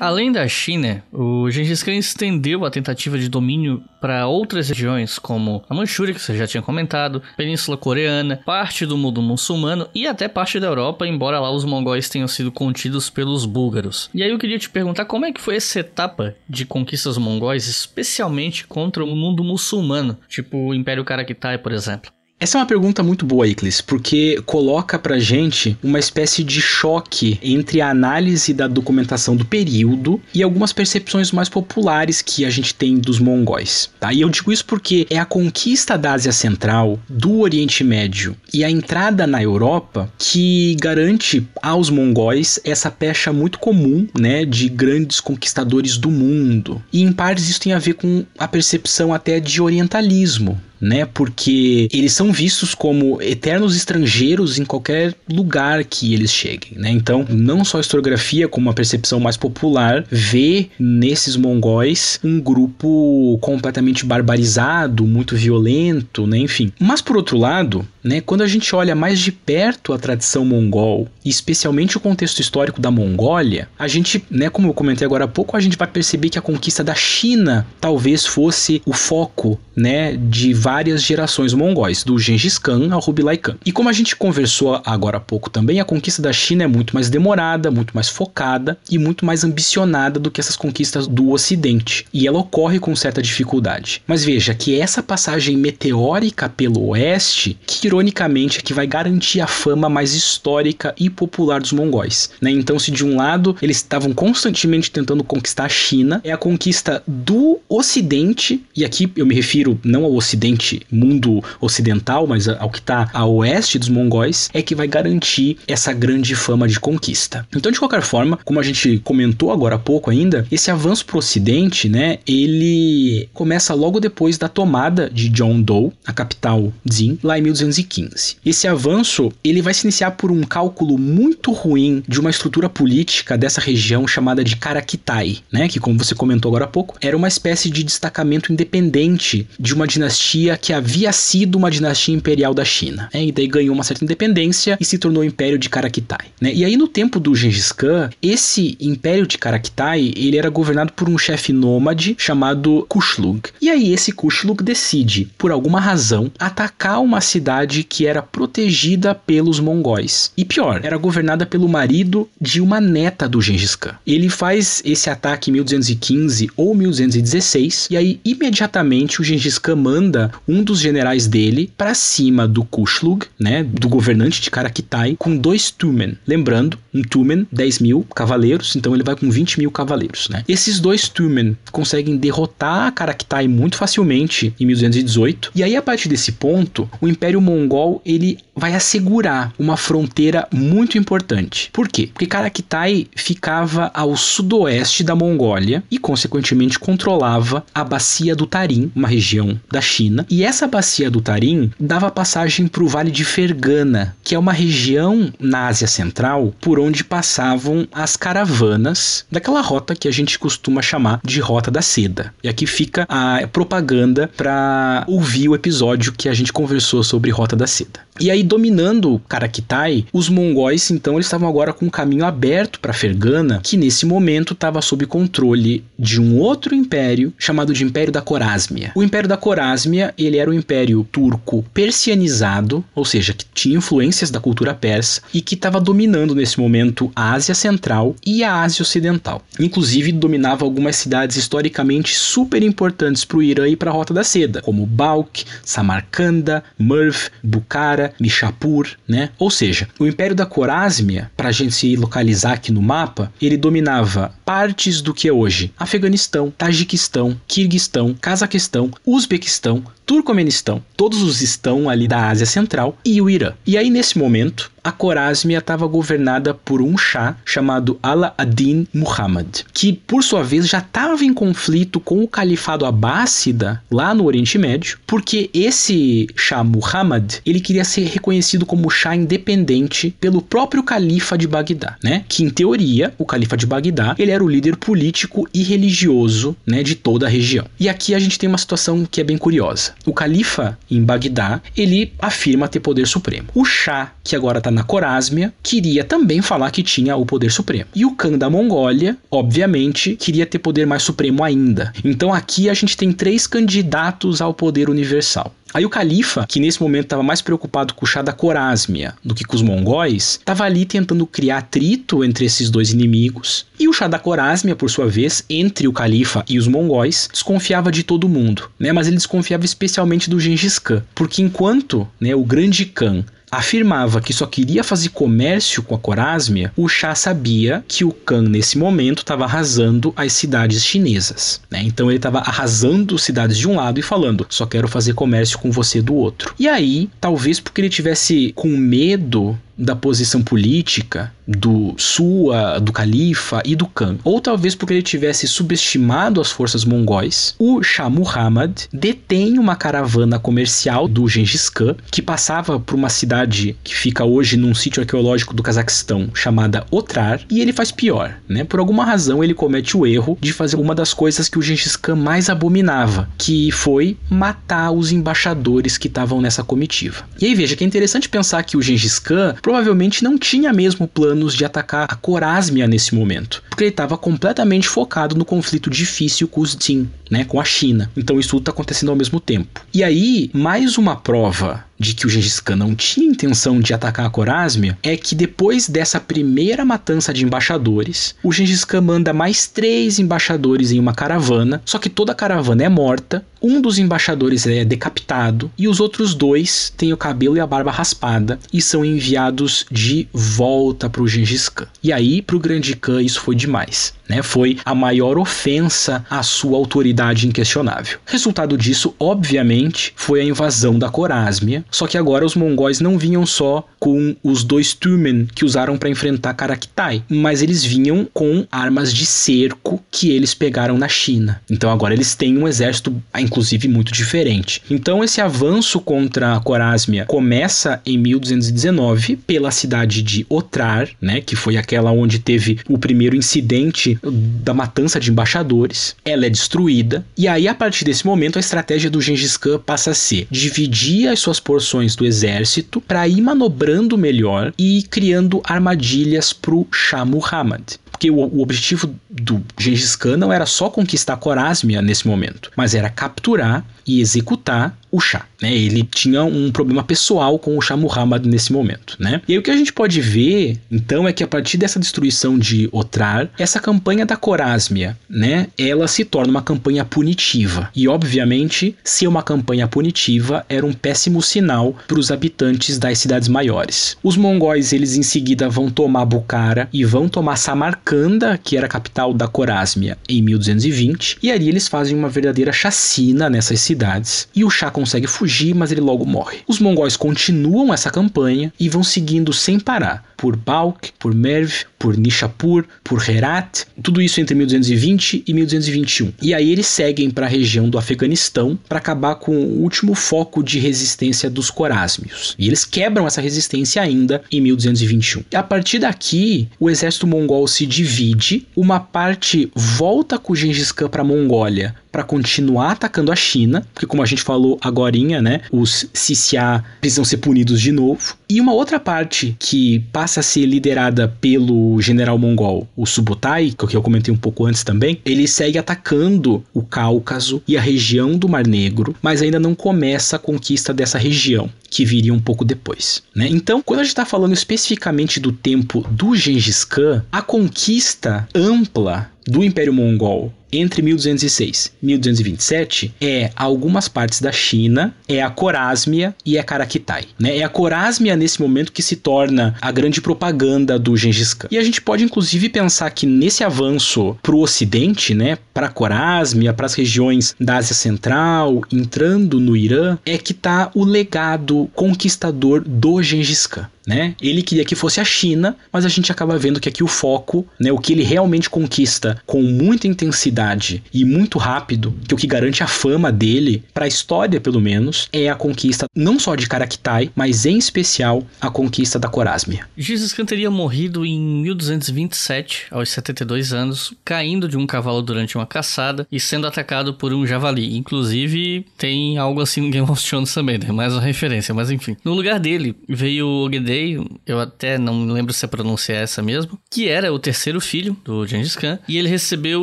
Além 0.00 0.32
da 0.32 0.48
China, 0.48 1.04
o 1.12 1.50
Gengis 1.50 1.82
Khan 1.82 1.92
estendeu 1.92 2.64
a 2.64 2.70
tentativa 2.70 3.18
de 3.18 3.28
domínio 3.28 3.84
para 4.00 4.26
outras 4.26 4.70
regiões, 4.70 5.18
como 5.18 5.62
a 5.68 5.74
Manchúria, 5.74 6.14
que 6.14 6.20
você 6.22 6.34
já 6.34 6.46
tinha 6.46 6.62
comentado, 6.62 7.22
Península 7.36 7.76
Coreana, 7.76 8.40
parte 8.46 8.86
do 8.86 8.96
mundo 8.96 9.20
muçulmano 9.20 9.86
e 9.94 10.06
até 10.06 10.26
parte 10.26 10.58
da 10.58 10.68
Europa, 10.68 11.06
embora 11.06 11.38
lá 11.38 11.50
os 11.50 11.66
mongóis 11.66 12.08
tenham 12.08 12.26
sido 12.26 12.50
contidos 12.50 13.10
pelos 13.10 13.44
búlgaros. 13.44 14.08
E 14.14 14.22
aí 14.22 14.30
eu 14.30 14.38
queria 14.38 14.58
te 14.58 14.70
perguntar 14.70 15.04
como 15.04 15.26
é 15.26 15.32
que 15.32 15.40
foi 15.40 15.56
essa 15.56 15.80
etapa 15.80 16.34
de 16.48 16.64
conquistas 16.64 17.18
mongóis, 17.18 17.68
especialmente 17.68 18.66
contra 18.66 19.04
o 19.04 19.14
mundo 19.14 19.44
muçulmano, 19.44 20.16
tipo 20.26 20.56
o 20.56 20.74
Império 20.74 21.04
Karakitai, 21.04 21.58
por 21.58 21.72
exemplo. 21.72 22.10
Essa 22.42 22.56
é 22.56 22.60
uma 22.60 22.66
pergunta 22.66 23.02
muito 23.02 23.26
boa, 23.26 23.46
Iclis, 23.46 23.82
porque 23.82 24.42
coloca 24.46 24.98
pra 24.98 25.18
gente 25.18 25.76
uma 25.82 25.98
espécie 25.98 26.42
de 26.42 26.58
choque 26.58 27.38
entre 27.42 27.82
a 27.82 27.90
análise 27.90 28.54
da 28.54 28.66
documentação 28.66 29.36
do 29.36 29.44
período 29.44 30.18
e 30.32 30.42
algumas 30.42 30.72
percepções 30.72 31.32
mais 31.32 31.50
populares 31.50 32.22
que 32.22 32.46
a 32.46 32.48
gente 32.48 32.74
tem 32.74 32.96
dos 32.96 33.18
mongóis. 33.18 33.90
Tá? 34.00 34.10
E 34.10 34.22
eu 34.22 34.30
digo 34.30 34.50
isso 34.50 34.64
porque 34.64 35.06
é 35.10 35.18
a 35.18 35.26
conquista 35.26 35.98
da 35.98 36.14
Ásia 36.14 36.32
Central, 36.32 36.98
do 37.06 37.40
Oriente 37.40 37.84
Médio 37.84 38.34
e 38.54 38.64
a 38.64 38.70
entrada 38.70 39.26
na 39.26 39.42
Europa 39.42 40.10
que 40.16 40.74
garante 40.80 41.46
aos 41.60 41.90
mongóis 41.90 42.58
essa 42.64 42.90
pecha 42.90 43.34
muito 43.34 43.58
comum 43.58 44.08
né, 44.18 44.46
de 44.46 44.70
grandes 44.70 45.20
conquistadores 45.20 45.98
do 45.98 46.10
mundo. 46.10 46.82
E 46.90 47.02
em 47.02 47.12
partes 47.12 47.50
isso 47.50 47.60
tem 47.60 47.74
a 47.74 47.78
ver 47.78 47.92
com 47.96 48.24
a 48.38 48.48
percepção 48.48 49.12
até 49.12 49.38
de 49.38 49.60
orientalismo 49.60 50.58
né? 50.80 51.04
Porque 51.04 51.88
eles 51.92 52.12
são 52.12 52.32
vistos 52.32 52.74
como 52.74 53.20
eternos 53.20 53.76
estrangeiros 53.76 54.58
em 54.58 54.64
qualquer 54.64 55.14
lugar 55.30 55.84
que 55.84 56.14
eles 56.14 56.32
cheguem, 56.32 56.72
né? 56.76 56.90
Então, 56.90 57.26
não 57.28 57.64
só 57.64 57.78
a 57.78 57.80
historiografia, 57.80 58.48
como 58.48 58.68
uma 58.68 58.74
percepção 58.74 59.20
mais 59.20 59.36
popular, 59.36 60.04
vê 60.10 60.68
nesses 60.78 61.36
mongóis 61.36 62.18
um 62.24 62.40
grupo 62.40 63.38
completamente 63.40 64.04
barbarizado, 64.04 65.06
muito 65.06 65.36
violento, 65.36 66.26
né? 66.26 66.38
Enfim. 66.38 66.72
Mas 66.78 67.00
por 67.00 67.16
outro 67.16 67.36
lado, 67.36 67.86
né, 68.02 68.20
quando 68.20 68.42
a 68.42 68.46
gente 68.46 68.74
olha 68.74 68.94
mais 68.94 69.18
de 69.18 69.32
perto 69.32 69.92
a 69.92 69.98
tradição 69.98 70.44
mongol, 70.44 71.08
especialmente 71.24 71.96
o 71.96 72.00
contexto 72.00 72.40
histórico 72.40 72.80
da 72.80 72.90
Mongólia, 72.90 73.68
a 73.78 73.86
gente, 73.86 74.24
né, 74.30 74.48
como 74.48 74.68
eu 74.68 74.74
comentei 74.74 75.06
agora 75.06 75.24
há 75.24 75.28
pouco, 75.28 75.56
a 75.56 75.60
gente 75.60 75.76
vai 75.76 75.88
perceber 75.88 76.30
que 76.30 76.38
a 76.38 76.42
conquista 76.42 76.82
da 76.82 76.94
China 76.94 77.66
talvez 77.80 78.26
fosse 78.26 78.82
o 78.84 78.92
foco, 78.92 79.58
né, 79.76 80.16
de 80.16 80.52
várias 80.52 81.02
gerações 81.02 81.52
mongóis, 81.52 82.04
do 82.04 82.18
Gengis 82.18 82.58
Khan 82.58 82.92
ao 82.92 83.00
Kublai 83.00 83.36
Khan. 83.36 83.56
E 83.64 83.72
como 83.72 83.88
a 83.88 83.92
gente 83.92 84.16
conversou 84.16 84.80
agora 84.84 85.18
há 85.18 85.20
pouco 85.20 85.50
também, 85.50 85.80
a 85.80 85.84
conquista 85.84 86.22
da 86.22 86.32
China 86.32 86.64
é 86.64 86.66
muito 86.66 86.94
mais 86.94 87.10
demorada, 87.10 87.70
muito 87.70 87.92
mais 87.94 88.08
focada 88.08 88.78
e 88.90 88.98
muito 88.98 89.24
mais 89.24 89.44
ambicionada 89.44 90.18
do 90.18 90.30
que 90.30 90.40
essas 90.40 90.56
conquistas 90.56 91.06
do 91.06 91.30
Ocidente. 91.30 92.06
E 92.12 92.26
ela 92.26 92.38
ocorre 92.38 92.78
com 92.78 92.94
certa 92.94 93.22
dificuldade. 93.22 94.02
Mas 94.06 94.24
veja 94.24 94.54
que 94.54 94.78
essa 94.78 95.02
passagem 95.02 95.56
meteórica 95.56 96.48
pelo 96.48 96.88
oeste, 96.88 97.58
que 97.66 97.89
ironicamente 97.90 98.58
é 98.58 98.62
que 98.62 98.72
vai 98.72 98.86
garantir 98.86 99.40
a 99.40 99.46
fama 99.46 99.88
mais 99.88 100.14
histórica 100.14 100.94
e 100.98 101.10
popular 101.10 101.60
dos 101.60 101.72
mongóis. 101.72 102.30
Né? 102.40 102.50
Então, 102.50 102.78
se 102.78 102.90
de 102.90 103.04
um 103.04 103.16
lado 103.16 103.56
eles 103.60 103.78
estavam 103.78 104.12
constantemente 104.12 104.90
tentando 104.90 105.24
conquistar 105.24 105.64
a 105.64 105.68
China, 105.68 106.20
é 106.22 106.30
a 106.32 106.36
conquista 106.36 107.02
do 107.06 107.58
Ocidente, 107.68 108.62
e 108.76 108.84
aqui 108.84 109.10
eu 109.16 109.26
me 109.26 109.34
refiro 109.34 109.78
não 109.82 110.04
ao 110.04 110.14
Ocidente 110.14 110.82
mundo 110.90 111.42
ocidental, 111.60 112.26
mas 112.26 112.48
ao 112.48 112.70
que 112.70 112.78
está 112.78 113.10
a 113.12 113.26
oeste 113.26 113.78
dos 113.78 113.88
mongóis, 113.88 114.48
é 114.54 114.62
que 114.62 114.74
vai 114.74 114.86
garantir 114.86 115.58
essa 115.66 115.92
grande 115.92 116.34
fama 116.34 116.68
de 116.68 116.78
conquista. 116.78 117.46
Então, 117.54 117.72
de 117.72 117.78
qualquer 117.78 118.02
forma, 118.02 118.38
como 118.44 118.60
a 118.60 118.62
gente 118.62 118.98
comentou 118.98 119.50
agora 119.52 119.74
há 119.74 119.78
pouco 119.78 120.10
ainda, 120.10 120.46
esse 120.50 120.70
avanço 120.70 121.04
para 121.04 121.16
o 121.16 121.18
ocidente, 121.18 121.88
né, 121.88 122.18
ele 122.26 123.28
começa 123.32 123.74
logo 123.74 123.98
depois 123.98 124.38
da 124.38 124.48
tomada 124.48 125.10
de 125.10 125.28
John 125.28 125.60
Doe, 125.60 125.90
a 126.06 126.12
capital 126.12 126.72
Zin, 126.90 127.18
lá 127.22 127.38
em 127.38 127.42
1220 127.42 127.79
1215. 127.82 128.36
Esse 128.44 128.66
avanço 128.66 129.32
ele 129.42 129.62
vai 129.62 129.74
se 129.74 129.86
iniciar 129.86 130.12
por 130.12 130.30
um 130.30 130.42
cálculo 130.42 130.98
muito 130.98 131.52
ruim 131.52 132.02
de 132.06 132.20
uma 132.20 132.30
estrutura 132.30 132.68
política 132.68 133.36
dessa 133.36 133.60
região 133.60 134.06
chamada 134.06 134.42
de 134.44 134.56
Karakitai, 134.56 135.38
né, 135.52 135.68
que 135.68 135.80
como 135.80 135.98
você 135.98 136.14
comentou 136.14 136.50
agora 136.50 136.64
há 136.64 136.68
pouco, 136.68 136.96
era 137.00 137.16
uma 137.16 137.28
espécie 137.28 137.70
de 137.70 137.82
destacamento 137.82 138.52
independente 138.52 139.46
de 139.58 139.74
uma 139.74 139.86
dinastia 139.86 140.56
que 140.56 140.72
havia 140.72 141.12
sido 141.12 141.56
uma 141.56 141.70
dinastia 141.70 142.14
imperial 142.14 142.54
da 142.54 142.64
China. 142.64 143.08
Né, 143.12 143.26
e 143.26 143.32
daí 143.32 143.46
ganhou 143.46 143.74
uma 143.74 143.84
certa 143.84 144.04
independência 144.04 144.76
e 144.80 144.84
se 144.84 144.98
tornou 144.98 145.22
o 145.22 145.26
Império 145.26 145.58
de 145.58 145.68
Karakitai. 145.68 146.26
Né? 146.40 146.52
E 146.54 146.64
aí 146.64 146.76
no 146.76 146.88
tempo 146.88 147.18
do 147.20 147.34
Gengis 147.34 147.72
Khan, 147.72 148.10
esse 148.22 148.76
Império 148.80 149.26
de 149.26 149.38
Karakitai 149.38 150.12
ele 150.16 150.36
era 150.36 150.48
governado 150.48 150.92
por 150.92 151.08
um 151.08 151.18
chefe 151.18 151.52
nômade 151.52 152.14
chamado 152.18 152.84
Kushlug. 152.88 153.42
E 153.60 153.68
aí 153.68 153.92
esse 153.92 154.12
Kushlug 154.12 154.62
decide, 154.62 155.28
por 155.38 155.50
alguma 155.50 155.80
razão, 155.80 156.30
atacar 156.38 157.00
uma 157.00 157.20
cidade 157.20 157.69
que 157.84 158.06
era 158.06 158.20
protegida 158.20 159.14
pelos 159.14 159.60
mongóis. 159.60 160.32
E 160.36 160.44
pior, 160.44 160.80
era 160.82 160.96
governada 160.96 161.46
pelo 161.46 161.68
marido 161.68 162.28
de 162.40 162.60
uma 162.60 162.80
neta 162.80 163.28
do 163.28 163.40
Gengis 163.40 163.76
Khan. 163.76 163.94
Ele 164.06 164.28
faz 164.28 164.82
esse 164.84 165.08
ataque 165.08 165.50
em 165.50 165.54
1215 165.54 166.50
ou 166.56 166.74
1216 166.74 167.88
e 167.90 167.96
aí 167.96 168.20
imediatamente 168.24 169.20
o 169.20 169.24
Gengis 169.24 169.58
Khan 169.58 169.76
manda 169.76 170.30
um 170.46 170.62
dos 170.62 170.80
generais 170.80 171.26
dele 171.26 171.72
para 171.76 171.94
cima 171.94 172.46
do 172.46 172.64
Kushlug, 172.64 173.26
né, 173.38 173.62
do 173.62 173.88
governante 173.88 174.40
de 174.40 174.50
Karakitai, 174.50 175.16
com 175.18 175.36
dois 175.36 175.70
Tumen. 175.70 176.18
Lembrando, 176.26 176.78
um 176.92 177.02
Tumen, 177.02 177.46
10 177.52 177.78
mil 177.78 178.06
cavaleiros, 178.14 178.74
então 178.76 178.94
ele 178.94 179.04
vai 179.04 179.16
com 179.16 179.30
20 179.30 179.58
mil 179.58 179.70
cavaleiros, 179.70 180.28
né? 180.28 180.44
Esses 180.48 180.80
dois 180.80 181.08
Tumen 181.08 181.56
conseguem 181.70 182.16
derrotar 182.16 182.92
Karakitai 182.92 183.46
muito 183.48 183.76
facilmente 183.76 184.54
em 184.58 184.66
1218 184.66 185.52
e 185.54 185.62
aí 185.62 185.76
a 185.76 185.82
partir 185.82 186.08
desse 186.08 186.32
ponto, 186.32 186.88
o 187.00 187.08
Império 187.08 187.40
Mongol 187.40 187.59
ele 188.04 188.38
vai 188.54 188.74
assegurar 188.74 189.52
uma 189.58 189.76
fronteira 189.76 190.46
muito 190.52 190.98
importante. 190.98 191.70
Por 191.72 191.88
quê? 191.88 192.10
Porque 192.12 192.26
Karakitai 192.26 193.06
ficava 193.16 193.90
ao 193.94 194.16
sudoeste 194.16 195.02
da 195.02 195.14
Mongólia 195.14 195.82
e, 195.90 195.98
consequentemente, 195.98 196.78
controlava 196.78 197.64
a 197.74 197.82
bacia 197.82 198.36
do 198.36 198.46
Tarim, 198.46 198.92
uma 198.94 199.08
região 199.08 199.58
da 199.70 199.80
China. 199.80 200.26
E 200.28 200.44
essa 200.44 200.66
bacia 200.66 201.10
do 201.10 201.20
Tarim 201.20 201.72
dava 201.80 202.10
passagem 202.10 202.66
para 202.66 202.82
o 202.82 202.88
Vale 202.88 203.10
de 203.10 203.24
Fergana, 203.24 204.14
que 204.22 204.34
é 204.34 204.38
uma 204.38 204.52
região 204.52 205.32
na 205.38 205.66
Ásia 205.68 205.86
Central 205.86 206.54
por 206.60 206.78
onde 206.78 207.02
passavam 207.02 207.88
as 207.92 208.16
caravanas 208.16 209.24
daquela 209.30 209.62
rota 209.62 209.94
que 209.94 210.08
a 210.08 210.12
gente 210.12 210.38
costuma 210.38 210.82
chamar 210.82 211.20
de 211.24 211.40
Rota 211.40 211.70
da 211.70 211.80
Seda. 211.80 212.34
E 212.42 212.48
aqui 212.48 212.66
fica 212.66 213.06
a 213.08 213.46
propaganda 213.46 214.30
para 214.36 215.04
ouvir 215.06 215.48
o 215.48 215.54
episódio 215.54 216.12
que 216.12 216.28
a 216.28 216.34
gente 216.34 216.52
conversou 216.52 217.02
sobre 217.02 217.30
Rota 217.50 217.56
da 217.56 217.66
Seda. 217.66 218.00
E 218.20 218.30
aí, 218.30 218.42
dominando 218.42 219.20
Karakitai, 219.26 220.04
os 220.12 220.28
mongóis, 220.28 220.90
então, 220.90 221.14
eles 221.14 221.24
estavam 221.24 221.48
agora 221.48 221.72
com 221.72 221.86
um 221.86 221.90
caminho 221.90 222.26
aberto 222.26 222.78
para 222.78 222.92
Fergana, 222.92 223.60
que 223.62 223.78
nesse 223.78 224.04
momento 224.04 224.52
estava 224.52 224.82
sob 224.82 225.06
controle 225.06 225.82
de 225.98 226.20
um 226.20 226.38
outro 226.38 226.74
império 226.74 227.32
chamado 227.38 227.72
de 227.72 227.82
Império 227.82 228.12
da 228.12 228.20
Corásmia. 228.20 228.92
O 228.94 229.02
Império 229.02 229.28
da 229.28 229.38
Corásmia, 229.38 230.12
ele 230.18 230.36
era 230.36 230.50
um 230.50 230.54
império 230.54 231.06
turco 231.10 231.64
persianizado, 231.72 232.84
ou 232.94 233.06
seja, 233.06 233.32
que 233.32 233.46
tinha 233.54 233.78
influências 233.78 234.30
da 234.30 234.38
cultura 234.38 234.74
persa 234.74 235.22
e 235.32 235.40
que 235.40 235.54
estava 235.54 235.80
dominando 235.80 236.34
nesse 236.34 236.60
momento 236.60 237.10
a 237.16 237.32
Ásia 237.32 237.54
Central 237.54 238.14
e 238.24 238.44
a 238.44 238.60
Ásia 238.60 238.82
Ocidental. 238.82 239.42
Inclusive, 239.58 240.12
dominava 240.12 240.64
algumas 240.64 240.96
cidades 240.96 241.36
historicamente 241.36 242.14
super 242.14 242.62
importantes 242.62 243.24
para 243.24 243.38
o 243.38 243.42
Irã 243.42 243.66
e 243.66 243.76
para 243.76 243.90
a 243.90 243.94
Rota 243.94 244.12
da 244.12 244.24
Seda, 244.24 244.60
como 244.60 244.84
Balkh, 244.84 245.46
Samarcanda, 245.64 246.62
Merv, 246.78 247.30
Bukhara, 247.42 248.12
Nishapur, 248.20 248.88
né? 249.08 249.30
Ou 249.38 249.50
seja, 249.50 249.88
o 249.98 250.06
Império 250.06 250.34
da 250.34 250.46
Corásmia, 250.46 251.30
para 251.36 251.48
a 251.48 251.52
gente 251.52 251.72
se 251.72 251.96
localizar 251.96 252.52
aqui 252.52 252.72
no 252.72 252.82
mapa, 252.82 253.32
ele 253.40 253.56
dominava 253.56 254.32
partes 254.44 255.00
do 255.00 255.14
que 255.14 255.28
é 255.28 255.32
hoje 255.32 255.72
Afeganistão, 255.78 256.50
Tajiquistão, 256.50 257.40
Kirguistão, 257.46 258.14
Cazaquistão, 258.20 258.90
Uzbequistão, 259.04 259.82
Turcomenistão, 260.10 260.82
todos 260.96 261.22
os 261.22 261.40
estão 261.40 261.88
ali 261.88 262.08
da 262.08 262.26
Ásia 262.26 262.44
Central 262.44 262.98
e 263.04 263.22
o 263.22 263.30
Irã. 263.30 263.52
E 263.64 263.78
aí 263.78 263.88
nesse 263.88 264.18
momento, 264.18 264.68
a 264.82 264.90
Corásmia 264.90 265.58
estava 265.58 265.86
governada 265.86 266.52
por 266.52 266.82
um 266.82 266.96
chá 266.96 267.36
chamado 267.44 267.98
Ala-ad-Din 268.02 268.88
Muhammad, 268.92 269.60
que 269.72 269.92
por 269.92 270.24
sua 270.24 270.42
vez 270.42 270.68
já 270.68 270.78
estava 270.78 271.24
em 271.24 271.32
conflito 271.32 272.00
com 272.00 272.24
o 272.24 272.28
califado 272.28 272.84
abássida 272.84 273.82
lá 273.90 274.14
no 274.14 274.24
Oriente 274.24 274.58
Médio, 274.58 274.98
porque 275.06 275.50
esse 275.52 276.26
chá 276.34 276.64
Muhammad, 276.64 277.34
ele 277.44 277.60
queria 277.60 277.84
ser 277.84 278.06
reconhecido 278.06 278.66
como 278.66 278.90
chá 278.90 279.14
independente 279.14 280.14
pelo 280.18 280.42
próprio 280.42 280.82
califa 280.82 281.36
de 281.36 281.46
Bagdá, 281.46 281.96
né? 282.02 282.24
Que 282.28 282.42
em 282.42 282.50
teoria, 282.50 283.14
o 283.18 283.24
califa 283.24 283.56
de 283.56 283.66
Bagdá, 283.66 284.16
ele 284.18 284.30
era 284.30 284.42
o 284.42 284.48
líder 284.48 284.76
político 284.76 285.48
e 285.52 285.62
religioso, 285.62 286.56
né, 286.66 286.82
de 286.82 286.94
toda 286.94 287.26
a 287.26 287.28
região. 287.28 287.66
E 287.78 287.88
aqui 287.88 288.14
a 288.14 288.18
gente 288.18 288.38
tem 288.38 288.48
uma 288.48 288.58
situação 288.58 289.06
que 289.08 289.20
é 289.20 289.24
bem 289.24 289.38
curiosa. 289.38 289.92
O 290.06 290.12
califa 290.12 290.78
em 290.90 291.02
Bagdá, 291.02 291.60
ele 291.76 292.12
afirma 292.18 292.68
ter 292.68 292.80
poder 292.80 293.06
supremo. 293.06 293.48
O 293.54 293.64
chá, 293.64 294.12
que 294.24 294.34
agora 294.34 294.58
está 294.58 294.70
na 294.70 294.82
Corásmia, 294.82 295.52
queria 295.62 296.04
também 296.04 296.40
falar 296.40 296.70
que 296.70 296.82
tinha 296.82 297.16
o 297.16 297.26
poder 297.26 297.50
supremo. 297.50 297.86
E 297.94 298.04
o 298.04 298.12
Khan 298.12 298.38
da 298.38 298.48
Mongólia, 298.48 299.16
obviamente, 299.30 300.16
queria 300.16 300.46
ter 300.46 300.58
poder 300.58 300.86
mais 300.86 301.02
supremo 301.02 301.44
ainda. 301.44 301.92
Então 302.04 302.32
aqui 302.32 302.68
a 302.68 302.74
gente 302.74 302.96
tem 302.96 303.12
três 303.12 303.46
candidatos 303.46 304.40
ao 304.40 304.54
poder 304.54 304.88
universal. 304.88 305.54
Aí 305.72 305.86
o 305.86 305.90
califa, 305.90 306.46
que 306.48 306.60
nesse 306.60 306.82
momento 306.82 307.04
estava 307.04 307.22
mais 307.22 307.40
preocupado 307.40 307.94
com 307.94 308.04
o 308.04 308.08
chá 308.08 308.22
da 308.22 308.32
Corásmia 308.32 309.14
do 309.24 309.34
que 309.34 309.44
com 309.44 309.54
os 309.54 309.62
mongóis, 309.62 310.38
estava 310.38 310.64
ali 310.64 310.84
tentando 310.84 311.26
criar 311.26 311.58
atrito 311.58 312.24
entre 312.24 312.44
esses 312.44 312.70
dois 312.70 312.90
inimigos. 312.90 313.66
E 313.78 313.88
o 313.88 313.92
chá 313.92 314.08
da 314.08 314.18
Corásmia, 314.18 314.74
por 314.74 314.90
sua 314.90 315.06
vez, 315.06 315.44
entre 315.48 315.86
o 315.86 315.92
califa 315.92 316.44
e 316.48 316.58
os 316.58 316.66
mongóis, 316.66 317.28
desconfiava 317.30 317.92
de 317.92 318.02
todo 318.02 318.28
mundo, 318.28 318.70
né? 318.78 318.92
Mas 318.92 319.06
ele 319.06 319.16
desconfiava 319.16 319.64
especialmente 319.64 320.28
do 320.28 320.40
Gengis 320.40 320.78
Khan, 320.78 321.02
porque 321.14 321.42
enquanto, 321.42 322.06
né, 322.20 322.34
o 322.34 322.44
grande 322.44 322.84
Khan 322.84 323.24
afirmava 323.50 324.20
que 324.20 324.32
só 324.32 324.46
queria 324.46 324.84
fazer 324.84 325.10
comércio 325.10 325.82
com 325.82 325.94
a 325.94 325.98
Corásmia, 325.98 326.72
o 326.76 326.88
Shah 326.88 327.14
sabia 327.14 327.84
que 327.88 328.04
o 328.04 328.12
Khan 328.12 328.42
nesse 328.42 328.78
momento 328.78 329.18
estava 329.18 329.44
arrasando 329.44 330.12
as 330.16 330.32
cidades 330.32 330.84
chinesas. 330.84 331.60
Né? 331.70 331.82
Então 331.82 332.10
ele 332.10 332.16
estava 332.16 332.38
arrasando 332.38 333.18
cidades 333.18 333.58
de 333.58 333.68
um 333.68 333.76
lado 333.76 333.98
e 333.98 334.02
falando: 334.02 334.46
só 334.48 334.66
quero 334.66 334.88
fazer 334.88 335.14
comércio 335.14 335.58
com 335.58 335.70
você 335.70 336.00
do 336.00 336.14
outro. 336.14 336.54
E 336.58 336.68
aí, 336.68 337.08
talvez 337.20 337.58
porque 337.60 337.80
ele 337.80 337.88
tivesse 337.88 338.52
com 338.54 338.68
medo 338.68 339.58
da 339.80 339.96
posição 339.96 340.42
política 340.42 341.32
do 341.46 341.94
Sua, 341.98 342.78
do 342.78 342.92
Califa 342.92 343.60
e 343.64 343.74
do 343.74 343.86
Khan, 343.86 344.18
ou 344.22 344.40
talvez 344.40 344.74
porque 344.74 344.94
ele 344.94 345.02
tivesse 345.02 345.48
subestimado 345.48 346.40
as 346.40 346.50
forças 346.50 346.84
mongóis, 346.84 347.56
o 347.58 347.82
Shah 347.82 348.08
Muhammad 348.08 348.82
detém 348.92 349.58
uma 349.58 349.74
caravana 349.74 350.38
comercial 350.38 351.08
do 351.08 351.26
Gengis 351.26 351.68
Khan 351.68 351.96
que 352.10 352.22
passava 352.22 352.78
por 352.78 352.94
uma 352.94 353.08
cidade 353.08 353.76
que 353.82 353.94
fica 353.94 354.24
hoje 354.24 354.56
num 354.56 354.74
sítio 354.74 355.02
arqueológico 355.02 355.54
do 355.54 355.62
Cazaquistão 355.62 356.30
chamada 356.34 356.86
Otrar, 356.90 357.40
e 357.50 357.60
ele 357.60 357.72
faz 357.72 357.90
pior, 357.90 358.34
né? 358.48 358.62
Por 358.62 358.78
alguma 358.78 359.04
razão 359.04 359.42
ele 359.42 359.54
comete 359.54 359.96
o 359.96 360.06
erro 360.06 360.38
de 360.40 360.52
fazer 360.52 360.76
uma 360.76 360.94
das 360.94 361.12
coisas 361.12 361.48
que 361.48 361.58
o 361.58 361.62
Gengis 361.62 361.96
Khan 361.96 362.16
mais 362.16 362.48
abominava, 362.48 363.28
que 363.36 363.70
foi 363.72 364.16
matar 364.28 364.92
os 364.92 365.10
embaixadores 365.10 365.98
que 365.98 366.06
estavam 366.06 366.40
nessa 366.40 366.62
comitiva. 366.62 367.24
E 367.40 367.46
aí 367.46 367.54
veja 367.54 367.74
que 367.74 367.82
é 367.82 367.86
interessante 367.86 368.28
pensar 368.28 368.62
que 368.62 368.76
o 368.76 368.82
Gengis 368.82 369.18
Khan 369.18 369.54
provavelmente 369.70 370.24
não 370.24 370.36
tinha 370.36 370.72
mesmo 370.72 371.06
planos 371.06 371.54
de 371.54 371.64
atacar 371.64 372.08
a 372.10 372.16
Corásmia 372.16 372.88
nesse 372.88 373.14
momento, 373.14 373.62
porque 373.70 373.84
ele 373.84 373.90
estava 373.90 374.18
completamente 374.18 374.88
focado 374.88 375.36
no 375.36 375.44
conflito 375.44 375.88
difícil 375.88 376.48
com 376.48 376.60
os 376.60 376.72
Jin, 376.72 377.08
né, 377.30 377.44
com 377.44 377.60
a 377.60 377.64
China. 377.64 378.10
Então 378.16 378.40
isso 378.40 378.48
tudo 378.50 378.62
está 378.62 378.72
acontecendo 378.72 379.10
ao 379.10 379.16
mesmo 379.16 379.38
tempo. 379.38 379.80
E 379.94 380.02
aí, 380.02 380.50
mais 380.52 380.98
uma 380.98 381.14
prova 381.14 381.84
de 382.00 382.14
que 382.14 382.26
o 382.26 382.30
Gengis 382.30 382.58
Khan 382.58 382.76
não 382.76 382.94
tinha 382.94 383.30
intenção 383.30 383.78
de 383.78 383.92
atacar 383.92 384.24
a 384.24 384.30
Corásmia 384.30 384.96
é 385.02 385.18
que 385.18 385.34
depois 385.34 385.86
dessa 385.86 386.18
primeira 386.18 386.82
matança 386.82 387.32
de 387.32 387.44
embaixadores, 387.44 388.34
o 388.42 388.50
Gengis 388.50 388.86
Khan 388.86 389.02
manda 389.02 389.34
mais 389.34 389.66
três 389.66 390.18
embaixadores 390.18 390.90
em 390.90 390.98
uma 390.98 391.12
caravana, 391.12 391.82
só 391.84 391.98
que 391.98 392.08
toda 392.08 392.32
a 392.32 392.34
caravana 392.34 392.84
é 392.84 392.88
morta, 392.88 393.44
um 393.62 393.80
dos 393.80 393.98
embaixadores 393.98 394.66
é 394.66 394.84
decapitado 394.84 395.70
e 395.76 395.86
os 395.86 396.00
outros 396.00 396.34
dois 396.34 396.90
têm 396.96 397.12
o 397.12 397.16
cabelo 397.16 397.58
e 397.58 397.60
a 397.60 397.66
barba 397.66 397.90
raspada 397.90 398.58
e 398.72 398.80
são 398.80 399.04
enviados 399.04 399.84
de 399.90 400.26
volta 400.32 401.10
para 401.10 401.22
o 401.22 401.28
Gengis 401.28 401.68
Khan. 401.68 401.86
E 402.02 402.12
aí, 402.12 402.40
para 402.40 402.56
o 402.56 402.60
Grande 402.60 402.96
Khan, 402.96 403.20
isso 403.20 403.40
foi 403.40 403.54
demais. 403.54 404.14
Né? 404.28 404.42
Foi 404.42 404.78
a 404.84 404.94
maior 404.94 405.38
ofensa 405.38 406.24
à 406.30 406.42
sua 406.42 406.78
autoridade 406.78 407.46
inquestionável. 407.46 408.18
Resultado 408.24 408.78
disso, 408.78 409.14
obviamente, 409.18 410.12
foi 410.16 410.40
a 410.40 410.44
invasão 410.44 410.98
da 410.98 411.10
Corásmia, 411.10 411.84
Só 411.90 412.06
que 412.06 412.18
agora 412.18 412.44
os 412.44 412.54
mongóis 412.54 413.00
não 413.00 413.18
vinham 413.18 413.44
só 413.44 413.86
com 413.98 414.34
os 414.42 414.64
dois 414.64 414.94
Tumen 414.94 415.46
que 415.54 415.64
usaram 415.64 415.96
para 415.96 416.08
enfrentar 416.08 416.54
Karaktai, 416.54 417.22
mas 417.28 417.62
eles 417.62 417.84
vinham 417.84 418.26
com 418.32 418.66
armas 418.70 419.12
de 419.12 419.26
cerco 419.26 420.02
que 420.10 420.30
eles 420.30 420.54
pegaram 420.54 420.96
na 420.96 421.08
China. 421.08 421.60
Então 421.70 421.90
agora 421.90 422.14
eles 422.14 422.34
têm 422.34 422.56
um 422.58 422.66
exército, 422.66 423.14
inclusive, 423.38 423.88
muito 423.88 424.12
diferente. 424.12 424.82
Então 424.90 425.22
esse 425.22 425.40
avanço 425.40 426.00
contra 426.00 426.56
a 426.56 426.60
Corásmia 426.60 427.24
começa 427.26 428.00
em 428.04 428.18
1219 428.18 429.36
pela 429.36 429.70
cidade 429.70 430.22
de 430.22 430.46
Otrar, 430.48 431.08
né, 431.20 431.40
que 431.40 431.56
foi 431.56 431.76
aquela 431.76 432.10
onde 432.10 432.38
teve 432.38 432.80
o 432.88 432.98
primeiro 432.98 433.36
incidente 433.36 434.18
da 434.22 434.74
matança 434.74 435.20
de 435.20 435.30
embaixadores. 435.30 436.16
Ela 436.24 436.46
é 436.46 436.50
destruída 436.50 437.24
e 437.36 437.48
aí 437.48 437.68
a 437.68 437.74
partir 437.74 438.04
desse 438.04 438.26
momento 438.26 438.56
a 438.56 438.60
estratégia 438.60 439.10
do 439.10 439.20
Gengis 439.20 439.56
Khan 439.56 439.78
passa 439.78 440.10
a 440.10 440.14
ser 440.14 440.46
dividir 440.50 441.28
as 441.28 441.40
suas 441.40 441.60
porções 441.80 442.14
do 442.14 442.26
exército 442.26 443.00
para 443.00 443.26
ir 443.26 443.40
manobrando 443.40 444.18
melhor 444.18 444.70
e 444.78 445.02
criando 445.04 445.62
armadilhas 445.64 446.52
para 446.52 446.74
o 446.74 446.86
Shah 446.92 447.24
Muhammad. 447.24 447.94
Porque 448.10 448.30
o, 448.30 448.36
o, 448.36 448.60
objetivo 448.60 449.14
do 449.30 449.62
Gengis 449.78 450.16
Khan 450.16 450.36
não 450.36 450.52
era 450.52 450.66
só 450.66 450.90
conquistar 450.90 451.36
Corásmia 451.36 452.02
nesse 452.02 452.26
momento, 452.26 452.70
mas 452.76 452.94
era 452.94 453.08
capturar 453.08 453.84
e 454.06 454.20
executar 454.20 454.98
o 455.10 455.20
Shah. 455.20 455.44
Né? 455.60 455.74
Ele 455.74 456.02
tinha 456.02 456.44
um 456.44 456.70
problema 456.70 457.02
pessoal 457.02 457.58
com 457.58 457.76
o 457.76 457.80
Shah 457.80 457.96
Muhammad 457.96 458.46
nesse 458.46 458.72
momento. 458.72 459.16
Né? 459.18 459.40
E 459.46 459.52
aí 459.52 459.58
o 459.58 459.62
que 459.62 459.70
a 459.70 459.76
gente 459.76 459.92
pode 459.92 460.20
ver, 460.20 460.78
então, 460.90 461.26
é 461.26 461.32
que 461.32 461.42
a 461.42 461.48
partir 461.48 461.76
dessa 461.76 461.98
destruição 461.98 462.58
de 462.58 462.88
Otrar, 462.92 463.48
essa 463.58 463.80
campanha 463.80 464.24
da 464.24 464.36
Corásmia, 464.36 465.18
né, 465.28 465.68
ela 465.76 466.06
se 466.06 466.24
torna 466.24 466.50
uma 466.50 466.62
campanha 466.62 467.04
punitiva. 467.04 467.90
E, 467.94 468.08
obviamente, 468.08 468.96
ser 469.02 469.26
uma 469.26 469.42
campanha 469.42 469.86
punitiva 469.88 470.64
era 470.68 470.86
um 470.86 470.92
péssimo 470.92 471.42
sinal 471.42 471.96
para 472.06 472.18
os 472.18 472.30
habitantes 472.30 472.98
das 472.98 473.18
cidades 473.18 473.48
maiores. 473.48 474.16
Os 474.22 474.36
mongóis, 474.36 474.92
eles 474.92 475.16
em 475.16 475.22
seguida 475.22 475.68
vão 475.68 475.90
tomar 475.90 476.24
Bukhara 476.24 476.88
e 476.92 477.04
vão 477.04 477.28
tomar 477.28 477.56
Samarcanda, 478.00 478.58
que 478.58 478.76
era 478.76 478.86
a 478.86 478.88
capital 478.88 479.32
da 479.32 479.46
Corásmia, 479.46 480.18
em 480.28 480.42
1220, 480.42 481.38
e 481.42 481.50
ali 481.50 481.68
eles 481.68 481.86
fazem 481.86 482.16
uma 482.16 482.28
verdadeira 482.28 482.72
chacina 482.72 483.48
nessas 483.48 483.80
cidades. 483.80 484.48
E 484.54 484.64
o 484.64 484.70
Shah 484.70 484.90
consegue 484.90 485.26
fugir, 485.26 485.74
mas 485.74 485.92
ele 485.92 486.00
logo 486.00 486.24
morre. 486.24 486.58
Os 486.66 486.78
mongóis 486.78 487.16
continuam 487.16 487.92
essa 487.92 488.10
campanha 488.10 488.72
e 488.78 488.88
vão 488.88 489.02
seguindo 489.02 489.52
sem 489.52 489.78
parar 489.78 490.24
por 490.36 490.56
Balkh, 490.56 491.10
por 491.18 491.34
Merv, 491.34 491.84
por 492.00 492.16
Nishapur, 492.16 492.86
por 493.04 493.22
Herat, 493.28 493.84
tudo 494.02 494.22
isso 494.22 494.40
entre 494.40 494.54
1220 494.54 495.44
e 495.46 495.52
1221. 495.52 496.32
E 496.40 496.54
aí 496.54 496.72
eles 496.72 496.86
seguem 496.86 497.30
para 497.30 497.44
a 497.44 497.48
região 497.48 497.90
do 497.90 497.98
Afeganistão 497.98 498.78
para 498.88 498.98
acabar 498.98 499.34
com 499.34 499.54
o 499.54 499.82
último 499.82 500.14
foco 500.14 500.62
de 500.62 500.78
resistência 500.78 501.50
dos 501.50 501.70
corásmios. 501.70 502.56
E 502.58 502.66
eles 502.66 502.86
quebram 502.86 503.26
essa 503.26 503.42
resistência 503.42 504.00
ainda 504.00 504.42
em 504.50 504.62
1221. 504.62 505.44
E 505.52 505.56
a 505.56 505.62
partir 505.62 505.98
daqui, 505.98 506.68
o 506.80 506.88
exército 506.88 507.26
mongol 507.26 507.68
se 507.68 507.84
divide, 507.84 508.66
uma 508.74 508.98
parte 508.98 509.70
volta 509.74 510.38
com 510.38 510.54
Gengis 510.54 510.90
Khan 510.92 511.10
para 511.10 511.20
a 511.20 511.24
Mongólia 511.24 511.94
para 512.10 512.22
continuar 512.22 512.92
atacando 512.92 513.32
a 513.32 513.36
China, 513.36 513.86
porque 513.92 514.06
como 514.06 514.22
a 514.22 514.26
gente 514.26 514.42
falou 514.42 514.78
agorinha, 514.80 515.40
né, 515.40 515.60
os 515.70 516.06
Sisiá 516.12 516.82
precisam 517.00 517.24
ser 517.24 517.38
punidos 517.38 517.80
de 517.80 517.92
novo. 517.92 518.34
E 518.48 518.60
uma 518.60 518.72
outra 518.72 518.98
parte 518.98 519.56
que 519.58 520.00
passa 520.12 520.40
a 520.40 520.42
ser 520.42 520.66
liderada 520.66 521.28
pelo 521.40 522.00
general 522.00 522.38
mongol, 522.38 522.88
o 522.96 523.06
Subutai, 523.06 523.72
que 523.76 523.96
eu 523.96 524.02
comentei 524.02 524.32
um 524.32 524.36
pouco 524.36 524.66
antes 524.66 524.82
também, 524.82 525.20
ele 525.24 525.46
segue 525.46 525.78
atacando 525.78 526.64
o 526.74 526.82
Cáucaso 526.82 527.62
e 527.66 527.76
a 527.76 527.80
região 527.80 528.36
do 528.36 528.48
Mar 528.48 528.66
Negro, 528.66 529.14
mas 529.22 529.40
ainda 529.42 529.60
não 529.60 529.74
começa 529.74 530.36
a 530.36 530.38
conquista 530.38 530.92
dessa 530.92 531.18
região, 531.18 531.70
que 531.88 532.04
viria 532.04 532.34
um 532.34 532.40
pouco 532.40 532.64
depois. 532.64 533.22
Né? 533.34 533.46
Então, 533.48 533.82
quando 533.82 534.00
a 534.00 534.02
gente 534.02 534.12
está 534.12 534.24
falando 534.24 534.52
especificamente 534.52 535.38
do 535.38 535.52
tempo 535.52 536.04
do 536.10 536.34
Gengis 536.34 536.84
Khan, 536.84 537.24
a 537.30 537.42
conquista 537.42 538.48
ampla 538.54 539.30
do 539.46 539.64
Império 539.64 539.92
Mongol 539.92 540.52
entre 540.72 541.02
1206 541.02 541.92
e 542.02 542.06
1227 542.06 543.14
é 543.20 543.50
algumas 543.56 544.08
partes 544.08 544.40
da 544.40 544.52
China, 544.52 545.14
é 545.28 545.42
a 545.42 545.50
Corásmia 545.50 546.34
e 546.44 546.56
é 546.56 546.62
Karaktai. 546.62 547.24
Né? 547.38 547.58
É 547.58 547.62
a 547.62 547.68
Corásmia 547.68 548.36
nesse 548.36 548.60
momento 548.60 548.92
que 548.92 549.02
se 549.02 549.16
torna 549.16 549.74
a 549.80 549.90
grande 549.90 550.20
propaganda 550.20 550.98
do 550.98 551.16
Gengis 551.16 551.54
Khan. 551.54 551.68
E 551.70 551.78
a 551.78 551.84
gente 551.84 552.00
pode 552.00 552.24
inclusive 552.24 552.68
pensar 552.68 553.10
que 553.10 553.26
nesse 553.26 553.64
avanço 553.64 554.36
para 554.42 554.54
o 554.54 554.60
Ocidente, 554.60 555.34
né, 555.34 555.58
para 555.72 555.86
a 555.86 555.90
Corásmia, 555.90 556.72
para 556.72 556.86
as 556.86 556.94
regiões 556.94 557.54
da 557.58 557.76
Ásia 557.76 557.94
Central, 557.94 558.82
entrando 558.92 559.58
no 559.58 559.76
Irã, 559.76 560.18
é 560.24 560.38
que 560.38 560.52
está 560.52 560.90
o 560.94 561.04
legado 561.04 561.90
conquistador 561.94 562.82
do 562.86 563.22
Gengis 563.22 563.66
Khan. 563.66 563.88
Né? 564.06 564.34
Ele 564.40 564.62
queria 564.62 564.84
que 564.84 564.94
fosse 564.94 565.20
a 565.20 565.24
China, 565.24 565.76
mas 565.92 566.04
a 566.04 566.08
gente 566.08 566.32
acaba 566.32 566.58
vendo 566.58 566.80
que 566.80 566.88
aqui 566.88 567.04
o 567.04 567.08
foco, 567.08 567.66
né, 567.78 567.92
o 567.92 567.98
que 567.98 568.12
ele 568.12 568.22
realmente 568.22 568.70
conquista 568.70 569.40
com 569.46 569.62
muita 569.62 570.06
intensidade 570.06 571.02
e 571.12 571.24
muito 571.24 571.58
rápido, 571.58 572.14
que 572.26 572.34
o 572.34 572.36
que 572.36 572.46
garante 572.46 572.82
a 572.82 572.86
fama 572.86 573.30
dele 573.30 573.84
para 573.92 574.06
a 574.06 574.08
história 574.08 574.60
pelo 574.60 574.80
menos, 574.80 575.28
é 575.32 575.48
a 575.48 575.54
conquista 575.54 576.06
não 576.14 576.38
só 576.38 576.54
de 576.54 576.68
Karaktai, 576.68 577.30
mas 577.34 577.66
em 577.66 577.78
especial 577.78 578.46
a 578.60 578.70
conquista 578.70 579.18
da 579.18 579.28
Corásmia. 579.28 579.86
Jesus 579.96 580.32
Khan 580.32 580.44
teria 580.44 580.70
morrido 580.70 581.24
em 581.24 581.40
1227, 581.40 582.86
aos 582.90 583.10
72 583.10 583.72
anos, 583.72 584.14
caindo 584.24 584.68
de 584.68 584.76
um 584.76 584.86
cavalo 584.86 585.22
durante 585.22 585.56
uma 585.56 585.66
caçada 585.66 586.26
e 586.30 586.38
sendo 586.38 586.66
atacado 586.66 587.14
por 587.14 587.32
um 587.32 587.46
javali. 587.46 587.96
Inclusive, 587.96 588.86
tem 588.96 589.38
algo 589.38 589.60
assim 589.60 589.80
no 589.80 589.90
Game 589.90 590.08
of 590.08 590.22
Thrones 590.24 590.52
também, 590.52 590.78
né? 590.78 590.90
Mais 590.92 591.12
uma 591.12 591.22
referência, 591.22 591.74
mas 591.74 591.90
enfim. 591.90 592.16
No 592.24 592.34
lugar 592.34 592.58
dele 592.58 592.96
veio 593.08 593.46
o 593.46 593.68
Ogedei, 593.90 594.18
eu 594.46 594.60
até 594.60 594.96
não 594.96 595.26
lembro 595.26 595.52
se 595.52 595.66
é 596.12 596.22
essa 596.22 596.42
mesmo, 596.42 596.78
que 596.90 597.08
era 597.08 597.32
o 597.32 597.38
terceiro 597.38 597.80
filho 597.80 598.16
do 598.24 598.46
Gengis 598.46 598.76
Khan, 598.76 598.98
e 599.08 599.18
ele 599.18 599.28
recebeu 599.28 599.82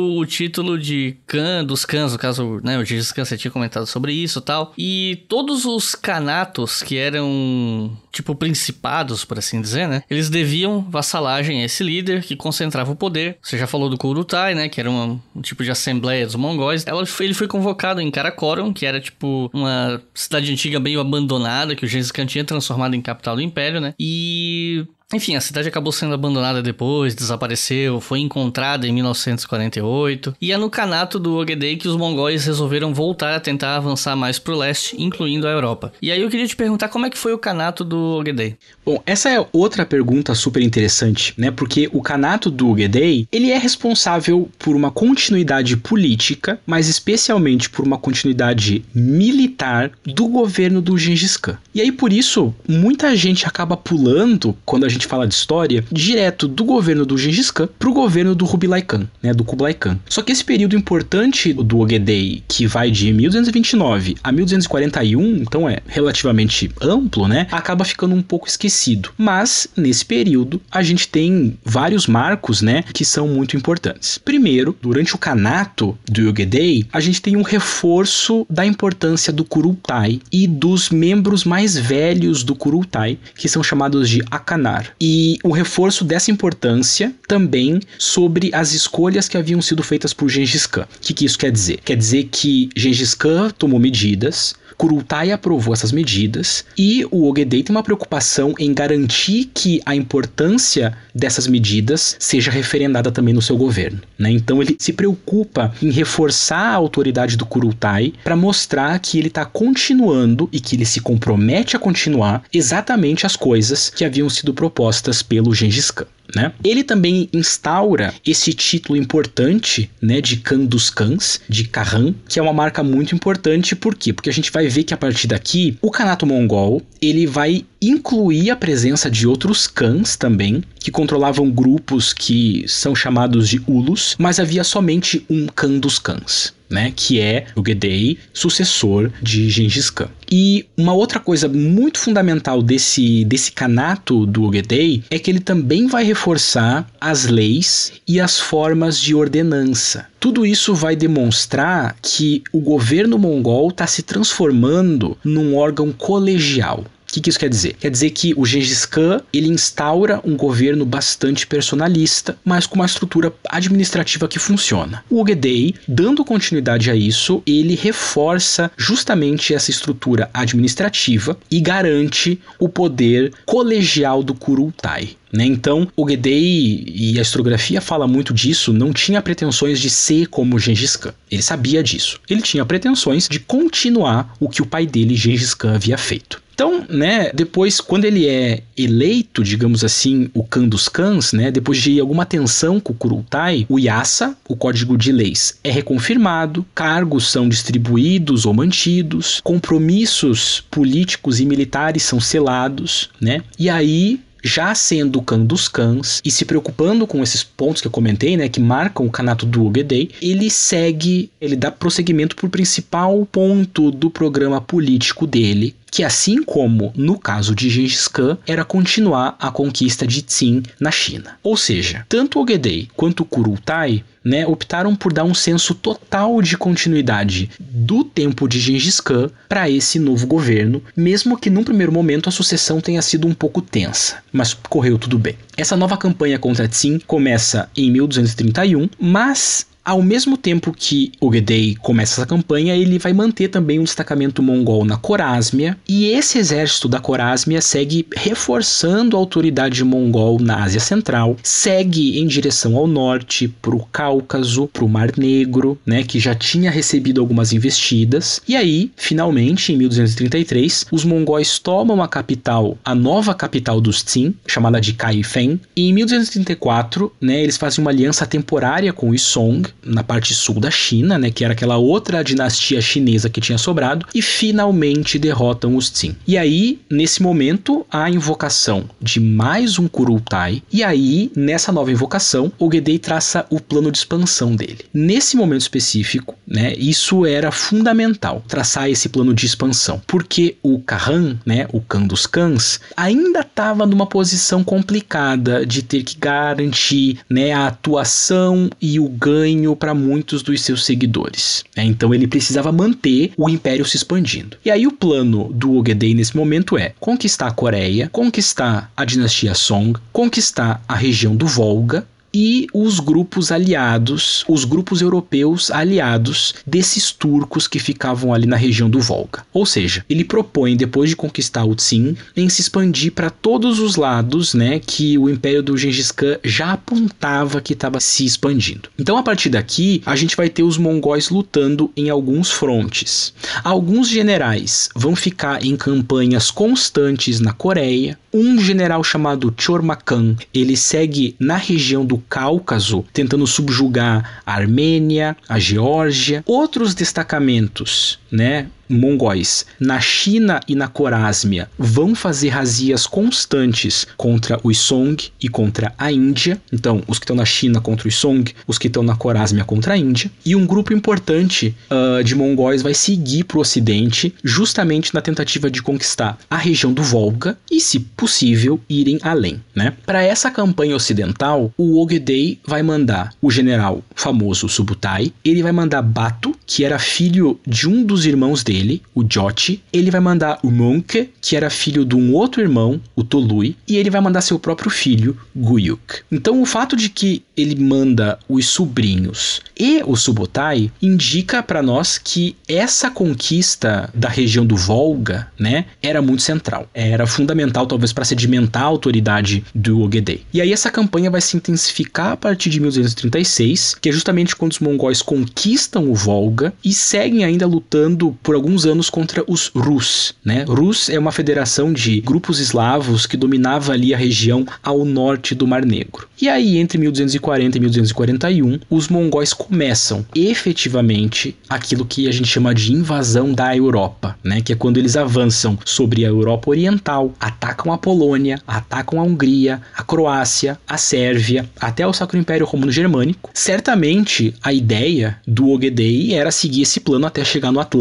o 0.00 0.24
título 0.24 0.78
de 0.78 1.16
Khan 1.26 1.64
dos 1.64 1.84
Khans, 1.84 2.12
no 2.12 2.18
caso, 2.18 2.60
né, 2.62 2.78
o 2.78 2.84
Gengis 2.84 3.12
Khan, 3.12 3.24
você 3.24 3.36
tinha 3.36 3.50
comentado 3.50 3.86
sobre 3.86 4.12
isso 4.12 4.38
e 4.38 4.42
tal, 4.42 4.72
e 4.76 5.24
todos 5.28 5.64
os 5.64 5.94
canatos 5.94 6.82
que 6.82 6.96
eram, 6.96 7.96
tipo, 8.12 8.34
principados, 8.34 9.24
por 9.24 9.38
assim 9.38 9.60
dizer, 9.60 9.86
né, 9.86 10.02
eles 10.10 10.30
deviam 10.30 10.80
vassalagem 10.88 11.62
a 11.62 11.64
esse 11.64 11.84
líder 11.84 12.22
que 12.22 12.36
concentrava 12.36 12.92
o 12.92 12.96
poder. 12.96 13.38
Você 13.42 13.58
já 13.58 13.66
falou 13.66 13.88
do 13.88 13.98
Kurutai, 13.98 14.54
né, 14.54 14.68
que 14.68 14.80
era 14.80 14.90
uma, 14.90 15.20
um 15.34 15.40
tipo 15.40 15.62
de 15.62 15.70
assembleia 15.70 16.24
dos 16.24 16.34
mongóis. 16.34 16.86
Ela, 16.86 17.04
ele 17.20 17.34
foi 17.34 17.46
convocado 17.46 18.00
em 18.00 18.10
Karakorum, 18.10 18.72
que 18.72 18.86
era, 18.86 19.00
tipo, 19.00 19.50
uma 19.52 20.00
cidade 20.14 20.50
antiga 20.52 20.80
meio 20.80 21.00
abandonada, 21.00 21.74
que 21.74 21.84
o 21.84 21.88
Gengis 21.88 22.10
Khan 22.10 22.26
tinha 22.26 22.44
transformado 22.44 22.94
em 22.94 23.00
capital 23.00 23.36
do 23.36 23.42
império, 23.42 23.80
né, 23.80 23.94
e 23.98 24.86
enfim, 25.14 25.36
a 25.36 25.40
cidade 25.40 25.68
acabou 25.68 25.90
sendo 25.90 26.12
abandonada 26.12 26.62
depois, 26.62 27.14
desapareceu, 27.14 27.98
foi 27.98 28.20
encontrada 28.20 28.86
em 28.86 28.92
1948. 28.92 30.36
E 30.38 30.52
é 30.52 30.56
no 30.58 30.68
canato 30.68 31.18
do 31.18 31.34
Ogedei 31.34 31.78
que 31.78 31.88
os 31.88 31.96
mongóis 31.96 32.44
resolveram 32.44 32.92
voltar 32.92 33.34
a 33.34 33.40
tentar 33.40 33.76
avançar 33.76 34.14
mais 34.14 34.38
pro 34.38 34.54
leste, 34.54 35.00
incluindo 35.02 35.46
a 35.46 35.50
Europa. 35.50 35.94
E 36.02 36.12
aí 36.12 36.20
eu 36.20 36.28
queria 36.28 36.46
te 36.46 36.54
perguntar 36.54 36.88
como 36.88 37.06
é 37.06 37.10
que 37.10 37.16
foi 37.16 37.32
o 37.32 37.38
canato 37.38 37.84
do 37.84 38.18
Ogedei? 38.18 38.56
Bom, 38.84 39.02
essa 39.06 39.30
é 39.30 39.46
outra 39.50 39.86
pergunta 39.86 40.34
super 40.34 40.62
interessante, 40.62 41.32
né? 41.38 41.50
Porque 41.50 41.88
o 41.90 42.02
canato 42.02 42.50
do 42.50 42.68
Ogedei, 42.70 43.26
ele 43.32 43.50
é 43.50 43.56
responsável 43.56 44.50
por 44.58 44.76
uma 44.76 44.90
continuidade 44.90 45.74
política, 45.78 46.60
mas 46.66 46.86
especialmente 46.86 47.70
por 47.70 47.86
uma 47.86 47.96
continuidade 47.96 48.84
militar 48.94 49.90
do 50.04 50.28
governo 50.28 50.82
do 50.82 50.98
Gengis 50.98 51.38
Khan. 51.38 51.56
E 51.74 51.80
aí 51.80 51.90
por 51.90 52.12
isso, 52.12 52.54
muita 52.68 53.16
gente 53.16 53.46
acaba 53.46 53.74
pulando 53.74 54.54
quando 54.66 54.84
a 54.84 54.88
gente 54.88 54.97
gente 54.98 55.06
fala 55.06 55.26
de 55.26 55.34
história, 55.34 55.84
direto 55.90 56.48
do 56.48 56.64
governo 56.64 57.06
do 57.06 57.16
Gengis 57.16 57.50
Khan 57.50 57.68
pro 57.78 57.92
governo 57.92 58.34
do 58.34 58.44
Kublai 58.44 58.82
Khan, 58.82 59.06
né, 59.22 59.32
do 59.32 59.44
Kublai 59.44 59.72
Khan. 59.72 59.98
Só 60.08 60.20
que 60.20 60.32
esse 60.32 60.44
período 60.44 60.76
importante 60.76 61.52
do 61.52 61.78
Ogedei, 61.78 62.42
que 62.48 62.66
vai 62.66 62.90
de 62.90 63.12
1229 63.12 64.16
a 64.22 64.32
1241, 64.32 65.36
então 65.36 65.68
é 65.68 65.78
relativamente 65.86 66.70
amplo, 66.82 67.28
né, 67.28 67.46
acaba 67.52 67.84
ficando 67.84 68.14
um 68.14 68.22
pouco 68.22 68.48
esquecido. 68.48 69.10
Mas 69.16 69.68
nesse 69.76 70.04
período 70.04 70.60
a 70.70 70.82
gente 70.82 71.08
tem 71.08 71.56
vários 71.64 72.06
marcos, 72.06 72.60
né, 72.60 72.82
que 72.92 73.04
são 73.04 73.28
muito 73.28 73.56
importantes. 73.56 74.18
Primeiro, 74.18 74.76
durante 74.82 75.14
o 75.14 75.18
Kanato 75.18 75.96
do 76.06 76.28
Ogedei, 76.28 76.86
a 76.92 76.98
gente 76.98 77.22
tem 77.22 77.36
um 77.36 77.42
reforço 77.42 78.44
da 78.50 78.66
importância 78.66 79.32
do 79.32 79.44
Kurultai 79.44 80.20
e 80.32 80.48
dos 80.48 80.90
membros 80.90 81.44
mais 81.44 81.76
velhos 81.76 82.42
do 82.42 82.56
Kurultai, 82.56 83.18
que 83.36 83.48
são 83.48 83.62
chamados 83.62 84.08
de 84.08 84.22
Akanar 84.30 84.87
e 85.00 85.38
o 85.42 85.50
reforço 85.50 86.04
dessa 86.04 86.30
importância 86.30 87.14
também 87.26 87.80
sobre 87.98 88.50
as 88.52 88.72
escolhas 88.72 89.28
que 89.28 89.36
haviam 89.36 89.60
sido 89.60 89.82
feitas 89.82 90.12
por 90.12 90.28
Gengis 90.28 90.66
Khan. 90.66 90.82
O 90.82 91.00
que, 91.00 91.14
que 91.14 91.24
isso 91.24 91.38
quer 91.38 91.50
dizer? 91.50 91.80
Quer 91.84 91.96
dizer 91.96 92.28
que 92.30 92.68
Gengis 92.76 93.14
Khan 93.14 93.50
tomou 93.50 93.78
medidas 93.78 94.54
Kurultai 94.78 95.32
aprovou 95.32 95.74
essas 95.74 95.90
medidas 95.90 96.64
e 96.78 97.04
o 97.10 97.28
Ogedei 97.28 97.64
tem 97.64 97.74
uma 97.74 97.82
preocupação 97.82 98.54
em 98.60 98.72
garantir 98.72 99.50
que 99.52 99.80
a 99.84 99.94
importância 99.94 100.96
dessas 101.12 101.48
medidas 101.48 102.14
seja 102.20 102.50
referendada 102.50 103.10
também 103.10 103.34
no 103.34 103.42
seu 103.42 103.56
governo. 103.56 104.00
Né? 104.16 104.30
Então 104.30 104.62
ele 104.62 104.76
se 104.78 104.92
preocupa 104.92 105.74
em 105.82 105.90
reforçar 105.90 106.70
a 106.70 106.76
autoridade 106.76 107.36
do 107.36 107.44
Kurultai 107.44 108.12
para 108.22 108.36
mostrar 108.36 108.96
que 109.00 109.18
ele 109.18 109.26
está 109.26 109.44
continuando 109.44 110.48
e 110.52 110.60
que 110.60 110.76
ele 110.76 110.86
se 110.86 111.00
compromete 111.00 111.76
a 111.76 111.80
continuar 111.80 112.44
exatamente 112.54 113.26
as 113.26 113.34
coisas 113.34 113.90
que 113.90 114.04
haviam 114.04 114.30
sido 114.30 114.54
propostas 114.54 115.22
pelo 115.22 115.52
Gengis 115.52 115.90
Khan. 115.90 116.06
Né? 116.34 116.52
Ele 116.62 116.84
também 116.84 117.28
instaura 117.32 118.12
esse 118.26 118.52
título 118.52 118.96
importante 118.96 119.90
né, 120.00 120.20
de 120.20 120.36
Khan 120.36 120.64
dos 120.64 120.90
Khans, 120.90 121.40
de 121.48 121.64
Kahan, 121.64 122.14
que 122.28 122.38
é 122.38 122.42
uma 122.42 122.52
marca 122.52 122.82
muito 122.82 123.14
importante, 123.14 123.74
por 123.74 123.94
quê? 123.94 124.12
Porque 124.12 124.28
a 124.28 124.32
gente 124.32 124.52
vai 124.52 124.68
ver 124.68 124.84
que 124.84 124.92
a 124.92 124.96
partir 124.96 125.26
daqui, 125.26 125.78
o 125.80 125.90
Kanato 125.90 126.26
Mongol 126.26 126.82
ele 127.00 127.26
vai 127.26 127.64
incluir 127.80 128.50
a 128.50 128.56
presença 128.56 129.10
de 129.10 129.26
outros 129.26 129.66
Khans 129.66 130.16
também, 130.16 130.62
que 130.78 130.90
controlavam 130.90 131.50
grupos 131.50 132.12
que 132.12 132.64
são 132.66 132.94
chamados 132.94 133.48
de 133.48 133.62
Ulus, 133.66 134.16
mas 134.18 134.38
havia 134.38 134.64
somente 134.64 135.24
um 135.30 135.46
Khan 135.46 135.78
dos 135.78 135.98
Khans 135.98 136.57
né, 136.68 136.92
que 136.94 137.20
é 137.20 137.46
o 137.56 137.62
Gedei, 137.66 138.18
sucessor 138.32 139.10
de 139.22 139.48
Gengis 139.48 139.90
Khan. 139.90 140.08
E 140.30 140.66
uma 140.76 140.92
outra 140.92 141.18
coisa 141.18 141.48
muito 141.48 141.98
fundamental 141.98 142.62
desse, 142.62 143.24
desse 143.24 143.50
canato 143.52 144.26
do 144.26 144.52
Gedei 144.52 145.02
é 145.10 145.18
que 145.18 145.30
ele 145.30 145.40
também 145.40 145.86
vai 145.86 146.04
reforçar 146.04 146.86
as 147.00 147.24
leis 147.24 147.92
e 148.06 148.20
as 148.20 148.38
formas 148.38 149.00
de 149.00 149.14
ordenança. 149.14 150.06
Tudo 150.20 150.44
isso 150.44 150.74
vai 150.74 150.94
demonstrar 150.94 151.96
que 152.02 152.42
o 152.52 152.60
governo 152.60 153.18
mongol 153.18 153.68
está 153.68 153.86
se 153.86 154.02
transformando 154.02 155.16
num 155.24 155.56
órgão 155.56 155.92
colegial. 155.92 156.84
O 157.08 157.12
que, 157.12 157.22
que, 157.22 157.30
isso 157.30 157.38
quer 157.38 157.48
dizer? 157.48 157.74
Quer 157.80 157.90
dizer 157.90 158.10
que 158.10 158.34
o 158.36 158.44
Gengis 158.44 158.84
Khan 158.84 159.22
ele 159.32 159.48
instaura 159.48 160.20
um 160.22 160.36
governo 160.36 160.84
bastante 160.84 161.46
personalista, 161.46 162.36
mas 162.44 162.66
com 162.66 162.74
uma 162.74 162.84
estrutura 162.84 163.32
administrativa 163.48 164.28
que 164.28 164.38
funciona. 164.38 165.02
O 165.08 165.22
Ogedei, 165.22 165.74
dando 165.88 166.22
continuidade 166.22 166.90
a 166.90 166.94
isso, 166.94 167.42
ele 167.46 167.74
reforça 167.74 168.70
justamente 168.76 169.54
essa 169.54 169.70
estrutura 169.70 170.28
administrativa 170.34 171.38
e 171.50 171.60
garante 171.60 172.38
o 172.58 172.68
poder 172.68 173.32
colegial 173.46 174.22
do 174.22 174.34
Kurultai. 174.34 175.16
Né? 175.32 175.44
Então, 175.44 175.88
o 175.96 176.08
Gedei 176.08 176.84
e 176.86 177.18
a 177.18 177.22
historiografia 177.22 177.80
fala 177.80 178.06
muito 178.06 178.32
disso, 178.32 178.72
não 178.72 178.92
tinha 178.92 179.22
pretensões 179.22 179.80
de 179.80 179.90
ser 179.90 180.26
como 180.26 180.58
Gengis 180.58 180.96
Khan. 180.96 181.14
Ele 181.30 181.42
sabia 181.42 181.82
disso. 181.82 182.20
Ele 182.28 182.42
tinha 182.42 182.64
pretensões 182.64 183.28
de 183.28 183.40
continuar 183.40 184.34
o 184.40 184.48
que 184.48 184.62
o 184.62 184.66
pai 184.66 184.86
dele, 184.86 185.16
Gengis 185.16 185.54
Khan, 185.54 185.74
havia 185.74 185.98
feito. 185.98 186.40
Então, 186.58 186.84
né, 186.88 187.30
depois, 187.32 187.80
quando 187.80 188.04
ele 188.04 188.26
é 188.26 188.64
eleito, 188.76 189.44
digamos 189.44 189.84
assim, 189.84 190.28
o 190.34 190.42
Khan 190.42 190.66
dos 190.66 190.88
Khans, 190.88 191.32
né, 191.32 191.52
depois 191.52 191.78
de 191.78 192.00
alguma 192.00 192.26
tensão 192.26 192.80
com 192.80 192.92
o 192.92 192.96
Kurultai, 192.96 193.64
o 193.68 193.78
Yasa, 193.78 194.36
o 194.48 194.56
Código 194.56 194.98
de 194.98 195.12
Leis, 195.12 195.56
é 195.62 195.70
reconfirmado, 195.70 196.66
cargos 196.74 197.30
são 197.30 197.48
distribuídos 197.48 198.44
ou 198.44 198.52
mantidos, 198.52 199.40
compromissos 199.44 200.64
políticos 200.68 201.38
e 201.38 201.46
militares 201.46 202.02
são 202.02 202.20
selados, 202.20 203.08
né, 203.20 203.40
e 203.56 203.70
aí 203.70 204.18
já 204.42 204.74
sendo 204.74 205.18
o 205.18 205.22
Khan 205.22 205.40
dos 205.40 205.68
Khans 205.68 206.20
e 206.24 206.30
se 206.30 206.44
preocupando 206.44 207.06
com 207.06 207.22
esses 207.22 207.42
pontos 207.42 207.80
que 207.80 207.88
eu 207.88 207.92
comentei, 207.92 208.36
né, 208.36 208.48
que 208.48 208.60
marcam 208.60 209.06
o 209.06 209.10
canato 209.10 209.44
do 209.44 209.66
Ogedei, 209.66 210.10
ele 210.20 210.50
segue, 210.50 211.30
ele 211.40 211.56
dá 211.56 211.70
prosseguimento 211.70 212.36
para 212.36 212.46
o 212.46 212.50
principal 212.50 213.26
ponto 213.30 213.90
do 213.90 214.10
programa 214.10 214.60
político 214.60 215.26
dele, 215.26 215.74
que 215.90 216.04
assim 216.04 216.42
como 216.42 216.92
no 216.96 217.18
caso 217.18 217.54
de 217.54 217.68
Gengis 217.68 218.08
Khan, 218.08 218.38
era 218.46 218.64
continuar 218.64 219.36
a 219.38 219.50
conquista 219.50 220.06
de 220.06 220.22
Qin 220.22 220.62
na 220.78 220.90
China. 220.90 221.38
Ou 221.42 221.56
seja, 221.56 222.04
tanto 222.08 222.40
Ogedei 222.40 222.88
quanto 222.94 223.24
Kurultai 223.24 224.04
né, 224.24 224.46
optaram 224.46 224.94
por 224.94 225.12
dar 225.12 225.24
um 225.24 225.34
senso 225.34 225.74
total 225.74 226.42
de 226.42 226.56
continuidade 226.56 227.50
do 227.58 228.04
tempo 228.04 228.46
de 228.46 228.60
Gengis 228.60 229.00
Khan 229.00 229.30
para 229.48 229.70
esse 229.70 229.98
novo 229.98 230.26
governo, 230.26 230.82
mesmo 230.94 231.38
que 231.38 231.48
num 231.48 231.64
primeiro 231.64 231.92
momento 231.92 232.28
a 232.28 232.32
sucessão 232.32 232.80
tenha 232.80 233.00
sido 233.00 233.26
um 233.26 233.34
pouco 233.34 233.62
tensa, 233.62 234.16
mas 234.30 234.52
correu 234.52 234.98
tudo 234.98 235.18
bem. 235.18 235.36
Essa 235.56 235.76
nova 235.76 235.96
campanha 235.96 236.38
contra 236.38 236.68
Qin 236.68 236.98
começa 237.06 237.70
em 237.76 237.90
1231, 237.90 238.88
mas 239.00 239.66
ao 239.88 240.02
mesmo 240.02 240.36
tempo 240.36 240.70
que 240.76 241.12
o 241.18 241.32
Gedei 241.32 241.74
começa 241.76 242.20
essa 242.20 242.26
campanha, 242.26 242.76
ele 242.76 242.98
vai 242.98 243.14
manter 243.14 243.48
também 243.48 243.78
um 243.78 243.84
destacamento 243.84 244.42
mongol 244.42 244.84
na 244.84 244.98
Corásmia, 244.98 245.78
e 245.88 246.08
esse 246.08 246.36
exército 246.36 246.88
da 246.88 247.00
Corásmia 247.00 247.62
segue 247.62 248.06
reforçando 248.14 249.16
a 249.16 249.18
autoridade 249.18 249.82
mongol 249.82 250.38
na 250.40 250.62
Ásia 250.62 250.78
Central, 250.78 251.38
segue 251.42 252.18
em 252.18 252.26
direção 252.26 252.76
ao 252.76 252.86
norte, 252.86 253.48
para 253.48 253.74
o 253.74 253.82
Cáucaso, 253.86 254.68
para 254.68 254.84
o 254.84 254.88
Mar 254.90 255.12
Negro, 255.16 255.78
né, 255.86 256.02
que 256.02 256.20
já 256.20 256.34
tinha 256.34 256.70
recebido 256.70 257.22
algumas 257.22 257.54
investidas, 257.54 258.42
e 258.46 258.56
aí, 258.56 258.90
finalmente, 258.94 259.72
em 259.72 259.76
1233, 259.78 260.84
os 260.92 261.02
mongóis 261.02 261.58
tomam 261.58 262.02
a 262.02 262.08
capital, 262.08 262.76
a 262.84 262.94
nova 262.94 263.34
capital 263.34 263.80
dos 263.80 264.02
Qin, 264.02 264.34
chamada 264.46 264.82
de 264.82 264.92
Kaifeng, 264.92 265.58
e 265.74 265.88
em 265.88 265.94
1234, 265.94 267.10
né, 267.18 267.42
eles 267.42 267.56
fazem 267.56 267.82
uma 267.82 267.90
aliança 267.90 268.26
temporária 268.26 268.92
com 268.92 269.08
os 269.08 269.28
Song, 269.28 269.68
na 269.84 270.02
parte 270.02 270.34
sul 270.34 270.60
da 270.60 270.70
China, 270.70 271.18
né, 271.18 271.30
que 271.30 271.44
era 271.44 271.52
aquela 271.52 271.76
outra 271.76 272.22
dinastia 272.22 272.80
chinesa 272.80 273.30
que 273.30 273.40
tinha 273.40 273.58
sobrado, 273.58 274.06
e 274.14 274.20
finalmente 274.20 275.18
derrotam 275.18 275.76
os 275.76 275.88
Qin. 275.90 276.16
E 276.26 276.36
aí, 276.36 276.80
nesse 276.90 277.22
momento, 277.22 277.86
a 277.90 278.10
invocação 278.10 278.84
de 279.00 279.20
mais 279.20 279.78
um 279.78 279.88
Kurultai, 279.88 280.62
e 280.72 280.82
aí, 280.82 281.30
nessa 281.34 281.72
nova 281.72 281.90
invocação, 281.90 282.52
o 282.58 282.70
Gedei 282.70 282.98
traça 282.98 283.46
o 283.50 283.60
plano 283.60 283.90
de 283.90 283.98
expansão 283.98 284.54
dele. 284.54 284.80
Nesse 284.92 285.36
momento 285.36 285.62
específico, 285.62 286.34
né, 286.46 286.74
isso 286.76 287.26
era 287.26 287.50
fundamental, 287.50 288.42
traçar 288.46 288.88
esse 288.90 289.08
plano 289.08 289.34
de 289.34 289.46
expansão, 289.46 290.00
porque 290.06 290.56
o 290.62 290.80
Kahan, 290.80 291.38
né, 291.44 291.66
o 291.72 291.80
Khan 291.80 292.06
dos 292.06 292.26
Khans, 292.26 292.80
ainda 292.96 293.40
estava 293.40 293.86
numa 293.86 294.06
posição 294.06 294.62
complicada 294.62 295.64
de 295.64 295.82
ter 295.82 296.02
que 296.02 296.16
garantir 296.18 297.18
né, 297.28 297.52
a 297.52 297.66
atuação 297.66 298.70
e 298.80 298.98
o 298.98 299.08
ganho 299.08 299.67
para 299.76 299.94
muitos 299.94 300.42
dos 300.42 300.60
seus 300.60 300.84
seguidores. 300.84 301.64
Né? 301.76 301.84
Então 301.84 302.14
ele 302.14 302.26
precisava 302.26 302.72
manter 302.72 303.32
o 303.36 303.48
império 303.48 303.84
se 303.84 303.96
expandindo. 303.96 304.56
E 304.64 304.70
aí 304.70 304.86
o 304.86 304.92
plano 304.92 305.50
do 305.52 305.74
Ogedei 305.74 306.14
nesse 306.14 306.36
momento 306.36 306.76
é 306.76 306.94
conquistar 307.00 307.48
a 307.48 307.52
Coreia, 307.52 308.08
conquistar 308.12 308.90
a 308.96 309.04
dinastia 309.04 309.54
Song, 309.54 309.98
conquistar 310.12 310.82
a 310.86 310.94
região 310.94 311.34
do 311.34 311.46
Volga 311.46 312.06
e 312.32 312.66
os 312.72 313.00
grupos 313.00 313.50
aliados, 313.50 314.44
os 314.48 314.64
grupos 314.64 315.00
europeus 315.00 315.70
aliados 315.70 316.54
desses 316.66 317.10
turcos 317.10 317.66
que 317.66 317.78
ficavam 317.78 318.32
ali 318.32 318.46
na 318.46 318.56
região 318.56 318.88
do 318.88 319.00
Volga. 319.00 319.44
Ou 319.52 319.64
seja, 319.64 320.04
ele 320.08 320.24
propõe, 320.24 320.76
depois 320.76 321.10
de 321.10 321.16
conquistar 321.16 321.64
o 321.64 321.74
Tsin, 321.74 322.16
em 322.36 322.48
se 322.48 322.60
expandir 322.60 323.12
para 323.12 323.30
todos 323.30 323.78
os 323.78 323.96
lados, 323.96 324.54
né, 324.54 324.78
que 324.78 325.16
o 325.18 325.28
Império 325.28 325.62
do 325.62 325.76
Gengis 325.76 326.12
Khan 326.12 326.38
já 326.44 326.72
apontava 326.72 327.60
que 327.60 327.72
estava 327.72 328.00
se 328.00 328.24
expandindo. 328.24 328.88
Então, 328.98 329.16
a 329.16 329.22
partir 329.22 329.48
daqui, 329.48 330.02
a 330.04 330.16
gente 330.16 330.36
vai 330.36 330.48
ter 330.48 330.62
os 330.62 330.78
mongóis 330.78 331.30
lutando 331.30 331.90
em 331.96 332.10
alguns 332.10 332.50
frontes. 332.50 333.32
Alguns 333.64 334.08
generais 334.08 334.88
vão 334.94 335.16
ficar 335.16 335.64
em 335.64 335.76
campanhas 335.76 336.50
constantes 336.50 337.40
na 337.40 337.52
Coreia. 337.52 338.18
Um 338.32 338.60
general 338.60 339.02
chamado 339.02 339.54
Chormakan, 339.56 340.36
ele 340.52 340.76
segue 340.76 341.34
na 341.40 341.56
região 341.56 342.04
do 342.04 342.18
Cáucaso, 342.18 343.04
tentando 343.10 343.46
subjugar 343.46 344.42
a 344.44 344.52
Armênia, 344.52 345.34
a 345.48 345.58
Geórgia. 345.58 346.42
Outros 346.46 346.94
destacamentos, 346.94 348.18
né, 348.30 348.66
mongóis 348.88 349.66
na 349.78 350.00
China 350.00 350.60
e 350.66 350.74
na 350.74 350.88
Corásmia 350.88 351.68
vão 351.78 352.14
fazer 352.14 352.48
razias 352.48 353.06
constantes 353.06 354.06
contra 354.16 354.58
os 354.62 354.78
Song 354.78 355.22
e 355.40 355.48
contra 355.48 355.92
a 355.98 356.10
Índia. 356.10 356.60
Então, 356.72 357.02
os 357.06 357.18
que 357.18 357.24
estão 357.24 357.36
na 357.36 357.44
China 357.44 357.80
contra 357.80 358.08
os 358.08 358.14
Song, 358.14 358.52
os 358.66 358.78
que 358.78 358.86
estão 358.86 359.02
na 359.02 359.14
Corásmia 359.14 359.64
contra 359.64 359.94
a 359.94 359.96
Índia. 359.96 360.30
E 360.44 360.56
um 360.56 360.66
grupo 360.66 360.92
importante 360.92 361.74
uh, 361.90 362.24
de 362.24 362.34
mongóis 362.34 362.82
vai 362.82 362.94
seguir 362.94 363.44
para 363.44 363.58
o 363.58 363.60
ocidente, 363.60 364.34
justamente 364.42 365.12
na 365.14 365.20
tentativa 365.20 365.70
de 365.70 365.82
conquistar 365.82 366.38
a 366.48 366.56
região 366.56 366.92
do 366.92 367.02
Volga 367.02 367.58
e, 367.70 367.80
se 367.80 368.00
possível, 368.00 368.80
irem 368.88 369.18
além. 369.22 369.60
Né? 369.74 369.92
Para 370.06 370.22
essa 370.22 370.50
campanha 370.50 370.96
ocidental, 370.96 371.72
o 371.76 372.02
Ogedei 372.02 372.58
vai 372.66 372.82
mandar 372.82 373.34
o 373.42 373.50
general 373.50 374.02
famoso 374.14 374.68
Subutai, 374.68 375.32
ele 375.44 375.62
vai 375.62 375.72
mandar 375.72 376.02
Bato 376.02 376.54
que 376.66 376.84
era 376.84 376.98
filho 376.98 377.58
de 377.66 377.88
um 377.88 378.04
dos 378.04 378.17
irmãos 378.24 378.62
dele, 378.62 379.02
o 379.14 379.24
Joti. 379.28 379.82
Ele 379.92 380.10
vai 380.10 380.20
mandar 380.20 380.58
o 380.62 380.70
Monke, 380.70 381.30
que 381.40 381.56
era 381.56 381.70
filho 381.70 382.04
de 382.04 382.16
um 382.16 382.34
outro 382.34 382.60
irmão, 382.60 383.00
o 383.14 383.24
Tolui, 383.24 383.76
e 383.86 383.96
ele 383.96 384.10
vai 384.10 384.20
mandar 384.20 384.40
seu 384.40 384.58
próprio 384.58 384.90
filho, 384.90 385.36
Guyuk. 385.54 386.20
Então 386.30 386.60
o 386.60 386.66
fato 386.66 386.96
de 386.96 387.08
que 387.08 387.42
ele 387.56 387.74
manda 387.74 388.38
os 388.48 388.66
sobrinhos 388.66 389.60
e 389.78 390.02
o 390.06 390.16
Subotai 390.16 390.90
indica 391.02 391.62
para 391.62 391.82
nós 391.82 392.18
que 392.18 392.56
essa 392.68 393.10
conquista 393.10 394.10
da 394.14 394.28
região 394.28 394.64
do 394.64 394.76
Volga, 394.76 395.48
né, 395.58 395.86
era 396.02 396.22
muito 396.22 396.42
central. 396.42 396.88
Era 396.94 397.26
fundamental 397.26 397.86
talvez 397.86 398.12
para 398.12 398.24
sedimentar 398.24 398.82
a 398.82 398.86
autoridade 398.86 399.64
do 399.74 400.00
Ogedei. 400.00 400.42
E 400.52 400.60
aí 400.60 400.72
essa 400.72 400.90
campanha 400.90 401.30
vai 401.30 401.40
se 401.40 401.56
intensificar 401.56 402.32
a 402.32 402.36
partir 402.36 402.70
de 402.70 402.80
1236, 402.80 403.96
que 404.00 404.08
é 404.08 404.12
justamente 404.12 404.54
quando 404.56 404.72
os 404.72 404.78
mongóis 404.78 405.22
conquistam 405.22 406.10
o 406.10 406.14
Volga 406.14 406.72
e 406.84 406.92
seguem 406.92 407.44
ainda 407.44 407.66
lutando 407.66 408.07
por 408.16 408.54
alguns 408.54 408.86
anos 408.86 409.10
contra 409.10 409.44
os 409.46 409.68
Rus, 409.74 410.34
né? 410.44 410.64
Rus 410.66 411.08
é 411.08 411.18
uma 411.18 411.32
federação 411.32 411.92
de 411.92 412.20
grupos 412.20 412.58
eslavos 412.58 413.26
que 413.26 413.36
dominava 413.36 413.92
ali 413.92 414.14
a 414.14 414.18
região 414.18 414.66
ao 414.82 415.04
norte 415.04 415.54
do 415.54 415.66
Mar 415.66 415.84
Negro. 415.84 416.28
E 416.40 416.48
aí 416.48 416.78
entre 416.78 416.98
1240 416.98 417.76
e 417.76 417.80
1241, 417.80 418.78
os 418.88 419.08
mongóis 419.08 419.52
começam 419.52 420.24
efetivamente 420.34 421.56
aquilo 421.68 422.04
que 422.04 422.28
a 422.28 422.32
gente 422.32 422.48
chama 422.48 422.74
de 422.74 422.92
invasão 422.92 423.52
da 423.52 423.76
Europa, 423.76 424.38
né? 424.42 424.60
Que 424.60 424.72
é 424.72 424.76
quando 424.76 424.98
eles 424.98 425.16
avançam 425.16 425.78
sobre 425.84 426.24
a 426.24 426.28
Europa 426.28 426.70
Oriental, 426.70 427.32
atacam 427.40 427.92
a 427.92 427.98
Polônia, 427.98 428.60
atacam 428.66 429.20
a 429.20 429.22
Hungria, 429.22 429.80
a 429.96 430.02
Croácia, 430.02 430.78
a 430.86 430.96
Sérvia, 430.96 431.68
até 431.80 432.06
o 432.06 432.12
Sacro 432.12 432.38
Império 432.38 432.66
Romano 432.66 432.92
Germânico. 432.92 433.50
Certamente 433.52 434.54
a 434.62 434.72
ideia 434.72 435.38
do 435.46 435.70
Ogedei 435.70 436.34
era 436.34 436.50
seguir 436.50 436.82
esse 436.82 437.00
plano 437.00 437.26
até 437.26 437.44
chegar 437.44 437.72
no 437.72 437.80
Atlântico, 437.80 437.97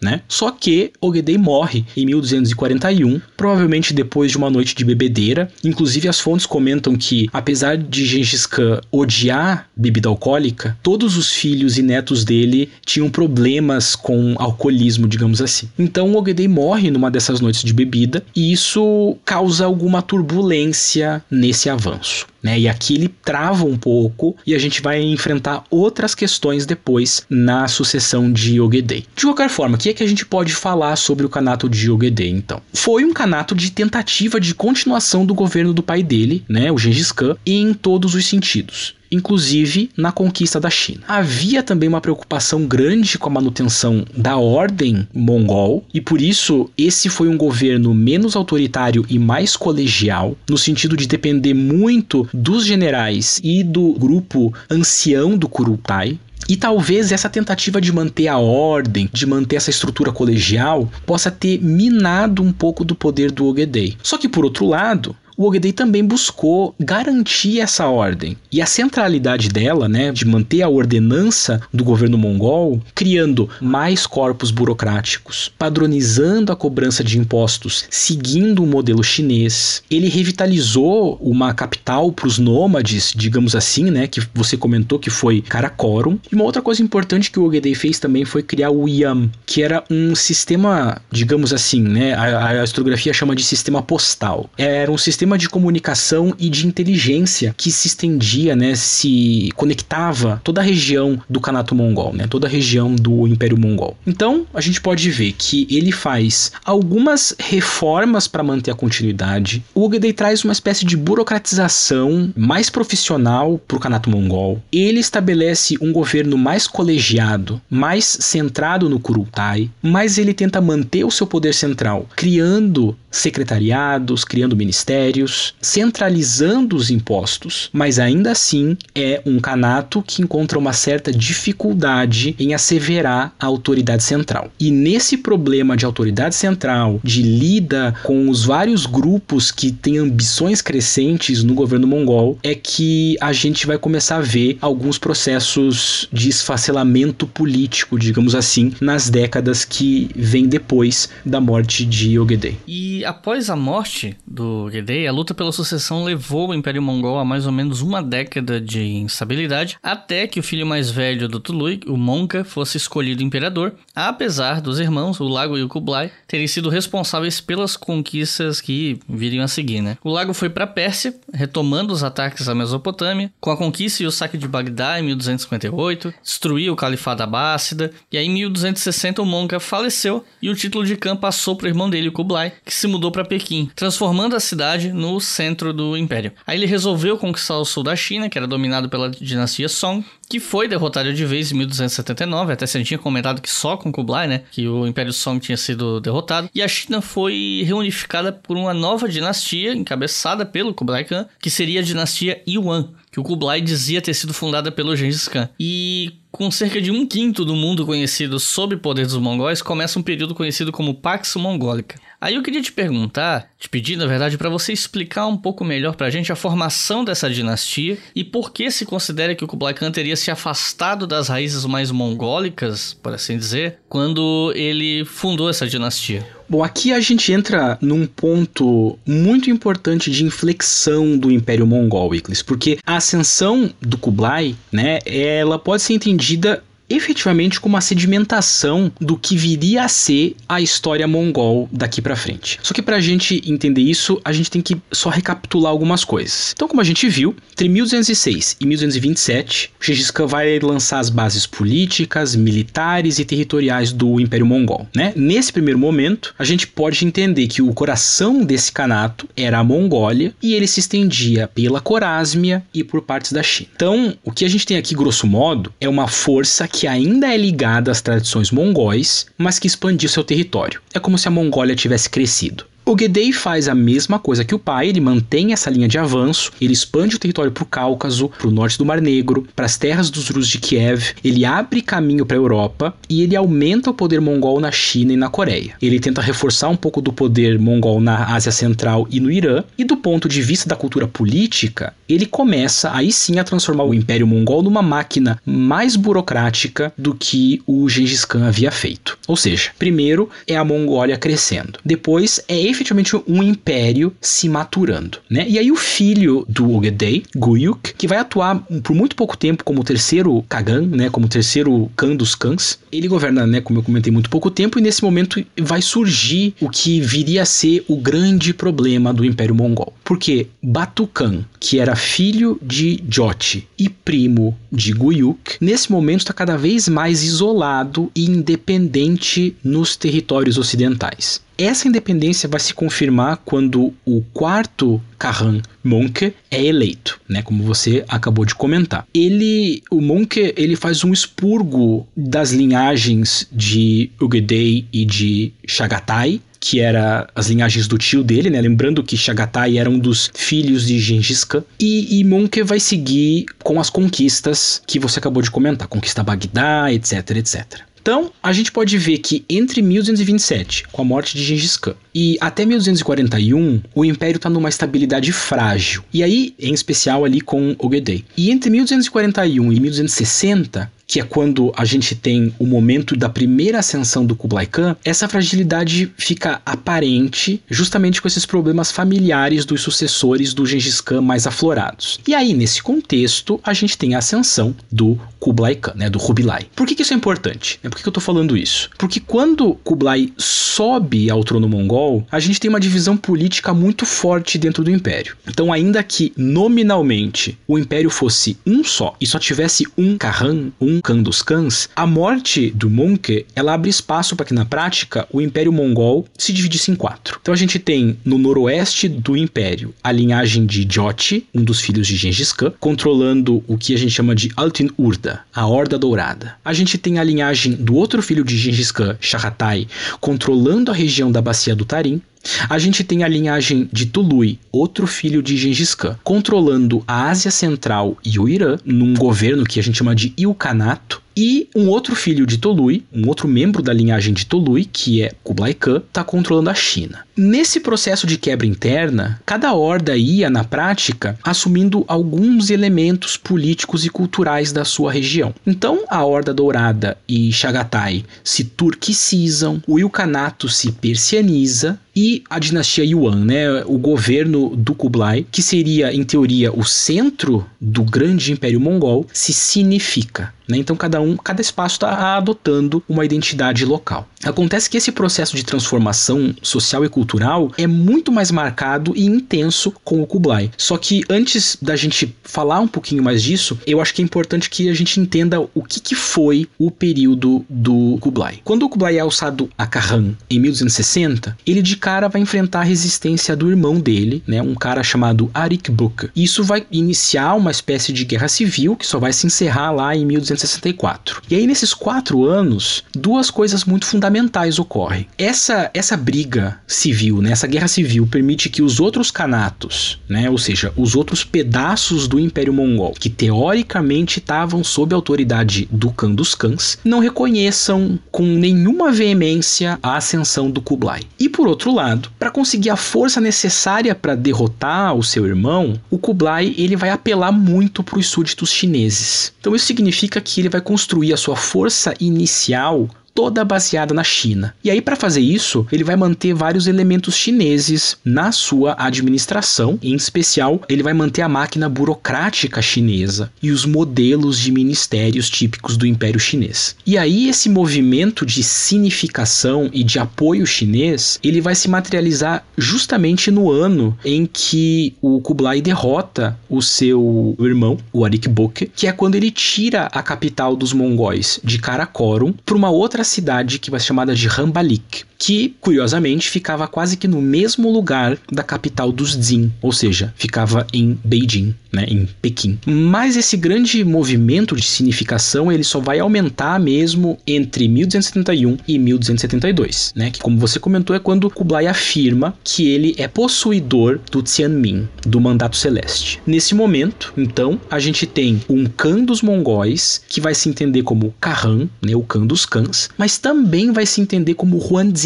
né? 0.00 0.22
Só 0.28 0.50
que 0.50 0.92
Ogedei 1.00 1.36
morre 1.36 1.84
em 1.96 2.06
1241, 2.06 3.20
provavelmente 3.36 3.92
depois 3.92 4.30
de 4.30 4.38
uma 4.38 4.50
noite 4.50 4.74
de 4.74 4.84
bebedeira. 4.84 5.50
Inclusive 5.62 6.08
as 6.08 6.18
fontes 6.18 6.46
comentam 6.46 6.96
que 6.96 7.28
apesar 7.32 7.76
de 7.76 8.06
Gengis 8.06 8.46
Khan 8.46 8.80
odiar 8.90 9.68
bebida 9.76 10.08
alcoólica, 10.08 10.76
todos 10.82 11.16
os 11.16 11.32
filhos 11.32 11.78
e 11.78 11.82
netos 11.82 12.24
dele 12.24 12.70
tinham 12.84 13.10
problemas 13.10 13.94
com 13.94 14.34
alcoolismo, 14.38 15.06
digamos 15.06 15.40
assim. 15.42 15.68
Então 15.78 16.14
Ogedei 16.16 16.48
morre 16.48 16.90
numa 16.90 17.10
dessas 17.10 17.40
noites 17.40 17.62
de 17.62 17.72
bebida 17.72 18.24
e 18.34 18.52
isso 18.52 19.16
causa 19.24 19.64
alguma 19.64 20.02
turbulência 20.02 21.22
nesse 21.30 21.68
avanço. 21.68 22.26
Né? 22.42 22.58
E 22.60 22.68
aqui 22.68 22.94
ele 22.94 23.08
trava 23.08 23.64
um 23.64 23.76
pouco 23.76 24.36
e 24.46 24.54
a 24.54 24.58
gente 24.58 24.80
vai 24.80 25.02
enfrentar 25.02 25.64
outras 25.70 26.14
questões 26.14 26.64
depois 26.64 27.22
na 27.28 27.68
sucessão 27.68 28.32
de 28.32 28.60
Ogedei. 28.60 29.04
De 29.14 29.26
qualquer 29.30 29.48
forma, 29.48 29.76
o 29.76 29.78
que 29.78 29.90
é 29.90 29.94
que 29.94 30.02
a 30.02 30.06
gente 30.06 30.26
pode 30.26 30.52
falar 30.52 30.96
sobre 30.96 31.24
o 31.24 31.28
canato 31.28 31.68
de 31.68 31.90
Ogedei 31.90 32.30
então? 32.30 32.60
Foi 32.72 33.04
um 33.04 33.12
canato 33.12 33.54
de 33.54 33.70
tentativa 33.70 34.40
de 34.40 34.54
continuação 34.54 35.24
do 35.24 35.34
governo 35.34 35.72
do 35.72 35.82
pai 35.82 36.02
dele, 36.02 36.44
né, 36.48 36.70
o 36.72 36.78
Gengis 36.78 37.12
Khan, 37.12 37.36
em 37.46 37.72
todos 37.72 38.14
os 38.14 38.26
sentidos 38.26 38.98
inclusive 39.10 39.90
na 39.96 40.12
conquista 40.12 40.60
da 40.60 40.70
China. 40.70 41.00
Havia 41.08 41.62
também 41.64 41.88
uma 41.88 42.00
preocupação 42.00 42.64
grande 42.64 43.18
com 43.18 43.28
a 43.28 43.32
manutenção 43.32 44.04
da 44.16 44.36
ordem 44.36 45.06
mongol, 45.12 45.84
e 45.92 46.00
por 46.00 46.20
isso 46.20 46.70
esse 46.78 47.08
foi 47.08 47.28
um 47.28 47.36
governo 47.36 47.92
menos 47.92 48.36
autoritário 48.36 49.04
e 49.08 49.18
mais 49.18 49.56
colegial, 49.56 50.36
no 50.48 50.56
sentido 50.56 50.96
de 50.96 51.08
depender 51.08 51.54
muito 51.54 52.28
dos 52.32 52.64
generais 52.64 53.40
e 53.42 53.64
do 53.64 53.94
grupo 53.94 54.54
ancião 54.70 55.36
do 55.36 55.48
Kurultai, 55.48 56.16
e 56.48 56.56
talvez 56.56 57.12
essa 57.12 57.28
tentativa 57.28 57.80
de 57.80 57.92
manter 57.92 58.28
a 58.28 58.38
ordem, 58.38 59.08
de 59.12 59.26
manter 59.26 59.56
essa 59.56 59.70
estrutura 59.70 60.12
colegial, 60.12 60.90
possa 61.06 61.30
ter 61.30 61.62
minado 61.62 62.42
um 62.42 62.52
pouco 62.52 62.84
do 62.84 62.94
poder 62.94 63.30
do 63.30 63.46
Ogedei. 63.46 63.96
Só 64.02 64.18
que 64.18 64.28
por 64.28 64.44
outro 64.44 64.66
lado, 64.66 65.16
o 65.40 65.48
Ogedei 65.48 65.72
também 65.72 66.04
buscou 66.04 66.74
garantir 66.78 67.60
essa 67.60 67.86
ordem. 67.86 68.36
E 68.52 68.60
a 68.60 68.66
centralidade 68.66 69.48
dela, 69.48 69.88
né, 69.88 70.12
de 70.12 70.26
manter 70.26 70.60
a 70.60 70.68
ordenança 70.68 71.62
do 71.72 71.82
governo 71.82 72.18
mongol, 72.18 72.78
criando 72.94 73.48
mais 73.58 74.06
corpos 74.06 74.50
burocráticos, 74.50 75.50
padronizando 75.56 76.52
a 76.52 76.56
cobrança 76.56 77.02
de 77.02 77.18
impostos, 77.18 77.86
seguindo 77.88 78.62
o 78.62 78.66
modelo 78.66 79.02
chinês. 79.02 79.82
Ele 79.90 80.10
revitalizou 80.10 81.18
uma 81.22 81.54
capital 81.54 82.12
para 82.12 82.26
os 82.26 82.38
nômades, 82.38 83.10
digamos 83.16 83.56
assim, 83.56 83.84
né, 83.90 84.06
que 84.06 84.20
você 84.34 84.58
comentou 84.58 84.98
que 84.98 85.08
foi 85.08 85.40
Karakorum. 85.40 86.18
E 86.30 86.34
uma 86.34 86.44
outra 86.44 86.60
coisa 86.60 86.82
importante 86.82 87.30
que 87.30 87.40
o 87.40 87.44
Ogedei 87.44 87.74
fez 87.74 87.98
também 87.98 88.26
foi 88.26 88.42
criar 88.42 88.72
o 88.72 88.86
Yam, 88.86 89.30
que 89.46 89.62
era 89.62 89.84
um 89.90 90.14
sistema, 90.14 91.00
digamos 91.10 91.54
assim, 91.54 91.80
né, 91.80 92.12
a, 92.12 92.60
a 92.60 92.64
historiografia 92.64 93.14
chama 93.14 93.34
de 93.34 93.42
sistema 93.42 93.80
postal. 93.80 94.50
Era 94.58 94.92
um 94.92 94.98
sistema 94.98 95.29
sistema 95.30 95.38
de 95.38 95.48
comunicação 95.48 96.34
e 96.38 96.48
de 96.48 96.66
inteligência 96.66 97.54
que 97.56 97.70
se 97.70 97.86
estendia, 97.86 98.56
né, 98.56 98.74
se 98.74 99.50
conectava 99.54 100.40
toda 100.42 100.60
a 100.60 100.64
região 100.64 101.20
do 101.28 101.40
Kanato 101.40 101.74
Mongol, 101.74 102.12
né, 102.14 102.26
toda 102.28 102.46
a 102.46 102.50
região 102.50 102.94
do 102.94 103.26
Império 103.26 103.58
Mongol. 103.58 103.96
Então, 104.06 104.46
a 104.52 104.60
gente 104.60 104.80
pode 104.80 105.08
ver 105.10 105.32
que 105.32 105.68
ele 105.70 105.92
faz 105.92 106.52
algumas 106.64 107.34
reformas 107.38 108.26
para 108.26 108.42
manter 108.42 108.70
a 108.70 108.74
continuidade. 108.74 109.62
O 109.74 109.86
Ogedei 109.86 110.12
traz 110.12 110.42
uma 110.42 110.52
espécie 110.52 110.84
de 110.84 110.96
burocratização 110.96 112.32
mais 112.36 112.70
profissional 112.70 113.60
para 113.68 113.76
o 113.76 113.80
Kanato 113.80 114.10
Mongol. 114.10 114.60
Ele 114.72 114.98
estabelece 114.98 115.76
um 115.80 115.92
governo 115.92 116.36
mais 116.36 116.66
colegiado, 116.66 117.60
mais 117.70 118.04
centrado 118.04 118.88
no 118.88 118.98
Kurultai, 118.98 119.70
mas 119.82 120.18
ele 120.18 120.34
tenta 120.34 120.60
manter 120.60 121.04
o 121.04 121.10
seu 121.10 121.26
poder 121.26 121.54
central, 121.54 122.08
criando 122.16 122.96
secretariados, 123.10 124.24
criando 124.24 124.56
ministérios, 124.56 125.19
centralizando 125.60 126.76
os 126.76 126.90
impostos, 126.90 127.68
mas 127.72 127.98
ainda 127.98 128.32
assim 128.32 128.76
é 128.94 129.22
um 129.24 129.38
canato 129.38 130.02
que 130.02 130.22
encontra 130.22 130.58
uma 130.58 130.72
certa 130.72 131.12
dificuldade 131.12 132.34
em 132.38 132.54
asseverar 132.54 133.34
a 133.38 133.46
autoridade 133.46 134.02
central. 134.02 134.50
E 134.58 134.70
nesse 134.70 135.16
problema 135.16 135.76
de 135.76 135.84
autoridade 135.84 136.34
central, 136.34 137.00
de 137.02 137.22
lida 137.22 137.94
com 138.02 138.28
os 138.28 138.44
vários 138.44 138.86
grupos 138.86 139.50
que 139.50 139.70
têm 139.70 139.98
ambições 139.98 140.60
crescentes 140.62 141.42
no 141.42 141.54
governo 141.54 141.86
mongol, 141.86 142.38
é 142.42 142.54
que 142.54 143.16
a 143.20 143.32
gente 143.32 143.66
vai 143.66 143.78
começar 143.78 144.16
a 144.16 144.20
ver 144.20 144.58
alguns 144.60 144.98
processos 144.98 146.08
de 146.12 146.28
esfacelamento 146.28 147.26
político, 147.26 147.98
digamos 147.98 148.34
assim, 148.34 148.72
nas 148.80 149.08
décadas 149.10 149.64
que 149.64 150.10
vêm 150.14 150.46
depois 150.46 151.08
da 151.24 151.40
morte 151.40 151.84
de 151.84 152.18
Ogedei. 152.18 152.56
E 152.66 153.04
após 153.04 153.50
a 153.50 153.56
morte 153.56 154.16
do 154.26 154.70
Gedei, 154.70 155.06
a 155.10 155.12
luta 155.12 155.34
pela 155.34 155.50
sucessão 155.50 156.04
levou 156.04 156.50
o 156.50 156.54
Império 156.54 156.80
Mongol 156.80 157.18
a 157.18 157.24
mais 157.24 157.44
ou 157.44 157.50
menos 157.50 157.82
uma 157.82 158.00
década 158.00 158.60
de 158.60 158.80
instabilidade, 158.80 159.76
até 159.82 160.28
que 160.28 160.38
o 160.38 160.42
filho 160.42 160.64
mais 160.64 160.88
velho 160.88 161.28
do 161.28 161.40
Tului, 161.40 161.80
o 161.88 161.96
Monka, 161.96 162.44
fosse 162.44 162.76
escolhido 162.76 163.20
imperador, 163.20 163.74
apesar 163.92 164.60
dos 164.60 164.78
irmãos, 164.78 165.18
o 165.18 165.26
Lago 165.26 165.58
e 165.58 165.64
o 165.64 165.68
Kublai, 165.68 166.12
terem 166.28 166.46
sido 166.46 166.68
responsáveis 166.68 167.40
pelas 167.40 167.76
conquistas 167.76 168.60
que 168.60 169.00
viriam 169.08 169.42
a 169.42 169.48
seguir. 169.48 169.80
Né? 169.82 169.98
O 170.04 170.10
Lago 170.10 170.32
foi 170.32 170.48
para 170.48 170.64
Pérsia, 170.64 171.12
retomando 171.34 171.92
os 171.92 172.04
ataques 172.04 172.48
à 172.48 172.54
Mesopotâmia, 172.54 173.32
com 173.40 173.50
a 173.50 173.56
conquista 173.56 174.04
e 174.04 174.06
o 174.06 174.12
saque 174.12 174.38
de 174.38 174.46
Bagdá 174.46 175.00
em 175.00 175.02
1258, 175.02 176.14
destruiu 176.22 176.72
o 176.72 176.76
Califado 176.76 177.24
Abássida, 177.24 177.90
e 178.12 178.16
aí 178.16 178.26
em 178.26 178.30
1260 178.30 179.20
o 179.20 179.26
Monka 179.26 179.58
faleceu 179.58 180.24
e 180.40 180.48
o 180.48 180.54
título 180.54 180.86
de 180.86 180.96
Khan 180.96 181.16
passou 181.16 181.56
para 181.56 181.66
o 181.66 181.68
irmão 181.68 181.90
dele, 181.90 182.10
o 182.10 182.12
Kublai, 182.12 182.52
que 182.64 182.72
se 182.72 182.86
mudou 182.86 183.10
para 183.10 183.24
Pequim, 183.24 183.68
transformando 183.74 184.36
a 184.36 184.40
cidade 184.40 184.89
no 184.92 185.20
centro 185.20 185.72
do 185.72 185.96
império. 185.96 186.32
Aí 186.46 186.58
ele 186.58 186.66
resolveu 186.66 187.16
conquistar 187.16 187.58
o 187.58 187.64
sul 187.64 187.82
da 187.82 187.96
China, 187.96 188.28
que 188.28 188.38
era 188.38 188.46
dominado 188.46 188.88
pela 188.88 189.10
dinastia 189.10 189.68
Song, 189.68 190.04
que 190.28 190.38
foi 190.38 190.68
derrotado 190.68 191.12
de 191.12 191.24
vez 191.24 191.50
em 191.50 191.56
1279, 191.56 192.52
até 192.52 192.66
gente 192.66 192.88
tinha 192.88 192.98
comentado 192.98 193.40
que 193.40 193.50
só 193.50 193.76
com 193.76 193.90
Kublai, 193.90 194.28
né, 194.28 194.42
que 194.50 194.68
o 194.68 194.86
Império 194.86 195.12
Song 195.12 195.40
tinha 195.40 195.56
sido 195.56 196.00
derrotado, 196.00 196.48
e 196.54 196.62
a 196.62 196.68
China 196.68 197.00
foi 197.00 197.62
reunificada 197.66 198.32
por 198.32 198.56
uma 198.56 198.72
nova 198.72 199.08
dinastia 199.08 199.72
encabeçada 199.72 200.46
pelo 200.46 200.72
Kublai 200.72 201.04
Khan, 201.04 201.26
que 201.40 201.50
seria 201.50 201.80
a 201.80 201.82
dinastia 201.82 202.42
Yuan, 202.48 202.90
que 203.10 203.18
o 203.18 203.24
Kublai 203.24 203.60
dizia 203.60 204.00
ter 204.00 204.14
sido 204.14 204.32
fundada 204.32 204.70
pelo 204.70 204.94
Gengis 204.94 205.26
Khan. 205.26 205.48
E 205.58 206.19
com 206.30 206.50
cerca 206.50 206.80
de 206.80 206.90
um 206.90 207.06
quinto 207.06 207.44
do 207.44 207.56
mundo 207.56 207.84
conhecido 207.84 208.38
sob 208.38 208.76
o 208.76 208.78
poder 208.78 209.06
dos 209.06 209.16
mongóis, 209.16 209.60
começa 209.60 209.98
um 209.98 210.02
período 210.02 210.34
conhecido 210.34 210.70
como 210.70 210.94
Pax 210.94 211.34
Mongólica. 211.36 211.98
Aí 212.20 212.34
eu 212.34 212.42
queria 212.42 212.62
te 212.62 212.70
perguntar, 212.70 213.48
te 213.58 213.68
pedir 213.68 213.96
na 213.96 214.06
verdade, 214.06 214.36
para 214.36 214.50
você 214.50 214.72
explicar 214.72 215.26
um 215.26 215.36
pouco 215.36 215.64
melhor 215.64 215.96
para 215.96 216.06
a 216.06 216.10
gente 216.10 216.30
a 216.30 216.36
formação 216.36 217.04
dessa 217.04 217.30
dinastia 217.30 217.98
e 218.14 218.22
por 218.22 218.52
que 218.52 218.70
se 218.70 218.84
considera 218.84 219.34
que 219.34 219.42
o 219.42 219.46
Kublai 219.46 219.74
Khan 219.74 219.90
teria 219.90 220.16
se 220.16 220.30
afastado 220.30 221.06
das 221.06 221.28
raízes 221.28 221.64
mais 221.64 221.90
mongólicas, 221.90 222.94
por 223.02 223.14
assim 223.14 223.38
dizer, 223.38 223.78
quando 223.88 224.52
ele 224.54 225.04
fundou 225.04 225.48
essa 225.48 225.66
dinastia. 225.66 226.26
Bom, 226.46 226.64
aqui 226.64 226.92
a 226.92 226.98
gente 226.98 227.32
entra 227.32 227.78
num 227.80 228.06
ponto 228.06 228.98
muito 229.06 229.48
importante 229.48 230.10
de 230.10 230.24
inflexão 230.24 231.16
do 231.16 231.30
Império 231.30 231.64
Mongol, 231.64 232.12
Iclis, 232.12 232.42
porque 232.42 232.78
a 232.84 232.96
ascensão 232.96 233.70
do 233.80 233.96
Kublai, 233.96 234.56
né, 234.72 234.98
ela 235.06 235.60
pode 235.60 235.82
ser 235.82 235.94
entendida 235.94 236.19
vendida 236.20 236.62
efetivamente 236.90 237.60
como 237.60 237.76
uma 237.76 237.80
sedimentação 237.80 238.90
do 239.00 239.16
que 239.16 239.36
viria 239.36 239.84
a 239.84 239.88
ser 239.88 240.34
a 240.48 240.60
história 240.60 241.06
mongol 241.06 241.68
daqui 241.72 242.02
para 242.02 242.16
frente. 242.16 242.58
Só 242.62 242.74
que 242.74 242.82
para 242.82 242.96
a 242.96 243.00
gente 243.00 243.40
entender 243.46 243.80
isso, 243.80 244.20
a 244.24 244.32
gente 244.32 244.50
tem 244.50 244.60
que 244.60 244.76
só 244.90 245.08
recapitular 245.08 245.70
algumas 245.70 246.04
coisas. 246.04 246.52
Então, 246.54 246.66
como 246.66 246.80
a 246.80 246.84
gente 246.84 247.08
viu, 247.08 247.34
entre 247.52 247.68
1206 247.68 248.56
e 248.60 248.66
1227, 248.66 249.72
o 249.80 249.84
Gengis 249.84 250.10
Khan 250.10 250.26
vai 250.26 250.58
lançar 250.58 250.98
as 250.98 251.08
bases 251.08 251.46
políticas, 251.46 252.34
militares 252.34 253.18
e 253.18 253.24
territoriais 253.24 253.92
do 253.92 254.20
Império 254.20 254.46
Mongol. 254.46 254.88
Né? 254.94 255.12
Nesse 255.14 255.52
primeiro 255.52 255.78
momento, 255.78 256.34
a 256.38 256.44
gente 256.44 256.66
pode 256.66 257.04
entender 257.04 257.46
que 257.46 257.62
o 257.62 257.72
coração 257.72 258.44
desse 258.44 258.72
canato 258.72 259.28
era 259.36 259.58
a 259.58 259.64
Mongólia 259.64 260.34
e 260.42 260.54
ele 260.54 260.66
se 260.66 260.80
estendia 260.80 261.48
pela 261.48 261.80
Corásmia 261.80 262.62
e 262.74 262.82
por 262.82 263.02
partes 263.02 263.32
da 263.32 263.42
China. 263.42 263.70
Então, 263.76 264.14
o 264.24 264.32
que 264.32 264.44
a 264.44 264.48
gente 264.48 264.66
tem 264.66 264.76
aqui, 264.76 264.94
grosso 264.94 265.26
modo, 265.26 265.72
é 265.80 265.88
uma 265.88 266.08
força 266.08 266.66
que 266.66 266.79
ainda 266.86 267.32
é 267.32 267.36
ligada 267.36 267.90
às 267.90 268.00
tradições 268.00 268.50
mongóis, 268.50 269.26
mas 269.36 269.58
que 269.58 269.66
expandiu 269.66 270.08
seu 270.08 270.24
território. 270.24 270.80
É 270.92 270.98
como 270.98 271.18
se 271.18 271.28
a 271.28 271.30
Mongólia 271.30 271.76
tivesse 271.76 272.08
crescido. 272.08 272.64
O 272.90 272.98
Gedei 272.98 273.32
faz 273.32 273.68
a 273.68 273.74
mesma 273.74 274.18
coisa 274.18 274.44
que 274.44 274.52
o 274.52 274.58
pai, 274.58 274.88
ele 274.88 274.98
mantém 274.98 275.52
essa 275.52 275.70
linha 275.70 275.86
de 275.86 275.96
avanço, 275.96 276.50
ele 276.60 276.72
expande 276.72 277.14
o 277.14 277.20
território 277.20 277.52
para 277.52 277.62
o 277.62 277.66
Cáucaso, 277.66 278.28
para 278.36 278.48
o 278.48 278.50
norte 278.50 278.76
do 278.76 278.84
Mar 278.84 279.00
Negro, 279.00 279.46
para 279.54 279.64
as 279.64 279.76
terras 279.76 280.10
dos 280.10 280.28
Rus 280.28 280.48
de 280.48 280.58
Kiev, 280.58 281.14
ele 281.22 281.44
abre 281.44 281.82
caminho 281.82 282.26
para 282.26 282.36
a 282.36 282.40
Europa 282.40 282.92
e 283.08 283.22
ele 283.22 283.36
aumenta 283.36 283.90
o 283.90 283.94
poder 283.94 284.20
mongol 284.20 284.58
na 284.58 284.72
China 284.72 285.12
e 285.12 285.16
na 285.16 285.28
Coreia. 285.28 285.74
Ele 285.80 286.00
tenta 286.00 286.20
reforçar 286.20 286.68
um 286.68 286.74
pouco 286.74 287.00
do 287.00 287.12
poder 287.12 287.60
mongol 287.60 288.00
na 288.00 288.34
Ásia 288.34 288.50
Central 288.50 289.06
e 289.08 289.20
no 289.20 289.30
Irã, 289.30 289.62
e 289.78 289.84
do 289.84 289.96
ponto 289.96 290.28
de 290.28 290.42
vista 290.42 290.68
da 290.68 290.74
cultura 290.74 291.06
política, 291.06 291.94
ele 292.08 292.26
começa 292.26 292.92
aí 292.92 293.12
sim 293.12 293.38
a 293.38 293.44
transformar 293.44 293.84
o 293.84 293.94
Império 293.94 294.26
Mongol 294.26 294.62
numa 294.62 294.82
máquina 294.82 295.40
mais 295.46 295.94
burocrática 295.94 296.92
do 296.98 297.14
que 297.14 297.62
o 297.68 297.88
Gengis 297.88 298.24
Khan 298.24 298.48
havia 298.48 298.72
feito. 298.72 299.16
Ou 299.28 299.36
seja, 299.36 299.70
primeiro 299.78 300.28
é 300.44 300.56
a 300.56 300.64
Mongólia 300.64 301.16
crescendo, 301.16 301.78
depois 301.84 302.42
é 302.48 302.79
efetivamente 302.80 303.16
um 303.28 303.42
império 303.42 304.12
se 304.20 304.48
maturando, 304.48 305.18
né? 305.28 305.46
E 305.48 305.58
aí 305.58 305.70
o 305.70 305.76
filho 305.76 306.44
do 306.48 306.74
Ogedei, 306.74 307.22
Guyuk, 307.36 307.94
que 307.94 308.08
vai 308.08 308.18
atuar 308.18 308.64
por 308.82 308.94
muito 308.94 309.14
pouco 309.14 309.36
tempo 309.36 309.62
como 309.64 309.84
terceiro 309.84 310.42
Kagan, 310.48 310.86
né, 310.86 311.10
como 311.10 311.28
terceiro 311.28 311.90
Khan 311.94 312.16
dos 312.16 312.34
Khans, 312.34 312.78
ele 312.90 313.06
governa, 313.06 313.46
né, 313.46 313.60
como 313.60 313.78
eu 313.78 313.82
comentei, 313.82 314.12
muito 314.12 314.30
pouco 314.30 314.50
tempo 314.50 314.78
e 314.78 314.82
nesse 314.82 315.02
momento 315.02 315.44
vai 315.58 315.82
surgir 315.82 316.54
o 316.60 316.70
que 316.70 317.00
viria 317.00 317.42
a 317.42 317.46
ser 317.46 317.84
o 317.86 317.96
grande 317.96 318.54
problema 318.54 319.12
do 319.12 319.24
Império 319.24 319.54
Mongol. 319.54 319.92
Porque 320.02 320.48
Batu 320.62 321.06
Khan, 321.06 321.44
que 321.58 321.78
era 321.78 321.94
filho 321.94 322.58
de 322.62 323.02
Joti 323.08 323.68
e 323.78 323.88
primo 323.88 324.56
de 324.72 324.92
Guyuk, 324.92 325.56
nesse 325.60 325.92
momento 325.92 326.20
está 326.20 326.32
cada 326.32 326.56
vez 326.56 326.88
mais 326.88 327.22
isolado 327.22 328.10
e 328.14 328.24
independente 328.24 329.54
nos 329.62 329.96
territórios 329.96 330.58
ocidentais. 330.58 331.40
Essa 331.60 331.86
independência 331.86 332.48
vai 332.48 332.58
se 332.58 332.72
confirmar 332.72 333.36
quando 333.44 333.92
o 334.06 334.22
quarto 334.32 334.98
Kahan 335.18 335.60
Monke 335.84 336.32
é 336.50 336.64
eleito, 336.64 337.20
né, 337.28 337.42
como 337.42 337.62
você 337.62 338.02
acabou 338.08 338.46
de 338.46 338.54
comentar. 338.54 339.06
Ele, 339.12 339.82
o 339.90 340.00
Monke, 340.00 340.54
ele 340.56 340.74
faz 340.74 341.04
um 341.04 341.12
expurgo 341.12 342.08
das 342.16 342.50
linhagens 342.52 343.46
de 343.52 344.10
Ugedei 344.18 344.86
e 344.90 345.04
de 345.04 345.52
Chagatai, 345.66 346.40
que 346.58 346.80
era 346.80 347.26
as 347.34 347.48
linhagens 347.48 347.86
do 347.88 347.96
tio 347.96 348.22
dele, 348.22 348.50
né? 348.50 348.60
Lembrando 348.60 349.02
que 349.02 349.16
Chagatai 349.16 349.78
era 349.78 349.88
um 349.88 349.98
dos 349.98 350.30
filhos 350.34 350.86
de 350.86 350.98
Gengis 350.98 351.42
Khan. 351.42 351.64
E, 351.80 352.20
e 352.20 352.24
Monke 352.24 352.62
vai 352.62 352.78
seguir 352.78 353.46
com 353.62 353.80
as 353.80 353.88
conquistas 353.88 354.82
que 354.86 354.98
você 354.98 355.18
acabou 355.18 355.42
de 355.42 355.50
comentar, 355.50 355.88
conquista 355.88 356.22
Bagdá, 356.22 356.92
etc, 356.92 357.30
etc. 357.36 357.80
Então, 358.00 358.32
a 358.42 358.52
gente 358.52 358.72
pode 358.72 358.96
ver 358.96 359.18
que 359.18 359.44
entre 359.48 359.82
1227, 359.82 360.88
com 360.90 361.02
a 361.02 361.04
morte 361.04 361.36
de 361.36 361.44
Gengis 361.44 361.76
Khan, 361.76 361.94
e 362.14 362.36
até 362.40 362.64
1241, 362.64 363.82
o 363.94 364.04
império 364.04 364.36
está 364.36 364.48
numa 364.48 364.68
estabilidade 364.68 365.32
frágil. 365.32 366.02
E 366.12 366.22
aí, 366.22 366.54
em 366.58 366.72
especial 366.72 367.24
ali 367.24 367.40
com 367.40 367.76
Ogedei. 367.78 368.24
E 368.36 368.50
entre 368.50 368.70
1241 368.70 369.72
e 369.72 369.80
1260, 369.80 370.90
que 371.10 371.18
é 371.18 371.24
quando 371.24 371.72
a 371.76 371.84
gente 371.84 372.14
tem 372.14 372.54
o 372.56 372.64
momento 372.64 373.16
da 373.16 373.28
primeira 373.28 373.80
ascensão 373.80 374.24
do 374.24 374.36
Kublai 374.36 374.64
Khan, 374.64 374.96
essa 375.04 375.28
fragilidade 375.28 376.12
fica 376.16 376.62
aparente 376.64 377.60
justamente 377.68 378.22
com 378.22 378.28
esses 378.28 378.46
problemas 378.46 378.92
familiares 378.92 379.64
dos 379.64 379.80
sucessores 379.80 380.54
do 380.54 380.64
Gengis 380.64 381.00
Khan 381.00 381.20
mais 381.20 381.48
aflorados. 381.48 382.20
E 382.28 382.32
aí, 382.32 382.54
nesse 382.54 382.80
contexto, 382.80 383.58
a 383.64 383.72
gente 383.72 383.98
tem 383.98 384.14
a 384.14 384.18
ascensão 384.18 384.72
do 384.88 385.18
Kublai 385.40 385.74
Khan, 385.74 385.94
né, 385.96 386.08
do 386.08 386.18
Rubilai. 386.18 386.66
Por 386.76 386.86
que, 386.86 386.94
que 386.94 387.02
isso 387.02 387.12
é 387.12 387.16
importante? 387.16 387.80
Por 387.82 387.96
que, 387.96 388.02
que 388.02 388.08
eu 388.08 388.10
estou 388.10 388.22
falando 388.22 388.56
isso? 388.56 388.88
Porque 388.96 389.18
quando 389.18 389.74
Kublai 389.82 390.32
sobe 390.36 391.28
ao 391.28 391.42
trono 391.42 391.68
mongol, 391.68 392.24
a 392.30 392.38
gente 392.38 392.60
tem 392.60 392.68
uma 392.68 392.78
divisão 392.78 393.16
política 393.16 393.74
muito 393.74 394.06
forte 394.06 394.58
dentro 394.58 394.84
do 394.84 394.90
império. 394.90 395.36
Então, 395.48 395.72
ainda 395.72 396.02
que 396.04 396.32
nominalmente 396.36 397.58
o 397.66 397.78
império 397.78 398.10
fosse 398.10 398.56
um 398.64 398.84
só 398.84 399.16
e 399.20 399.26
só 399.26 399.38
tivesse 399.38 399.86
um 399.98 400.16
Khan, 400.16 400.70
um 400.80 400.99
Khan 401.02 401.22
dos 401.22 401.42
Khans, 401.42 401.88
a 401.94 402.06
morte 402.06 402.70
do 402.70 402.90
Monke 402.90 403.46
ela 403.54 403.74
abre 403.74 403.90
espaço 403.90 404.36
para 404.36 404.46
que 404.46 404.54
na 404.54 404.64
prática 404.64 405.26
o 405.32 405.40
Império 405.40 405.72
Mongol 405.72 406.26
se 406.36 406.52
dividisse 406.52 406.90
em 406.90 406.94
quatro. 406.94 407.38
Então 407.40 407.54
a 407.54 407.56
gente 407.56 407.78
tem 407.78 408.16
no 408.24 408.38
noroeste 408.38 409.08
do 409.08 409.36
Império 409.36 409.94
a 410.02 410.12
linhagem 410.12 410.66
de 410.66 410.86
Joti, 410.88 411.46
um 411.54 411.62
dos 411.62 411.80
filhos 411.80 412.06
de 412.06 412.16
Gengis 412.16 412.52
Khan, 412.52 412.72
controlando 412.78 413.62
o 413.66 413.76
que 413.76 413.94
a 413.94 413.98
gente 413.98 414.12
chama 414.12 414.34
de 414.34 414.50
Altin 414.56 414.90
Urda, 414.96 415.40
a 415.54 415.66
Horda 415.66 415.98
Dourada. 415.98 416.56
A 416.64 416.72
gente 416.72 416.98
tem 416.98 417.18
a 417.18 417.24
linhagem 417.24 417.72
do 417.72 417.94
outro 417.94 418.22
filho 418.22 418.44
de 418.44 418.56
Gengis 418.56 418.92
Khan, 418.92 419.16
Shahatai, 419.20 419.86
controlando 420.20 420.90
a 420.90 420.94
região 420.94 421.30
da 421.30 421.42
bacia 421.42 421.74
do 421.74 421.84
Tarim. 421.84 422.20
A 422.68 422.78
gente 422.78 423.04
tem 423.04 423.22
a 423.22 423.28
linhagem 423.28 423.88
de 423.92 424.06
Tului, 424.06 424.58
outro 424.72 425.06
filho 425.06 425.42
de 425.42 425.56
Gengis 425.56 425.94
Khan, 425.94 426.18
controlando 426.24 427.04
a 427.06 427.28
Ásia 427.28 427.50
Central 427.50 428.16
e 428.24 428.38
o 428.38 428.48
Irã, 428.48 428.78
num 428.84 429.14
governo 429.14 429.64
que 429.64 429.78
a 429.78 429.82
gente 429.82 429.98
chama 429.98 430.14
de 430.14 430.32
Ilkhanato. 430.36 431.22
E 431.42 431.70
um 431.74 431.88
outro 431.88 432.14
filho 432.14 432.44
de 432.44 432.58
Tolui, 432.58 433.02
um 433.10 433.26
outro 433.26 433.48
membro 433.48 433.80
da 433.80 433.94
linhagem 433.94 434.34
de 434.34 434.44
Tolui, 434.44 434.84
que 434.84 435.22
é 435.22 435.32
Kublai 435.42 435.72
Khan, 435.72 436.02
está 436.06 436.22
controlando 436.22 436.68
a 436.68 436.74
China. 436.74 437.20
Nesse 437.34 437.80
processo 437.80 438.26
de 438.26 438.36
quebra 438.36 438.66
interna, 438.66 439.40
cada 439.46 439.72
horda 439.72 440.14
ia, 440.14 440.50
na 440.50 440.62
prática, 440.62 441.38
assumindo 441.42 442.04
alguns 442.06 442.68
elementos 442.68 443.38
políticos 443.38 444.04
e 444.04 444.10
culturais 444.10 444.70
da 444.70 444.84
sua 444.84 445.10
região. 445.10 445.54
Então, 445.66 446.04
a 446.10 446.22
Horda 446.22 446.52
Dourada 446.52 447.16
e 447.26 447.50
Chagatai 447.50 448.22
se 448.44 448.64
turquicizam, 448.64 449.82
o 449.86 449.98
Ilkhanato 449.98 450.68
se 450.68 450.92
persianiza 450.92 451.98
e 452.14 452.42
a 452.50 452.58
dinastia 452.58 453.04
Yuan, 453.04 453.44
né, 453.44 453.82
o 453.86 453.96
governo 453.96 454.76
do 454.76 454.94
Kublai, 454.94 455.46
que 455.50 455.62
seria 455.62 456.12
em 456.12 456.22
teoria 456.22 456.70
o 456.70 456.84
centro 456.84 457.64
do 457.80 458.02
grande 458.02 458.52
império 458.52 458.78
mongol, 458.78 459.26
se 459.32 459.54
significa. 459.54 460.52
Né? 460.70 460.78
Então 460.78 460.96
cada 460.96 461.20
um, 461.20 461.36
cada 461.36 461.60
espaço 461.60 461.96
está 461.96 462.36
adotando 462.36 463.02
uma 463.08 463.24
identidade 463.24 463.84
local. 463.84 464.26
Acontece 464.42 464.88
que 464.88 464.96
esse 464.96 465.12
processo 465.12 465.54
de 465.54 465.64
transformação 465.64 466.54
social 466.62 467.04
e 467.04 467.08
cultural 467.08 467.70
é 467.76 467.86
muito 467.86 468.32
mais 468.32 468.50
marcado 468.50 469.12
e 469.14 469.26
intenso 469.26 469.92
com 470.02 470.22
o 470.22 470.26
Kublai. 470.26 470.70
Só 470.78 470.96
que 470.96 471.22
antes 471.28 471.76
da 471.80 471.94
gente 471.94 472.34
falar 472.42 472.80
um 472.80 472.88
pouquinho 472.88 473.22
mais 473.22 473.42
disso, 473.42 473.78
eu 473.86 474.00
acho 474.00 474.14
que 474.14 474.22
é 474.22 474.24
importante 474.24 474.70
que 474.70 474.88
a 474.88 474.94
gente 474.94 475.20
entenda 475.20 475.60
o 475.60 475.82
que, 475.82 476.00
que 476.00 476.14
foi 476.14 476.66
o 476.78 476.90
período 476.90 477.64
do 477.68 478.16
Kublai. 478.20 478.60
Quando 478.64 478.84
o 478.84 478.88
Kublai 478.88 479.16
é 479.16 479.20
alçado 479.20 479.68
a 479.76 479.86
Kahan 479.86 480.34
em 480.48 480.58
1260, 480.58 481.56
ele 481.66 481.82
de 481.82 481.96
cara 481.96 482.28
vai 482.28 482.40
enfrentar 482.40 482.80
a 482.80 482.84
resistência 482.84 483.54
do 483.54 483.68
irmão 483.68 484.00
dele, 484.00 484.42
né, 484.46 484.62
um 484.62 484.74
cara 484.74 485.02
chamado 485.02 485.50
Arik 485.52 485.90
Buk. 485.90 486.30
Isso 486.34 486.64
vai 486.64 486.86
iniciar 486.90 487.54
uma 487.54 487.70
espécie 487.70 488.12
de 488.12 488.24
guerra 488.24 488.48
civil 488.48 488.96
que 488.96 489.06
só 489.06 489.18
vai 489.18 489.32
se 489.32 489.46
encerrar 489.46 489.90
lá 489.90 490.16
em 490.16 490.24
1264. 490.60 491.42
E 491.50 491.54
aí 491.54 491.66
nesses 491.66 491.94
quatro 491.94 492.44
anos, 492.44 493.04
duas 493.14 493.50
coisas 493.50 493.84
muito 493.84 494.06
fundamentais 494.06 494.78
ocorrem. 494.78 495.26
Essa 495.38 495.90
essa 495.94 496.16
briga 496.16 496.78
civil, 496.86 497.40
né, 497.40 497.52
essa 497.52 497.66
guerra 497.66 497.88
civil 497.88 498.26
permite 498.26 498.68
que 498.68 498.82
os 498.82 499.00
outros 499.00 499.30
canatos, 499.30 500.18
né, 500.28 500.50
ou 500.50 500.58
seja, 500.58 500.92
os 500.96 501.14
outros 501.14 501.44
pedaços 501.44 502.28
do 502.28 502.38
Império 502.38 502.72
Mongol, 502.72 503.12
que 503.18 503.30
teoricamente 503.30 504.38
estavam 504.38 504.82
sob 504.84 505.14
a 505.14 505.16
autoridade 505.16 505.88
do 505.90 506.10
Khan 506.10 506.32
dos 506.32 506.54
Khans, 506.54 506.98
não 507.04 507.18
reconheçam 507.20 508.18
com 508.30 508.44
nenhuma 508.44 509.10
veemência 509.10 509.98
a 510.02 510.16
ascensão 510.16 510.70
do 510.70 510.80
Kublai. 510.80 511.22
E 511.38 511.48
por 511.48 511.66
outro 511.66 511.92
lado, 511.92 512.30
para 512.38 512.50
conseguir 512.50 512.90
a 512.90 512.96
força 512.96 513.40
necessária 513.40 514.14
para 514.14 514.34
derrotar 514.34 515.14
o 515.14 515.22
seu 515.22 515.46
irmão, 515.46 516.00
o 516.10 516.18
Kublai 516.18 516.74
ele 516.76 516.96
vai 516.96 517.10
apelar 517.10 517.52
muito 517.52 518.02
para 518.02 518.18
os 518.18 518.26
súditos 518.26 518.70
chineses. 518.70 519.52
Então 519.60 519.74
isso 519.74 519.86
significa 519.86 520.40
que 520.40 520.49
ele 520.58 520.68
vai 520.68 520.80
construir 520.80 521.32
a 521.32 521.36
sua 521.36 521.54
força 521.54 522.14
inicial 522.18 523.08
toda 523.34 523.64
baseada 523.64 524.14
na 524.14 524.24
China. 524.24 524.74
E 524.82 524.90
aí, 524.90 525.00
para 525.00 525.16
fazer 525.16 525.40
isso, 525.40 525.86
ele 525.90 526.04
vai 526.04 526.16
manter 526.16 526.54
vários 526.54 526.86
elementos 526.86 527.34
chineses 527.34 528.16
na 528.24 528.52
sua 528.52 528.94
administração, 528.98 529.98
em 530.02 530.14
especial, 530.14 530.80
ele 530.88 531.02
vai 531.02 531.12
manter 531.12 531.42
a 531.42 531.48
máquina 531.48 531.88
burocrática 531.88 532.82
chinesa 532.82 533.50
e 533.62 533.70
os 533.70 533.84
modelos 533.84 534.58
de 534.58 534.72
ministérios 534.72 535.48
típicos 535.48 535.96
do 535.96 536.06
Império 536.06 536.40
Chinês. 536.40 536.96
E 537.06 537.16
aí, 537.16 537.48
esse 537.48 537.68
movimento 537.68 538.44
de 538.44 538.62
significação 538.62 539.88
e 539.92 540.02
de 540.02 540.18
apoio 540.18 540.66
chinês, 540.66 541.38
ele 541.42 541.60
vai 541.60 541.74
se 541.74 541.88
materializar 541.88 542.64
justamente 542.76 543.50
no 543.50 543.70
ano 543.70 544.16
em 544.24 544.46
que 544.46 545.14
o 545.20 545.40
Kublai 545.40 545.80
derrota 545.80 546.58
o 546.68 546.80
seu 546.80 547.56
irmão, 547.60 547.98
o 548.12 548.24
Arikboke, 548.24 548.90
que 548.94 549.06
é 549.06 549.12
quando 549.12 549.34
ele 549.34 549.50
tira 549.50 550.08
a 550.12 550.22
capital 550.22 550.76
dos 550.76 550.92
mongóis 550.92 551.60
de 551.62 551.78
Karakorum 551.78 552.52
para 552.64 552.76
uma 552.76 552.90
outra 552.90 553.19
cidade 553.24 553.78
que 553.78 553.90
vai 553.90 554.00
ser 554.00 554.06
chamada 554.06 554.34
de 554.34 554.48
Rambalik, 554.48 555.24
que 555.40 555.74
curiosamente 555.80 556.50
ficava 556.50 556.86
quase 556.86 557.16
que 557.16 557.26
no 557.26 557.40
mesmo 557.40 557.90
lugar 557.90 558.36
da 558.52 558.62
capital 558.62 559.10
dos 559.10 559.30
Jin, 559.30 559.72
ou 559.80 559.90
seja, 559.90 560.34
ficava 560.36 560.86
em 560.92 561.18
Beijing, 561.24 561.74
né, 561.90 562.04
em 562.06 562.28
Pequim. 562.42 562.78
Mas 562.86 563.36
esse 563.36 563.56
grande 563.56 564.04
movimento 564.04 564.76
de 564.76 564.82
significação 564.82 565.72
ele 565.72 565.82
só 565.82 565.98
vai 565.98 566.18
aumentar 566.20 566.78
mesmo 566.78 567.38
entre 567.46 567.88
1271 567.88 568.76
e 568.86 568.98
1272, 568.98 570.12
né, 570.14 570.30
que 570.30 570.40
como 570.40 570.58
você 570.58 570.78
comentou 570.78 571.16
é 571.16 571.18
quando 571.18 571.50
Kublai 571.50 571.86
afirma 571.86 572.54
que 572.62 572.88
ele 572.88 573.14
é 573.16 573.26
possuidor 573.26 574.20
do 574.30 574.42
Tianmin, 574.42 575.08
do 575.26 575.40
mandato 575.40 575.76
celeste. 575.76 576.38
Nesse 576.46 576.74
momento, 576.74 577.32
então, 577.34 577.80
a 577.90 577.98
gente 577.98 578.26
tem 578.26 578.60
um 578.68 578.84
Khan 578.84 579.24
dos 579.24 579.40
mongóis, 579.40 580.20
que 580.28 580.40
vai 580.40 580.54
se 580.54 580.68
entender 580.68 581.02
como 581.02 581.34
Kahan, 581.40 581.88
né, 582.02 582.14
o 582.14 582.22
Khan 582.22 582.46
dos 582.46 582.66
Khans, 582.66 583.08
mas 583.16 583.38
também 583.38 583.90
vai 583.90 584.04
se 584.04 584.20
entender 584.20 584.52
como 584.52 584.76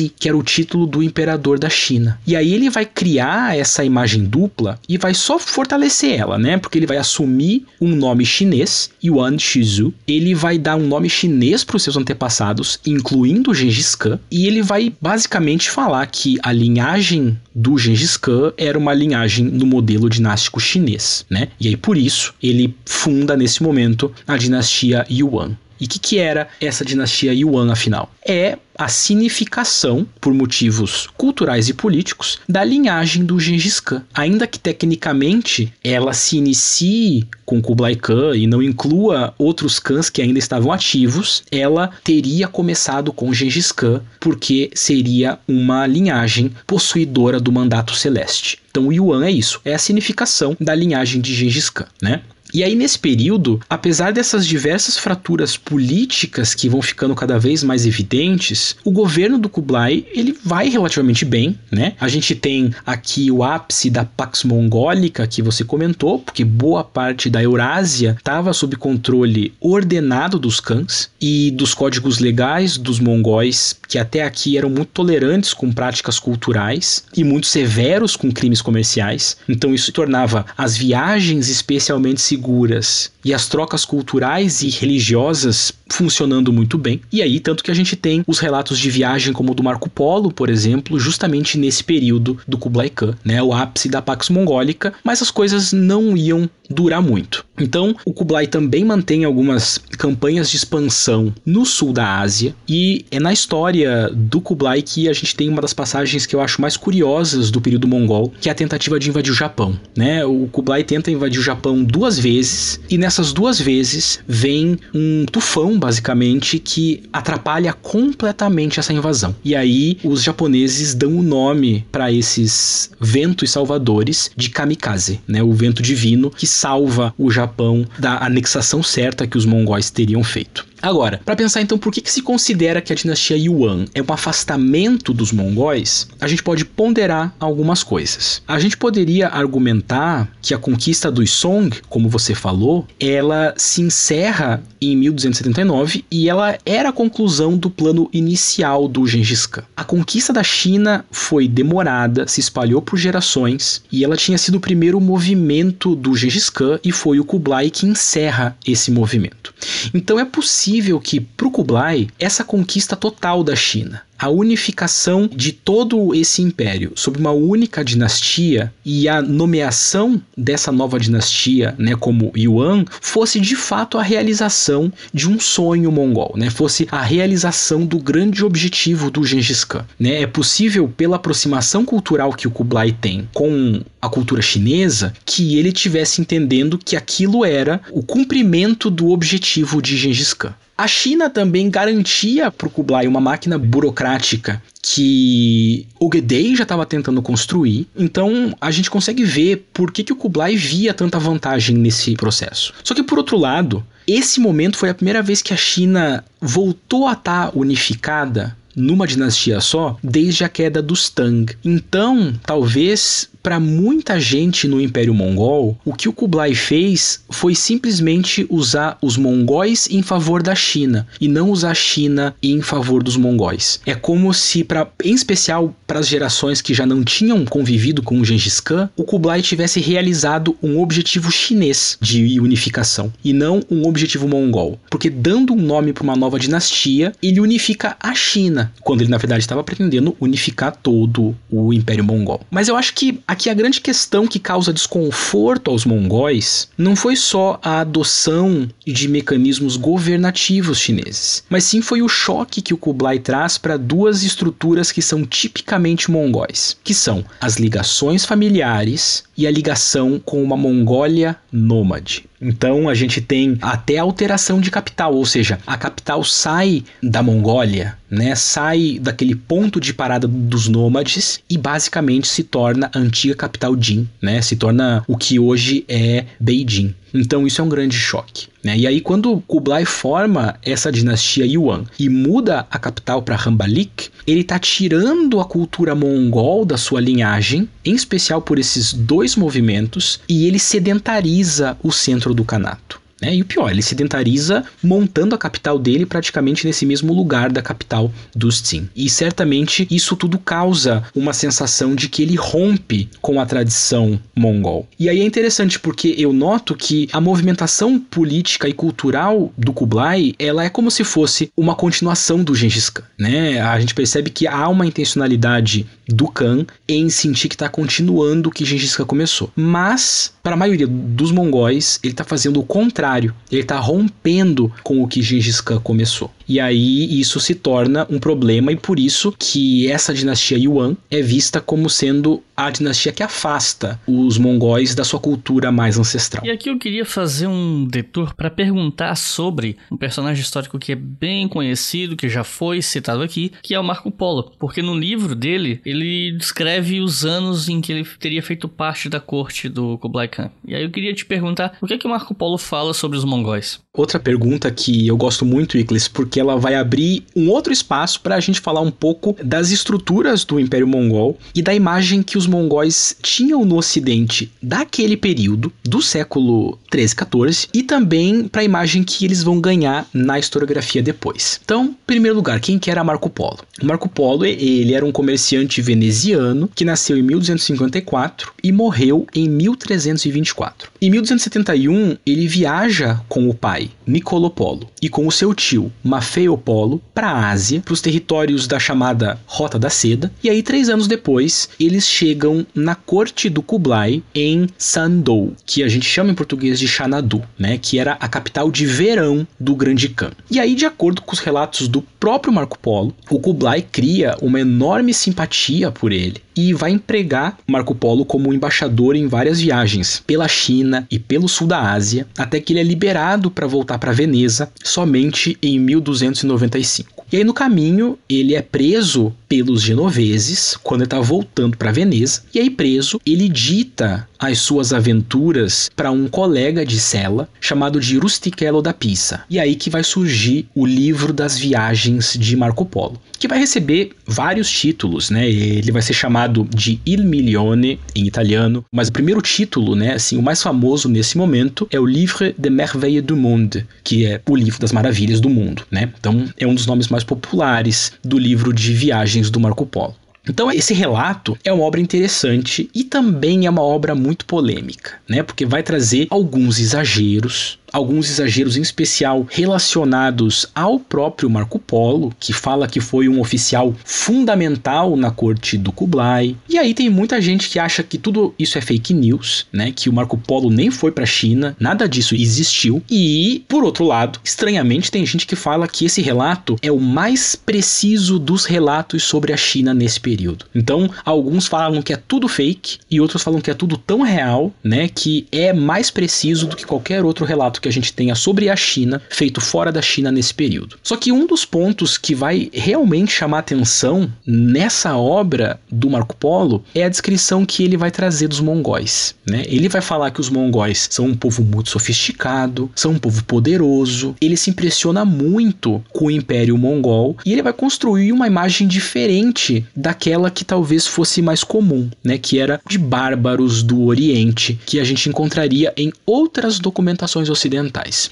Que 0.09 0.29
era 0.29 0.37
o 0.37 0.43
título 0.43 0.87
do 0.87 1.03
imperador 1.03 1.59
da 1.59 1.69
China. 1.69 2.19
E 2.27 2.37
aí 2.37 2.55
ele 2.55 2.71
vai 2.71 2.85
criar 2.85 3.57
essa 3.57 3.85
imagem 3.85 4.25
dupla 4.25 4.79
e 4.89 4.99
vai 4.99 5.15
só 5.15 5.39
fortalecer 5.39 6.19
ela, 6.19 6.39
né? 6.39 6.59
Porque 6.59 6.79
ele 6.79 6.87
vai 6.87 6.97
assumir 6.97 7.65
um 7.81 7.95
nome 7.95 8.25
chinês, 8.25 8.91
Yuan 9.03 9.39
Shizu, 9.39 9.93
ele 10.07 10.35
vai 10.35 10.59
dar 10.59 10.77
um 10.77 10.87
nome 10.87 11.09
chinês 11.09 11.65
para 11.65 11.77
os 11.77 11.83
seus 11.83 11.97
antepassados, 11.97 12.79
incluindo 12.87 13.55
Gengis 13.55 13.95
Khan, 13.95 14.19
e 14.31 14.47
ele 14.47 14.63
vai 14.63 14.93
basicamente 15.01 15.71
falar 15.71 16.07
que 16.07 16.39
a 16.43 16.53
linhagem 16.53 17.39
do 17.55 17.79
Gengis 17.79 18.17
Khan 18.17 18.53
era 18.57 18.79
uma 18.79 18.93
linhagem 18.93 19.45
no 19.45 19.67
modelo 19.67 20.11
dinástico 20.11 20.61
chinês, 20.61 21.25
né? 21.31 21.49
E 21.61 21.69
aí 21.69 21.77
por 21.77 21.97
isso 21.97 22.35
ele 22.43 22.75
funda 22.85 23.37
nesse 23.37 23.63
momento 23.63 24.13
a 24.27 24.37
dinastia 24.37 25.07
Yuan. 25.11 25.57
E 25.81 25.87
o 25.87 25.89
que, 25.89 25.99
que 25.99 26.19
era 26.19 26.49
essa 26.61 26.85
dinastia 26.85 27.33
Yuan, 27.35 27.73
afinal? 27.73 28.11
É 28.27 28.59
a 28.77 28.89
significação, 28.89 30.07
por 30.21 30.35
motivos 30.35 31.09
culturais 31.17 31.69
e 31.69 31.75
políticos, 31.75 32.41
da 32.49 32.65
linhagem 32.65 33.25
do 33.25 33.39
Gengis 33.39 33.81
Khan. 33.81 34.03
Ainda 34.13 34.47
que 34.47 34.59
tecnicamente 34.59 35.73
ela 35.83 36.13
se 36.13 36.37
inicie 36.37 37.27
com 37.45 37.63
Kublai 37.63 37.95
Khan 37.95 38.37
e 38.37 38.47
não 38.47 38.63
inclua 38.63 39.35
outros 39.39 39.79
Khans 39.79 40.11
que 40.11 40.23
ainda 40.23 40.39
estavam 40.39 40.73
ativos, 40.73 41.45
ela 41.51 41.91
teria 42.03 42.49
começado 42.49 43.13
com 43.13 43.33
Gengis 43.33 43.71
Khan 43.71 44.03
porque 44.19 44.71
seria 44.75 45.39
uma 45.47 45.87
linhagem 45.87 46.51
possuidora 46.67 47.39
do 47.39 47.53
mandato 47.53 47.95
celeste. 47.95 48.59
Então 48.71 48.93
Yuan 48.93 49.25
é 49.25 49.31
isso, 49.31 49.61
é 49.65 49.75
a 49.75 49.79
significação 49.79 50.57
da 50.61 50.75
linhagem 50.75 51.21
de 51.21 51.33
Gengis 51.33 51.71
Khan, 51.71 51.87
né? 52.03 52.23
E 52.55 52.63
aí, 52.63 52.77
nesse 52.77 52.97
período, 52.97 53.61
apesar 53.69 54.13
dessas 54.13 54.47
diversas 54.47 54.97
fraturas 54.97 55.57
políticas 55.57 56.55
que 56.55 56.69
vão 56.69 56.81
ficando 56.81 57.13
cada 57.13 57.37
vez 57.37 57.65
mais 57.65 57.85
evidentes, 57.85 58.77
o 58.85 58.93
governo 58.93 59.39
do 59.39 59.49
Kublai 59.49 60.07
ele 60.13 60.39
vai 60.45 60.69
relativamente 60.69 61.25
bem, 61.25 61.59
né? 61.69 61.95
A 61.99 62.07
gente 62.07 62.33
tem 62.33 62.73
aqui 62.87 63.29
o 63.29 63.43
ápice 63.43 63.91
da 63.91 64.05
Pax 64.05 64.45
Mongólica 64.45 65.27
que 65.27 65.43
você 65.43 65.65
comentou, 65.65 66.21
porque 66.21 66.45
boa 66.45 66.85
parte 66.85 67.29
da 67.29 67.43
Eurásia 67.43 68.15
estava 68.17 68.53
sob 68.53 68.77
controle 68.77 69.53
ordenado 69.61 70.39
dos 70.39 70.61
Khans 70.61 71.11
e 71.21 71.51
dos 71.51 71.75
códigos 71.75 72.21
legais 72.21 72.79
dos 72.79 73.01
mongóis, 73.01 73.77
que 73.89 73.99
até 73.99 74.23
aqui 74.23 74.57
eram 74.57 74.71
muito 74.71 74.91
tolerantes 74.93 75.53
com 75.53 75.73
práticas 75.73 76.21
culturais 76.21 77.03
e 77.17 77.25
muito 77.25 77.49
severos 77.49 78.15
com 78.15 78.31
crimes 78.31 78.63
comerciais. 78.63 79.39
Então 79.49 79.75
isso 79.75 79.91
tornava 79.91 80.47
as 80.57 80.77
viagens 80.77 81.49
especialmente 81.49 82.21
seguras 82.21 82.44
seguras 82.45 83.11
e 83.25 83.33
as 83.33 83.49
trocas 83.49 83.87
culturais 83.87 84.61
e 84.61 84.69
religiosas 84.69 85.73
funcionando 85.89 86.53
muito 86.53 86.79
bem. 86.79 87.01
E 87.13 87.23
aí, 87.23 87.41
tanto 87.41 87.63
que 87.63 87.71
a 87.71 87.75
gente 87.75 87.97
tem 87.97 88.25
os 88.27 88.39
relatos 88.39 88.79
de 88.79 88.91
viagem 88.91 89.33
como 89.33 89.53
o 89.53 89.55
do 89.55 89.63
Marco 89.63 89.89
Polo, 89.89 90.33
por 90.33 90.49
exemplo, 90.51 90.99
justamente 90.99 91.59
nesse 91.59 91.85
período 91.85 92.39
do 92.47 92.59
Kublai 92.59 92.91
Khan, 92.91 93.15
né, 93.25 93.43
o 93.43 93.53
ápice 93.53 93.89
da 93.89 94.03
Pax 94.03 94.29
Mongólica, 94.29 94.95
mas 95.03 95.23
as 95.23 95.31
coisas 95.31 95.73
não 95.73 96.17
iam 96.17 96.49
durar 96.69 97.03
muito. 97.03 97.45
Então, 97.59 97.95
o 98.05 98.13
Kublai 98.13 98.47
também 98.47 98.85
mantém 98.85 99.25
algumas 99.25 99.79
campanhas 99.99 100.51
de 100.51 100.57
expansão 100.57 101.33
no 101.45 101.65
sul 101.65 101.93
da 101.93 102.19
Ásia, 102.21 102.55
e 102.69 103.05
é 103.11 103.21
na 103.21 103.33
história 103.33 104.11
do 104.13 104.41
Kublai 104.41 104.83
que 104.83 105.09
a 105.09 105.13
gente 105.13 105.37
tem 105.37 105.49
uma 105.49 105.63
das 105.63 105.73
passagens 105.73 106.27
que 106.27 106.35
eu 106.35 106.41
acho 106.41 106.61
mais 106.61 106.77
curiosas 106.77 107.51
do 107.51 107.61
período 107.61 107.87
mongol, 107.87 108.33
que 108.41 108.49
é 108.49 108.53
a 108.53 108.55
tentativa 108.55 108.99
de 108.99 109.09
invadir 109.09 109.31
o 109.31 109.37
Japão. 109.37 109.79
Né? 109.97 110.25
O 110.25 110.49
Kublai 110.51 110.83
tenta 110.83 111.11
invadir 111.11 111.41
o 111.41 111.45
Japão 111.45 111.85
duas 111.85 112.19
vezes, 112.19 112.81
e 112.89 112.99
nessas 112.99 113.33
duas 113.33 113.61
vezes 113.61 114.21
vem 114.27 114.79
um 114.95 115.27
tufão, 115.27 115.74
basicamente, 115.79 116.59
que 116.59 117.03
atrapalha 117.13 117.73
completamente 117.73 118.81
essa 118.81 118.93
invasão. 118.93 119.35
E 119.45 119.55
aí 119.55 119.99
os 120.05 120.23
japoneses 120.23 120.95
dão 120.95 121.17
o 121.17 121.23
nome 121.23 121.87
para 121.91 122.13
esses 122.13 122.91
ventos 123.01 123.51
salvadores 123.51 124.31
de 124.37 124.51
kamikaze, 124.51 125.21
né? 125.27 125.43
o 125.43 125.53
vento 125.53 125.83
divino 125.83 126.31
que 126.31 126.47
salva 126.47 127.15
o 127.19 127.31
Japão 127.31 127.87
da 127.99 128.25
anexação 128.25 128.83
certa 128.83 129.27
que 129.27 129.39
os 129.39 129.45
mongóis 129.45 129.91
teriam 129.91 130.23
feito. 130.23 130.67
Agora, 130.85 131.19
para 131.25 131.35
pensar 131.35 131.63
então 131.63 131.79
por 131.79 131.91
que, 131.91 132.03
que 132.03 132.13
se 132.13 132.21
considera 132.21 132.83
que 132.83 132.93
a 132.93 132.97
dinastia 132.97 133.39
Yuan 133.39 133.87
é 133.95 134.03
um 134.03 134.13
afastamento 134.13 135.15
dos 135.15 135.33
mongóis, 135.33 136.07
a 136.21 136.29
gente 136.29 136.43
pode 136.43 136.63
ponderar 136.63 137.35
algumas 137.41 137.83
coisas. 137.83 138.43
A 138.47 138.59
gente 138.61 138.77
poderia 138.77 139.29
argumentar 139.29 140.29
que 140.43 140.53
a 140.53 140.59
conquista 140.59 141.11
dos 141.11 141.31
Song, 141.31 141.75
como 141.89 142.11
você 142.11 142.35
falou, 142.35 142.87
ela 143.01 143.55
se 143.57 143.81
encerra 143.81 144.63
em 144.79 144.95
1279 144.95 146.05
e 146.11 146.29
ela 146.29 146.59
era 146.67 146.91
a 146.91 146.93
conclusão 146.93 147.57
do 147.57 147.71
plano 147.71 148.11
inicial 148.13 148.87
do 148.87 149.07
Gengis 149.07 149.47
Khan. 149.47 149.65
A 149.75 149.85
conquista 149.85 150.35
da 150.35 150.43
China 150.43 151.03
foi 151.11 151.49
demorada, 151.49 152.29
se 152.29 152.41
espalhou 152.41 152.83
por 152.83 152.99
gerações 152.99 153.83
e 153.91 154.05
ela 154.05 154.19
tinha 154.19 154.37
sido 154.37 154.57
o 154.57 154.61
primeiro 154.61 155.01
movimento 155.01 155.97
do 155.97 156.15
Gengis 156.15 156.51
Khan 156.51 156.79
e 156.85 156.93
foi 156.93 157.19
o 157.19 157.25
Kublai 157.25 157.71
que 157.71 157.87
encerra 157.87 158.55
esse 158.67 158.91
movimento. 158.91 159.55
Então 159.95 160.21
é 160.21 160.27
possível 160.27 160.74
possível 160.75 160.99
que, 160.99 161.21
para 161.21 161.47
o 161.47 161.51
Kublai, 161.53 162.09
essa 162.19 162.43
conquista 162.43 162.97
total 162.97 163.45
da 163.45 163.55
China, 163.55 164.03
a 164.19 164.29
unificação 164.29 165.29
de 165.31 165.53
todo 165.53 166.15
esse 166.15 166.41
império 166.41 166.93
sob 166.95 167.19
uma 167.19 167.33
única 167.33 167.85
dinastia 167.85 168.73
e 168.85 169.09
a 169.09 169.21
nomeação 169.21 170.21
dessa 170.37 170.73
nova 170.73 170.99
dinastia, 170.99 171.75
né, 171.79 171.95
como 171.95 172.33
Yuan, 172.37 172.85
fosse 173.01 173.39
de 173.39 173.55
fato 173.55 173.99
a 173.99 174.03
realização 174.03 174.93
de 175.13 175.29
um 175.29 175.39
sonho 175.39 175.93
mongol, 175.93 176.35
né, 176.37 176.51
fosse 176.51 176.89
a 176.91 177.03
realização 177.03 177.85
do 177.85 177.99
grande 177.99 178.45
objetivo 178.45 179.11
do 179.11 179.25
Gengis 179.25 179.65
Khan, 179.65 179.85
né? 179.99 180.23
É 180.23 180.27
possível 180.27 180.89
pela 180.89 181.17
aproximação 181.17 181.85
cultural 181.85 182.33
que 182.33 182.49
o 182.49 182.51
Kublai 182.51 182.93
tem 182.93 183.29
com 183.33 183.81
a 184.01 184.09
cultura 184.09 184.43
chinesa 184.43 185.13
que 185.25 185.59
ele 185.59 185.73
tivesse 185.73 186.21
entendendo 186.21 186.79
que 186.79 186.97
aquilo 186.97 187.45
era 187.45 187.81
o 187.91 188.03
cumprimento 188.03 188.91
do 188.91 189.11
objetivo 189.11 189.83
de 189.83 189.97
Gengis 189.97 190.35
Khan. 190.35 190.55
A 190.77 190.89
China 190.89 191.31
também 191.31 191.71
garantia 191.71 192.51
para 192.51 192.67
o 192.67 192.71
Kublai 192.71 193.07
uma 193.07 193.21
máquina 193.21 193.57
burocrática 193.57 194.61
que 194.83 195.87
o 196.01 196.11
Gedei 196.13 196.57
já 196.57 196.65
estava 196.65 196.85
tentando 196.85 197.23
construir. 197.23 197.87
Então 197.97 198.55
a 198.61 198.71
gente 198.71 198.91
consegue 198.91 199.25
ver 199.25 199.69
por 199.73 199.93
que, 199.93 200.03
que 200.03 200.13
o 200.13 200.17
Kublai 200.17 200.57
via 200.57 200.93
tanta 200.93 201.19
vantagem 201.19 201.77
nesse 201.77 202.15
processo. 202.15 202.75
Só 202.83 202.93
que 202.93 203.05
por 203.05 203.19
outro 203.19 203.39
lado, 203.39 203.87
esse 204.07 204.41
momento 204.41 204.77
foi 204.77 204.91
a 204.91 204.95
primeira 204.95 205.23
vez 205.23 205.41
que 205.41 205.55
a 205.55 205.57
China 205.57 206.25
voltou 206.41 207.07
a 207.07 207.13
estar 207.13 207.51
tá 207.51 207.53
unificada 207.55 208.57
numa 208.75 209.07
dinastia 209.07 209.61
só 209.61 209.97
desde 210.03 210.43
a 210.43 210.49
queda 210.49 210.83
dos 210.83 211.09
Tang. 211.09 211.55
Então, 211.65 212.35
talvez 212.45 213.29
para 213.45 213.61
muita 213.61 214.19
gente 214.19 214.67
no 214.67 214.81
Império 214.81 215.13
Mongol, 215.13 215.77
o 215.85 215.93
que 215.93 216.09
o 216.09 216.15
Kublai 216.15 216.55
fez 216.55 217.23
foi 217.29 217.55
simplesmente 217.55 218.47
usar 218.49 218.97
os 219.03 219.19
mongóis 219.19 219.87
em 219.91 220.01
favor 220.01 220.43
da 220.43 220.55
China 220.55 221.07
e 221.21 221.29
não 221.29 221.51
usar 221.51 221.73
a 221.73 221.75
China 221.75 222.35
em 222.43 222.63
favor 222.63 223.03
dos 223.03 223.19
mongóis. 223.19 223.81
É 223.85 223.95
como 223.95 224.33
se, 224.33 224.65
pra, 224.65 224.89
em 225.05 225.13
especial 225.13 225.77
para 225.87 225.99
as 225.99 226.09
gerações 226.09 226.63
que 226.63 226.73
já 226.73 226.87
não 226.87 227.05
tinham 227.05 227.45
convivido 227.45 228.03
com 228.03 228.19
o 228.19 228.25
Gengis 228.25 228.61
Khan, 228.61 228.89
o 228.97 229.05
Kublai 229.05 229.43
tivesse 229.43 229.79
realizado 229.79 230.57
um 230.63 230.81
objetivo 230.81 231.31
chinês 231.31 231.99
de 232.01 232.41
unificação 232.41 233.13
e 233.23 233.35
não 233.35 233.61
um 233.71 233.87
objetivo 233.87 234.27
mongol. 234.27 234.81
Porque 234.89 235.11
dando 235.11 235.53
um 235.53 235.61
nome 235.61 235.93
para 235.93 236.03
uma 236.03 236.17
nova 236.17 236.39
dinastia, 236.39 237.13
ele 237.23 237.41
unifica 237.41 237.95
a 238.01 238.15
China, 238.15 238.73
quando 238.81 239.03
ele 239.03 239.11
na 239.11 239.19
verdade 239.19 239.43
estava 239.43 239.63
pretendendo 239.63 240.17
unificar 240.19 240.75
todo 240.75 241.37
o 241.51 241.75
Império 241.75 242.03
Mongol. 242.03 242.41
Mas 242.51 242.69
eu 242.69 242.77
acho 242.77 242.95
que 242.95 243.21
aqui 243.35 243.51
a 243.51 243.55
grande 243.55 243.81
questão 243.81 244.27
que 244.27 244.39
causa 244.39 244.73
desconforto 244.73 245.71
aos 245.71 245.85
mongóis 245.85 246.69
não 246.79 246.97
foi 246.97 247.17
só 247.17 247.59
a 247.63 247.81
adoção 247.81 248.69
de 248.87 249.09
mecanismos 249.09 249.77
governativos 249.77 250.79
chineses, 250.79 251.45
mas 251.51 251.65
sim 251.65 251.83
foi 251.83 252.01
o 252.01 252.09
choque 252.09 252.63
que 252.63 252.73
o 252.73 252.79
Kublai 252.79 253.19
traz 253.19 253.59
para 253.59 253.77
duas 253.77 254.23
estruturas 254.23 254.93
que 254.93 255.03
são 255.03 255.25
tipicamente 255.25 256.11
mongóis, 256.11 256.77
que 256.83 256.95
são 256.95 257.25
as 257.41 257.57
ligações 257.57 258.25
familiares 258.25 259.25
e 259.37 259.47
a 259.47 259.51
ligação 259.51 260.21
com 260.25 260.43
uma 260.43 260.57
Mongólia 260.57 261.37
nômade. 261.53 262.25
Então 262.45 262.91
a 262.91 262.95
gente 262.95 263.23
tem 263.23 263.57
até 263.63 263.97
alteração 263.97 264.61
de 264.61 264.71
capital, 264.71 265.15
ou 265.15 265.25
seja, 265.25 265.59
a 265.67 265.79
capital 265.79 266.23
sai 266.23 266.85
da 267.03 267.23
Mongólia, 267.23 267.97
né? 268.11 268.35
Sai 268.35 268.99
daquele 269.01 269.35
ponto 269.35 269.81
de 269.81 269.95
parada 269.95 270.29
dos 270.29 270.69
nômades 270.69 271.41
e 271.49 271.57
basicamente 271.57 272.29
se 272.29 272.45
torna 272.45 272.91
a 272.95 272.99
antiga 272.99 273.35
capital 273.35 273.75
Jin, 273.81 274.07
né? 274.21 274.43
Se 274.43 274.57
torna 274.57 275.03
o 275.09 275.17
que 275.17 275.39
hoje 275.39 275.87
é 275.89 276.27
Beijing. 276.39 276.95
Então 277.15 277.47
isso 277.47 277.61
é 277.61 277.65
um 277.65 277.69
grande 277.69 277.97
choque. 277.97 278.49
Né? 278.63 278.77
E 278.77 278.87
aí, 278.87 279.01
quando 279.01 279.41
Kublai 279.47 279.85
forma 279.85 280.57
essa 280.63 280.91
dinastia 280.91 281.47
Yuan 281.47 281.85
e 281.99 282.09
muda 282.09 282.67
a 282.71 282.79
capital 282.79 283.23
para 283.23 283.37
Rambalik, 283.37 284.09
ele 284.27 284.41
está 284.41 284.59
tirando 284.59 285.39
a 285.39 285.45
cultura 285.45 285.95
mongol 285.95 286.65
da 286.65 286.77
sua 286.77 287.01
linhagem, 287.01 287.69
em 287.85 287.95
especial 287.95 288.43
por 288.43 288.59
esses 288.59 288.93
dois 288.93 289.37
movimentos, 289.37 290.21
e 290.29 290.47
ele 290.47 290.59
sedentariza 290.59 291.77
o 291.83 291.93
centro 291.93 292.35
do 292.35 292.45
Kanato. 292.45 293.04
Né? 293.25 293.37
E 293.37 293.43
o 293.43 293.45
pior, 293.45 293.71
ele 293.71 293.83
sedentariza 293.83 294.65
montando 294.83 295.35
a 295.35 295.39
capital 295.39 295.79
dele 295.79 296.05
praticamente 296.05 296.67
nesse 296.67 296.85
mesmo 296.85 297.13
lugar 297.15 297.51
da 297.51 297.63
capital 297.63 298.13
dos 298.35 298.61
Tsin. 298.61 298.89
E 298.95 299.09
certamente 299.09 299.87
isso 299.91 300.15
tudo 300.15 300.39
causa 300.39 301.03
uma 301.15 301.33
sensação 301.33 301.95
de 301.95 302.09
que 302.09 302.23
ele 302.23 302.35
rompe 302.35 303.09
com 303.23 303.41
a 303.41 303.47
tradição 303.47 304.21
mongol. 304.37 304.87
E 304.99 305.09
aí 305.09 305.21
é 305.21 305.25
interessante 305.25 305.79
porque 305.79 306.15
eu 306.19 306.33
noto 306.33 306.75
que 306.75 307.09
a 307.13 307.21
movimentação 307.21 307.99
política 307.99 308.69
e 308.69 308.73
cultural 308.73 309.53
do 309.57 309.73
Kublai, 309.73 310.35
ela 310.39 310.65
é 310.65 310.69
como 310.69 310.91
se 310.91 311.05
fosse 311.05 311.51
uma 311.57 311.75
continuação 311.75 312.45
do 312.45 312.55
Gengis 312.55 312.91
Khan, 312.91 313.05
né? 313.19 313.61
A 313.61 313.81
gente 313.81 313.95
percebe 313.95 314.31
que 314.31 314.47
há 314.47 314.69
uma 314.69 314.87
intencionalidade 314.87 315.87
do 316.09 316.29
Khan 316.29 316.67
em 316.87 317.09
sentir 317.09 317.49
que 317.49 317.55
está 317.55 317.69
continuando 317.69 318.49
o 318.49 318.53
que 318.53 318.65
Gengis 318.65 318.97
Khan 318.97 319.07
começou. 319.07 319.51
Mas, 319.57 320.33
para 320.43 320.55
a 320.55 320.57
maioria 320.57 320.87
dos 320.87 321.33
mongóis, 321.33 321.99
ele 322.03 322.13
está 322.13 322.25
fazendo 322.25 322.61
o 322.61 322.65
contrário. 322.65 323.14
Ele 323.51 323.61
está 323.61 323.79
rompendo 323.79 324.73
com 324.83 325.03
o 325.03 325.09
que 325.09 325.23
Gengis 325.23 325.61
Khan 325.61 325.81
começou. 325.81 326.31
E 326.47 326.61
aí 326.61 327.21
isso 327.21 327.41
se 327.41 327.55
torna 327.55 328.07
um 328.11 328.19
problema 328.19 328.71
e 328.71 328.77
por 328.77 328.99
isso 328.99 329.35
que 329.39 329.91
essa 329.91 330.13
dinastia 330.13 330.59
Yuan 330.59 330.97
é 331.11 331.23
vista 331.23 331.61
como 331.61 331.89
sendo 331.89 332.43
a 332.57 332.71
dinastia 332.71 333.13
que 333.13 333.23
afasta 333.23 334.01
os 334.07 334.39
mongóis 334.39 334.95
da 334.95 335.05
sua 335.05 335.19
cultura 335.19 335.73
mais 335.73 335.99
ancestral. 335.99 336.45
E 336.45 336.51
aqui 336.51 336.71
eu 336.71 336.79
queria 336.79 337.05
fazer 337.05 337.47
um 337.47 337.85
detour 337.85 338.35
para 338.35 338.51
perguntar 338.51 339.15
sobre 339.17 339.77
um 339.91 339.97
personagem 339.97 340.43
histórico 340.43 340.79
que 340.79 340.93
é 340.93 340.97
bem 340.97 341.49
conhecido, 341.49 342.17
que 342.17 342.29
já 342.29 342.45
foi 342.45 342.81
citado 342.83 343.23
aqui, 343.23 343.53
que 343.63 343.75
é 343.75 343.81
o 343.81 343.85
Marco 343.85 344.11
Polo, 344.11 344.53
porque 344.59 344.83
no 344.83 344.97
livro 344.97 345.35
dele 345.35 345.81
ele 345.85 346.33
descreve 346.33 347.01
os 347.01 347.25
anos 347.25 347.69
em 347.69 347.81
que 347.81 347.93
ele 347.93 348.05
teria 348.21 348.43
feito 348.43 348.69
parte 348.69 349.09
da 349.09 349.19
corte 349.19 349.69
do 349.69 349.99
Kublai 349.99 350.29
Khan. 350.29 350.51
E 350.67 350.75
aí 350.75 350.85
eu 350.85 350.91
queria 350.91 351.15
te 351.15 351.25
perguntar, 351.25 351.77
o 351.81 351.87
que 351.87 351.95
é 351.95 351.99
que 351.99 352.07
o 352.07 352.11
Marco 352.11 352.35
Polo 352.35 352.59
fala 352.59 352.95
sobre 352.95 353.04
os 353.13 353.25
mongóis? 353.25 353.84
Outra 353.97 354.19
pergunta 354.19 354.69
que 354.73 355.07
eu 355.07 355.17
gosto 355.17 355.45
muito, 355.45 355.79
Iclis, 355.79 356.09
porque 356.09 356.41
ela 356.41 356.57
vai 356.57 356.75
abrir 356.75 357.23
um 357.37 357.49
outro 357.49 357.73
espaço 357.73 358.21
para 358.21 358.35
a 358.35 358.41
gente 358.41 358.59
falar 358.59 358.81
um 358.81 358.91
pouco 358.91 359.37
das 359.41 359.71
estruturas 359.71 360.45
do 360.45 360.59
Império 360.59 360.85
Mongol 360.85 361.39
e 361.55 361.63
da 361.63 361.73
imagem 361.73 362.21
que 362.21 362.37
os 362.37 362.49
mongóis 362.49 363.17
tinham 363.23 363.65
no 363.65 363.77
Ocidente 363.77 364.51
daquele 364.61 365.17
período, 365.17 365.73
do 365.85 366.03
século 366.03 366.77
13, 366.91 367.15
14, 367.15 367.69
e 367.73 367.85
também 367.85 368.49
para 368.49 368.63
a 368.63 368.65
imagem 368.65 369.05
que 369.05 369.25
eles 369.25 369.45
vão 369.45 369.61
ganhar 369.61 370.09
na 370.13 370.41
historiografia 370.41 371.01
depois. 371.01 371.61
Então, 371.65 371.85
em 371.85 371.97
primeiro 372.05 372.37
lugar, 372.37 372.59
quem 372.59 372.81
que 372.81 372.91
era 372.91 373.05
Marco 373.05 373.31
Polo? 373.31 373.61
Marco 373.81 374.09
Polo, 374.09 374.45
ele 374.45 374.93
era 374.93 375.07
um 375.07 375.13
comerciante 375.13 375.81
veneziano 375.81 376.69
que 376.75 376.85
nasceu 376.85 377.17
em 377.17 377.23
1254 377.23 378.53
e 378.61 378.73
morreu 378.73 379.25
em 379.33 379.49
1324. 379.49 380.91
Em 381.01 381.11
1271, 381.11 382.17
ele 382.27 382.49
viaja 382.49 383.21
com 383.29 383.49
o 383.49 383.55
pai, 383.55 383.84
Niccolò 384.07 384.51
Polo, 384.51 384.89
e 385.01 385.09
com 385.09 385.27
o 385.27 385.33
seu 385.33 385.55
tio, 385.55 385.93
Maffeo 386.03 386.57
Polo, 386.57 387.01
para 387.15 387.31
a 387.31 387.51
Ásia, 387.51 387.81
para 387.81 387.95
os 387.95 388.01
territórios 388.01 388.67
da 388.67 388.79
chamada 388.79 389.41
Rota 389.47 389.79
da 389.79 389.91
Seda, 389.91 390.33
e 390.43 390.51
aí 390.51 390.63
três 390.63 390.89
anos 390.89 391.07
depois, 391.07 391.69
eles 391.79 392.07
chegam 392.07 392.67
na 392.75 392.95
corte 392.95 393.49
do 393.49 393.63
Kublai 393.63 394.23
em 394.35 394.69
Sandow, 394.79 395.53
que 395.65 395.83
a 395.83 395.89
gente 395.89 396.07
chama 396.07 396.31
em 396.31 396.35
português 396.35 396.79
de 396.79 396.87
Xanadu, 396.87 397.43
né, 397.59 397.79
que 397.81 397.99
era 397.99 398.13
a 398.21 398.29
capital 398.29 398.71
de 398.71 398.87
verão 398.87 399.47
do 399.59 399.75
Grande 399.75 400.09
Khan. 400.09 400.33
E 400.51 400.61
aí, 400.61 400.75
de 400.75 400.87
acordo 400.87 401.23
com 401.23 401.33
os 401.33 401.41
relatos 401.41 401.89
do 401.89 402.03
próprio 402.21 402.53
Marco 402.53 402.79
Polo, 402.79 403.15
o 403.31 403.41
Kublai 403.41 403.83
cria 403.83 404.37
uma 404.41 404.61
enorme 404.61 405.13
simpatia 405.15 405.91
por 405.91 406.13
ele 406.13 406.44
e 406.57 406.73
vai 406.73 406.93
empregar 406.93 407.59
Marco 407.67 407.95
Polo 407.95 408.25
como 408.25 408.53
embaixador 408.53 409.17
em 409.17 409.27
várias 409.27 409.61
viagens 409.61 410.23
pela 410.27 410.49
China 410.49 411.07
e 411.11 411.19
pelo 411.19 411.49
sul 411.49 411.67
da 411.67 411.93
Ásia, 411.93 412.27
até 412.37 412.61
que 412.61 412.73
ele 412.73 412.81
é 412.81 412.85
liberado 412.85 413.51
para 413.51 413.67
voltar 413.67 413.99
para 413.99 414.13
Veneza 414.13 414.71
somente 414.83 415.57
em 415.63 415.79
1295. 415.79 417.15
E 417.33 417.39
aí 417.39 417.45
no 417.45 417.55
caminho 417.55 418.19
ele 418.29 418.55
é 418.55 418.63
preso 418.63 419.33
pelos 419.49 419.83
genoveses 419.83 420.77
quando 420.83 421.01
ele 421.01 421.07
está 421.07 421.21
voltando 421.21 421.77
para 421.77 421.91
Veneza. 421.91 422.43
E 422.55 422.61
aí 422.61 422.71
preso 422.71 423.21
ele 423.27 423.49
dita 423.49 424.29
as 424.39 424.59
suas 424.59 424.93
aventuras 424.93 425.91
para 425.97 426.11
um 426.11 426.29
colega 426.29 426.85
de 426.85 427.01
cela 427.01 427.49
chamado 427.61 427.99
de 427.99 428.19
Rustichello 428.19 428.83
da 428.83 428.93
Pisa. 428.93 429.43
E 429.49 429.59
aí 429.59 429.75
que 429.75 429.91
vai 429.91 430.05
surgir 430.05 430.69
o 430.75 430.87
livro 430.87 431.33
das 431.33 431.59
viagens 431.59 432.37
de 432.39 432.57
Marco 432.57 432.85
Polo, 432.85 433.21
que 433.45 433.49
vai 433.49 433.59
receber 433.59 434.13
vários 434.27 434.71
títulos, 434.71 435.29
né? 435.29 435.47
Ele 435.47 435.93
vai 435.93 436.01
ser 436.01 436.15
chamado 436.15 436.67
de 436.75 436.99
Il 437.05 437.25
Milione 437.25 438.01
em 438.17 438.27
italiano, 438.27 438.83
mas 438.91 439.09
o 439.09 439.13
primeiro 439.13 439.43
título, 439.43 439.95
né, 439.95 440.15
assim, 440.15 440.39
o 440.39 440.43
mais 440.43 440.63
famoso 440.63 441.11
nesse 441.11 441.37
momento 441.37 441.87
é 441.91 442.01
o 442.01 442.07
Livre 442.07 442.55
des 442.57 442.73
Merveilles 442.73 443.23
du 443.23 443.37
Monde, 443.37 443.87
que 444.03 444.25
é 444.25 444.41
o 444.49 444.57
livro 444.57 444.81
das 444.81 444.93
maravilhas 444.93 445.41
do 445.41 445.51
mundo, 445.51 445.83
né? 445.91 446.11
Então 446.19 446.49
é 446.57 446.67
um 446.67 446.75
dos 446.75 446.87
nomes 446.87 447.09
mais 447.09 447.23
populares 447.23 448.13
do 448.25 448.39
livro 448.39 448.73
de 448.73 448.95
viagens 448.95 449.51
do 449.51 449.61
Marco 449.61 449.85
Polo. 449.85 450.17
Então, 450.49 450.71
esse 450.71 450.93
relato 450.93 451.57
é 451.65 451.73
uma 451.73 451.85
obra 451.85 452.01
interessante 452.01 452.91
e 452.95 453.05
também 453.05 453.67
é 453.67 453.71
uma 453.71 453.83
obra 453.83 454.15
muito 454.15 454.45
polêmica, 454.45 455.13
né? 455.29 455.43
Porque 455.43 455.65
vai 455.65 455.83
trazer 455.83 456.27
alguns 456.31 456.79
exageros, 456.79 457.79
alguns 457.95 458.29
exageros 458.29 458.77
em 458.77 458.83
especial 458.83 459.47
relacionados 459.49 460.67
ao 460.75 460.99
próprio 460.99 461.49
Marco 461.49 461.79
Polo, 461.79 462.35
que 462.41 462.53
fala 462.53 462.89
que 462.89 463.01
foi 463.01 463.29
um 463.29 463.41
oficial 463.41 463.95
fundamental 464.05 465.17
na 465.17 465.31
corte 465.31 465.79
do 465.79 465.93
Kublai. 465.93 466.57
E 466.69 466.77
aí 466.77 466.93
tem 466.93 467.09
muita 467.09 467.41
gente 467.41 467.71
que 467.71 467.79
acha 467.79 468.03
que 468.03 468.19
tudo 468.19 468.53
isso 468.59 468.77
é 468.77 468.81
fake 468.81 469.15
news, 469.15 469.67
né? 469.73 469.93
Que 469.95 470.09
o 470.09 470.13
Marco 470.13 470.37
Polo 470.37 470.71
nem 470.71 470.91
foi 470.91 471.13
para 471.13 471.23
a 471.23 471.27
China, 471.27 471.77
nada 471.79 472.09
disso 472.09 472.35
existiu. 472.35 473.01
E 473.09 473.65
por 473.69 473.85
outro 473.85 474.05
lado, 474.05 474.41
estranhamente 474.43 475.11
tem 475.11 475.25
gente 475.25 475.47
que 475.47 475.55
fala 475.55 475.87
que 475.87 476.05
esse 476.05 476.21
relato 476.21 476.77
é 476.83 476.91
o 476.91 476.99
mais 476.99 477.55
preciso 477.55 478.41
dos 478.41 478.65
relatos 478.65 479.23
sobre 479.23 479.53
a 479.53 479.57
China 479.57 479.95
nesse 479.95 480.19
período. 480.19 480.67
Então, 480.75 481.09
alguns 481.25 481.69
falam 481.69 482.03
que 482.03 482.13
é 482.13 482.17
tudo 482.17 482.49
fake 482.49 482.99
e 483.09 483.21
outros 483.21 483.43
falam 483.43 483.61
que 483.61 483.71
é 483.71 483.75
tudo 483.75 483.97
tão 483.97 484.23
real, 484.23 484.73
né, 484.83 485.09
que 485.09 485.47
é 485.53 485.73
mais 485.73 486.11
preciso 486.11 486.67
do 486.67 486.77
que 486.77 486.85
qualquer 486.85 487.25
outro 487.25 487.45
relato 487.45 487.84
que 487.85 487.89
a 487.89 487.93
gente 487.93 488.15
tenha 488.15 488.35
sobre 488.35 488.71
a 488.71 488.77
China 488.77 489.21
feito 489.29 489.61
fora 489.61 489.93
da 489.93 490.01
China 490.01 490.33
nesse 490.33 490.55
período. 490.55 490.97
Só 491.03 491.17
que 491.19 491.31
um 491.31 491.47
dos 491.47 491.67
pontos 491.67 492.17
que 492.17 492.35
vai 492.35 492.71
realmente 492.73 493.31
chamar 493.31 493.59
atenção 493.59 494.33
nessa 494.47 495.17
obra 495.17 495.79
do 495.91 496.09
Marco 496.09 496.35
Polo 496.35 496.83
é 496.95 497.05
a 497.05 497.09
descrição 497.11 497.67
que 497.67 497.85
ele 497.85 497.99
vai 497.99 498.11
trazer 498.11 498.49
dos 498.49 498.61
mongóis. 498.61 499.35
Né? 499.47 499.65
Ele 499.67 499.89
vai 499.89 500.01
falar 500.01 500.31
que 500.31 500.41
os 500.41 500.49
mongóis 500.49 501.07
são 501.11 501.27
um 501.27 501.35
povo 501.35 501.63
muito 501.63 501.91
sofisticado, 501.91 502.91
são 502.95 503.13
um 503.13 503.19
povo 503.19 503.45
poderoso, 503.45 504.35
ele 504.41 504.57
se 504.57 504.71
impressiona 504.71 505.23
muito 505.23 506.03
com 506.11 506.27
o 506.27 506.31
Império 506.31 506.79
Mongol 506.79 507.37
e 507.45 507.53
ele 507.53 507.63
vai 507.63 507.73
construir 507.75 508.33
uma 508.33 508.47
imagem 508.47 508.89
diferente 508.89 509.85
daquela 509.95 510.51
que 510.51 510.65
talvez 510.65 511.07
fosse 511.07 511.43
mais 511.43 511.63
comum, 511.63 512.09
né? 512.25 512.39
que 512.39 512.59
era 512.59 512.81
de 512.89 512.97
bárbaros 512.97 513.83
do 513.83 514.05
Oriente, 514.05 514.81
que 514.87 514.99
a 514.99 515.05
gente 515.05 515.29
encontraria 515.29 515.93
em 515.99 516.11
outras 516.25 516.79
documentações 516.79 517.51
ocidentais. 517.51 517.74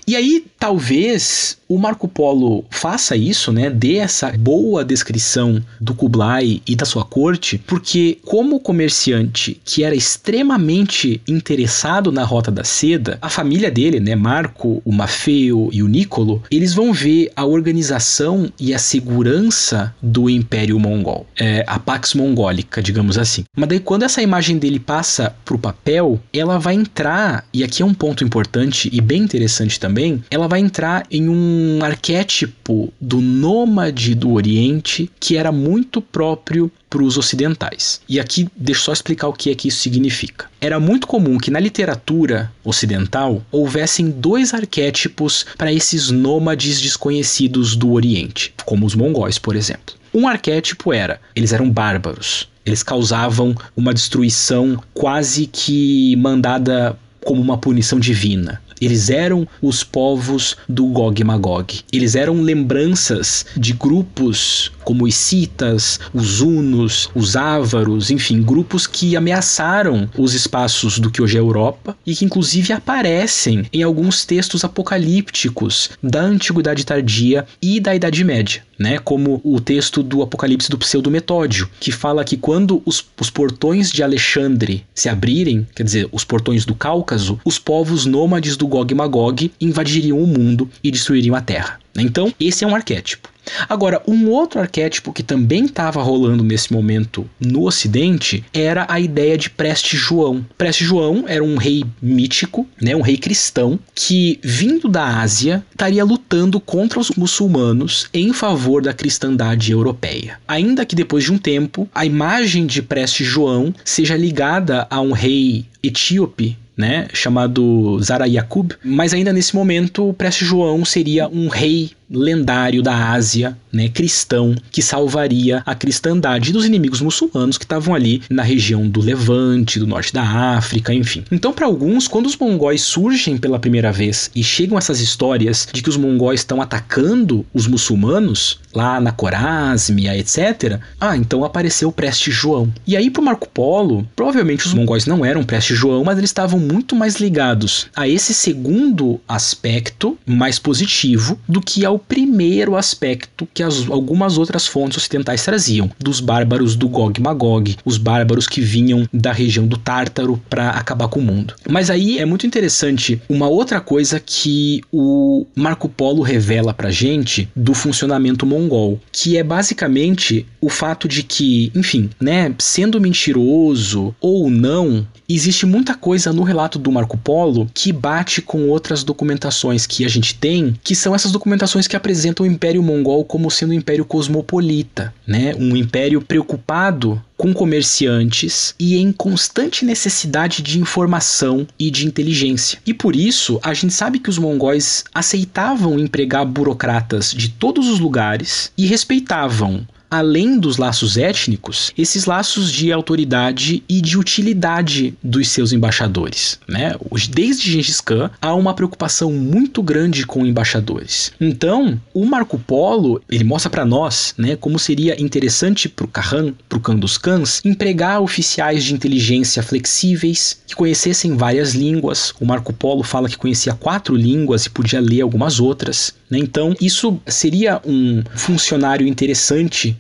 E 0.07 0.17
aí, 0.17 0.45
talvez 0.59 1.59
o 1.69 1.79
Marco 1.79 2.07
Polo 2.07 2.65
faça 2.71 3.17
isso, 3.17 3.51
né? 3.51 3.71
Dê 3.71 3.97
essa 3.97 4.31
boa 4.33 4.85
descrição 4.85 5.63
do 5.81 5.95
Kublai 5.95 6.61
e 6.67 6.77
da 6.77 6.85
sua 6.85 7.03
corte, 7.03 7.57
porque 7.67 8.19
como 8.27 8.61
comerciante 8.61 9.59
que 9.65 9.83
era 9.83 9.95
extremamente 9.95 11.21
interessado 11.27 12.13
na 12.13 12.25
Rota 12.25 12.51
da 12.51 12.63
Seda, 12.63 13.19
a 13.23 13.31
família 13.31 13.71
dele, 13.71 14.01
né, 14.01 14.15
Marco, 14.15 14.83
o 14.85 14.93
Mafeo 14.93 15.71
e 15.73 15.83
o 15.83 15.89
Nicolo, 15.89 16.43
eles 16.51 16.75
vão 16.75 16.93
ver 16.93 17.33
a 17.35 17.47
organização 17.47 18.53
e 18.61 18.75
a 18.75 18.79
segurança 18.79 19.95
do 20.03 20.29
Império 20.29 20.79
Mongol, 20.79 21.27
é, 21.39 21.65
a 21.67 21.79
Pax 21.79 22.13
Mongólica, 22.13 22.83
digamos 22.83 23.17
assim. 23.17 23.45
Mas 23.57 23.69
daí 23.71 23.81
quando 23.81 24.03
essa 24.03 24.21
imagem 24.21 24.59
dele 24.59 24.79
passa 24.79 25.35
para 25.43 25.55
o 25.55 25.59
papel, 25.59 26.21
ela 26.33 26.59
vai 26.59 26.75
entrar, 26.75 27.47
e 27.53 27.65
aqui 27.65 27.83
é 27.83 27.87
um 27.87 27.95
ponto 27.95 28.23
importante 28.23 28.91
e 28.93 29.01
bem 29.01 29.22
interessante 29.23 29.79
também, 29.79 30.23
ela 30.31 30.49
vai 30.49 30.61
entrar 30.61 31.07
em 31.11 31.29
um 31.29 31.81
arquétipo 31.83 32.93
do 33.01 33.21
nômade 33.21 34.15
do 34.15 34.33
Oriente 34.33 35.11
que 35.19 35.37
era 35.37 35.53
muito 35.53 36.01
próprio 36.01 36.71
para 36.89 37.03
os 37.03 37.17
ocidentais. 37.17 38.01
E 38.09 38.21
aqui 38.21 38.49
deixa 38.55 38.81
eu 38.81 38.85
só 38.85 38.93
explicar 38.93 39.29
o 39.29 39.33
que 39.33 39.51
é 39.51 39.55
que 39.55 39.69
isso 39.69 39.81
significa. 39.81 40.47
Era 40.61 40.79
muito 40.79 41.07
comum 41.07 41.39
que 41.39 41.51
na 41.51 41.59
literatura 41.59 42.53
ocidental 42.63 43.43
houvessem 43.51 44.11
dois 44.11 44.53
arquétipos 44.53 45.47
para 45.57 45.73
esses 45.73 46.11
nômades 46.11 46.81
desconhecidos 46.81 47.75
do 47.75 47.93
Oriente, 47.93 48.53
como 48.67 48.85
os 48.85 48.95
mongóis, 48.95 49.39
por 49.39 49.57
exemplo. 49.57 49.95
Um 50.13 50.29
arquétipo 50.29 50.93
era, 50.93 51.19
eles 51.35 51.55
eram 51.55 51.71
bárbaros, 51.71 52.47
eles 52.67 52.83
causavam 52.83 53.55
uma 53.75 53.95
destruição 53.95 54.79
quase 54.93 55.47
que 55.47 56.15
mandada 56.17 56.99
como 57.25 57.41
uma 57.41 57.57
punição 57.57 57.99
divina. 57.99 58.61
Eles 58.83 59.11
eram 59.11 59.47
os 59.63 59.85
povos 59.85 60.57
do 60.69 60.87
Gog 60.87 61.21
e 61.21 61.25
Magog. 61.25 61.81
Eles 61.93 62.17
eram 62.17 62.43
lembranças 62.43 63.47
de 63.57 63.73
grupos 63.73 64.73
como 64.83 65.05
os 65.05 65.15
Citas, 65.15 66.01
os 66.13 66.41
Hunos, 66.41 67.09
os 67.15 67.37
Ávaros, 67.37 68.11
enfim, 68.11 68.43
grupos 68.43 68.85
que 68.89 69.17
ameaçaram 69.17 70.11
os 70.19 70.35
espaços 70.35 70.99
do 70.99 71.13
que 71.13 71.23
hoje 71.23 71.37
é 71.37 71.41
Europa 71.41 71.97
e 72.05 72.17
que 72.17 72.25
inclusive 72.25 72.73
aparecem 72.73 73.65
em 73.73 73.85
alguns 73.85 74.25
textos 74.25 74.65
apocalípticos 74.65 75.91
da 76.03 76.21
Antiguidade 76.21 76.85
Tardia 76.85 77.47
e 77.63 77.79
da 77.79 77.95
Idade 77.95 78.25
Média. 78.25 78.65
Né, 78.79 78.99
como 78.99 79.41
o 79.45 79.61
texto 79.61 80.03
do 80.03 80.23
Apocalipse 80.23 80.69
do 80.69 80.77
Pseudo-Metódio, 80.77 81.71
que 81.79 81.93
fala 81.93 82.25
que 82.25 82.37
quando 82.37 82.83
os, 82.85 83.05
os 83.21 83.31
portões 83.31 83.93
de 83.93 84.03
Alexandre 84.03 84.85
se 84.93 85.09
abrirem, 85.09 85.65
quer 85.73 85.85
dizer, 85.85 86.09
os 86.11 86.25
portões 86.25 86.65
do 86.65 86.75
Cáucaso, 86.75 87.39
os 87.45 87.61
povos 87.61 88.07
nômades 88.07 88.57
do 88.57 88.67
Gog 88.73 88.91
e 88.91 88.95
Magog 88.95 89.53
invadiriam 89.61 90.19
o 90.19 90.27
mundo 90.27 90.67
e 90.83 90.91
destruiriam 90.91 91.37
a 91.37 91.43
terra. 91.43 91.79
Então, 91.95 92.33
esse 92.41 92.65
é 92.65 92.67
um 92.67 92.75
arquétipo. 92.75 93.29
Agora, 93.69 94.01
um 94.07 94.31
outro 94.31 94.61
arquétipo 94.61 95.13
que 95.13 95.23
também 95.23 95.67
estava 95.67 96.03
rolando 96.03 96.43
nesse 96.43 96.73
momento 96.73 97.29
no 97.39 97.67
Ocidente 97.67 98.43
era 98.55 98.87
a 98.89 98.99
ideia 98.99 99.37
de 99.37 99.51
Preste 99.51 99.95
João. 99.95 100.47
Preste 100.57 100.85
João 100.85 101.25
era 101.27 101.45
um 101.45 101.57
rei 101.57 101.85
mítico, 102.01 102.67
né, 102.81 102.97
um 102.97 103.03
rei 103.03 103.19
cristão, 103.19 103.79
que, 103.95 104.41
vindo 104.43 104.89
da 104.89 105.21
Ásia, 105.21 105.63
estaria 105.71 106.03
lutando 106.03 106.59
contra 106.59 106.99
os 106.99 107.11
muçulmanos 107.11 108.09
em 108.15 108.33
favor 108.33 108.81
da 108.81 108.95
cristandade 108.95 109.71
europeia. 109.71 110.39
Ainda 110.49 110.87
que 110.87 110.97
depois 110.97 111.25
de 111.25 111.33
um 111.33 111.37
tempo, 111.37 111.87
a 111.95 112.07
imagem 112.07 112.65
de 112.65 112.81
Preste 112.81 113.23
João 113.23 113.75
seja 113.85 114.17
ligada 114.17 114.87
a 114.89 114.99
um 115.01 115.13
rei 115.13 115.67
etíope 115.83 116.57
né, 116.83 117.07
chamado 117.13 118.01
Zara 118.03 118.27
Yakub, 118.27 118.73
mas 118.83 119.15
ainda 119.15 119.33
nesse 119.33 119.55
momento, 119.55 120.13
Preste 120.19 120.45
João 120.45 120.85
seria 120.85 121.29
um 121.29 121.47
rei 121.47 121.93
lendário 122.13 122.83
da 122.83 123.13
Ásia, 123.13 123.57
né, 123.73 123.89
cristão, 123.89 124.55
que 124.71 124.83
salvaria 124.83 125.63
a 125.65 125.75
cristandade 125.75 126.53
dos 126.53 126.67
inimigos 126.67 127.01
muçulmanos 127.01 127.57
que 127.57 127.65
estavam 127.65 127.95
ali 127.95 128.23
na 128.29 128.43
região 128.43 128.87
do 128.87 129.01
Levante, 129.01 129.79
do 129.79 129.87
norte 129.87 130.13
da 130.13 130.23
África, 130.23 130.93
enfim. 130.93 131.25
Então, 131.33 131.53
para 131.53 131.67
alguns, 131.67 132.07
quando 132.07 132.27
os 132.27 132.37
mongóis 132.37 132.83
surgem 132.83 133.39
pela 133.39 133.59
primeira 133.59 133.91
vez 133.91 134.31
e 134.35 134.45
chegam 134.45 134.77
essas 134.77 135.01
histórias 135.01 135.67
de 135.73 135.83
que 135.83 135.89
os 135.89 135.97
mongóis 135.97 136.41
estão 136.41 136.61
atacando 136.61 137.47
os 137.55 137.67
muçulmanos 137.67 138.61
lá 138.75 139.01
na 139.01 139.13
Corásmia, 139.13 140.17
etc. 140.17 140.81
Ah, 141.01 141.17
então 141.17 141.45
apareceu 141.45 141.89
o 141.89 141.93
Preste 141.93 142.31
João. 142.31 142.73
E 142.87 142.97
aí 142.97 143.11
pro 143.11 143.23
Marco 143.23 143.49
Polo, 143.49 144.07
provavelmente 144.17 144.67
os 144.67 144.75
mongóis 144.75 145.07
não 145.07 145.25
eram 145.25 145.45
Preste 145.45 145.75
João, 145.75 146.05
mas 146.05 146.19
eles 146.19 146.31
estavam 146.31 146.59
muito 146.59 146.97
mais 146.97 147.17
ligados 147.17 147.89
a 147.95 148.09
esse 148.09 148.35
segundo 148.35 149.21
aspecto 149.29 150.19
mais 150.27 150.59
positivo 150.59 151.39
do 151.49 151.61
que 151.61 151.85
ao 151.85 151.99
primeiro 152.09 152.77
aspecto 152.77 153.49
que 153.53 153.63
as, 153.63 153.89
algumas 153.89 154.39
outras 154.39 154.67
fontes 154.67 154.99
ocidentais 154.99 155.45
traziam, 155.45 155.91
dos 155.99 156.21
bárbaros 156.21 156.77
do 156.77 156.89
Gog 156.89 157.21
Magog, 157.21 157.77
os 157.85 157.99
bárbaros 157.99 158.47
que 158.47 158.61
vinham 158.61 159.07
da 159.13 159.33
região 159.33 159.67
do 159.67 159.77
Tártaro 159.77 160.41
para 160.49 160.71
acabar 160.71 161.09
com 161.09 161.21
o 161.21 161.23
mundo. 161.23 161.55
Mas 161.69 161.91
aí 161.91 162.19
é 162.19 162.25
muito 162.25 162.47
interessante 162.47 163.21
uma 163.29 163.49
outra 163.49 163.81
coisa 163.81 164.21
que 164.21 164.81
o 164.93 165.47
Marco 165.55 165.89
Polo 165.89 166.23
revela 166.23 166.75
pra 166.75 166.91
gente 166.91 167.49
do 167.55 167.75
funcionamento 167.75 168.47
mongol, 168.47 169.01
que 169.11 169.37
é 169.37 169.43
basicamente 169.43 170.47
o 170.61 170.69
fato 170.69 171.09
de 171.09 171.23
que, 171.23 171.73
enfim, 171.75 172.11
né, 172.21 172.55
sendo 172.59 173.01
mentiroso 173.01 174.15
ou 174.21 174.51
não, 174.51 175.07
existe 175.29 175.67
muita 175.67 175.95
coisa 175.95 176.33
no 176.33 176.43
relato 176.43 176.79
do 176.79 176.93
Marco 176.93 177.17
Polo 177.17 177.69
que 177.73 177.93
bate 177.93 178.43
com 178.43 178.69
outras 178.69 179.03
documentações 179.03 179.87
que 179.87 180.05
a 180.05 180.09
gente 180.09 180.35
tem, 180.35 180.75
que 180.83 180.95
são 180.95 181.15
essas 181.15 181.33
documentações 181.33 181.87
que 181.93 181.97
apresentam 181.97 182.47
o 182.47 182.49
Império 182.49 182.83
Mongol 182.83 183.23
como 183.23 183.51
sendo 183.51 183.73
um 183.73 183.75
império 183.75 184.03
cosmopolita, 184.03 185.13
né? 185.27 185.55
Um 185.59 185.77
império 185.77 186.23
preocupado 186.23 187.23
com 187.37 187.53
comerciantes 187.53 188.75
e 188.81 188.97
em 188.97 189.13
constante 189.13 189.85
necessidade 189.85 190.63
de 190.63 190.81
informação 190.81 191.67
e 191.79 191.91
de 191.91 192.07
inteligência. 192.07 192.79
E 192.87 192.95
por 192.95 193.15
isso, 193.15 193.61
a 193.63 193.75
gente 193.75 193.93
sabe 193.93 194.21
que 194.21 194.31
os 194.31 194.39
mongóis 194.39 195.05
aceitavam 195.13 195.99
empregar 195.99 196.47
burocratas 196.47 197.31
de 197.31 197.51
todos 197.51 197.87
os 197.87 198.01
lugares 198.01 198.73
e 198.79 198.87
respeitavam 198.87 199.87
além 200.13 200.59
dos 200.59 200.77
laços 200.77 201.17
étnicos, 201.17 201.91
esses 201.97 202.27
laços 202.27 202.71
de 202.71 202.93
autoridade 202.93 203.83
e 203.89 204.03
de 204.03 204.19
utilidade 204.19 205.15
dos 205.23 205.49
seus 205.49 205.73
embaixadores. 205.73 206.61
Né? 206.69 206.95
Desde 207.31 207.73
Gengis 207.73 207.99
Khan 207.99 208.31
há 208.39 208.55
uma 208.55 208.75
preocupação 208.75 209.33
muito 209.33 209.83
grande 209.83 210.27
com 210.27 210.45
embaixadores. 210.45 211.33
Então, 211.41 211.99
o 212.13 212.27
Marco 212.27 212.59
Polo 212.59 213.23
ele 213.31 213.43
mostra 213.43 213.71
para 213.71 213.87
nós 213.87 214.35
né, 214.37 214.55
como 214.55 214.79
seria 214.79 215.19
interessante 215.21 215.89
para 215.89 216.05
o 216.05 216.09
Khan, 216.09 216.53
para 216.69 216.77
o 216.77 216.81
Khan 216.81 216.97
dos 216.97 217.17
Khans, 217.17 217.63
empregar 217.65 218.21
oficiais 218.21 218.85
de 218.85 218.93
inteligência 218.93 219.63
flexíveis 219.63 220.61
que 220.67 220.77
conhecessem 220.77 221.39
várias 221.39 221.75
línguas. 221.75 222.35
O 222.39 222.45
Marco 222.45 222.75
Polo 222.75 223.03
fala 223.03 223.31
que 223.31 223.39
conhecia 223.39 223.73
quatro 223.73 224.15
línguas 224.15 224.67
e 224.67 224.71
podia 224.71 225.01
ler 225.01 225.23
algumas 225.23 225.59
outras. 225.59 226.13
Né? 226.31 226.39
Então, 226.39 226.75
isso 226.79 227.19
seria 227.27 227.81
um 227.87 228.23
funcionário 228.35 229.07
interessante 229.07 229.97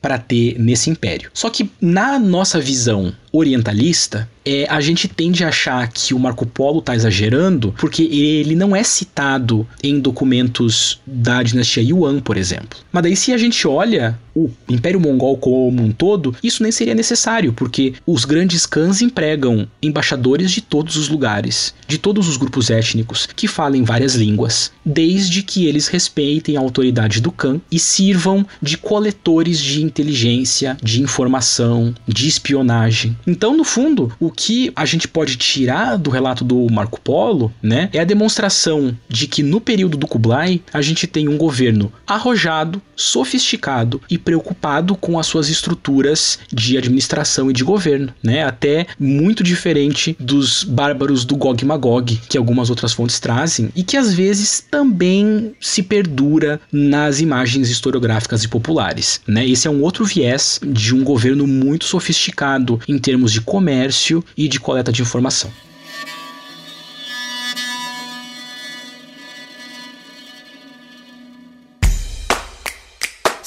para 0.00 0.18
ter 0.18 0.58
nesse 0.58 0.90
império. 0.90 1.30
Só 1.34 1.50
que 1.50 1.70
na 1.80 2.18
nossa 2.18 2.60
visão 2.60 3.12
orientalista, 3.32 4.28
é, 4.44 4.66
a 4.68 4.80
gente 4.80 5.06
tende 5.06 5.44
a 5.44 5.48
achar 5.48 5.86
que 5.88 6.14
o 6.14 6.18
Marco 6.18 6.46
Polo 6.46 6.78
está 6.78 6.94
exagerando 6.94 7.74
porque 7.78 8.02
ele 8.02 8.54
não 8.54 8.74
é 8.74 8.82
citado 8.82 9.66
em 9.82 10.00
documentos 10.00 11.00
da 11.06 11.42
dinastia 11.42 11.82
Yuan, 11.82 12.20
por 12.20 12.36
exemplo. 12.36 12.78
Mas 12.90 13.02
daí, 13.02 13.16
se 13.16 13.32
a 13.32 13.38
gente 13.38 13.66
olha 13.68 14.18
o 14.34 14.48
Império 14.68 15.00
Mongol 15.00 15.36
como 15.36 15.82
um 15.82 15.90
todo, 15.90 16.34
isso 16.42 16.62
nem 16.62 16.70
seria 16.70 16.94
necessário, 16.94 17.52
porque 17.52 17.94
os 18.06 18.24
grandes 18.24 18.64
cães 18.64 19.02
empregam 19.02 19.66
embaixadores 19.82 20.50
de 20.50 20.60
todos 20.60 20.96
os 20.96 21.08
lugares, 21.08 21.74
de 21.86 21.98
todos 21.98 22.28
os 22.28 22.36
grupos 22.36 22.70
étnicos, 22.70 23.28
que 23.34 23.48
falem 23.48 23.82
várias 23.82 24.14
línguas, 24.14 24.70
desde 24.84 25.42
que 25.42 25.66
eles 25.66 25.88
respeitem 25.88 26.56
a 26.56 26.60
autoridade 26.60 27.20
do 27.20 27.32
Khan 27.32 27.60
e 27.70 27.78
sirvam 27.78 28.46
de 28.62 28.78
coletores 28.78 29.58
de 29.58 29.82
inteligência, 29.88 30.76
de 30.82 31.02
informação, 31.02 31.94
de 32.06 32.28
espionagem 32.28 33.16
Então, 33.26 33.56
no 33.56 33.64
fundo, 33.64 34.12
o 34.20 34.30
que 34.30 34.72
a 34.74 34.84
gente 34.84 35.08
pode 35.08 35.36
tirar 35.36 35.96
do 35.96 36.10
relato 36.10 36.44
do 36.44 36.66
Marco 36.70 37.00
Polo, 37.00 37.52
né, 37.62 37.88
é 37.92 38.00
a 38.00 38.04
demonstração 38.04 38.96
de 39.08 39.26
que 39.26 39.42
no 39.42 39.60
período 39.60 39.96
do 39.96 40.06
Kublai 40.06 40.60
a 40.72 40.82
gente 40.82 41.06
tem 41.06 41.28
um 41.28 41.36
governo 41.36 41.92
arrojado, 42.06 42.80
sofisticado 42.96 44.00
e 44.10 44.18
preocupado 44.18 44.96
com 44.96 45.18
as 45.18 45.26
suas 45.26 45.48
estruturas 45.48 46.38
de 46.52 46.76
administração 46.76 47.50
e 47.50 47.52
de 47.52 47.62
governo, 47.62 48.12
né? 48.22 48.42
Até 48.42 48.86
muito 48.98 49.42
diferente 49.42 50.16
dos 50.18 50.64
bárbaros 50.64 51.24
do 51.24 51.36
Gog 51.36 51.64
Magog, 51.64 52.20
que 52.28 52.36
algumas 52.36 52.70
outras 52.70 52.92
fontes 52.92 53.20
trazem 53.20 53.70
e 53.76 53.82
que 53.82 53.96
às 53.96 54.12
vezes 54.12 54.64
também 54.68 55.52
se 55.60 55.82
perdura 55.82 56.60
nas 56.72 57.20
imagens 57.20 57.70
historiográficas 57.70 58.42
e 58.42 58.48
populares, 58.48 59.20
né? 59.26 59.46
Esse 59.46 59.68
é 59.68 59.70
um 59.70 59.77
outro 59.82 60.04
viés 60.04 60.60
de 60.62 60.94
um 60.94 61.02
governo 61.02 61.46
muito 61.46 61.84
sofisticado 61.84 62.80
em 62.88 62.98
termos 62.98 63.32
de 63.32 63.40
comércio 63.40 64.24
e 64.36 64.48
de 64.48 64.60
coleta 64.60 64.92
de 64.92 65.02
informação. 65.02 65.50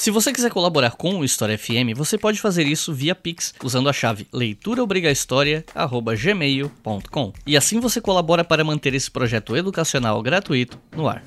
Se 0.02 0.10
você 0.10 0.32
quiser 0.32 0.50
colaborar 0.50 0.96
com 0.96 1.20
o 1.20 1.24
História 1.24 1.56
FM, 1.56 1.94
você 1.94 2.18
pode 2.18 2.40
fazer 2.40 2.66
isso 2.66 2.92
via 2.92 3.14
Pix 3.14 3.54
usando 3.62 3.88
a 3.88 3.92
chave 3.92 4.26
leituraobrigahistoria@gmail.com. 4.32 7.32
E 7.46 7.56
assim 7.56 7.78
você 7.78 8.00
colabora 8.00 8.42
para 8.42 8.64
manter 8.64 8.94
esse 8.94 9.08
projeto 9.08 9.56
educacional 9.56 10.20
gratuito 10.20 10.76
no 10.96 11.06
ar. 11.06 11.22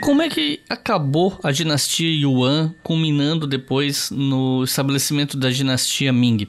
Como 0.00 0.22
é 0.22 0.28
que 0.28 0.60
acabou 0.68 1.38
a 1.42 1.52
dinastia 1.52 2.10
Yuan, 2.10 2.74
culminando 2.82 3.46
depois 3.46 4.10
no 4.10 4.64
estabelecimento 4.64 5.36
da 5.36 5.50
dinastia 5.50 6.12
Ming? 6.12 6.48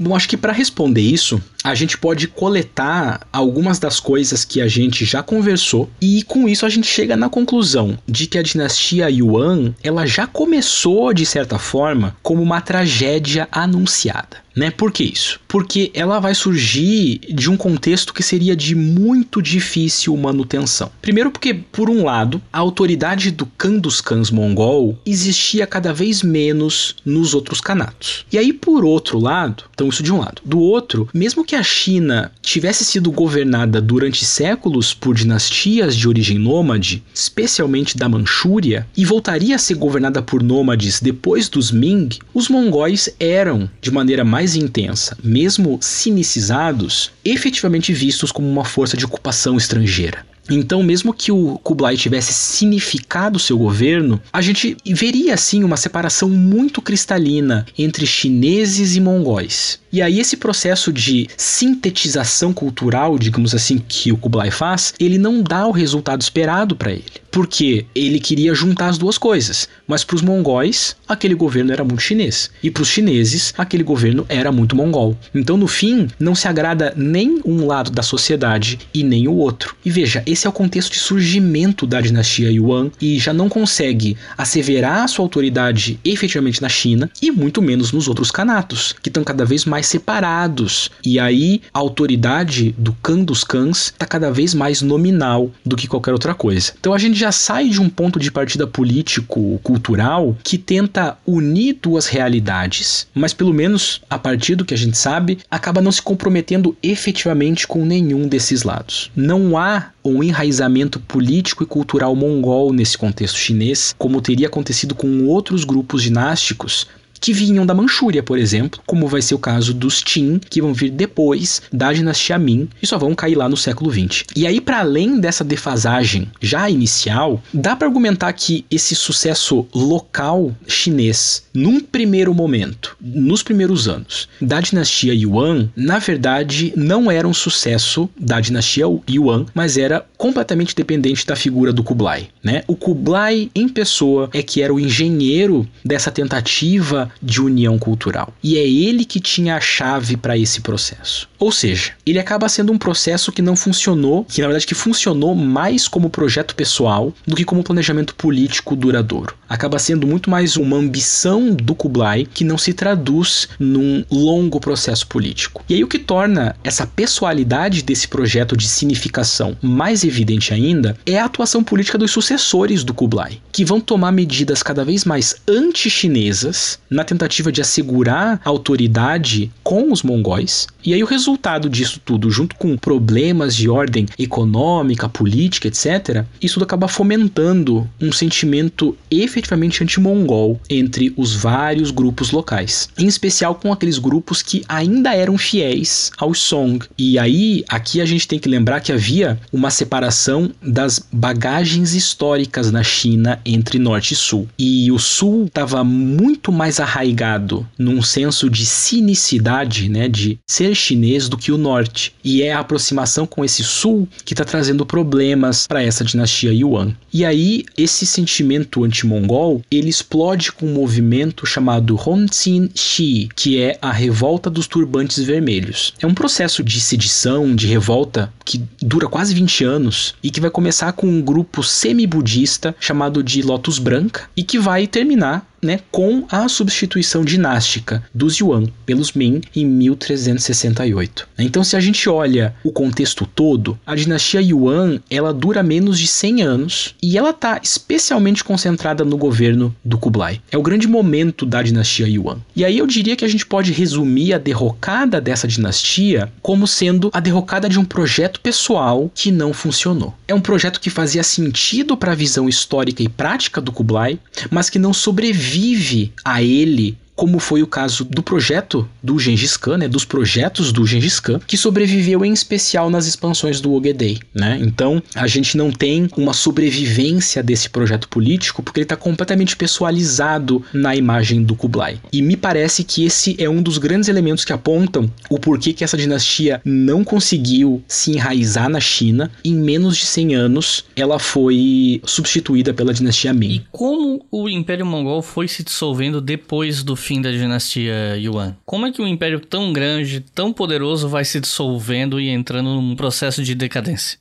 Bom, 0.00 0.14
acho 0.14 0.28
que 0.28 0.36
para 0.36 0.52
responder 0.52 1.00
isso, 1.00 1.42
a 1.64 1.74
gente 1.74 1.98
pode 1.98 2.28
coletar 2.28 3.26
algumas 3.32 3.80
das 3.80 3.98
coisas 3.98 4.44
que 4.44 4.60
a 4.60 4.68
gente 4.68 5.04
já 5.04 5.24
conversou 5.24 5.90
e 6.00 6.22
com 6.22 6.48
isso 6.48 6.64
a 6.64 6.68
gente 6.68 6.86
chega 6.86 7.16
na 7.16 7.28
conclusão 7.28 7.98
de 8.06 8.28
que 8.28 8.38
a 8.38 8.42
dinastia 8.42 9.10
Yuan, 9.10 9.74
ela 9.82 10.06
já 10.06 10.24
começou 10.24 11.12
de 11.12 11.26
certa 11.26 11.58
forma 11.58 12.16
como 12.22 12.40
uma 12.40 12.60
tragédia 12.60 13.48
anunciada. 13.50 14.36
Né? 14.54 14.70
Por 14.70 14.92
que 14.92 15.04
isso? 15.04 15.40
Porque 15.48 15.90
ela 15.94 16.20
vai 16.20 16.34
surgir 16.34 17.20
de 17.30 17.50
um 17.50 17.56
contexto 17.56 18.12
que 18.12 18.22
seria 18.22 18.54
de 18.54 18.74
muito 18.74 19.40
difícil 19.40 20.14
manutenção. 20.16 20.92
Primeiro, 21.00 21.30
porque, 21.30 21.54
por 21.54 21.88
um 21.88 22.04
lado, 22.04 22.40
a 22.52 22.58
autoridade 22.58 23.30
do 23.30 23.46
Khan 23.46 23.78
dos 23.78 24.00
Khans 24.00 24.30
mongol 24.30 24.98
existia 25.06 25.66
cada 25.66 25.92
vez 25.92 26.22
menos 26.22 26.96
nos 27.04 27.34
outros 27.34 27.60
canatos. 27.60 28.26
E 28.30 28.36
aí, 28.36 28.52
por 28.52 28.84
outro 28.84 29.18
lado, 29.18 29.64
então 29.72 29.88
isso 29.88 30.02
de 30.02 30.12
um 30.12 30.18
lado. 30.18 30.42
Do 30.44 30.58
outro, 30.58 31.08
mesmo 31.14 31.44
que 31.44 31.56
a 31.56 31.62
China 31.62 32.30
tivesse 32.42 32.84
sido 32.84 33.10
governada 33.10 33.80
durante 33.80 34.24
séculos 34.24 34.92
por 34.92 35.14
dinastias 35.14 35.96
de 35.96 36.06
origem 36.06 36.38
nômade, 36.38 37.02
especialmente 37.14 37.96
da 37.96 38.08
Manchúria, 38.08 38.86
e 38.96 39.04
voltaria 39.04 39.56
a 39.56 39.58
ser 39.58 39.74
governada 39.74 40.20
por 40.20 40.42
nômades 40.42 41.00
depois 41.00 41.48
dos 41.48 41.70
Ming, 41.70 42.08
os 42.34 42.48
mongóis 42.48 43.08
eram, 43.18 43.70
de 43.80 43.90
maneira 43.90 44.24
mais 44.24 44.54
intensa, 44.54 45.16
mesmo 45.38 45.78
cinicizados, 45.80 47.12
efetivamente 47.24 47.92
vistos 47.92 48.32
como 48.32 48.50
uma 48.50 48.64
força 48.64 48.96
de 48.96 49.04
ocupação 49.04 49.56
estrangeira. 49.56 50.26
Então, 50.48 50.82
mesmo 50.82 51.12
que 51.12 51.30
o 51.30 51.58
Kublai 51.62 51.96
tivesse 51.96 52.32
significado 52.32 53.38
seu 53.38 53.58
governo, 53.58 54.20
a 54.32 54.40
gente 54.40 54.76
veria 54.86 55.34
assim 55.34 55.64
uma 55.64 55.76
separação 55.76 56.28
muito 56.28 56.80
cristalina 56.80 57.66
entre 57.76 58.06
chineses 58.06 58.96
e 58.96 59.00
mongóis. 59.00 59.80
E 59.90 60.02
aí 60.02 60.20
esse 60.20 60.36
processo 60.36 60.92
de 60.92 61.28
sintetização 61.36 62.52
cultural, 62.52 63.18
digamos 63.18 63.54
assim, 63.54 63.78
que 63.78 64.12
o 64.12 64.18
Kublai 64.18 64.50
faz, 64.50 64.92
ele 65.00 65.16
não 65.16 65.42
dá 65.42 65.66
o 65.66 65.70
resultado 65.70 66.20
esperado 66.20 66.76
para 66.76 66.92
ele. 66.92 67.04
Porque 67.30 67.86
ele 67.94 68.20
queria 68.20 68.54
juntar 68.54 68.88
as 68.88 68.98
duas 68.98 69.16
coisas, 69.16 69.68
mas 69.86 70.04
para 70.04 70.16
os 70.16 70.22
mongóis, 70.22 70.96
aquele 71.06 71.34
governo 71.34 71.72
era 71.72 71.84
muito 71.84 72.02
chinês, 72.02 72.50
e 72.62 72.70
para 72.70 72.82
os 72.82 72.88
chineses, 72.88 73.54
aquele 73.56 73.82
governo 73.82 74.26
era 74.28 74.50
muito 74.50 74.76
mongol. 74.76 75.16
Então, 75.34 75.56
no 75.56 75.66
fim, 75.66 76.08
não 76.18 76.34
se 76.34 76.48
agrada 76.48 76.92
nem 76.96 77.40
um 77.44 77.66
lado 77.66 77.90
da 77.90 78.02
sociedade 78.02 78.78
e 78.92 79.02
nem 79.02 79.28
o 79.28 79.34
outro. 79.34 79.76
E 79.84 79.90
veja, 79.90 80.22
esse 80.38 80.46
é 80.46 80.50
o 80.50 80.52
contexto 80.52 80.92
de 80.92 81.00
surgimento 81.00 81.84
da 81.84 82.00
dinastia 82.00 82.48
Yuan 82.48 82.92
e 83.00 83.18
já 83.18 83.32
não 83.32 83.48
consegue 83.48 84.16
asseverar 84.36 85.08
sua 85.08 85.24
autoridade 85.24 85.98
efetivamente 86.04 86.62
na 86.62 86.68
China 86.68 87.10
e 87.20 87.32
muito 87.32 87.60
menos 87.60 87.90
nos 87.90 88.06
outros 88.06 88.30
canatos, 88.30 88.94
que 89.02 89.08
estão 89.08 89.24
cada 89.24 89.44
vez 89.44 89.64
mais 89.64 89.88
separados. 89.88 90.92
E 91.04 91.18
aí 91.18 91.60
a 91.74 91.80
autoridade 91.80 92.72
do 92.78 92.92
Khan 93.02 93.24
dos 93.24 93.42
Khans 93.42 93.86
está 93.86 94.06
cada 94.06 94.30
vez 94.30 94.54
mais 94.54 94.80
nominal 94.80 95.50
do 95.66 95.74
que 95.74 95.88
qualquer 95.88 96.12
outra 96.12 96.34
coisa. 96.34 96.72
Então 96.78 96.94
a 96.94 96.98
gente 96.98 97.18
já 97.18 97.32
sai 97.32 97.68
de 97.68 97.80
um 97.80 97.88
ponto 97.88 98.20
de 98.20 98.30
partida 98.30 98.64
político, 98.64 99.58
cultural, 99.64 100.36
que 100.44 100.56
tenta 100.56 101.18
unir 101.26 101.78
duas 101.82 102.06
realidades, 102.06 103.08
mas 103.12 103.34
pelo 103.34 103.52
menos 103.52 104.02
a 104.08 104.20
partir 104.20 104.54
do 104.54 104.64
que 104.64 104.74
a 104.74 104.78
gente 104.78 104.96
sabe, 104.96 105.38
acaba 105.50 105.80
não 105.80 105.90
se 105.90 106.00
comprometendo 106.00 106.76
efetivamente 106.80 107.66
com 107.66 107.84
nenhum 107.84 108.28
desses 108.28 108.62
lados. 108.62 109.10
Não 109.16 109.58
há 109.58 109.90
um 110.08 110.22
enraizamento 110.22 111.00
político 111.00 111.62
e 111.62 111.66
cultural 111.66 112.14
mongol 112.14 112.72
nesse 112.72 112.96
contexto 112.96 113.36
chinês, 113.38 113.94
como 113.98 114.20
teria 114.20 114.46
acontecido 114.46 114.94
com 114.94 115.26
outros 115.26 115.64
grupos 115.64 116.02
dinásticos 116.02 116.86
que 117.20 117.32
vinham 117.32 117.66
da 117.66 117.74
Manchúria, 117.74 118.22
por 118.22 118.38
exemplo, 118.38 118.80
como 118.86 119.06
vai 119.08 119.22
ser 119.22 119.34
o 119.34 119.38
caso 119.38 119.74
dos 119.74 120.02
Qin, 120.02 120.40
que 120.48 120.60
vão 120.60 120.72
vir 120.72 120.90
depois 120.90 121.62
da 121.72 121.92
dinastia 121.92 122.38
Ming 122.38 122.68
e 122.82 122.86
só 122.86 122.98
vão 122.98 123.14
cair 123.14 123.34
lá 123.34 123.48
no 123.48 123.56
século 123.56 123.90
XX. 123.90 124.24
E 124.34 124.46
aí, 124.46 124.60
para 124.60 124.80
além 124.80 125.20
dessa 125.20 125.44
defasagem 125.44 126.30
já 126.40 126.68
inicial, 126.68 127.42
dá 127.52 127.74
para 127.74 127.88
argumentar 127.88 128.32
que 128.32 128.64
esse 128.70 128.94
sucesso 128.94 129.66
local 129.74 130.54
chinês, 130.66 131.44
num 131.52 131.80
primeiro 131.80 132.34
momento, 132.34 132.96
nos 133.00 133.42
primeiros 133.42 133.88
anos, 133.88 134.28
da 134.40 134.60
dinastia 134.60 135.14
Yuan, 135.14 135.68
na 135.76 135.98
verdade 135.98 136.72
não 136.76 137.10
era 137.10 137.26
um 137.26 137.34
sucesso 137.34 138.08
da 138.18 138.40
dinastia 138.40 138.84
Yuan, 139.08 139.46
mas 139.54 139.76
era 139.76 140.04
completamente 140.16 140.74
dependente 140.74 141.26
da 141.26 141.36
figura 141.36 141.72
do 141.72 141.82
Kublai. 141.82 142.28
Né? 142.42 142.62
O 142.66 142.76
Kublai, 142.76 143.50
em 143.54 143.68
pessoa, 143.68 144.28
é 144.32 144.42
que 144.42 144.62
era 144.62 144.72
o 144.72 144.80
engenheiro 144.80 145.66
dessa 145.84 146.10
tentativa 146.10 147.07
de 147.22 147.40
união 147.40 147.78
cultural. 147.78 148.32
E 148.42 148.56
é 148.56 148.66
ele 148.66 149.04
que 149.04 149.20
tinha 149.20 149.56
a 149.56 149.60
chave 149.60 150.16
para 150.16 150.36
esse 150.36 150.60
processo. 150.60 151.28
Ou 151.38 151.52
seja, 151.52 151.92
ele 152.04 152.18
acaba 152.18 152.48
sendo 152.48 152.72
um 152.72 152.78
processo 152.78 153.30
que 153.30 153.40
não 153.40 153.54
funcionou, 153.54 154.24
que 154.24 154.40
na 154.40 154.48
verdade 154.48 154.66
que 154.66 154.74
funcionou 154.74 155.34
mais 155.34 155.86
como 155.86 156.10
projeto 156.10 156.54
pessoal 156.54 157.14
do 157.26 157.36
que 157.36 157.44
como 157.44 157.62
planejamento 157.62 158.14
político 158.14 158.74
duradouro. 158.74 159.36
Acaba 159.48 159.78
sendo 159.78 160.06
muito 160.06 160.28
mais 160.28 160.56
uma 160.56 160.76
ambição 160.76 161.52
do 161.52 161.74
Kublai 161.74 162.26
que 162.32 162.44
não 162.44 162.58
se 162.58 162.72
traduz 162.72 163.48
num 163.58 164.04
longo 164.10 164.60
processo 164.60 165.06
político. 165.06 165.64
E 165.68 165.74
aí 165.74 165.84
o 165.84 165.88
que 165.88 165.98
torna 165.98 166.56
essa 166.64 166.86
pessoalidade 166.86 167.82
desse 167.82 168.08
projeto 168.08 168.56
de 168.56 168.66
significação 168.66 169.56
mais 169.62 170.04
evidente 170.04 170.52
ainda 170.52 170.96
é 171.06 171.18
a 171.18 171.24
atuação 171.24 171.62
política 171.62 171.98
dos 171.98 172.10
sucessores 172.10 172.82
do 172.82 172.92
Kublai, 172.92 173.40
que 173.52 173.64
vão 173.64 173.80
tomar 173.80 174.12
medidas 174.12 174.62
cada 174.62 174.84
vez 174.84 175.04
mais 175.04 175.36
anti-chinesas 175.46 176.78
na 176.98 177.04
tentativa 177.04 177.52
de 177.52 177.60
assegurar 177.60 178.40
autoridade 178.44 179.52
com 179.62 179.92
os 179.92 180.02
mongóis. 180.02 180.66
E 180.84 180.92
aí 180.92 181.00
o 181.00 181.06
resultado 181.06 181.70
disso 181.70 182.00
tudo, 182.04 182.28
junto 182.28 182.56
com 182.56 182.76
problemas 182.76 183.54
de 183.54 183.68
ordem 183.68 184.04
econômica, 184.18 185.08
política, 185.08 185.68
etc., 185.68 186.24
isso 186.42 186.54
tudo 186.54 186.64
acaba 186.64 186.88
fomentando 186.88 187.88
um 188.00 188.10
sentimento 188.10 188.96
efetivamente 189.08 189.84
anti-mongol 189.84 190.60
entre 190.68 191.14
os 191.16 191.36
vários 191.36 191.92
grupos 191.92 192.32
locais, 192.32 192.88
em 192.98 193.06
especial 193.06 193.54
com 193.54 193.72
aqueles 193.72 193.98
grupos 193.98 194.42
que 194.42 194.64
ainda 194.68 195.14
eram 195.14 195.38
fiéis 195.38 196.10
aos 196.18 196.40
Song. 196.40 196.84
E 196.98 197.16
aí, 197.16 197.62
aqui 197.68 198.00
a 198.00 198.06
gente 198.06 198.26
tem 198.26 198.40
que 198.40 198.48
lembrar 198.48 198.80
que 198.80 198.90
havia 198.90 199.38
uma 199.52 199.70
separação 199.70 200.50
das 200.60 201.00
bagagens 201.12 201.94
históricas 201.94 202.72
na 202.72 202.82
China 202.82 203.40
entre 203.46 203.78
norte 203.78 204.14
e 204.14 204.16
sul. 204.16 204.48
E 204.58 204.90
o 204.90 204.98
sul 204.98 205.44
estava 205.44 205.84
muito 205.84 206.50
mais 206.50 206.80
arraigado 206.88 207.68
num 207.78 208.00
senso 208.00 208.48
de 208.48 208.64
sinicidade, 208.64 209.90
né, 209.90 210.08
de 210.08 210.38
ser 210.46 210.74
chinês 210.74 211.28
do 211.28 211.36
que 211.36 211.52
o 211.52 211.58
norte. 211.58 212.14
E 212.24 212.42
é 212.42 212.52
a 212.52 212.60
aproximação 212.60 213.26
com 213.26 213.44
esse 213.44 213.62
sul 213.62 214.08
que 214.24 214.32
está 214.32 214.44
trazendo 214.44 214.86
problemas 214.86 215.66
para 215.66 215.82
essa 215.82 216.02
dinastia 216.02 216.52
Yuan. 216.52 216.96
E 217.12 217.24
aí 217.24 217.64
esse 217.76 218.06
sentimento 218.06 218.84
anti-mongol, 218.84 219.62
ele 219.70 219.88
explode 219.88 220.50
com 220.50 220.66
um 220.66 220.74
movimento 220.74 221.44
chamado 221.44 221.96
Honqin 221.96 222.70
Shi, 222.74 223.28
que 223.36 223.60
é 223.60 223.78
a 223.82 223.92
revolta 223.92 224.48
dos 224.48 224.66
turbantes 224.66 225.22
vermelhos. 225.22 225.92
É 226.00 226.06
um 226.06 226.14
processo 226.14 226.62
de 226.64 226.80
sedição, 226.80 227.54
de 227.54 227.66
revolta 227.66 228.32
que 228.44 228.62
dura 228.80 229.08
quase 229.08 229.34
20 229.34 229.64
anos 229.64 230.14
e 230.22 230.30
que 230.30 230.40
vai 230.40 230.50
começar 230.50 230.92
com 230.92 231.06
um 231.06 231.20
grupo 231.20 231.62
semi-budista 231.62 232.74
chamado 232.80 233.22
de 233.22 233.42
Lotus 233.42 233.78
Branca 233.78 234.22
e 234.34 234.42
que 234.42 234.58
vai 234.58 234.86
terminar 234.86 235.46
né, 235.62 235.80
com 235.90 236.24
a 236.30 236.48
substituição 236.48 237.24
dinástica 237.24 238.02
dos 238.14 238.36
Yuan 238.36 238.64
pelos 238.86 239.12
Ming 239.12 239.40
em 239.54 239.66
1368. 239.66 241.28
Então, 241.38 241.64
se 241.64 241.76
a 241.76 241.80
gente 241.80 242.08
olha 242.08 242.54
o 242.62 242.72
contexto 242.72 243.26
todo, 243.26 243.78
a 243.86 243.94
dinastia 243.94 244.40
Yuan 244.40 245.00
ela 245.10 245.32
dura 245.32 245.62
menos 245.62 245.98
de 245.98 246.06
100 246.06 246.42
anos 246.42 246.94
e 247.02 247.18
ela 247.18 247.30
está 247.30 247.60
especialmente 247.62 248.44
concentrada 248.44 249.04
no 249.04 249.16
governo 249.16 249.74
do 249.84 249.98
Kublai. 249.98 250.40
É 250.50 250.58
o 250.58 250.62
grande 250.62 250.86
momento 250.86 251.44
da 251.44 251.62
dinastia 251.62 252.08
Yuan. 252.08 252.38
E 252.54 252.64
aí 252.64 252.78
eu 252.78 252.86
diria 252.86 253.16
que 253.16 253.24
a 253.24 253.28
gente 253.28 253.46
pode 253.46 253.72
resumir 253.72 254.32
a 254.32 254.38
derrocada 254.38 255.20
dessa 255.20 255.48
dinastia 255.48 256.32
como 256.42 256.66
sendo 256.66 257.10
a 257.12 257.20
derrocada 257.20 257.68
de 257.68 257.78
um 257.78 257.84
projeto 257.84 258.40
pessoal 258.40 259.10
que 259.14 259.30
não 259.30 259.52
funcionou. 259.52 260.14
É 260.26 260.34
um 260.34 260.40
projeto 260.40 260.80
que 260.80 260.90
fazia 260.90 261.22
sentido 261.22 261.96
para 261.96 262.12
a 262.12 262.16
visão 262.16 262.48
histórica 262.48 263.02
e 263.02 263.08
prática 263.08 263.60
do 263.60 263.72
Kublai, 263.72 264.18
mas 264.50 264.70
que 264.70 264.78
não 264.78 264.92
sobreviveu 264.92 265.47
vive 265.50 266.12
a 266.24 266.42
ele 266.42 266.96
como 267.18 267.40
foi 267.40 267.64
o 267.64 267.66
caso 267.66 268.04
do 268.04 268.22
projeto 268.22 268.88
do 269.02 269.18
Gengis 269.18 269.56
Khan, 269.56 269.78
né, 269.78 269.88
dos 269.88 270.04
projetos 270.04 270.70
do 270.70 270.86
Gengis 270.86 271.18
Khan, 271.18 271.40
que 271.44 271.56
sobreviveu 271.56 272.24
em 272.24 272.32
especial 272.32 272.88
nas 272.88 273.06
expansões 273.08 273.60
do 273.60 273.72
Ogedei, 273.72 274.20
né? 274.32 274.56
Então, 274.62 275.02
a 275.16 275.26
gente 275.26 275.56
não 275.56 275.72
tem 275.72 276.08
uma 276.16 276.32
sobrevivência 276.32 277.42
desse 277.42 277.68
projeto 277.70 278.08
político 278.08 278.62
porque 278.62 278.78
ele 278.78 278.84
está 278.84 278.94
completamente 278.94 279.56
pessoalizado 279.56 280.64
na 280.72 280.94
imagem 280.94 281.42
do 281.42 281.56
Kublai. 281.56 281.98
E 282.12 282.22
me 282.22 282.36
parece 282.36 282.84
que 282.84 283.04
esse 283.04 283.34
é 283.42 283.50
um 283.50 283.60
dos 283.60 283.78
grandes 283.78 284.08
elementos 284.08 284.44
que 284.44 284.52
apontam 284.52 285.10
o 285.28 285.40
porquê 285.40 285.72
que 285.72 285.82
essa 285.82 285.96
dinastia 285.96 286.60
não 286.64 287.02
conseguiu 287.02 287.82
se 287.88 288.12
enraizar 288.12 288.68
na 288.68 288.78
China. 288.78 289.28
Em 289.44 289.56
menos 289.56 289.96
de 289.96 290.06
100 290.06 290.34
anos, 290.36 290.84
ela 290.94 291.18
foi 291.18 292.00
substituída 292.04 292.72
pela 292.72 292.94
dinastia 292.94 293.32
Ming. 293.32 293.56
E 293.56 293.64
como 293.72 294.24
o 294.30 294.48
Império 294.48 294.86
Mongol 294.86 295.20
foi 295.20 295.48
se 295.48 295.64
dissolvendo 295.64 296.20
depois 296.20 296.84
do 296.84 296.94
fim 297.08 297.22
da 297.22 297.30
dinastia 297.30 298.18
Yuan. 298.18 298.54
Como 298.66 298.86
é 298.86 298.92
que 298.92 299.00
um 299.00 299.06
império 299.06 299.40
tão 299.40 299.72
grande, 299.72 300.20
tão 300.20 300.52
poderoso 300.52 301.08
vai 301.08 301.24
se 301.24 301.40
dissolvendo 301.40 302.20
e 302.20 302.28
entrando 302.28 302.74
num 302.74 302.94
processo 302.94 303.42
de 303.42 303.54
decadência? 303.54 304.18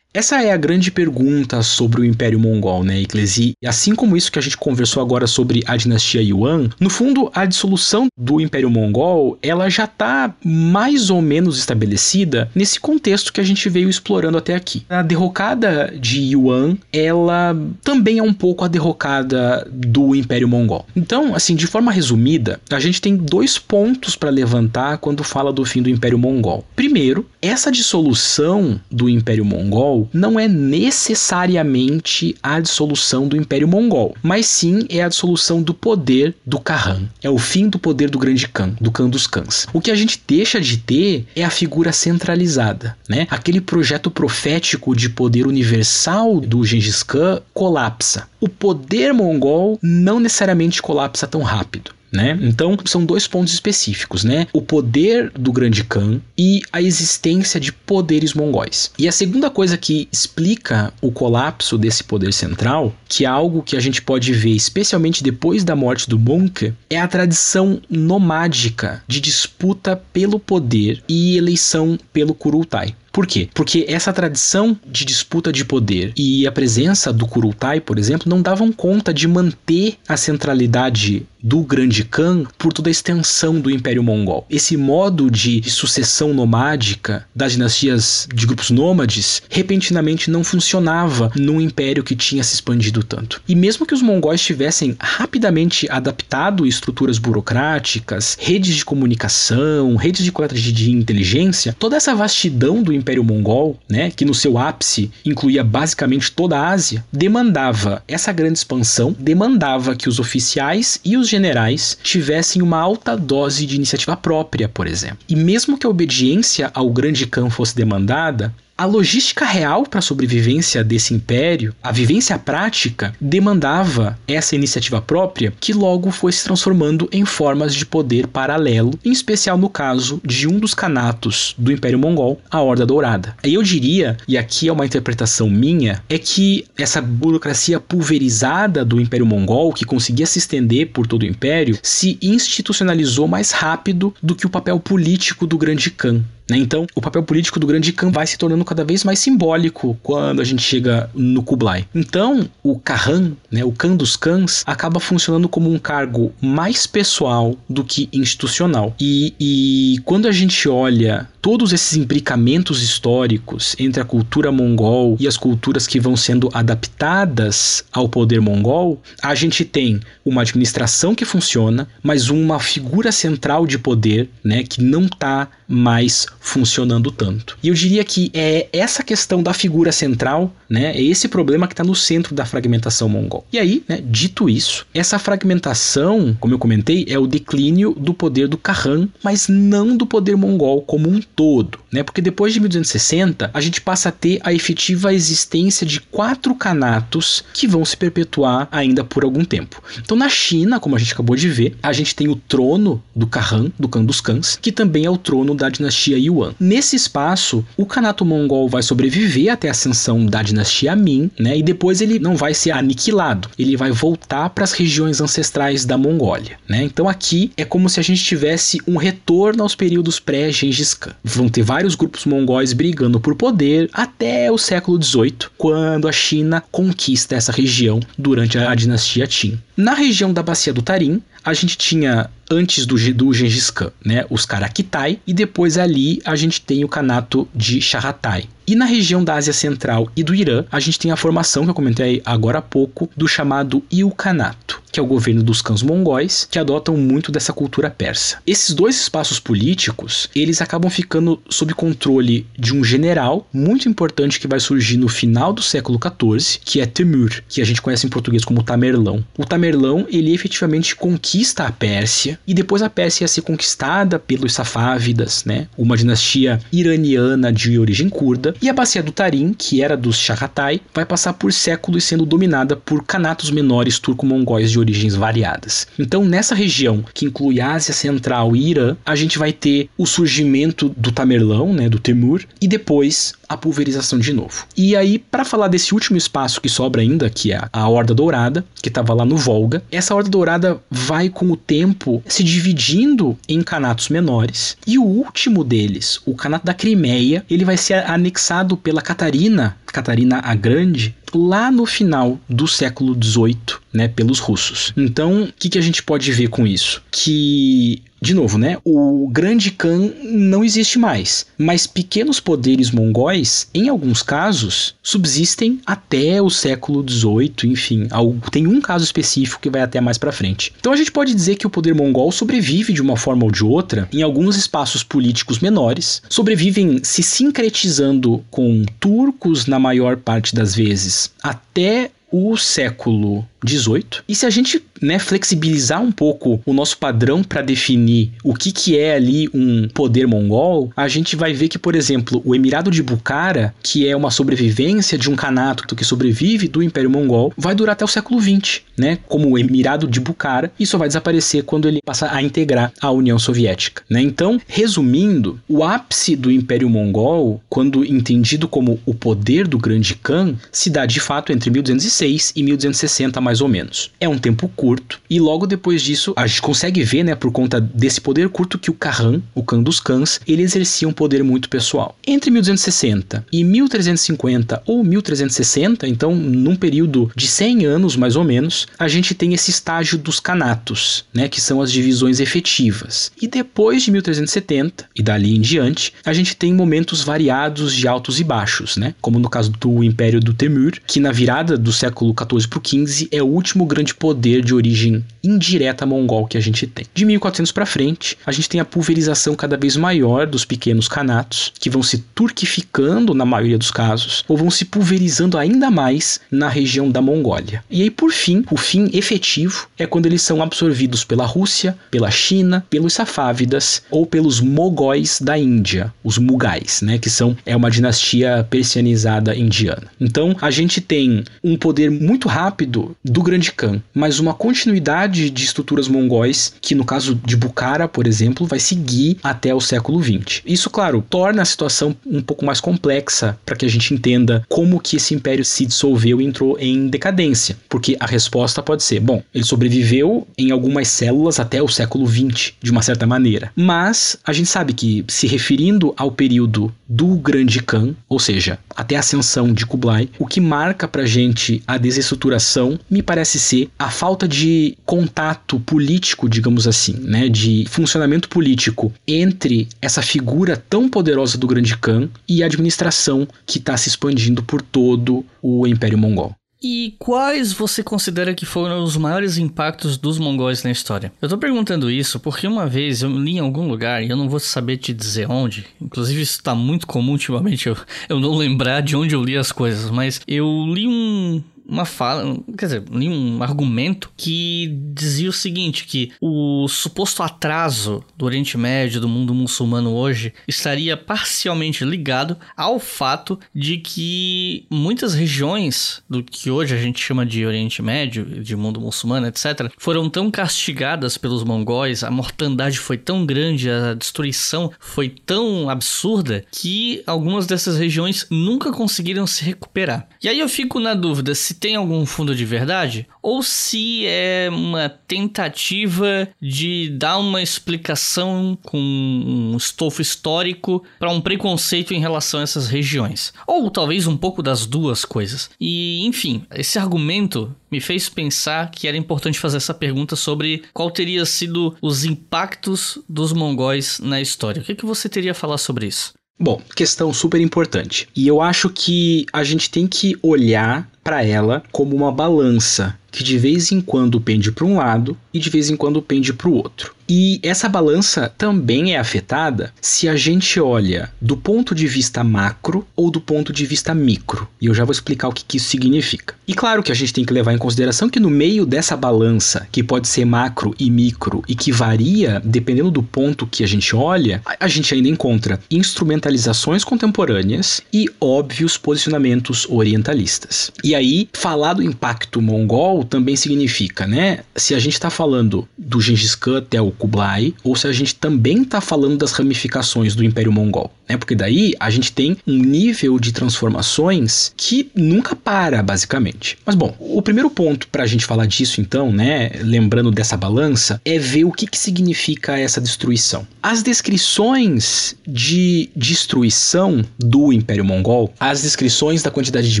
Essa 0.16 0.42
é 0.42 0.50
a 0.50 0.56
grande 0.56 0.90
pergunta 0.90 1.62
sobre 1.62 2.00
o 2.00 2.04
Império 2.04 2.40
Mongol, 2.40 2.82
né, 2.82 3.02
Eclesi? 3.02 3.52
Assim 3.62 3.94
como 3.94 4.16
isso 4.16 4.32
que 4.32 4.38
a 4.38 4.42
gente 4.42 4.56
conversou 4.56 5.02
agora 5.02 5.26
sobre 5.26 5.62
a 5.66 5.76
dinastia 5.76 6.22
Yuan, 6.22 6.70
no 6.80 6.88
fundo, 6.88 7.30
a 7.34 7.44
dissolução 7.44 8.06
do 8.18 8.40
Império 8.40 8.70
Mongol, 8.70 9.38
ela 9.42 9.68
já 9.68 9.84
está 9.84 10.34
mais 10.42 11.10
ou 11.10 11.20
menos 11.20 11.58
estabelecida 11.58 12.50
nesse 12.54 12.80
contexto 12.80 13.30
que 13.30 13.42
a 13.42 13.44
gente 13.44 13.68
veio 13.68 13.90
explorando 13.90 14.38
até 14.38 14.54
aqui. 14.54 14.86
A 14.88 15.02
derrocada 15.02 15.92
de 16.00 16.18
Yuan, 16.32 16.78
ela 16.90 17.54
também 17.84 18.16
é 18.16 18.22
um 18.22 18.32
pouco 18.32 18.64
a 18.64 18.68
derrocada 18.68 19.68
do 19.70 20.14
Império 20.14 20.48
Mongol. 20.48 20.86
Então, 20.96 21.34
assim, 21.34 21.54
de 21.54 21.66
forma 21.66 21.92
resumida, 21.92 22.58
a 22.70 22.80
gente 22.80 23.02
tem 23.02 23.18
dois 23.18 23.58
pontos 23.58 24.16
para 24.16 24.30
levantar 24.30 24.96
quando 24.96 25.22
fala 25.22 25.52
do 25.52 25.62
fim 25.66 25.82
do 25.82 25.90
Império 25.90 26.18
Mongol. 26.18 26.64
Primeiro, 26.74 27.28
essa 27.42 27.70
dissolução 27.70 28.80
do 28.90 29.10
Império 29.10 29.44
Mongol 29.44 30.05
não 30.12 30.38
é 30.38 30.48
necessariamente 30.48 32.34
a 32.42 32.60
dissolução 32.60 33.26
do 33.28 33.36
Império 33.36 33.68
Mongol, 33.68 34.16
mas 34.22 34.46
sim 34.46 34.86
é 34.88 35.02
a 35.02 35.08
dissolução 35.08 35.62
do 35.62 35.74
poder 35.74 36.34
do 36.44 36.58
Khan. 36.60 37.08
É 37.22 37.30
o 37.30 37.38
fim 37.38 37.68
do 37.68 37.78
poder 37.78 38.10
do 38.10 38.18
grande 38.18 38.48
Khan, 38.48 38.76
do 38.80 38.90
Khan 38.90 39.08
dos 39.08 39.26
Khans. 39.26 39.66
O 39.72 39.80
que 39.80 39.90
a 39.90 39.94
gente 39.94 40.20
deixa 40.26 40.60
de 40.60 40.76
ter 40.76 41.26
é 41.34 41.44
a 41.44 41.50
figura 41.50 41.92
centralizada, 41.92 42.96
né? 43.08 43.26
Aquele 43.30 43.60
projeto 43.60 44.10
profético 44.10 44.94
de 44.94 45.08
poder 45.08 45.46
universal 45.46 46.40
do 46.40 46.64
Gengis 46.64 47.02
Khan 47.02 47.40
colapsa. 47.52 48.28
O 48.40 48.48
poder 48.48 49.12
mongol 49.12 49.78
não 49.82 50.20
necessariamente 50.20 50.82
colapsa 50.82 51.26
tão 51.26 51.42
rápido. 51.42 51.95
Né? 52.16 52.38
Então, 52.40 52.76
são 52.86 53.04
dois 53.04 53.26
pontos 53.26 53.52
específicos, 53.52 54.24
né? 54.24 54.46
O 54.52 54.62
poder 54.62 55.30
do 55.38 55.52
Grande 55.52 55.84
Khan 55.84 56.20
e 56.36 56.62
a 56.72 56.80
existência 56.80 57.60
de 57.60 57.70
poderes 57.70 58.32
mongóis. 58.32 58.90
E 58.98 59.06
a 59.06 59.12
segunda 59.12 59.50
coisa 59.50 59.76
que 59.76 60.08
explica 60.10 60.92
o 61.02 61.12
colapso 61.12 61.76
desse 61.76 62.02
poder 62.02 62.32
central, 62.32 62.94
que 63.06 63.24
é 63.24 63.28
algo 63.28 63.62
que 63.62 63.76
a 63.76 63.80
gente 63.80 64.00
pode 64.00 64.32
ver 64.32 64.56
especialmente 64.56 65.22
depois 65.22 65.62
da 65.62 65.76
morte 65.76 66.08
do 66.08 66.18
Monk, 66.18 66.72
é 66.88 66.98
a 66.98 67.06
tradição 67.06 67.80
nomádica 67.90 69.02
de 69.06 69.20
disputa 69.20 70.00
pelo 70.12 70.40
poder 70.40 71.02
e 71.06 71.36
eleição 71.36 71.98
pelo 72.12 72.34
Kurultai. 72.34 72.94
Por 73.16 73.26
quê? 73.26 73.48
Porque 73.54 73.86
essa 73.88 74.12
tradição 74.12 74.78
de 74.86 75.02
disputa 75.06 75.50
de 75.50 75.64
poder 75.64 76.12
e 76.14 76.46
a 76.46 76.52
presença 76.52 77.10
do 77.10 77.26
Kurultai, 77.26 77.80
por 77.80 77.98
exemplo, 77.98 78.28
não 78.28 78.42
davam 78.42 78.70
conta 78.70 79.14
de 79.14 79.26
manter 79.26 79.94
a 80.06 80.18
centralidade 80.18 81.26
do 81.42 81.62
Grande 81.62 82.04
Khan 82.04 82.44
por 82.58 82.72
toda 82.72 82.90
a 82.90 82.90
extensão 82.90 83.58
do 83.60 83.70
Império 83.70 84.02
Mongol. 84.02 84.44
Esse 84.50 84.76
modo 84.76 85.30
de 85.30 85.62
sucessão 85.70 86.34
nomádica 86.34 87.24
das 87.34 87.52
dinastias 87.52 88.28
de 88.34 88.46
grupos 88.46 88.70
nômades 88.70 89.40
repentinamente 89.48 90.30
não 90.30 90.42
funcionava 90.42 91.30
num 91.36 91.60
império 91.60 92.02
que 92.02 92.16
tinha 92.16 92.42
se 92.42 92.54
expandido 92.54 93.02
tanto. 93.02 93.40
E 93.48 93.54
mesmo 93.54 93.86
que 93.86 93.94
os 93.94 94.02
mongóis 94.02 94.42
tivessem 94.42 94.96
rapidamente 94.98 95.88
adaptado 95.88 96.66
estruturas 96.66 97.16
burocráticas, 97.16 98.36
redes 98.40 98.74
de 98.74 98.84
comunicação, 98.84 99.94
redes 99.94 100.24
de 100.24 100.32
coleta 100.32 100.54
de 100.54 100.90
inteligência, 100.90 101.76
toda 101.78 101.96
essa 101.96 102.14
vastidão 102.14 102.82
do 102.82 102.92
Império 102.92 103.05
Mongol, 103.22 103.78
né, 103.88 104.10
que 104.10 104.24
no 104.24 104.34
seu 104.34 104.58
ápice 104.58 105.10
incluía 105.24 105.62
basicamente 105.62 106.32
toda 106.32 106.58
a 106.58 106.68
Ásia, 106.68 107.04
demandava 107.12 108.02
essa 108.08 108.32
grande 108.32 108.58
expansão, 108.58 109.14
demandava 109.18 109.94
que 109.94 110.08
os 110.08 110.18
oficiais 110.18 111.00
e 111.04 111.16
os 111.16 111.28
generais 111.28 111.96
tivessem 112.02 112.62
uma 112.62 112.78
alta 112.78 113.16
dose 113.16 113.66
de 113.66 113.76
iniciativa 113.76 114.16
própria, 114.16 114.68
por 114.68 114.86
exemplo. 114.86 115.18
E 115.28 115.36
mesmo 115.36 115.78
que 115.78 115.86
a 115.86 115.90
obediência 115.90 116.70
ao 116.74 116.90
grande 116.90 117.26
Khan 117.26 117.50
fosse 117.50 117.76
demandada, 117.76 118.52
a 118.78 118.84
logística 118.84 119.44
real 119.46 119.84
para 119.84 120.00
a 120.00 120.02
sobrevivência 120.02 120.84
desse 120.84 121.14
império, 121.14 121.74
a 121.82 121.90
vivência 121.90 122.38
prática, 122.38 123.14
demandava 123.18 124.18
essa 124.28 124.54
iniciativa 124.54 125.00
própria 125.00 125.52
que 125.58 125.72
logo 125.72 126.10
foi 126.10 126.30
se 126.30 126.44
transformando 126.44 127.08
em 127.10 127.24
formas 127.24 127.74
de 127.74 127.86
poder 127.86 128.26
paralelo, 128.26 128.92
em 129.02 129.10
especial 129.10 129.56
no 129.56 129.70
caso 129.70 130.20
de 130.22 130.46
um 130.46 130.58
dos 130.58 130.74
canatos 130.74 131.54
do 131.56 131.72
Império 131.72 131.98
Mongol, 131.98 132.40
a 132.50 132.60
Horda 132.60 132.84
Dourada. 132.84 133.34
Aí 133.42 133.54
eu 133.54 133.62
diria, 133.62 134.18
e 134.28 134.36
aqui 134.36 134.68
é 134.68 134.72
uma 134.72 134.84
interpretação 134.84 135.48
minha, 135.48 136.02
é 136.08 136.18
que 136.18 136.66
essa 136.76 137.00
burocracia 137.00 137.80
pulverizada 137.80 138.84
do 138.84 139.00
Império 139.00 139.24
Mongol, 139.24 139.72
que 139.72 139.86
conseguia 139.86 140.26
se 140.26 140.38
estender 140.38 140.88
por 140.88 141.06
todo 141.06 141.22
o 141.22 141.26
império, 141.26 141.78
se 141.82 142.18
institucionalizou 142.20 143.26
mais 143.26 143.52
rápido 143.52 144.14
do 144.22 144.34
que 144.34 144.46
o 144.46 144.50
papel 144.50 144.78
político 144.78 145.46
do 145.46 145.56
Grande 145.56 145.90
Khan. 145.90 146.22
Né? 146.48 146.58
Então, 146.58 146.86
o 146.94 147.00
papel 147.00 147.22
político 147.22 147.58
do 147.58 147.66
Grande 147.66 147.92
Khan 147.92 148.10
vai 148.10 148.26
se 148.26 148.38
tornando 148.38 148.64
cada 148.64 148.84
vez 148.84 149.04
mais 149.04 149.18
simbólico 149.18 149.98
quando 150.02 150.40
a 150.40 150.44
gente 150.44 150.62
chega 150.62 151.10
no 151.14 151.42
Kublai. 151.42 151.86
Então, 151.94 152.48
o 152.62 152.78
Khan, 152.78 153.32
né, 153.50 153.64
o 153.64 153.72
Khan 153.72 153.96
dos 153.96 154.16
Khans, 154.16 154.62
acaba 154.66 155.00
funcionando 155.00 155.48
como 155.48 155.70
um 155.70 155.78
cargo 155.78 156.32
mais 156.40 156.86
pessoal 156.86 157.56
do 157.68 157.84
que 157.84 158.08
institucional. 158.12 158.94
E, 159.00 159.34
e 159.38 159.98
quando 160.04 160.26
a 160.26 160.32
gente 160.32 160.68
olha 160.68 161.28
todos 161.46 161.72
esses 161.72 161.96
imbricamentos 161.96 162.82
históricos 162.82 163.76
entre 163.78 164.02
a 164.02 164.04
cultura 164.04 164.50
mongol 164.50 165.16
e 165.20 165.28
as 165.28 165.36
culturas 165.36 165.86
que 165.86 166.00
vão 166.00 166.16
sendo 166.16 166.50
adaptadas 166.52 167.84
ao 167.92 168.08
poder 168.08 168.40
mongol, 168.40 169.00
a 169.22 169.32
gente 169.32 169.64
tem 169.64 170.00
uma 170.24 170.42
administração 170.42 171.14
que 171.14 171.24
funciona, 171.24 171.86
mas 172.02 172.30
uma 172.30 172.58
figura 172.58 173.12
central 173.12 173.64
de 173.64 173.78
poder, 173.78 174.28
né, 174.42 174.64
que 174.64 174.82
não 174.82 175.04
está 175.04 175.48
mais 175.68 176.26
funcionando 176.40 177.12
tanto. 177.12 177.56
E 177.62 177.68
eu 177.68 177.74
diria 177.74 178.04
que 178.04 178.30
é 178.34 178.68
essa 178.72 179.04
questão 179.04 179.40
da 179.40 179.52
figura 179.52 179.92
central, 179.92 180.52
né, 180.68 180.96
é 180.96 181.02
esse 181.02 181.28
problema 181.28 181.68
que 181.68 181.74
está 181.74 181.84
no 181.84 181.94
centro 181.94 182.34
da 182.34 182.44
fragmentação 182.44 183.08
mongol. 183.08 183.46
E 183.52 183.58
aí, 183.60 183.84
né, 183.88 184.02
dito 184.04 184.48
isso, 184.48 184.84
essa 184.92 185.16
fragmentação, 185.16 186.36
como 186.40 186.54
eu 186.54 186.58
comentei, 186.58 187.06
é 187.08 187.18
o 187.18 187.26
declínio 187.26 187.94
do 187.96 188.12
poder 188.12 188.48
do 188.48 188.58
Khan, 188.58 189.08
mas 189.22 189.46
não 189.48 189.96
do 189.96 190.06
poder 190.06 190.36
mongol 190.36 190.82
como 190.82 191.08
um 191.08 191.20
todo, 191.36 191.78
né? 191.92 192.02
Porque 192.02 192.22
depois 192.22 192.54
de 192.54 192.60
1260, 192.60 193.50
a 193.52 193.60
gente 193.60 193.80
passa 193.80 194.08
a 194.08 194.12
ter 194.12 194.40
a 194.42 194.52
efetiva 194.52 195.12
existência 195.12 195.86
de 195.86 196.00
quatro 196.00 196.54
canatos 196.54 197.44
que 197.52 197.68
vão 197.68 197.84
se 197.84 197.96
perpetuar 197.96 198.66
ainda 198.72 199.04
por 199.04 199.22
algum 199.22 199.44
tempo. 199.44 199.82
Então, 199.98 200.16
na 200.16 200.30
China, 200.30 200.80
como 200.80 200.96
a 200.96 200.98
gente 200.98 201.12
acabou 201.12 201.36
de 201.36 201.48
ver, 201.48 201.76
a 201.82 201.92
gente 201.92 202.14
tem 202.14 202.28
o 202.28 202.36
trono 202.36 203.02
do 203.14 203.26
Khan, 203.26 203.70
do 203.78 203.88
Khan 203.88 204.04
dos 204.04 204.20
Khans, 204.20 204.58
que 204.60 204.72
também 204.72 205.04
é 205.04 205.10
o 205.10 205.18
trono 205.18 205.54
da 205.54 205.68
dinastia 205.68 206.18
Yuan. 206.18 206.54
Nesse 206.58 206.96
espaço, 206.96 207.64
o 207.76 207.84
Kanato 207.84 208.24
mongol 208.24 208.68
vai 208.68 208.82
sobreviver 208.82 209.52
até 209.52 209.68
a 209.68 209.72
ascensão 209.72 210.24
da 210.24 210.42
dinastia 210.42 210.96
Ming, 210.96 211.30
né? 211.38 211.58
E 211.58 211.62
depois 211.62 212.00
ele 212.00 212.18
não 212.18 212.34
vai 212.34 212.54
ser 212.54 212.70
aniquilado, 212.70 213.50
ele 213.58 213.76
vai 213.76 213.90
voltar 213.90 214.50
para 214.50 214.64
as 214.64 214.72
regiões 214.72 215.20
ancestrais 215.20 215.84
da 215.84 215.98
Mongólia, 215.98 216.58
né? 216.68 216.82
Então 216.82 217.08
aqui 217.08 217.52
é 217.56 217.64
como 217.64 217.88
se 217.88 218.00
a 218.00 218.02
gente 218.02 218.24
tivesse 218.24 218.80
um 218.86 218.96
retorno 218.96 219.62
aos 219.62 219.74
períodos 219.74 220.18
pré-Gengis 220.18 220.94
Khan. 220.94 221.14
Vão 221.28 221.48
ter 221.48 221.62
vários 221.62 221.96
grupos 221.96 222.24
mongóis 222.24 222.72
brigando 222.72 223.18
por 223.18 223.34
poder 223.34 223.90
até 223.92 224.48
o 224.48 224.56
século 224.56 225.02
XVIII, 225.02 225.48
quando 225.58 226.06
a 226.06 226.12
China 226.12 226.62
conquista 226.70 227.34
essa 227.34 227.50
região 227.50 227.98
durante 228.16 228.56
a 228.56 228.72
dinastia 228.76 229.26
Qin. 229.26 229.58
Na 229.76 229.92
região 229.92 230.32
da 230.32 230.40
bacia 230.40 230.72
do 230.72 230.82
Tarim, 230.82 231.20
a 231.46 231.54
gente 231.54 231.78
tinha 231.78 232.28
antes 232.50 232.86
do, 232.86 232.96
do 233.14 233.32
Gengis 233.32 233.70
Khan, 233.70 233.92
né, 234.04 234.24
os 234.28 234.44
Karakitai, 234.44 235.20
e 235.26 235.32
depois 235.32 235.78
ali 235.78 236.20
a 236.24 236.34
gente 236.34 236.60
tem 236.60 236.84
o 236.84 236.88
Kanato 236.88 237.48
de 237.54 237.80
Sharatai. 237.80 238.44
E 238.68 238.74
na 238.74 238.84
região 238.84 239.22
da 239.22 239.34
Ásia 239.34 239.52
Central 239.52 240.10
e 240.16 240.24
do 240.24 240.34
Irã, 240.34 240.64
a 240.72 240.80
gente 240.80 240.98
tem 240.98 241.12
a 241.12 241.16
formação 241.16 241.62
que 241.62 241.70
eu 241.70 241.74
comentei 241.74 242.20
agora 242.24 242.58
há 242.58 242.62
pouco 242.62 243.08
do 243.16 243.28
chamado 243.28 243.80
Ilkhanato, 243.92 244.82
que 244.90 244.98
é 244.98 245.02
o 245.02 245.06
governo 245.06 245.40
dos 245.40 245.62
cães 245.62 245.84
mongóis, 245.84 246.48
que 246.50 246.58
adotam 246.58 246.96
muito 246.96 247.30
dessa 247.30 247.52
cultura 247.52 247.88
persa. 247.88 248.38
Esses 248.44 248.74
dois 248.74 249.00
espaços 249.00 249.38
políticos, 249.38 250.28
eles 250.34 250.60
acabam 250.60 250.90
ficando 250.90 251.40
sob 251.48 251.74
controle 251.74 252.44
de 252.58 252.74
um 252.74 252.82
general 252.82 253.48
muito 253.52 253.88
importante 253.88 254.40
que 254.40 254.48
vai 254.48 254.58
surgir 254.58 254.96
no 254.96 255.08
final 255.08 255.52
do 255.52 255.62
século 255.62 256.00
XIV, 256.02 256.58
que 256.64 256.80
é 256.80 256.86
Temur, 256.86 257.30
que 257.48 257.62
a 257.62 257.64
gente 257.64 257.80
conhece 257.80 258.04
em 258.04 258.10
português 258.10 258.44
como 258.44 258.64
Tamerlão. 258.64 259.24
O 259.38 259.44
Tamerlão, 259.44 260.06
ele 260.10 260.34
efetivamente 260.34 260.96
conquista 260.96 261.35
a 261.58 261.72
Pérsia, 261.72 262.38
e 262.46 262.54
depois 262.54 262.82
a 262.82 262.90
Pérsia 262.90 263.24
ia 263.24 263.28
ser 263.28 263.42
conquistada 263.42 264.18
pelos 264.18 264.54
Safávidas, 264.54 265.44
né? 265.44 265.66
Uma 265.76 265.96
dinastia 265.96 266.60
iraniana 266.72 267.52
de 267.52 267.78
origem 267.78 268.08
curda, 268.08 268.54
e 268.60 268.68
a 268.68 268.72
bacia 268.72 269.02
do 269.02 269.12
Tarim, 269.12 269.54
que 269.56 269.82
era 269.82 269.96
dos 269.96 270.16
Chagatai, 270.16 270.80
vai 270.94 271.04
passar 271.04 271.32
por 271.34 271.52
séculos 271.52 272.04
sendo 272.04 272.26
dominada 272.26 272.76
por 272.76 273.04
canatos 273.04 273.50
menores 273.50 273.98
turco-mongóis 273.98 274.70
de 274.70 274.78
origens 274.78 275.14
variadas. 275.14 275.86
Então, 275.98 276.24
nessa 276.24 276.54
região, 276.54 277.04
que 277.14 277.26
inclui 277.26 277.60
Ásia 277.60 277.94
Central 277.94 278.54
e 278.54 278.70
Irã, 278.70 278.96
a 279.04 279.14
gente 279.14 279.38
vai 279.38 279.52
ter 279.52 279.88
o 279.96 280.06
surgimento 280.06 280.88
do 280.96 281.12
Tamerlão, 281.12 281.72
né, 281.72 281.88
do 281.88 281.98
Temur, 281.98 282.42
e 282.60 282.68
depois 282.68 283.34
a 283.48 283.56
pulverização 283.56 284.18
de 284.18 284.32
novo. 284.32 284.66
E 284.76 284.96
aí, 284.96 285.18
para 285.18 285.44
falar 285.44 285.68
desse 285.68 285.94
último 285.94 286.16
espaço 286.16 286.60
que 286.60 286.68
sobra 286.68 287.00
ainda, 287.00 287.30
que 287.30 287.52
é 287.52 287.60
a 287.72 287.88
Horda 287.88 288.14
Dourada, 288.14 288.64
que 288.82 288.88
estava 288.88 289.14
lá 289.14 289.24
no 289.24 289.36
Volga, 289.36 289.82
essa 289.90 290.14
Horda 290.14 290.30
Dourada 290.30 290.80
vai 290.90 291.25
com 291.30 291.50
o 291.50 291.56
tempo 291.56 292.22
se 292.26 292.42
dividindo 292.42 293.36
em 293.48 293.62
canatos 293.62 294.08
menores, 294.08 294.76
e 294.86 294.98
o 294.98 295.04
último 295.04 295.64
deles, 295.64 296.20
o 296.26 296.34
canato 296.34 296.66
da 296.66 296.74
Crimeia, 296.74 297.44
ele 297.48 297.64
vai 297.64 297.76
ser 297.76 298.04
anexado 298.08 298.76
pela 298.76 299.02
Catarina, 299.02 299.76
Catarina 299.86 300.40
a 300.44 300.54
Grande, 300.54 301.14
lá 301.34 301.70
no 301.70 301.86
final 301.86 302.38
do 302.48 302.68
século 302.68 303.16
XVIII, 303.20 303.56
né, 303.92 304.08
pelos 304.08 304.38
russos. 304.38 304.92
Então, 304.96 305.44
o 305.44 305.52
que, 305.52 305.70
que 305.70 305.78
a 305.78 305.82
gente 305.82 306.02
pode 306.02 306.30
ver 306.32 306.48
com 306.48 306.66
isso? 306.66 307.02
Que 307.10 308.02
de 308.20 308.34
novo, 308.34 308.58
né? 308.58 308.78
O 308.84 309.28
grande 309.30 309.70
Khan 309.70 310.10
não 310.22 310.64
existe 310.64 310.98
mais, 310.98 311.46
mas 311.58 311.86
pequenos 311.86 312.40
poderes 312.40 312.90
mongóis, 312.90 313.68
em 313.74 313.88
alguns 313.88 314.22
casos, 314.22 314.94
subsistem 315.02 315.80
até 315.86 316.40
o 316.40 316.50
século 316.50 317.04
XVIII, 317.08 317.70
enfim, 317.70 318.08
tem 318.50 318.66
um 318.66 318.80
caso 318.80 319.04
específico 319.04 319.60
que 319.60 319.70
vai 319.70 319.82
até 319.82 320.00
mais 320.00 320.18
para 320.18 320.32
frente. 320.32 320.72
Então 320.78 320.92
a 320.92 320.96
gente 320.96 321.12
pode 321.12 321.34
dizer 321.34 321.56
que 321.56 321.66
o 321.66 321.70
poder 321.70 321.94
mongol 321.94 322.32
sobrevive 322.32 322.92
de 322.92 323.02
uma 323.02 323.16
forma 323.16 323.44
ou 323.44 323.50
de 323.50 323.64
outra 323.64 324.08
em 324.12 324.22
alguns 324.22 324.56
espaços 324.56 325.02
políticos 325.02 325.58
menores, 325.58 326.22
sobrevivem 326.28 327.00
se 327.02 327.22
sincretizando 327.22 328.44
com 328.50 328.84
turcos 328.98 329.66
na 329.66 329.78
maior 329.78 330.16
parte 330.16 330.54
das 330.54 330.74
vezes 330.74 331.30
até 331.42 332.10
o 332.30 332.56
século 332.56 333.46
18. 333.66 334.24
E 334.28 334.34
se 334.34 334.46
a 334.46 334.50
gente 334.50 334.82
né, 335.02 335.18
flexibilizar 335.18 336.00
um 336.00 336.12
pouco 336.12 336.60
o 336.64 336.72
nosso 336.72 336.96
padrão 336.96 337.42
para 337.42 337.60
definir 337.60 338.30
o 338.42 338.54
que, 338.54 338.72
que 338.72 338.98
é 338.98 339.14
ali 339.14 339.48
um 339.52 339.88
poder 339.88 340.26
mongol, 340.26 340.90
a 340.96 341.08
gente 341.08 341.36
vai 341.36 341.52
ver 341.52 341.68
que, 341.68 341.78
por 341.78 341.94
exemplo, 341.94 342.40
o 342.44 342.54
Emirado 342.54 342.90
de 342.90 343.02
Bukhara, 343.02 343.74
que 343.82 344.08
é 344.08 344.16
uma 344.16 344.30
sobrevivência 344.30 345.18
de 345.18 345.30
um 345.30 345.36
canato 345.36 345.94
que 345.94 346.04
sobrevive 346.04 346.68
do 346.68 346.82
Império 346.82 347.10
Mongol, 347.10 347.52
vai 347.56 347.74
durar 347.74 347.92
até 347.94 348.04
o 348.04 348.08
século 348.08 348.40
20, 348.40 348.84
né, 348.96 349.18
como 349.26 349.50
o 349.50 349.58
Emirado 349.58 350.06
de 350.06 350.20
Bukhara, 350.20 350.70
e 350.78 350.86
só 350.86 350.96
vai 350.98 351.08
desaparecer 351.08 351.64
quando 351.64 351.88
ele 351.88 352.00
passa 352.04 352.30
a 352.32 352.42
integrar 352.42 352.92
a 353.00 353.10
União 353.10 353.38
Soviética. 353.38 354.02
Né? 354.08 354.22
Então, 354.22 354.60
resumindo, 354.66 355.60
o 355.68 355.82
ápice 355.84 356.36
do 356.36 356.50
Império 356.50 356.88
Mongol, 356.88 357.60
quando 357.68 358.04
entendido 358.04 358.68
como 358.68 358.98
o 359.04 359.14
poder 359.14 359.66
do 359.66 359.78
Grande 359.78 360.14
Khan, 360.14 360.54
se 360.70 360.90
dá 360.90 361.06
de 361.06 361.20
fato 361.20 361.52
entre 361.52 361.70
1206 361.70 362.52
e 362.54 362.62
1260 362.62 363.40
mais 363.40 363.55
ou 363.60 363.68
menos. 363.68 364.10
É 364.20 364.28
um 364.28 364.38
tempo 364.38 364.68
curto 364.68 365.20
e 365.28 365.40
logo 365.40 365.66
depois 365.66 366.02
disso 366.02 366.32
a 366.36 366.46
gente 366.46 366.62
consegue 366.62 367.02
ver, 367.04 367.22
né, 367.22 367.34
por 367.34 367.52
conta 367.52 367.80
desse 367.80 368.20
poder 368.20 368.48
curto 368.48 368.78
que 368.78 368.90
o 368.90 368.94
Khan, 368.94 369.42
o 369.54 369.62
Khan 369.62 369.82
dos 369.82 370.00
Khans, 370.00 370.40
ele 370.46 370.62
exercia 370.62 371.08
um 371.08 371.12
poder 371.12 371.42
muito 371.42 371.68
pessoal. 371.68 372.16
Entre 372.26 372.50
1260 372.50 373.46
e 373.52 373.64
1350 373.64 374.82
ou 374.86 375.04
1360, 375.04 376.06
então 376.08 376.34
num 376.34 376.76
período 376.76 377.30
de 377.34 377.46
100 377.46 377.86
anos 377.86 378.16
mais 378.16 378.36
ou 378.36 378.44
menos, 378.44 378.86
a 378.98 379.08
gente 379.08 379.34
tem 379.34 379.54
esse 379.54 379.70
estágio 379.70 380.18
dos 380.18 380.40
canatos, 380.40 381.24
né, 381.32 381.48
que 381.48 381.60
são 381.60 381.80
as 381.80 381.90
divisões 381.90 382.40
efetivas. 382.40 383.32
E 383.40 383.46
depois 383.46 384.02
de 384.02 384.10
1370 384.10 385.08
e 385.14 385.22
dali 385.22 385.56
em 385.56 385.60
diante, 385.60 386.12
a 386.24 386.32
gente 386.32 386.56
tem 386.56 386.72
momentos 386.72 387.22
variados 387.22 387.94
de 387.94 388.06
altos 388.06 388.40
e 388.40 388.44
baixos, 388.44 388.96
né, 388.96 389.14
como 389.20 389.38
no 389.38 389.48
caso 389.48 389.70
do 389.70 390.02
Império 390.02 390.40
do 390.40 390.54
Temur, 390.54 390.92
que 391.06 391.20
na 391.20 391.32
virada 391.32 391.76
do 391.76 391.92
século 391.92 392.34
14 392.34 392.68
para 392.68 392.78
o 392.78 392.82
15 392.82 393.28
é 393.36 393.42
o 393.42 393.46
último 393.46 393.84
grande 393.86 394.14
poder 394.14 394.62
de 394.62 394.74
origem 394.74 395.24
indireta 395.42 396.04
mongol 396.04 396.46
que 396.46 396.58
a 396.58 396.60
gente 396.60 396.86
tem. 396.86 397.06
De 397.14 397.24
1400 397.24 397.72
para 397.72 397.86
frente, 397.86 398.36
a 398.44 398.52
gente 398.52 398.68
tem 398.68 398.80
a 398.80 398.84
pulverização 398.84 399.54
cada 399.54 399.76
vez 399.76 399.96
maior 399.96 400.46
dos 400.46 400.64
pequenos 400.64 401.08
canatos, 401.08 401.72
que 401.78 401.88
vão 401.88 402.02
se 402.02 402.18
turquificando 402.34 403.34
na 403.34 403.44
maioria 403.44 403.78
dos 403.78 403.90
casos, 403.90 404.44
ou 404.48 404.56
vão 404.56 404.70
se 404.70 404.84
pulverizando 404.84 405.56
ainda 405.56 405.90
mais 405.90 406.40
na 406.50 406.68
região 406.68 407.10
da 407.10 407.22
Mongólia. 407.22 407.84
E 407.90 408.02
aí, 408.02 408.10
por 408.10 408.32
fim, 408.32 408.64
o 408.70 408.76
fim 408.76 409.10
efetivo 409.12 409.88
é 409.98 410.06
quando 410.06 410.26
eles 410.26 410.42
são 410.42 410.62
absorvidos 410.62 411.24
pela 411.24 411.46
Rússia, 411.46 411.96
pela 412.10 412.30
China, 412.30 412.84
pelos 412.90 413.14
Safávidas 413.14 414.02
ou 414.10 414.26
pelos 414.26 414.60
Mogóis 414.60 415.40
da 415.40 415.58
Índia, 415.58 416.12
os 416.24 416.38
Mugais, 416.38 417.02
né, 417.02 417.18
que 417.18 417.30
são 417.30 417.56
é 417.64 417.76
uma 417.76 417.90
dinastia 417.90 418.66
persianizada 418.68 419.54
indiana. 419.54 420.08
Então, 420.20 420.56
a 420.60 420.70
gente 420.70 421.00
tem 421.00 421.44
um 421.62 421.76
poder 421.76 422.10
muito 422.10 422.48
rápido 422.48 423.16
do 423.30 423.42
Grande 423.42 423.72
Khan, 423.72 424.00
mas 424.14 424.38
uma 424.38 424.54
continuidade 424.54 425.50
de 425.50 425.64
estruturas 425.64 426.08
mongóis 426.08 426.74
que 426.80 426.94
no 426.94 427.04
caso 427.04 427.34
de 427.34 427.56
Bukhara, 427.56 428.06
por 428.06 428.26
exemplo, 428.26 428.66
vai 428.66 428.78
seguir 428.78 429.38
até 429.42 429.74
o 429.74 429.80
século 429.80 430.22
XX. 430.22 430.62
Isso, 430.64 430.88
claro, 430.88 431.24
torna 431.28 431.62
a 431.62 431.64
situação 431.64 432.16
um 432.24 432.40
pouco 432.40 432.64
mais 432.64 432.80
complexa 432.80 433.58
para 433.64 433.76
que 433.76 433.84
a 433.84 433.88
gente 433.88 434.14
entenda 434.14 434.64
como 434.68 435.00
que 435.00 435.16
esse 435.16 435.34
império 435.34 435.64
se 435.64 435.86
dissolveu 435.86 436.40
e 436.40 436.44
entrou 436.44 436.78
em 436.78 437.08
decadência, 437.08 437.76
porque 437.88 438.16
a 438.20 438.26
resposta 438.26 438.82
pode 438.82 439.02
ser, 439.02 439.20
bom, 439.20 439.42
ele 439.54 439.64
sobreviveu 439.64 440.46
em 440.56 440.70
algumas 440.70 441.08
células 441.08 441.58
até 441.58 441.82
o 441.82 441.88
século 441.88 442.26
XX, 442.26 442.72
de 442.80 442.90
uma 442.90 443.02
certa 443.02 443.26
maneira. 443.26 443.72
Mas 443.74 444.36
a 444.44 444.52
gente 444.52 444.68
sabe 444.68 444.92
que 444.92 445.24
se 445.28 445.46
referindo 445.46 446.14
ao 446.16 446.30
período 446.30 446.94
do 447.08 447.36
Grande 447.36 447.82
Khan, 447.82 448.14
ou 448.28 448.38
seja, 448.38 448.78
até 448.94 449.16
a 449.16 449.20
ascensão 449.20 449.72
de 449.72 449.86
Kublai, 449.86 450.28
o 450.38 450.46
que 450.46 450.60
marca 450.60 451.08
pra 451.08 451.24
gente 451.24 451.82
a 451.86 451.98
desestruturação 451.98 452.98
me 453.16 453.22
parece 453.22 453.58
ser 453.58 453.88
a 453.98 454.10
falta 454.10 454.46
de 454.46 454.96
contato 455.06 455.80
político, 455.80 456.48
digamos 456.48 456.86
assim, 456.86 457.14
né, 457.14 457.48
de 457.48 457.86
funcionamento 457.88 458.48
político 458.48 459.12
entre 459.26 459.88
essa 460.02 460.20
figura 460.20 460.76
tão 460.76 461.08
poderosa 461.08 461.56
do 461.56 461.66
Grande 461.66 461.96
Khan 461.96 462.28
e 462.46 462.62
a 462.62 462.66
administração 462.66 463.48
que 463.64 463.78
está 463.78 463.96
se 463.96 464.08
expandindo 464.08 464.62
por 464.62 464.82
todo 464.82 465.44
o 465.62 465.86
Império 465.86 466.18
Mongol. 466.18 466.54
E 466.82 467.14
quais 467.18 467.72
você 467.72 468.02
considera 468.02 468.54
que 468.54 468.66
foram 468.66 469.02
os 469.02 469.16
maiores 469.16 469.56
impactos 469.56 470.18
dos 470.18 470.38
mongóis 470.38 470.84
na 470.84 470.90
história? 470.90 471.32
Eu 471.40 471.48
tô 471.48 471.56
perguntando 471.56 472.10
isso 472.10 472.38
porque 472.38 472.66
uma 472.66 472.86
vez 472.86 473.22
eu 473.22 473.30
li 473.30 473.52
em 473.52 473.60
algum 473.60 473.88
lugar 473.88 474.22
e 474.22 474.28
eu 474.28 474.36
não 474.36 474.48
vou 474.48 474.60
saber 474.60 474.98
te 474.98 475.14
dizer 475.14 475.50
onde. 475.50 475.86
Inclusive 476.00 476.42
isso 476.42 476.62
tá 476.62 476.74
muito 476.74 477.06
comum 477.06 477.32
ultimamente 477.32 477.88
eu, 477.88 477.96
eu 478.28 478.38
não 478.38 478.54
lembrar 478.54 479.00
de 479.00 479.16
onde 479.16 479.34
eu 479.34 479.42
li 479.42 479.56
as 479.56 479.72
coisas, 479.72 480.10
mas 480.10 480.40
eu 480.46 480.66
li 480.86 481.08
um, 481.08 481.62
uma 481.88 482.04
fala, 482.04 482.58
quer 482.76 482.86
dizer, 482.86 483.04
li 483.10 483.28
um 483.28 483.62
argumento 483.62 484.30
que 484.36 484.92
dizia 485.14 485.48
o 485.48 485.52
seguinte, 485.52 486.04
que 486.04 486.32
o 486.40 486.88
suposto 486.88 487.42
atraso 487.42 488.24
do 488.36 488.44
Oriente 488.44 488.76
Médio, 488.76 489.20
do 489.20 489.28
mundo 489.28 489.54
muçulmano 489.54 490.12
hoje, 490.12 490.52
estaria 490.66 491.16
parcialmente 491.16 492.04
ligado 492.04 492.56
ao 492.76 492.98
fato 492.98 493.58
de 493.74 493.98
que 493.98 494.86
muitas 494.90 495.34
regiões 495.34 496.22
do 496.28 496.42
que 496.42 496.70
hoje 496.70 496.94
a 496.94 496.98
gente 496.98 497.22
chama 497.22 497.46
de 497.46 497.64
Oriente 497.64 498.02
Médio, 498.02 498.44
de 498.62 498.74
mundo 498.74 499.00
muçulmano, 499.00 499.46
etc., 499.46 499.90
foram 499.96 500.28
tão 500.28 500.50
castigadas 500.50 501.38
pelos 501.38 501.62
mongóis, 501.62 502.24
a 502.24 502.30
mortandade 502.30 502.98
foi 502.98 503.16
tão 503.16 503.46
grande, 503.46 503.90
a 503.90 504.14
destruição 504.14 504.90
foi 504.98 505.28
tão 505.28 505.88
absurda 505.88 506.64
que 506.70 507.22
algumas 507.26 507.66
dessas 507.66 507.96
regiões 507.96 508.46
nunca 508.50 508.92
conseguiram 508.92 509.46
se 509.46 509.64
recuperar. 509.64 510.28
E 510.42 510.48
aí 510.48 510.58
eu 510.58 510.68
fico 510.68 510.98
na 510.98 511.14
dúvida 511.14 511.54
se 511.54 511.75
tem 511.76 511.96
algum 511.96 512.24
fundo 512.26 512.54
de 512.54 512.64
verdade 512.64 513.26
ou 513.42 513.62
se 513.62 514.26
é 514.26 514.68
uma 514.70 515.08
tentativa 515.08 516.48
de 516.60 517.10
dar 517.10 517.38
uma 517.38 517.62
explicação 517.62 518.76
com 518.82 518.98
um 518.98 519.76
estofo 519.76 520.20
histórico 520.20 521.04
para 521.18 521.30
um 521.30 521.40
preconceito 521.40 522.12
em 522.12 522.20
relação 522.20 522.60
a 522.60 522.62
essas 522.64 522.88
regiões. 522.88 523.52
Ou 523.66 523.90
talvez 523.90 524.26
um 524.26 524.36
pouco 524.36 524.62
das 524.62 524.86
duas 524.86 525.24
coisas. 525.24 525.70
E, 525.80 526.26
enfim, 526.26 526.66
esse 526.74 526.98
argumento 526.98 527.74
me 527.90 528.00
fez 528.00 528.28
pensar 528.28 528.90
que 528.90 529.06
era 529.06 529.16
importante 529.16 529.58
fazer 529.58 529.76
essa 529.76 529.94
pergunta 529.94 530.34
sobre 530.34 530.82
qual 530.92 531.10
teria 531.10 531.44
sido 531.46 531.96
os 532.02 532.24
impactos 532.24 533.18
dos 533.28 533.52
mongóis 533.52 534.18
na 534.18 534.40
história. 534.40 534.82
O 534.82 534.84
que, 534.84 534.94
que 534.94 535.06
você 535.06 535.28
teria 535.28 535.52
a 535.52 535.54
falar 535.54 535.78
sobre 535.78 536.06
isso? 536.06 536.34
Bom, 536.58 536.80
questão 536.94 537.34
super 537.34 537.60
importante. 537.60 538.28
E 538.34 538.46
eu 538.46 538.62
acho 538.62 538.88
que 538.88 539.44
a 539.52 539.62
gente 539.62 539.90
tem 539.90 540.06
que 540.06 540.38
olhar 540.42 541.10
para 541.22 541.44
ela 541.44 541.82
como 541.92 542.16
uma 542.16 542.32
balança 542.32 543.18
que 543.30 543.44
de 543.44 543.58
vez 543.58 543.92
em 543.92 544.00
quando 544.00 544.40
pende 544.40 544.72
para 544.72 544.86
um 544.86 544.96
lado 544.96 545.36
e 545.52 545.58
de 545.58 545.68
vez 545.68 545.90
em 545.90 545.96
quando 545.96 546.22
pende 546.22 546.54
para 546.54 546.68
o 546.68 546.74
outro. 546.74 547.15
E 547.28 547.58
essa 547.62 547.88
balança 547.88 548.52
também 548.56 549.14
é 549.14 549.18
afetada 549.18 549.92
se 550.00 550.28
a 550.28 550.36
gente 550.36 550.78
olha 550.78 551.30
do 551.40 551.56
ponto 551.56 551.94
de 551.94 552.06
vista 552.06 552.44
macro 552.44 553.06
ou 553.16 553.30
do 553.30 553.40
ponto 553.40 553.72
de 553.72 553.84
vista 553.84 554.14
micro. 554.14 554.68
E 554.80 554.86
eu 554.86 554.94
já 554.94 555.04
vou 555.04 555.12
explicar 555.12 555.48
o 555.48 555.52
que, 555.52 555.64
que 555.64 555.76
isso 555.76 555.88
significa. 555.88 556.54
E 556.66 556.74
claro 556.74 557.02
que 557.02 557.12
a 557.12 557.14
gente 557.14 557.32
tem 557.32 557.44
que 557.44 557.52
levar 557.52 557.72
em 557.72 557.78
consideração 557.78 558.28
que 558.28 558.40
no 558.40 558.50
meio 558.50 558.86
dessa 558.86 559.16
balança, 559.16 559.86
que 559.90 560.02
pode 560.02 560.28
ser 560.28 560.44
macro 560.44 560.94
e 560.98 561.10
micro 561.10 561.62
e 561.68 561.74
que 561.74 561.92
varia 561.92 562.60
dependendo 562.64 563.10
do 563.10 563.22
ponto 563.22 563.66
que 563.66 563.82
a 563.82 563.86
gente 563.86 564.14
olha, 564.14 564.62
a 564.78 564.88
gente 564.88 565.14
ainda 565.14 565.28
encontra 565.28 565.80
instrumentalizações 565.90 567.04
contemporâneas 567.04 568.00
e 568.12 568.28
óbvios 568.40 568.96
posicionamentos 568.96 569.86
orientalistas. 569.88 570.90
E 571.02 571.14
aí, 571.14 571.48
falar 571.52 571.94
do 571.94 572.02
impacto 572.02 572.60
mongol 572.60 573.24
também 573.24 573.56
significa, 573.56 574.26
né? 574.26 574.60
Se 574.74 574.94
a 574.94 574.98
gente 574.98 575.14
está 575.14 575.30
falando 575.30 575.88
do 575.96 576.20
Gengis 576.20 576.54
Khan 576.54 576.78
até 576.78 577.00
o 577.00 577.10
Kublai, 577.16 577.74
ou 577.82 577.96
se 577.96 578.06
a 578.06 578.12
gente 578.12 578.34
também 578.34 578.82
está 578.82 579.00
falando 579.00 579.36
das 579.36 579.52
ramificações 579.52 580.34
do 580.34 580.44
Império 580.44 580.72
Mongol, 580.72 581.10
né? 581.28 581.36
Porque 581.36 581.54
daí 581.54 581.92
a 581.98 582.10
gente 582.10 582.32
tem 582.32 582.56
um 582.66 582.76
nível 582.76 583.38
de 583.38 583.52
transformações 583.52 584.72
que 584.76 585.10
nunca 585.14 585.56
para, 585.56 586.02
basicamente. 586.02 586.78
Mas 586.84 586.94
bom, 586.94 587.14
o 587.18 587.42
primeiro 587.42 587.70
ponto 587.70 588.08
para 588.08 588.24
a 588.24 588.26
gente 588.26 588.44
falar 588.44 588.66
disso, 588.66 589.00
então, 589.00 589.32
né? 589.32 589.70
Lembrando 589.80 590.30
dessa 590.30 590.56
balança, 590.56 591.20
é 591.24 591.38
ver 591.38 591.64
o 591.64 591.72
que, 591.72 591.86
que 591.86 591.98
significa 591.98 592.78
essa 592.78 593.00
destruição. 593.00 593.66
As 593.82 594.02
descrições 594.02 595.36
de 595.46 596.10
destruição 596.14 597.24
do 597.38 597.72
Império 597.72 598.04
Mongol, 598.04 598.52
as 598.58 598.82
descrições 598.82 599.42
da 599.42 599.50
quantidade 599.50 599.92
de 599.92 600.00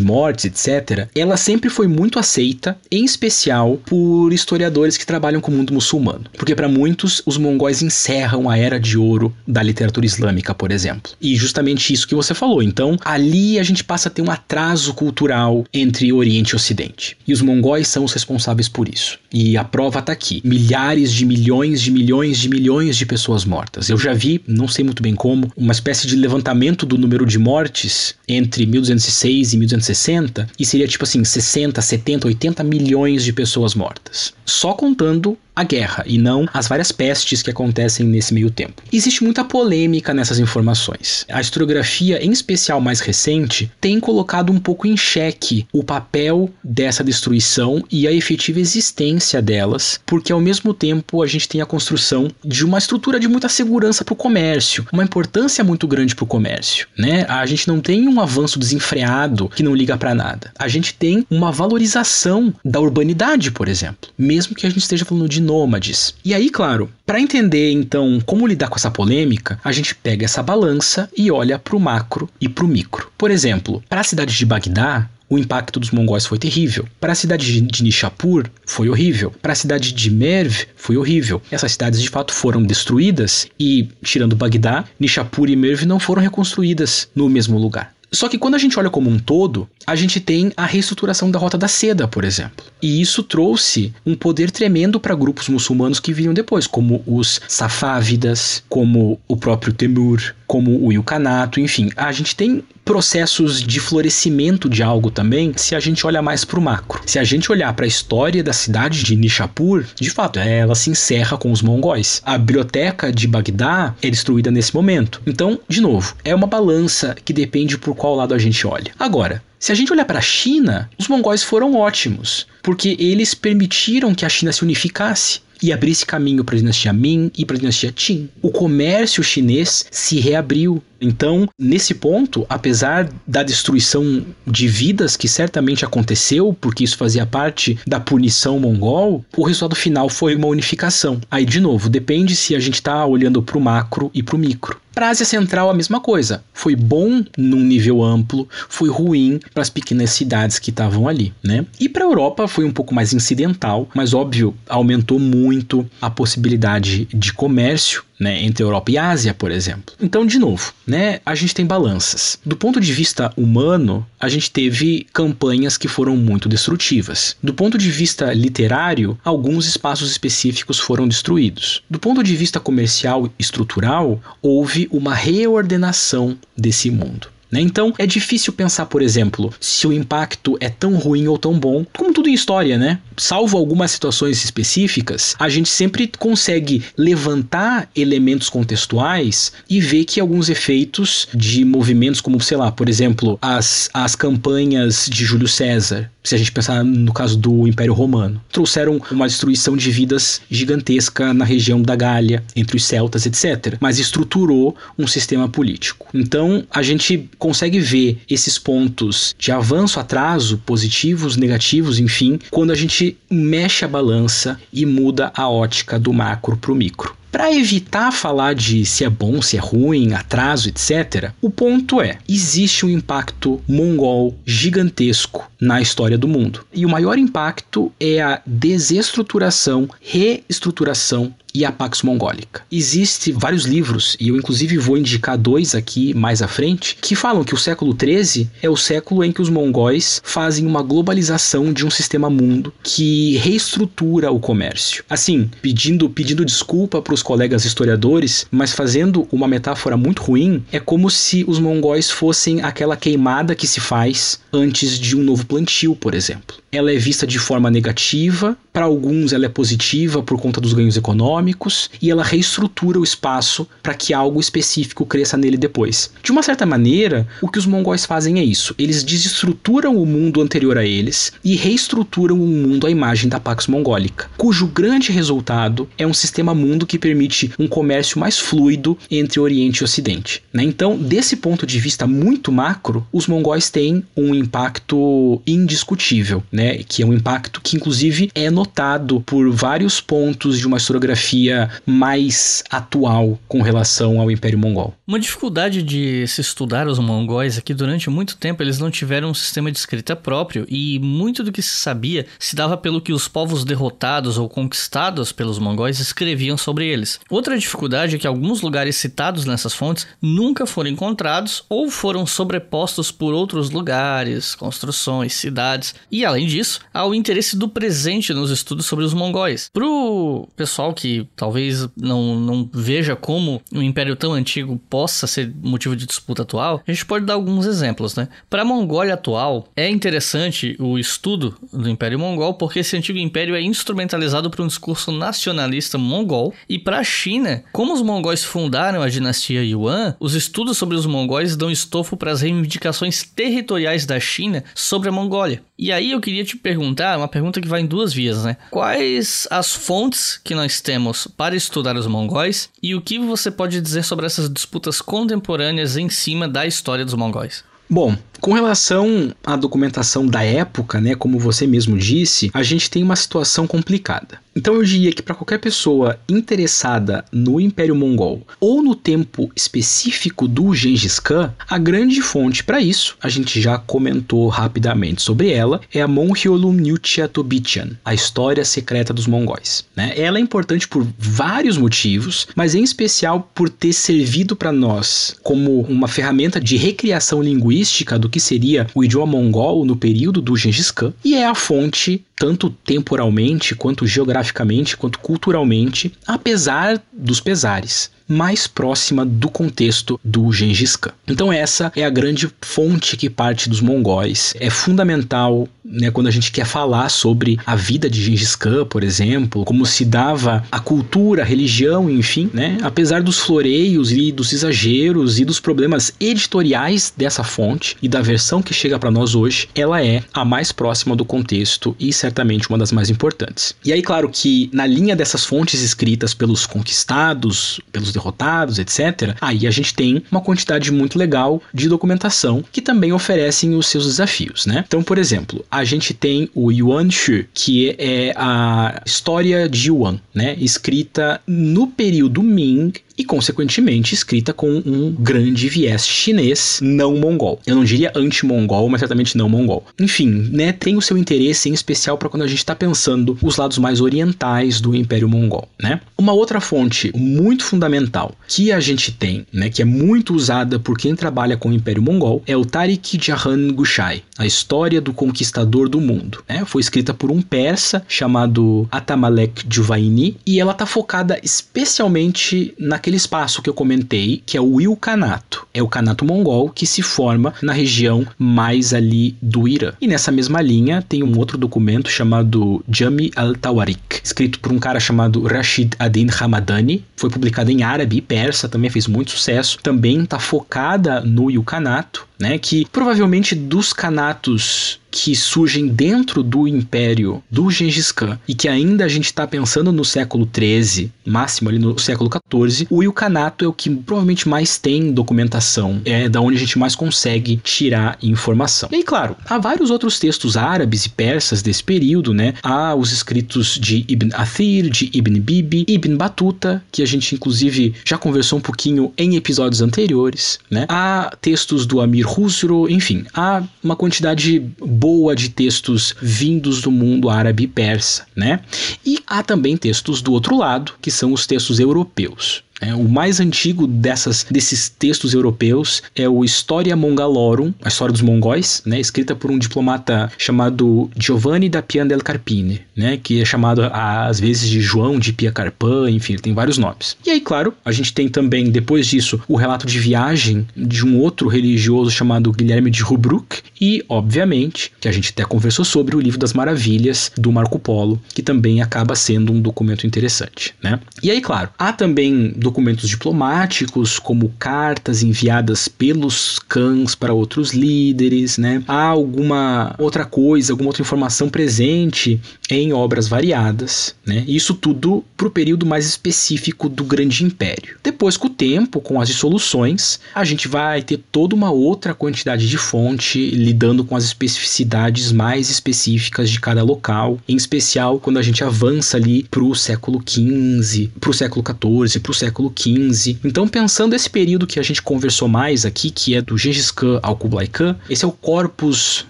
mortes, 0.00 0.44
etc., 0.44 1.08
ela 1.14 1.36
sempre 1.36 1.70
foi 1.70 1.86
muito 1.86 2.18
aceita, 2.18 2.78
em 2.90 3.04
especial 3.04 3.78
por 3.86 4.32
historiadores 4.32 4.96
que 4.96 5.06
trabalham 5.06 5.40
com 5.40 5.50
o 5.50 5.54
mundo 5.54 5.72
muçulmano. 5.72 6.24
Porque 6.36 6.54
para 6.54 6.68
muitos, 6.68 7.05
os 7.24 7.36
mongóis 7.36 7.82
encerram 7.82 8.48
a 8.48 8.56
era 8.56 8.78
de 8.78 8.98
ouro 8.98 9.34
da 9.46 9.62
literatura 9.62 10.06
islâmica, 10.06 10.54
por 10.54 10.70
exemplo. 10.70 11.12
E 11.20 11.34
justamente 11.36 11.92
isso 11.92 12.06
que 12.06 12.14
você 12.14 12.34
falou. 12.34 12.62
Então, 12.62 12.96
ali 13.04 13.58
a 13.58 13.62
gente 13.62 13.84
passa 13.84 14.08
a 14.08 14.12
ter 14.12 14.22
um 14.22 14.30
atraso 14.30 14.94
cultural 14.94 15.64
entre 15.72 16.12
Oriente 16.12 16.50
e 16.50 16.56
Ocidente. 16.56 17.16
E 17.26 17.32
os 17.32 17.42
mongóis 17.42 17.88
são 17.88 18.04
os 18.04 18.12
responsáveis 18.12 18.68
por 18.68 18.88
isso. 18.88 19.18
E 19.32 19.56
a 19.56 19.64
prova 19.64 19.98
está 19.98 20.12
aqui: 20.12 20.40
milhares 20.44 21.12
de 21.12 21.24
milhões 21.24 21.80
de 21.80 21.90
milhões 21.90 22.38
de 22.38 22.48
milhões 22.48 22.96
de 22.96 23.06
pessoas 23.06 23.44
mortas. 23.44 23.88
Eu 23.88 23.98
já 23.98 24.12
vi, 24.12 24.40
não 24.46 24.68
sei 24.68 24.84
muito 24.84 25.02
bem 25.02 25.14
como, 25.14 25.52
uma 25.56 25.72
espécie 25.72 26.06
de 26.06 26.16
levantamento 26.16 26.86
do 26.86 26.98
número 26.98 27.26
de 27.26 27.38
mortes 27.38 28.14
entre 28.28 28.66
1206 28.66 29.52
e 29.52 29.56
1260 29.56 30.48
e 30.58 30.64
seria 30.64 30.88
tipo 30.88 31.04
assim 31.04 31.22
60, 31.24 31.80
70, 31.80 32.26
80 32.28 32.64
milhões 32.64 33.24
de 33.24 33.32
pessoas 33.32 33.74
mortas. 33.74 34.32
Só 34.44 34.72
contando 34.72 35.36
a 35.54 35.64
guerra 35.64 36.04
e 36.06 36.18
não 36.18 36.46
as 36.52 36.68
várias 36.68 36.92
pestes 36.96 37.42
que 37.42 37.50
acontecem 37.50 38.06
nesse 38.06 38.32
meio 38.32 38.50
tempo. 38.50 38.82
Existe 38.92 39.22
muita 39.22 39.44
polêmica 39.44 40.14
nessas 40.14 40.38
informações. 40.38 41.24
A 41.30 41.40
historiografia, 41.40 42.24
em 42.24 42.30
especial 42.30 42.80
mais 42.80 43.00
recente, 43.00 43.70
tem 43.80 44.00
colocado 44.00 44.50
um 44.52 44.58
pouco 44.58 44.86
em 44.86 44.96
xeque 44.96 45.66
o 45.72 45.84
papel 45.84 46.50
dessa 46.64 47.04
destruição 47.04 47.84
e 47.90 48.06
a 48.06 48.12
efetiva 48.12 48.60
existência 48.60 49.42
delas, 49.42 50.00
porque 50.06 50.32
ao 50.32 50.40
mesmo 50.40 50.72
tempo 50.72 51.22
a 51.22 51.26
gente 51.26 51.48
tem 51.48 51.60
a 51.60 51.66
construção 51.66 52.28
de 52.44 52.64
uma 52.64 52.78
estrutura 52.78 53.20
de 53.20 53.28
muita 53.28 53.48
segurança 53.48 54.04
para 54.04 54.14
o 54.14 54.16
comércio, 54.16 54.86
uma 54.92 55.04
importância 55.04 55.62
muito 55.62 55.86
grande 55.86 56.14
para 56.14 56.24
o 56.24 56.26
comércio, 56.26 56.88
né? 56.98 57.26
A 57.28 57.44
gente 57.46 57.68
não 57.68 57.80
tem 57.80 58.08
um 58.08 58.20
avanço 58.20 58.58
desenfreado 58.58 59.48
que 59.48 59.62
não 59.62 59.74
liga 59.74 59.96
para 59.96 60.14
nada. 60.14 60.52
A 60.58 60.68
gente 60.68 60.94
tem 60.94 61.26
uma 61.30 61.52
valorização 61.52 62.54
da 62.64 62.80
urbanidade, 62.80 63.50
por 63.50 63.68
exemplo, 63.68 64.10
mesmo 64.16 64.54
que 64.54 64.66
a 64.66 64.70
gente 64.70 64.82
esteja 64.82 65.04
falando 65.04 65.28
de 65.28 65.40
nômades. 65.40 66.14
E 66.24 66.34
aí, 66.34 66.50
claro, 66.50 66.85
para 67.04 67.20
entender 67.20 67.72
então 67.72 68.20
como 68.24 68.46
lidar 68.46 68.68
com 68.68 68.76
essa 68.76 68.90
polêmica, 68.90 69.58
a 69.62 69.72
gente 69.72 69.94
pega 69.94 70.24
essa 70.24 70.42
balança 70.42 71.08
e 71.16 71.30
olha 71.30 71.58
para 71.58 71.76
o 71.76 71.80
macro 71.80 72.28
e 72.40 72.48
para 72.48 72.64
o 72.64 72.68
micro. 72.68 73.10
Por 73.16 73.30
exemplo, 73.30 73.82
para 73.88 74.00
a 74.00 74.04
cidade 74.04 74.36
de 74.36 74.46
Bagdá, 74.46 75.08
o 75.28 75.38
impacto 75.38 75.80
dos 75.80 75.90
mongóis 75.90 76.24
foi 76.24 76.38
terrível. 76.38 76.86
Para 77.00 77.12
a 77.12 77.16
cidade 77.16 77.60
de 77.60 77.82
Nishapur, 77.82 78.48
foi 78.64 78.88
horrível. 78.88 79.32
Para 79.42 79.52
a 79.52 79.56
cidade 79.56 79.92
de 79.92 80.10
Merv, 80.10 80.66
foi 80.76 80.96
horrível. 80.96 81.42
Essas 81.50 81.72
cidades 81.72 82.00
de 82.00 82.08
fato 82.08 82.32
foram 82.32 82.62
destruídas 82.62 83.48
e, 83.58 83.88
tirando 84.02 84.36
Bagdá, 84.36 84.84
Nishapur 84.98 85.48
e 85.48 85.56
Merv 85.56 85.84
não 85.84 85.98
foram 85.98 86.22
reconstruídas 86.22 87.08
no 87.14 87.28
mesmo 87.28 87.58
lugar. 87.58 87.95
Só 88.16 88.28
que 88.28 88.38
quando 88.38 88.54
a 88.54 88.58
gente 88.58 88.78
olha 88.78 88.88
como 88.88 89.10
um 89.10 89.18
todo, 89.18 89.68
a 89.86 89.94
gente 89.94 90.20
tem 90.20 90.50
a 90.56 90.64
reestruturação 90.64 91.30
da 91.30 91.38
Rota 91.38 91.58
da 91.58 91.68
Seda, 91.68 92.08
por 92.08 92.24
exemplo. 92.24 92.64
E 92.80 93.00
isso 93.00 93.22
trouxe 93.22 93.92
um 94.04 94.14
poder 94.14 94.50
tremendo 94.50 94.98
para 94.98 95.14
grupos 95.14 95.48
muçulmanos 95.48 96.00
que 96.00 96.12
viriam 96.12 96.32
depois, 96.32 96.66
como 96.66 97.02
os 97.06 97.40
Safávidas, 97.46 98.62
como 98.68 99.20
o 99.28 99.36
próprio 99.36 99.72
Temur, 99.72 100.34
como 100.46 100.82
o 100.82 100.92
Ilkhanato, 100.92 101.60
enfim. 101.60 101.90
A 101.96 102.10
gente 102.12 102.34
tem 102.34 102.62
processos 102.86 103.60
de 103.60 103.80
florescimento 103.80 104.68
de 104.68 104.80
algo 104.80 105.10
também, 105.10 105.52
se 105.56 105.74
a 105.74 105.80
gente 105.80 106.06
olha 106.06 106.22
mais 106.22 106.44
para 106.44 106.60
o 106.60 106.62
macro. 106.62 107.02
Se 107.04 107.18
a 107.18 107.24
gente 107.24 107.50
olhar 107.50 107.72
para 107.74 107.84
a 107.84 107.88
história 107.88 108.44
da 108.44 108.52
cidade 108.52 109.02
de 109.02 109.16
Nishapur, 109.16 109.84
de 110.00 110.08
fato, 110.08 110.38
ela 110.38 110.76
se 110.76 110.88
encerra 110.88 111.36
com 111.36 111.50
os 111.50 111.62
mongóis. 111.62 112.22
A 112.24 112.38
biblioteca 112.38 113.12
de 113.12 113.26
Bagdá 113.26 113.92
é 114.00 114.08
destruída 114.08 114.52
nesse 114.52 114.72
momento. 114.72 115.20
Então, 115.26 115.58
de 115.68 115.80
novo, 115.80 116.14
é 116.24 116.32
uma 116.32 116.46
balança 116.46 117.16
que 117.24 117.32
depende 117.32 117.76
por 117.76 117.96
qual 117.96 118.05
lado 118.14 118.34
a 118.34 118.38
gente 118.38 118.66
olha. 118.66 118.92
Agora, 118.98 119.42
se 119.58 119.72
a 119.72 119.74
gente 119.74 119.92
olhar 119.92 120.04
para 120.04 120.18
a 120.18 120.22
China, 120.22 120.88
os 120.98 121.08
mongóis 121.08 121.42
foram 121.42 121.74
ótimos, 121.74 122.46
porque 122.62 122.96
eles 122.98 123.34
permitiram 123.34 124.14
que 124.14 124.24
a 124.24 124.28
China 124.28 124.52
se 124.52 124.62
unificasse 124.62 125.40
e 125.62 125.72
abrisse 125.72 126.04
caminho 126.04 126.44
para 126.44 126.54
a 126.54 126.58
dinastia 126.58 126.92
Ming 126.92 127.30
e 127.36 127.44
para 127.44 127.56
a 127.56 127.58
dinastia 127.58 127.92
Qin. 127.92 128.28
O 128.42 128.50
comércio 128.50 129.22
chinês 129.22 129.86
se 129.90 130.20
reabriu. 130.20 130.82
Então, 131.00 131.48
nesse 131.58 131.94
ponto, 131.94 132.46
apesar 132.48 133.08
da 133.26 133.42
destruição 133.42 134.24
de 134.46 134.68
vidas 134.68 135.16
que 135.16 135.28
certamente 135.28 135.84
aconteceu, 135.84 136.56
porque 136.60 136.84
isso 136.84 136.96
fazia 136.96 137.26
parte 137.26 137.78
da 137.86 138.00
punição 138.00 138.58
mongol, 138.58 139.24
o 139.36 139.44
resultado 139.44 139.76
final 139.76 140.08
foi 140.08 140.34
uma 140.34 140.46
unificação. 140.46 141.20
Aí, 141.30 141.44
de 141.44 141.60
novo, 141.60 141.88
depende 141.88 142.34
se 142.34 142.54
a 142.54 142.60
gente 142.60 142.74
está 142.74 143.04
olhando 143.04 143.42
para 143.42 143.58
o 143.58 143.60
macro 143.60 144.10
e 144.14 144.22
para 144.22 144.36
o 144.36 144.38
micro. 144.38 144.80
Para 144.96 145.08
a 145.08 145.10
Ásia 145.10 145.26
Central, 145.26 145.68
a 145.68 145.74
mesma 145.74 146.00
coisa. 146.00 146.42
Foi 146.54 146.74
bom 146.74 147.22
num 147.36 147.60
nível 147.60 148.02
amplo, 148.02 148.48
foi 148.66 148.88
ruim 148.88 149.38
para 149.52 149.60
as 149.60 149.68
pequenas 149.68 150.08
cidades 150.08 150.58
que 150.58 150.70
estavam 150.70 151.06
ali, 151.06 151.34
né? 151.44 151.66
E 151.78 151.86
para 151.86 152.02
a 152.02 152.08
Europa 152.08 152.48
foi 152.48 152.64
um 152.64 152.72
pouco 152.72 152.94
mais 152.94 153.12
incidental, 153.12 153.90
mas 153.94 154.14
óbvio, 154.14 154.54
aumentou 154.66 155.18
muito 155.18 155.86
a 156.00 156.08
possibilidade 156.08 157.04
de 157.12 157.30
comércio 157.30 158.06
né, 158.18 158.42
entre 158.42 158.64
Europa 158.64 158.90
e 158.90 158.96
Ásia, 158.96 159.34
por 159.34 159.50
exemplo. 159.50 159.94
Então, 160.00 160.24
de 160.24 160.38
novo, 160.38 160.72
né, 160.86 161.20
a 161.24 161.34
gente 161.34 161.54
tem 161.54 161.66
balanças. 161.66 162.38
Do 162.44 162.56
ponto 162.56 162.80
de 162.80 162.92
vista 162.92 163.32
humano, 163.36 164.06
a 164.20 164.28
gente 164.28 164.50
teve 164.50 165.06
campanhas 165.12 165.76
que 165.76 165.88
foram 165.88 166.16
muito 166.16 166.48
destrutivas. 166.48 167.36
Do 167.42 167.52
ponto 167.52 167.76
de 167.76 167.90
vista 167.90 168.32
literário, 168.32 169.18
alguns 169.24 169.66
espaços 169.66 170.10
específicos 170.10 170.78
foram 170.78 171.08
destruídos. 171.08 171.82
Do 171.90 171.98
ponto 171.98 172.22
de 172.22 172.36
vista 172.36 172.60
comercial 172.60 173.26
e 173.26 173.30
estrutural, 173.38 174.20
houve 174.40 174.88
uma 174.90 175.14
reordenação 175.14 176.38
desse 176.56 176.90
mundo. 176.90 177.28
Né? 177.50 177.60
Então 177.60 177.92
é 177.98 178.06
difícil 178.06 178.52
pensar, 178.52 178.86
por 178.86 179.02
exemplo, 179.02 179.52
se 179.60 179.86
o 179.86 179.92
impacto 179.92 180.56
é 180.60 180.68
tão 180.68 180.96
ruim 180.96 181.28
ou 181.28 181.38
tão 181.38 181.58
bom, 181.58 181.84
como 181.96 182.12
tudo 182.12 182.28
em 182.28 182.34
história, 182.34 182.76
né? 182.76 182.98
Salvo 183.16 183.56
algumas 183.56 183.90
situações 183.90 184.44
específicas, 184.44 185.34
a 185.38 185.48
gente 185.48 185.68
sempre 185.68 186.10
consegue 186.18 186.82
levantar 186.96 187.88
elementos 187.94 188.50
contextuais 188.50 189.52
e 189.70 189.80
ver 189.80 190.04
que 190.04 190.20
alguns 190.20 190.48
efeitos 190.48 191.28
de 191.32 191.64
movimentos, 191.64 192.20
como, 192.20 192.40
sei 192.40 192.56
lá, 192.56 192.70
por 192.70 192.88
exemplo, 192.88 193.38
as, 193.40 193.88
as 193.94 194.14
campanhas 194.14 195.06
de 195.10 195.24
Júlio 195.24 195.48
César, 195.48 196.10
se 196.28 196.34
a 196.34 196.38
gente 196.38 196.52
pensar 196.52 196.84
no 196.84 197.12
caso 197.12 197.36
do 197.36 197.66
Império 197.66 197.94
Romano, 197.94 198.40
trouxeram 198.50 199.00
uma 199.10 199.28
destruição 199.28 199.76
de 199.76 199.90
vidas 199.90 200.40
gigantesca 200.50 201.32
na 201.32 201.44
região 201.44 201.80
da 201.80 201.94
Gália, 201.94 202.42
entre 202.54 202.76
os 202.76 202.84
celtas, 202.84 203.26
etc. 203.26 203.76
Mas 203.80 203.98
estruturou 203.98 204.74
um 204.98 205.06
sistema 205.06 205.48
político. 205.48 206.06
Então, 206.12 206.64
a 206.70 206.82
gente 206.82 207.28
consegue 207.38 207.78
ver 207.78 208.18
esses 208.28 208.58
pontos 208.58 209.34
de 209.38 209.52
avanço, 209.52 210.00
atraso, 210.00 210.58
positivos, 210.66 211.36
negativos, 211.36 211.98
enfim, 211.98 212.38
quando 212.50 212.72
a 212.72 212.74
gente 212.74 213.16
mexe 213.30 213.84
a 213.84 213.88
balança 213.88 214.58
e 214.72 214.84
muda 214.84 215.30
a 215.34 215.48
ótica 215.48 215.98
do 215.98 216.12
macro 216.12 216.56
para 216.56 216.72
o 216.72 216.74
micro. 216.74 217.14
Para 217.36 217.52
evitar 217.52 218.12
falar 218.12 218.54
de 218.54 218.86
se 218.86 219.04
é 219.04 219.10
bom, 219.10 219.42
se 219.42 219.58
é 219.58 219.60
ruim, 219.60 220.14
atraso, 220.14 220.70
etc., 220.70 221.32
o 221.42 221.50
ponto 221.50 222.00
é: 222.00 222.16
existe 222.26 222.86
um 222.86 222.88
impacto 222.88 223.60
mongol 223.68 224.34
gigantesco 224.46 225.46
na 225.60 225.78
história 225.78 226.16
do 226.16 226.26
mundo. 226.26 226.64
E 226.72 226.86
o 226.86 226.88
maior 226.88 227.18
impacto 227.18 227.92
é 228.00 228.22
a 228.22 228.40
desestruturação, 228.46 229.86
reestruturação 230.00 231.34
e 231.56 231.64
a 231.64 231.72
Pax 231.72 232.02
Mongólica. 232.02 232.62
Existem 232.70 233.32
vários 233.32 233.64
livros, 233.64 234.14
e 234.20 234.28
eu 234.28 234.36
inclusive 234.36 234.76
vou 234.76 234.98
indicar 234.98 235.38
dois 235.38 235.74
aqui 235.74 236.12
mais 236.12 236.42
à 236.42 236.48
frente, 236.48 236.98
que 237.00 237.14
falam 237.14 237.44
que 237.44 237.54
o 237.54 237.58
século 237.58 237.96
XIII 237.98 238.50
é 238.62 238.68
o 238.68 238.76
século 238.76 239.24
em 239.24 239.32
que 239.32 239.40
os 239.40 239.48
mongóis 239.48 240.20
fazem 240.22 240.66
uma 240.66 240.82
globalização 240.82 241.72
de 241.72 241.86
um 241.86 241.90
sistema 241.90 242.28
mundo 242.28 242.74
que 242.82 243.38
reestrutura 243.38 244.30
o 244.30 244.38
comércio. 244.38 245.02
Assim, 245.08 245.48
pedindo, 245.62 246.10
pedindo 246.10 246.44
desculpa 246.44 247.00
para 247.00 247.14
os 247.14 247.22
colegas 247.22 247.64
historiadores, 247.64 248.46
mas 248.50 248.72
fazendo 248.72 249.26
uma 249.32 249.48
metáfora 249.48 249.96
muito 249.96 250.22
ruim, 250.22 250.62
é 250.70 250.78
como 250.78 251.10
se 251.10 251.42
os 251.48 251.58
mongóis 251.58 252.10
fossem 252.10 252.60
aquela 252.60 252.96
queimada 252.96 253.54
que 253.54 253.66
se 253.66 253.80
faz 253.80 254.40
antes 254.52 254.98
de 254.98 255.16
um 255.16 255.22
novo 255.22 255.46
plantio, 255.46 255.96
por 255.96 256.14
exemplo. 256.14 256.56
Ela 256.76 256.92
é 256.92 256.96
vista 256.96 257.26
de 257.26 257.38
forma 257.38 257.70
negativa, 257.70 258.54
para 258.70 258.84
alguns 258.84 259.32
ela 259.32 259.46
é 259.46 259.48
positiva 259.48 260.22
por 260.22 260.38
conta 260.38 260.60
dos 260.60 260.74
ganhos 260.74 260.98
econômicos 260.98 261.88
e 262.02 262.10
ela 262.10 262.22
reestrutura 262.22 263.00
o 263.00 263.02
espaço 263.02 263.66
para 263.82 263.94
que 263.94 264.12
algo 264.12 264.38
específico 264.38 265.06
cresça 265.06 265.38
nele 265.38 265.56
depois. 265.56 266.10
De 266.22 266.30
uma 266.30 266.42
certa 266.42 266.66
maneira, 266.66 267.26
o 267.40 267.48
que 267.48 267.58
os 267.58 267.64
mongóis 267.64 268.04
fazem 268.04 268.38
é 268.38 268.44
isso: 268.44 268.74
eles 268.78 269.02
desestruturam 269.02 269.96
o 269.96 270.04
mundo 270.04 270.42
anterior 270.42 270.76
a 270.76 270.84
eles 270.84 271.32
e 271.42 271.56
reestruturam 271.56 272.36
o 272.36 272.46
mundo 272.46 272.86
à 272.86 272.90
imagem 272.90 273.30
da 273.30 273.40
Pax 273.40 273.66
Mongólica, 273.66 274.28
cujo 274.36 274.66
grande 274.66 275.10
resultado 275.10 275.88
é 275.96 276.06
um 276.06 276.12
sistema 276.12 276.54
mundo 276.54 276.86
que 276.86 276.98
permite 276.98 277.50
um 277.58 277.66
comércio 277.66 278.20
mais 278.20 278.38
fluido 278.38 278.98
entre 279.10 279.40
Oriente 279.40 279.78
e 279.78 279.84
Ocidente. 279.84 280.42
Né? 280.52 280.62
Então, 280.62 280.98
desse 280.98 281.36
ponto 281.36 281.66
de 281.66 281.80
vista 281.80 282.06
muito 282.06 282.52
macro, 282.52 283.06
os 283.10 283.26
mongóis 283.26 283.70
têm 283.70 284.04
um 284.14 284.34
impacto 284.34 285.40
indiscutível, 285.46 286.42
né? 286.52 286.65
Que 286.74 287.02
é 287.02 287.06
um 287.06 287.12
impacto 287.12 287.60
que, 287.60 287.76
inclusive, 287.76 288.30
é 288.34 288.50
notado 288.50 289.20
por 289.20 289.50
vários 289.50 290.00
pontos 290.00 290.58
de 290.58 290.66
uma 290.66 290.76
historiografia 290.76 291.70
mais 291.84 292.62
atual 292.70 293.38
com 293.48 293.62
relação 293.62 294.20
ao 294.20 294.30
Império 294.30 294.58
Mongol. 294.58 294.94
Uma 295.06 295.20
dificuldade 295.20 295.82
de 295.82 296.26
se 296.26 296.40
estudar 296.40 296.88
os 296.88 296.98
mongóis 296.98 297.56
é 297.56 297.60
que 297.60 297.72
durante 297.72 298.10
muito 298.10 298.36
tempo 298.36 298.62
eles 298.62 298.78
não 298.78 298.90
tiveram 298.90 299.30
um 299.30 299.34
sistema 299.34 299.70
de 299.70 299.78
escrita 299.78 300.16
próprio 300.16 300.66
e 300.68 300.98
muito 300.98 301.44
do 301.44 301.52
que 301.52 301.62
se 301.62 301.76
sabia 301.76 302.26
se 302.38 302.56
dava 302.56 302.76
pelo 302.76 303.00
que 303.00 303.12
os 303.12 303.28
povos 303.28 303.64
derrotados 303.64 304.36
ou 304.36 304.48
conquistados 304.48 305.30
pelos 305.30 305.58
mongóis 305.58 306.00
escreviam 306.00 306.56
sobre 306.56 306.86
eles. 306.88 307.20
Outra 307.30 307.56
dificuldade 307.56 308.16
é 308.16 308.18
que 308.18 308.26
alguns 308.26 308.60
lugares 308.62 308.96
citados 308.96 309.44
nessas 309.44 309.74
fontes 309.74 310.06
nunca 310.20 310.66
foram 310.66 310.90
encontrados 310.90 311.64
ou 311.68 311.88
foram 311.88 312.26
sobrepostos 312.26 313.12
por 313.12 313.32
outros 313.32 313.70
lugares, 313.70 314.54
construções, 314.54 315.34
cidades. 315.34 315.94
E 316.10 316.24
além 316.24 316.46
disso, 316.46 316.55
há 316.92 317.06
o 317.06 317.14
interesse 317.14 317.56
do 317.56 317.68
presente 317.68 318.32
nos 318.32 318.50
estudos 318.50 318.86
sobre 318.86 319.04
os 319.04 319.14
mongóis. 319.14 319.70
Pro 319.72 320.48
pessoal 320.56 320.92
que 320.94 321.26
talvez 321.36 321.88
não, 321.96 322.38
não 322.38 322.68
veja 322.72 323.16
como 323.16 323.60
um 323.72 323.82
império 323.82 324.16
tão 324.16 324.32
antigo 324.32 324.80
possa 324.88 325.26
ser 325.26 325.52
motivo 325.62 325.96
de 325.96 326.06
disputa 326.06 326.42
atual, 326.42 326.82
a 326.86 326.92
gente 326.92 327.04
pode 327.04 327.24
dar 327.24 327.34
alguns 327.34 327.66
exemplos, 327.66 328.14
né? 328.14 328.28
Para 328.48 328.62
a 328.62 328.64
Mongólia 328.64 329.14
atual, 329.14 329.68
é 329.76 329.88
interessante 329.88 330.76
o 330.78 330.98
estudo 330.98 331.56
do 331.72 331.88
Império 331.88 332.18
Mongol 332.18 332.54
porque 332.54 332.80
esse 332.80 332.96
antigo 332.96 333.18
império 333.18 333.54
é 333.54 333.62
instrumentalizado 333.62 334.50
por 334.50 334.62
um 334.62 334.66
discurso 334.66 335.12
nacionalista 335.12 335.98
mongol 335.98 336.54
e 336.68 336.78
para 336.78 336.98
a 336.98 337.04
China, 337.04 337.64
como 337.72 337.92
os 337.92 338.02
mongóis 338.02 338.44
fundaram 338.44 339.02
a 339.02 339.08
dinastia 339.08 339.64
Yuan, 339.64 340.16
os 340.20 340.34
estudos 340.34 340.78
sobre 340.78 340.96
os 340.96 341.06
mongóis 341.06 341.56
dão 341.56 341.70
estofo 341.70 342.16
para 342.16 342.32
as 342.32 342.40
reivindicações 342.40 343.22
territoriais 343.22 344.06
da 344.06 344.18
China 344.18 344.64
sobre 344.74 345.08
a 345.08 345.12
Mongólia. 345.12 345.62
E 345.78 345.92
aí 345.92 346.12
eu 346.12 346.20
queria 346.20 346.44
te 346.44 346.56
perguntar, 346.56 347.18
uma 347.18 347.28
pergunta 347.28 347.60
que 347.60 347.68
vai 347.68 347.82
em 347.82 347.86
duas 347.86 348.12
vias, 348.12 348.44
né? 348.44 348.56
Quais 348.70 349.46
as 349.50 349.74
fontes 349.74 350.40
que 350.42 350.54
nós 350.54 350.80
temos 350.80 351.26
para 351.26 351.54
estudar 351.54 351.96
os 351.96 352.06
mongóis 352.06 352.70
e 352.82 352.94
o 352.94 353.00
que 353.00 353.18
você 353.18 353.50
pode 353.50 353.80
dizer 353.80 354.02
sobre 354.02 354.24
essas 354.24 354.50
disputas 354.50 355.02
contemporâneas 355.02 355.96
em 355.96 356.08
cima 356.08 356.48
da 356.48 356.66
história 356.66 357.04
dos 357.04 357.14
mongóis? 357.14 357.62
Bom, 357.88 358.16
com 358.40 358.52
relação 358.52 359.34
à 359.44 359.56
documentação 359.56 360.26
da 360.26 360.42
época, 360.42 361.00
né, 361.00 361.14
como 361.14 361.38
você 361.38 361.66
mesmo 361.66 361.96
disse, 361.96 362.50
a 362.52 362.62
gente 362.62 362.90
tem 362.90 363.02
uma 363.02 363.16
situação 363.16 363.66
complicada. 363.66 364.38
Então 364.56 364.74
eu 364.74 364.82
diria 364.82 365.12
que 365.12 365.22
para 365.22 365.34
qualquer 365.34 365.58
pessoa 365.58 366.18
interessada 366.26 367.26
no 367.30 367.60
Império 367.60 367.94
Mongol 367.94 368.46
ou 368.58 368.82
no 368.82 368.94
tempo 368.94 369.50
específico 369.54 370.48
do 370.48 370.74
Gengis 370.74 371.20
Khan, 371.20 371.52
a 371.68 371.76
grande 371.76 372.22
fonte 372.22 372.64
para 372.64 372.80
isso, 372.80 373.18
a 373.22 373.28
gente 373.28 373.60
já 373.60 373.76
comentou 373.76 374.48
rapidamente 374.48 375.20
sobre 375.20 375.50
ela, 375.50 375.82
é 375.92 376.00
a 376.00 376.08
Monhyolum 376.08 376.72
Nyuchatobichian, 376.72 377.90
a 378.02 378.14
história 378.14 378.64
secreta 378.64 379.12
dos 379.12 379.26
mongóis. 379.26 379.84
Né? 379.94 380.14
Ela 380.16 380.38
é 380.38 380.40
importante 380.40 380.88
por 380.88 381.06
vários 381.18 381.76
motivos, 381.76 382.48
mas 382.56 382.74
em 382.74 382.82
especial 382.82 383.50
por 383.54 383.68
ter 383.68 383.92
servido 383.92 384.56
para 384.56 384.72
nós 384.72 385.36
como 385.42 385.82
uma 385.82 386.08
ferramenta 386.08 386.58
de 386.58 386.78
recriação 386.78 387.42
linguística 387.42 388.18
do 388.18 388.25
que 388.28 388.40
seria 388.40 388.86
o 388.94 389.04
idioma 389.04 389.32
mongol 389.32 389.84
no 389.84 389.96
período 389.96 390.42
do 390.42 390.56
Gengis 390.56 390.90
Khan 390.90 391.12
e 391.24 391.34
é 391.34 391.46
a 391.46 391.54
fonte 391.54 392.24
tanto 392.36 392.70
temporalmente 392.70 393.74
quanto 393.74 394.06
geograficamente 394.06 394.96
quanto 394.96 395.18
culturalmente, 395.18 396.12
apesar 396.26 397.02
dos 397.12 397.40
pesares 397.40 398.10
mais 398.28 398.66
próxima 398.66 399.24
do 399.24 399.48
contexto 399.48 400.18
do 400.24 400.50
Gengis 400.52 400.96
Khan. 400.96 401.12
Então 401.26 401.52
essa 401.52 401.92
é 401.94 402.04
a 402.04 402.10
grande 402.10 402.48
fonte 402.60 403.16
que 403.16 403.30
parte 403.30 403.68
dos 403.68 403.80
mongóis. 403.80 404.54
É 404.58 404.68
fundamental 404.68 405.68
né, 405.84 406.10
quando 406.10 406.26
a 406.26 406.30
gente 406.30 406.50
quer 406.50 406.66
falar 406.66 407.08
sobre 407.08 407.58
a 407.64 407.76
vida 407.76 408.10
de 408.10 408.22
Gengis 408.22 408.56
Khan, 408.56 408.84
por 408.84 409.04
exemplo, 409.04 409.64
como 409.64 409.86
se 409.86 410.04
dava 410.04 410.64
a 410.70 410.80
cultura, 410.80 411.42
a 411.42 411.44
religião, 411.44 412.10
enfim, 412.10 412.50
né, 412.52 412.78
apesar 412.82 413.22
dos 413.22 413.38
floreios 413.38 414.10
e 414.10 414.32
dos 414.32 414.52
exageros 414.52 415.38
e 415.38 415.44
dos 415.44 415.60
problemas 415.60 416.12
editoriais 416.18 417.12
dessa 417.16 417.44
fonte 417.44 417.96
e 418.02 418.08
da 418.08 418.20
versão 418.20 418.60
que 418.60 418.74
chega 418.74 418.98
para 418.98 419.10
nós 419.10 419.34
hoje, 419.34 419.68
ela 419.74 420.04
é 420.04 420.24
a 420.34 420.44
mais 420.44 420.72
próxima 420.72 421.14
do 421.14 421.24
contexto 421.24 421.94
e 421.98 422.12
certamente 422.26 422.68
uma 422.68 422.78
das 422.78 422.90
mais 422.90 423.08
importantes. 423.08 423.74
E 423.84 423.92
aí, 423.92 424.02
claro 424.02 424.28
que 424.28 424.68
na 424.72 424.84
linha 424.84 425.14
dessas 425.14 425.44
fontes 425.44 425.80
escritas 425.80 426.34
pelos 426.34 426.66
conquistados, 426.66 427.80
pelos 427.92 428.12
derrotados, 428.12 428.78
etc., 428.78 429.36
aí 429.40 429.66
a 429.66 429.70
gente 429.70 429.94
tem 429.94 430.22
uma 430.30 430.40
quantidade 430.40 430.90
muito 430.90 431.18
legal 431.18 431.62
de 431.72 431.88
documentação 431.88 432.64
que 432.72 432.82
também 432.82 433.12
oferecem 433.12 433.74
os 433.74 433.86
seus 433.86 434.06
desafios, 434.06 434.66
né? 434.66 434.84
Então, 434.86 435.02
por 435.02 435.18
exemplo, 435.18 435.64
a 435.70 435.84
gente 435.84 436.12
tem 436.12 436.50
o 436.54 436.72
Yuan 436.72 437.10
Shu, 437.10 437.44
que 437.54 437.94
é 437.98 438.32
a 438.36 439.00
história 439.06 439.68
de 439.68 439.88
Yuan, 439.88 440.20
né? 440.34 440.56
Escrita 440.58 441.40
no 441.46 441.86
período 441.86 442.42
Ming 442.42 442.92
e, 443.16 443.24
consequentemente, 443.24 444.14
escrita 444.14 444.52
com 444.52 444.68
um 444.68 445.12
grande 445.12 445.68
viés 445.68 446.06
chinês 446.06 446.80
não 446.82 447.16
mongol. 447.16 447.60
Eu 447.66 447.76
não 447.76 447.84
diria 447.84 448.12
anti-mongol, 448.14 448.88
mas 448.88 449.00
certamente 449.00 449.36
não 449.36 449.48
mongol. 449.48 449.84
Enfim, 449.98 450.28
né, 450.52 450.72
tem 450.72 450.96
o 450.96 451.02
seu 451.02 451.16
interesse 451.16 451.68
em 451.68 451.72
especial 451.72 452.18
para 452.18 452.28
quando 452.28 452.42
a 452.42 452.46
gente 452.46 452.58
está 452.58 452.74
pensando 452.74 453.38
os 453.42 453.56
lados 453.56 453.78
mais 453.78 454.00
orientais 454.00 454.80
do 454.80 454.94
Império 454.94 455.28
Mongol, 455.28 455.68
né? 455.80 456.00
Uma 456.16 456.32
outra 456.32 456.60
fonte 456.60 457.12
muito 457.14 457.64
fundamental 457.64 458.34
que 458.48 458.72
a 458.72 458.80
gente 458.80 459.12
tem, 459.12 459.46
né, 459.52 459.70
que 459.70 459.82
é 459.82 459.84
muito 459.84 460.34
usada 460.34 460.78
por 460.78 460.96
quem 460.96 461.14
trabalha 461.14 461.56
com 461.56 461.70
o 461.70 461.72
Império 461.72 462.02
Mongol, 462.02 462.42
é 462.46 462.56
o 462.56 462.64
Tariq 462.64 463.18
Jahan 463.22 463.68
Gushai, 463.68 464.22
a 464.38 464.46
história 464.46 465.00
do 465.00 465.12
conquistador 465.12 465.88
do 465.88 466.00
mundo. 466.00 466.42
Né? 466.48 466.64
Foi 466.64 466.80
escrita 466.80 467.14
por 467.14 467.30
um 467.30 467.40
persa 467.40 468.04
chamado 468.08 468.88
Atamalek 468.90 469.64
Juvaini 469.68 470.36
e 470.46 470.60
ela 470.60 470.72
está 470.72 470.86
focada 470.86 471.38
especialmente 471.42 472.74
na 472.78 472.98
aquele 473.06 473.16
espaço 473.16 473.62
que 473.62 473.70
eu 473.70 473.74
comentei, 473.74 474.42
que 474.44 474.56
é 474.56 474.60
o 474.60 474.80
Ilcanato. 474.80 475.64
é 475.72 475.80
o 475.80 475.86
Kanato 475.86 476.24
Mongol 476.24 476.70
que 476.70 476.84
se 476.84 477.02
forma 477.02 477.54
na 477.62 477.72
região 477.72 478.26
mais 478.36 478.92
ali 478.92 479.36
do 479.40 479.68
Irã. 479.68 479.92
E 480.00 480.08
nessa 480.08 480.32
mesma 480.32 480.60
linha 480.60 481.00
tem 481.08 481.22
um 481.22 481.38
outro 481.38 481.56
documento 481.56 482.10
chamado 482.10 482.84
Jami 482.90 483.30
al-Tawarik, 483.36 484.20
escrito 484.24 484.58
por 484.58 484.72
um 484.72 484.78
cara 484.80 484.98
chamado 484.98 485.42
Rashid 485.42 485.94
Adin 486.00 486.26
Hamadani, 486.40 487.04
foi 487.16 487.30
publicado 487.30 487.70
em 487.70 487.84
árabe 487.84 488.16
e 488.16 488.20
persa, 488.20 488.68
também 488.68 488.90
fez 488.90 489.06
muito 489.06 489.30
sucesso, 489.30 489.78
também 489.80 490.24
está 490.24 490.40
focada 490.40 491.20
no 491.20 491.48
Ilkhanato, 491.48 492.26
né, 492.40 492.58
que 492.58 492.86
provavelmente 492.90 493.54
dos 493.54 493.92
canatos 493.92 494.98
que 495.16 495.34
surgem 495.34 495.88
dentro 495.88 496.42
do 496.42 496.68
império 496.68 497.42
do 497.50 497.70
Gengis 497.70 498.12
Khan 498.12 498.38
e 498.46 498.54
que 498.54 498.68
ainda 498.68 499.06
a 499.06 499.08
gente 499.08 499.24
está 499.24 499.46
pensando 499.46 499.90
no 499.90 500.04
século 500.04 500.46
XIII, 500.46 501.10
máximo 501.24 501.70
ali 501.70 501.78
no 501.78 501.98
século 501.98 502.28
XIV, 502.30 502.86
o 502.90 503.02
Ilkhanato 503.02 503.64
é 503.64 503.68
o 503.68 503.72
que 503.72 503.88
provavelmente 503.88 504.46
mais 504.46 504.76
tem 504.76 505.10
documentação, 505.10 506.02
é 506.04 506.28
da 506.28 506.38
onde 506.42 506.58
a 506.58 506.60
gente 506.60 506.78
mais 506.78 506.94
consegue 506.94 507.56
tirar 507.64 508.18
informação. 508.22 508.90
E 508.92 509.02
claro, 509.02 509.34
há 509.46 509.56
vários 509.56 509.90
outros 509.90 510.18
textos 510.18 510.54
árabes 510.54 511.06
e 511.06 511.08
persas 511.08 511.62
desse 511.62 511.82
período, 511.82 512.34
né? 512.34 512.52
Há 512.62 512.94
os 512.94 513.10
escritos 513.10 513.78
de 513.80 514.04
Ibn 514.06 514.28
Athir, 514.34 514.90
de 514.90 515.10
Ibn 515.14 515.40
Bibi, 515.40 515.86
Ibn 515.88 516.14
Batuta, 516.16 516.84
que 516.92 517.02
a 517.02 517.06
gente 517.06 517.34
inclusive 517.34 517.94
já 518.04 518.18
conversou 518.18 518.58
um 518.58 518.62
pouquinho 518.62 519.14
em 519.16 519.34
episódios 519.36 519.80
anteriores, 519.80 520.58
né? 520.70 520.84
Há 520.90 521.34
textos 521.40 521.86
do 521.86 522.02
Amir 522.02 522.26
Khusro, 522.26 522.86
enfim, 522.90 523.24
há 523.32 523.62
uma 523.82 523.96
quantidade 523.96 524.60
boa 524.78 525.05
de 525.34 525.48
textos 525.48 526.14
vindos 526.20 526.82
do 526.82 526.90
mundo 526.90 527.30
árabe 527.30 527.64
e 527.64 527.66
persa, 527.66 528.26
né? 528.34 528.60
E 529.04 529.18
há 529.26 529.42
também 529.42 529.76
textos 529.76 530.20
do 530.20 530.32
outro 530.32 530.56
lado, 530.56 530.94
que 531.00 531.10
são 531.10 531.32
os 531.32 531.46
textos 531.46 531.78
europeus. 531.78 532.65
É, 532.80 532.94
o 532.94 533.08
mais 533.08 533.40
antigo 533.40 533.86
dessas, 533.86 534.46
desses 534.50 534.88
textos 534.88 535.32
europeus 535.34 536.02
é 536.14 536.28
o 536.28 536.44
Historia 536.44 536.96
Mongalorum, 536.96 537.72
a 537.82 537.88
história 537.88 538.12
dos 538.12 538.22
mongóis, 538.22 538.82
né, 538.84 539.00
escrita 539.00 539.34
por 539.34 539.50
um 539.50 539.58
diplomata 539.58 540.30
chamado 540.36 541.10
Giovanni 541.18 541.68
da 541.68 541.82
Pian 541.82 542.06
del 542.06 542.22
Carpine, 542.22 542.82
né, 542.94 543.18
que 543.22 543.40
é 543.40 543.44
chamado 543.44 543.82
às 543.92 544.38
vezes 544.40 544.68
de 544.68 544.80
João 544.80 545.18
de 545.18 545.32
Pia 545.32 545.52
Carpan, 545.52 546.10
enfim, 546.10 546.36
tem 546.36 546.52
vários 546.52 546.78
nomes. 546.78 547.16
E 547.24 547.30
aí, 547.30 547.40
claro, 547.40 547.72
a 547.84 547.92
gente 547.92 548.12
tem 548.12 548.28
também, 548.28 548.70
depois 548.70 549.06
disso, 549.06 549.40
o 549.48 549.56
relato 549.56 549.86
de 549.86 549.98
viagem 549.98 550.66
de 550.76 551.04
um 551.04 551.18
outro 551.18 551.48
religioso 551.48 552.10
chamado 552.10 552.52
Guilherme 552.52 552.90
de 552.90 553.02
Rubruck 553.02 553.62
e, 553.80 554.04
obviamente, 554.08 554.92
que 555.00 555.08
a 555.08 555.12
gente 555.12 555.30
até 555.30 555.44
conversou 555.44 555.84
sobre 555.84 556.16
o 556.16 556.20
Livro 556.20 556.38
das 556.38 556.52
Maravilhas 556.52 557.32
do 557.36 557.50
Marco 557.50 557.78
Polo, 557.78 558.20
que 558.34 558.42
também 558.42 558.82
acaba 558.82 559.14
sendo 559.14 559.52
um 559.52 559.60
documento 559.60 560.06
interessante, 560.06 560.74
né? 560.82 561.00
E 561.22 561.30
aí, 561.30 561.40
claro, 561.40 561.70
há 561.78 561.92
também 561.92 562.52
documentos 562.66 563.08
diplomáticos, 563.08 564.18
como 564.18 564.52
cartas 564.58 565.22
enviadas 565.22 565.86
pelos 565.88 566.58
cães 566.58 567.14
para 567.14 567.32
outros 567.32 567.70
líderes, 567.70 568.58
né? 568.58 568.82
Há 568.88 569.04
alguma 569.04 569.94
outra 569.98 570.24
coisa, 570.24 570.72
alguma 570.72 570.88
outra 570.90 571.02
informação 571.02 571.48
presente 571.48 572.40
em 572.70 572.92
obras 572.92 573.28
variadas, 573.28 574.14
né? 574.24 574.44
Isso 574.46 574.74
tudo 574.74 575.24
para 575.36 575.46
o 575.46 575.50
período 575.50 575.86
mais 575.86 576.06
específico 576.06 576.88
do 576.88 577.04
Grande 577.04 577.44
Império. 577.44 577.96
Depois, 578.02 578.36
com 578.36 578.46
o 578.46 578.50
tempo, 578.50 579.00
com 579.00 579.20
as 579.20 579.28
dissoluções, 579.28 580.18
a 580.34 580.44
gente 580.44 580.68
vai 580.68 581.02
ter 581.02 581.20
toda 581.30 581.54
uma 581.54 581.70
outra 581.70 582.14
quantidade 582.14 582.68
de 582.68 582.78
fonte 582.78 583.50
lidando 583.50 584.04
com 584.04 584.16
as 584.16 584.24
especificidades 584.24 585.32
mais 585.32 585.70
específicas 585.70 586.50
de 586.50 586.60
cada 586.60 586.82
local, 586.82 587.38
em 587.48 587.56
especial 587.56 588.18
quando 588.18 588.38
a 588.38 588.42
gente 588.42 588.64
avança 588.64 589.16
ali 589.16 589.44
para 589.44 589.62
o 589.62 589.74
século 589.74 590.22
XV, 590.26 591.10
para 591.20 591.30
o 591.30 591.34
século 591.34 591.64
XIV, 591.64 592.20
para 592.20 592.30
o 592.30 592.34
século 592.34 592.72
XV. 592.76 593.38
Então, 593.44 593.68
pensando 593.68 594.14
esse 594.14 594.28
período 594.28 594.66
que 594.66 594.80
a 594.80 594.82
gente 594.82 595.02
conversou 595.02 595.48
mais 595.48 595.84
aqui, 595.84 596.10
que 596.10 596.34
é 596.34 596.42
do 596.42 596.56
Gengis 596.56 596.90
Khan 596.90 597.20
ao 597.22 597.36
Kublai 597.36 597.66
Khan, 597.66 597.96
esse 598.08 598.24
é 598.24 598.28
o 598.28 598.32
corpus 598.32 599.26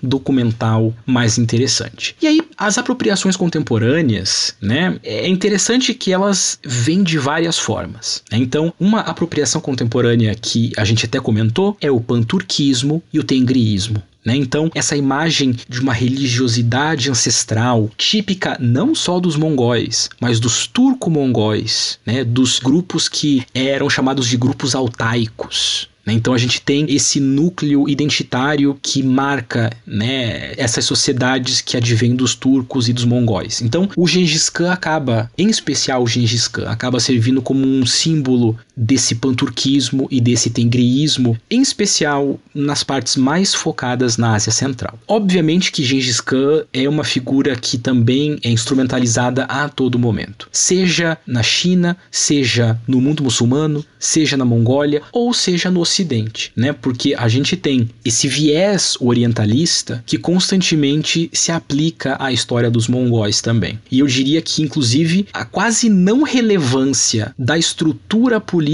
documental 0.03 0.95
mais 1.05 1.39
interessante. 1.39 2.17
E 2.23 2.27
aí, 2.27 2.41
as 2.57 2.79
apropriações 2.79 3.26
contemporâneas, 3.35 4.55
né, 4.61 5.01
é 5.03 5.27
interessante 5.27 5.95
que 5.95 6.13
elas 6.13 6.59
vêm 6.63 7.03
de 7.03 7.19
várias 7.19 7.59
formas. 7.59 8.23
Né? 8.31 8.39
Então, 8.39 8.73
uma 8.79 9.01
apropriação 9.01 9.61
contemporânea 9.61 10.35
que 10.35 10.73
a 10.77 10.85
gente 10.85 11.07
até 11.07 11.19
comentou 11.19 11.77
é 11.81 11.91
o 11.91 12.01
panturquismo 12.01 13.03
e 13.13 13.19
o 13.19 13.25
tengriísmo. 13.25 14.03
Né? 14.27 14.35
Então, 14.35 14.69
essa 14.75 14.97
imagem 14.97 15.57
de 15.69 15.81
uma 15.81 15.93
religiosidade 15.93 17.09
ancestral, 17.09 17.89
típica 17.97 18.57
não 18.61 18.93
só 18.93 19.21
dos 19.21 19.37
mongóis, 19.37 20.11
mas 20.21 20.41
dos 20.41 20.67
turco-mongóis, 20.67 22.01
né? 22.05 22.25
dos 22.25 22.59
grupos 22.59 23.09
que 23.09 23.47
eram 23.55 23.89
chamados 23.89 24.27
de 24.27 24.37
grupos 24.37 24.75
altaicos. 24.75 25.89
Né? 26.07 26.13
Então 26.13 26.33
a 26.33 26.39
gente 26.39 26.63
tem 26.63 26.87
esse 26.89 27.19
núcleo 27.19 27.89
identitário 27.89 28.79
que 28.81 29.03
marca 29.03 29.71
né, 29.85 30.55
essas 30.57 30.85
sociedades 30.85 31.61
que 31.61 31.77
advêm 31.77 32.15
dos 32.15 32.35
turcos 32.35 32.89
e 32.89 32.93
dos 32.93 33.05
mongóis. 33.05 33.61
Então 33.61 33.89
o 33.97 34.07
Gengis 34.07 34.49
Khan 34.49 34.71
acaba, 34.71 35.31
em 35.37 35.51
especial 35.51 36.03
o 36.03 36.07
Gengis 36.07 36.47
Khan, 36.47 36.69
acaba 36.69 37.01
servindo 37.01 37.43
como 37.43 37.67
um 37.67 37.85
símbolo 37.85 38.57
desse 38.77 39.15
panturquismo 39.15 40.07
e 40.11 40.21
desse 40.21 40.51
tengriísmo, 40.51 41.39
em 41.51 41.63
especial 41.63 42.39
nas 42.55 42.85
partes 42.85 43.17
mais 43.17 43.55
focadas 43.55 44.19
na 44.19 44.35
Ásia 44.35 44.53
Central. 44.53 44.99
Obviamente 45.09 45.73
que 45.73 45.83
Gengis 45.83 46.21
Khan 46.21 46.65
é 46.73 46.89
uma 46.89 47.05
figura 47.05 47.57
que 47.57 47.79
também 47.79 48.39
é 48.43 48.51
instrumentalizada 48.51 49.45
a 49.45 49.69
todo 49.69 49.99
momento, 49.99 50.49
seja 50.53 51.17
na 51.27 51.43
China, 51.43 51.97
seja 52.11 52.79
no 52.87 53.01
mundo 53.01 53.23
muçulmano, 53.23 53.85
seja 53.99 54.37
na 54.37 54.45
Mongólia 54.45 55.03
ou 55.13 55.33
seja 55.33 55.71
no 55.71 55.81
Ocidente, 55.81 56.53
né? 56.55 56.73
Porque 56.73 57.15
a 57.15 57.29
gente 57.29 57.57
tem 57.57 57.89
esse 58.05 58.29
viés 58.29 58.97
orientalista 59.01 60.03
que 60.05 60.19
constantemente 60.19 61.31
se 61.33 61.51
aplica 61.51 62.17
à 62.21 62.33
história 62.33 62.71
dos 62.71 62.89
mongóis 62.89 63.41
também. 63.41 63.79
E 63.91 64.01
eu 64.01 64.07
diria 64.07 64.43
que, 64.43 64.63
inclusive, 64.63 65.27
a 65.33 65.45
quase 65.45 65.89
não 65.89 66.23
relevância 66.23 67.35
da 67.39 67.57
estrutura 67.57 68.41
política 68.41 68.66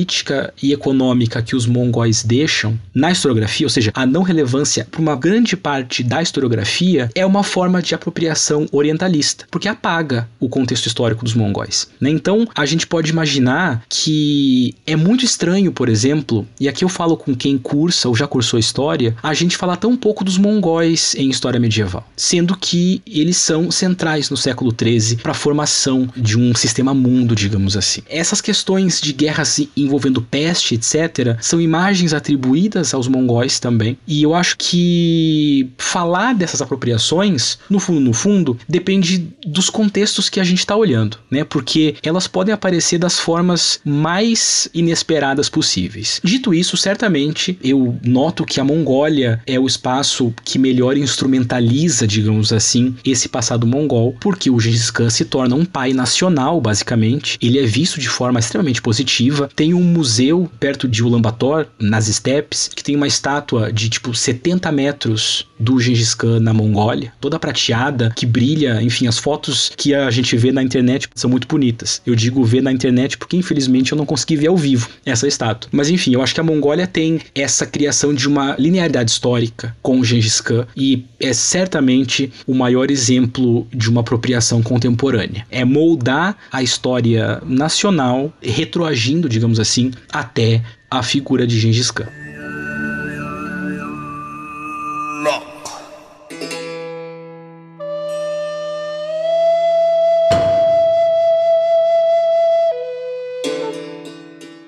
e 0.63 0.73
econômica 0.73 1.43
que 1.43 1.55
os 1.55 1.67
mongóis 1.67 2.23
deixam 2.23 2.79
na 2.95 3.11
historiografia, 3.11 3.67
ou 3.67 3.71
seja, 3.71 3.91
a 3.95 4.07
não 4.07 4.23
relevância 4.23 4.87
para 4.91 5.01
uma 5.01 5.17
grande 5.17 5.57
parte 5.57 6.03
da 6.03 6.23
historiografia, 6.23 7.11
é 7.15 7.25
uma 7.25 7.43
forma 7.43 7.83
de 7.83 7.95
apropriação 7.95 8.67
orientalista, 8.73 9.47
porque 9.51 9.69
apaga 9.69 10.29
o 10.41 10.49
contexto 10.49 10.87
histórico 10.87 11.25
dos 11.25 11.35
mongóis. 11.35 11.89
Né? 12.01 12.11
Então, 12.11 12.47
a 12.55 12.67
gente 12.67 12.87
pode 12.87 13.11
imaginar 13.11 13.85
que 13.89 14.75
é 14.87 14.97
muito 14.97 15.25
estranho, 15.25 15.73
por 15.73 15.89
exemplo, 15.89 16.47
e 16.59 16.69
aqui 16.69 16.85
eu 16.85 16.89
falo 16.89 17.17
com 17.17 17.35
quem 17.35 17.59
cursa 17.59 18.09
ou 18.09 18.15
já 18.15 18.27
cursou 18.27 18.59
história, 18.59 19.17
a 19.23 19.35
gente 19.35 19.57
fala 19.57 19.77
tão 19.77 19.97
pouco 19.97 20.25
dos 20.25 20.39
mongóis 20.39 21.15
em 21.17 21.29
história 21.29 21.61
medieval, 21.61 22.07
sendo 22.17 22.57
que 22.57 23.03
eles 23.07 23.37
são 23.37 23.71
centrais 23.71 24.31
no 24.31 24.37
século 24.37 24.73
XIII 24.73 25.17
para 25.17 25.33
a 25.33 25.35
formação 25.35 26.09
de 26.17 26.39
um 26.39 26.55
sistema 26.55 26.95
mundo, 26.95 27.35
digamos 27.35 27.77
assim. 27.77 28.03
Essas 28.09 28.41
questões 28.41 29.01
de 29.01 29.13
guerras 29.13 29.61
envolvendo 29.83 30.23
peste, 30.23 30.75
etc., 30.75 31.37
são 31.41 31.61
imagens 31.61 32.13
atribuídas 32.13 32.95
aos 32.95 33.09
mongóis 33.09 33.59
também, 33.59 33.97
e 34.07 34.23
eu 34.23 34.35
acho 34.35 34.57
que 34.57 35.69
falar 35.77 36.35
dessas 36.35 36.61
apropriações, 36.63 37.59
no 37.69 37.79
fundo, 37.79 38.01
no 38.01 38.13
fundo, 38.13 38.59
depende 38.69 39.27
dos 39.47 39.69
contextos 39.69 40.29
que 40.29 40.41
a 40.41 40.45
gente 40.45 40.61
está 40.61 40.77
olhando, 40.77 41.19
né? 41.31 41.45
Porque 41.45 41.97
elas 42.03 42.27
podem 42.27 42.55
aparecer 42.55 42.99
das 42.99 43.19
formas 43.19 43.81
mais 43.85 44.69
inesperadas 44.75 45.49
possíveis. 45.49 46.21
Dito 46.23 46.55
isso, 46.55 46.77
certamente 46.77 47.59
eu 47.63 47.97
noto 48.05 48.45
que 48.45 48.61
a 48.61 48.65
Mongólia 48.65 49.41
é 49.47 49.59
o 49.59 49.67
espaço 49.67 50.33
que 50.45 50.59
melhor 50.59 50.97
instrumentaliza, 50.97 52.07
digamos 52.07 52.53
assim, 52.53 52.95
esse 53.05 53.29
passado 53.29 53.67
mongol, 53.67 54.17
porque 54.21 54.51
o 54.51 54.59
Gengis 54.59 54.91
Khan 54.91 55.11
se 55.11 55.25
torna 55.25 55.55
um 55.55 55.65
pai 55.65 55.93
nacional, 55.93 56.61
basicamente. 56.61 57.39
Ele 57.41 57.59
é 57.59 57.67
visto 57.67 58.01
de 58.01 58.09
forma 58.09 58.39
extremamente 58.39 58.83
positiva. 58.83 59.51
Tem 59.55 59.72
um 59.75 59.83
museu 59.83 60.51
perto 60.59 60.89
de 60.89 61.03
Ulaanbaatar, 61.03 61.67
nas 61.79 62.09
estepes, 62.09 62.69
que 62.69 62.83
tem 62.83 62.97
uma 62.97 63.07
estátua 63.07 63.73
de 63.73 63.89
tipo 63.89 64.15
70 64.15 64.71
metros 64.73 65.47
do 65.59 65.79
Gengis 65.79 66.15
Khan 66.15 66.41
na 66.41 66.53
Mongólia, 66.53 67.13
toda 67.21 67.39
prateada, 67.39 68.13
que 68.17 68.27
brilha, 68.27 68.83
enfim, 68.83 69.07
as 69.07 69.19
fotos 69.19 69.73
que 69.77 69.95
a 69.95 70.11
gente 70.11 70.37
vê 70.37 70.51
na 70.51 70.63
internet 70.63 71.09
são 71.15 71.31
muito 71.31 71.47
bonitas. 71.47 72.03
Eu 72.05 72.15
digo 72.15 72.43
ver 72.45 72.63
na 72.63 72.73
internet 72.73 73.17
porque 73.17 73.37
infelizmente 73.37 73.93
eu 73.93 73.99
não 73.99 74.05
consegui 74.05 74.37
ver 74.37 74.49
ao 74.49 74.57
vivo 74.57 74.89
essa 75.07 75.27
estátua. 75.27 75.71
Mas 75.73 75.89
enfim, 75.89 76.15
eu 76.15 76.23
acho 76.23 76.35
que 76.35 76.41
a 76.41 76.45
Mongólia 76.45 76.87
tem 76.87 77.21
essa 77.35 77.65
criação 77.65 78.13
de 78.13 78.27
uma 78.27 78.57
linearidade 78.59 79.11
histórica 79.11 79.77
com 79.81 80.01
o 80.01 80.05
Gengis 80.05 80.41
Khan 80.41 80.67
e 80.77 81.05
é 81.21 81.33
certamente 81.33 82.33
o 82.47 82.55
maior 82.55 82.91
exemplo 82.91 83.67
de 83.73 83.89
uma 83.89 84.01
apropriação 84.01 84.63
contemporânea. 84.63 85.47
É 85.51 85.65
moldar 85.65 86.37
a 86.51 86.63
história 86.63 87.41
nacional, 87.47 88.33
retroagindo, 88.43 89.29
digamos 89.29 89.61
assim, 89.63 89.93
até 90.13 90.63
a 90.91 91.03
figura 91.03 91.47
de 91.47 91.59
Gengis 91.59 91.91
Khan. 91.91 92.09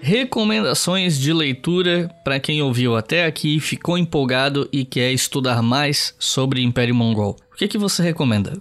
recomendações 0.04 1.18
de 1.18 1.32
leitura 1.32 2.08
para 2.22 2.38
quem 2.38 2.62
ouviu 2.62 2.94
até 2.94 3.24
aqui, 3.24 3.58
ficou 3.58 3.98
empolgado 3.98 4.68
e 4.70 4.84
quer 4.84 5.12
estudar 5.12 5.62
mais 5.62 6.14
sobre 6.18 6.62
Império 6.62 6.94
Mongol. 6.94 7.36
O 7.52 7.56
que, 7.56 7.66
que 7.66 7.78
você 7.78 8.02
recomenda? 8.02 8.52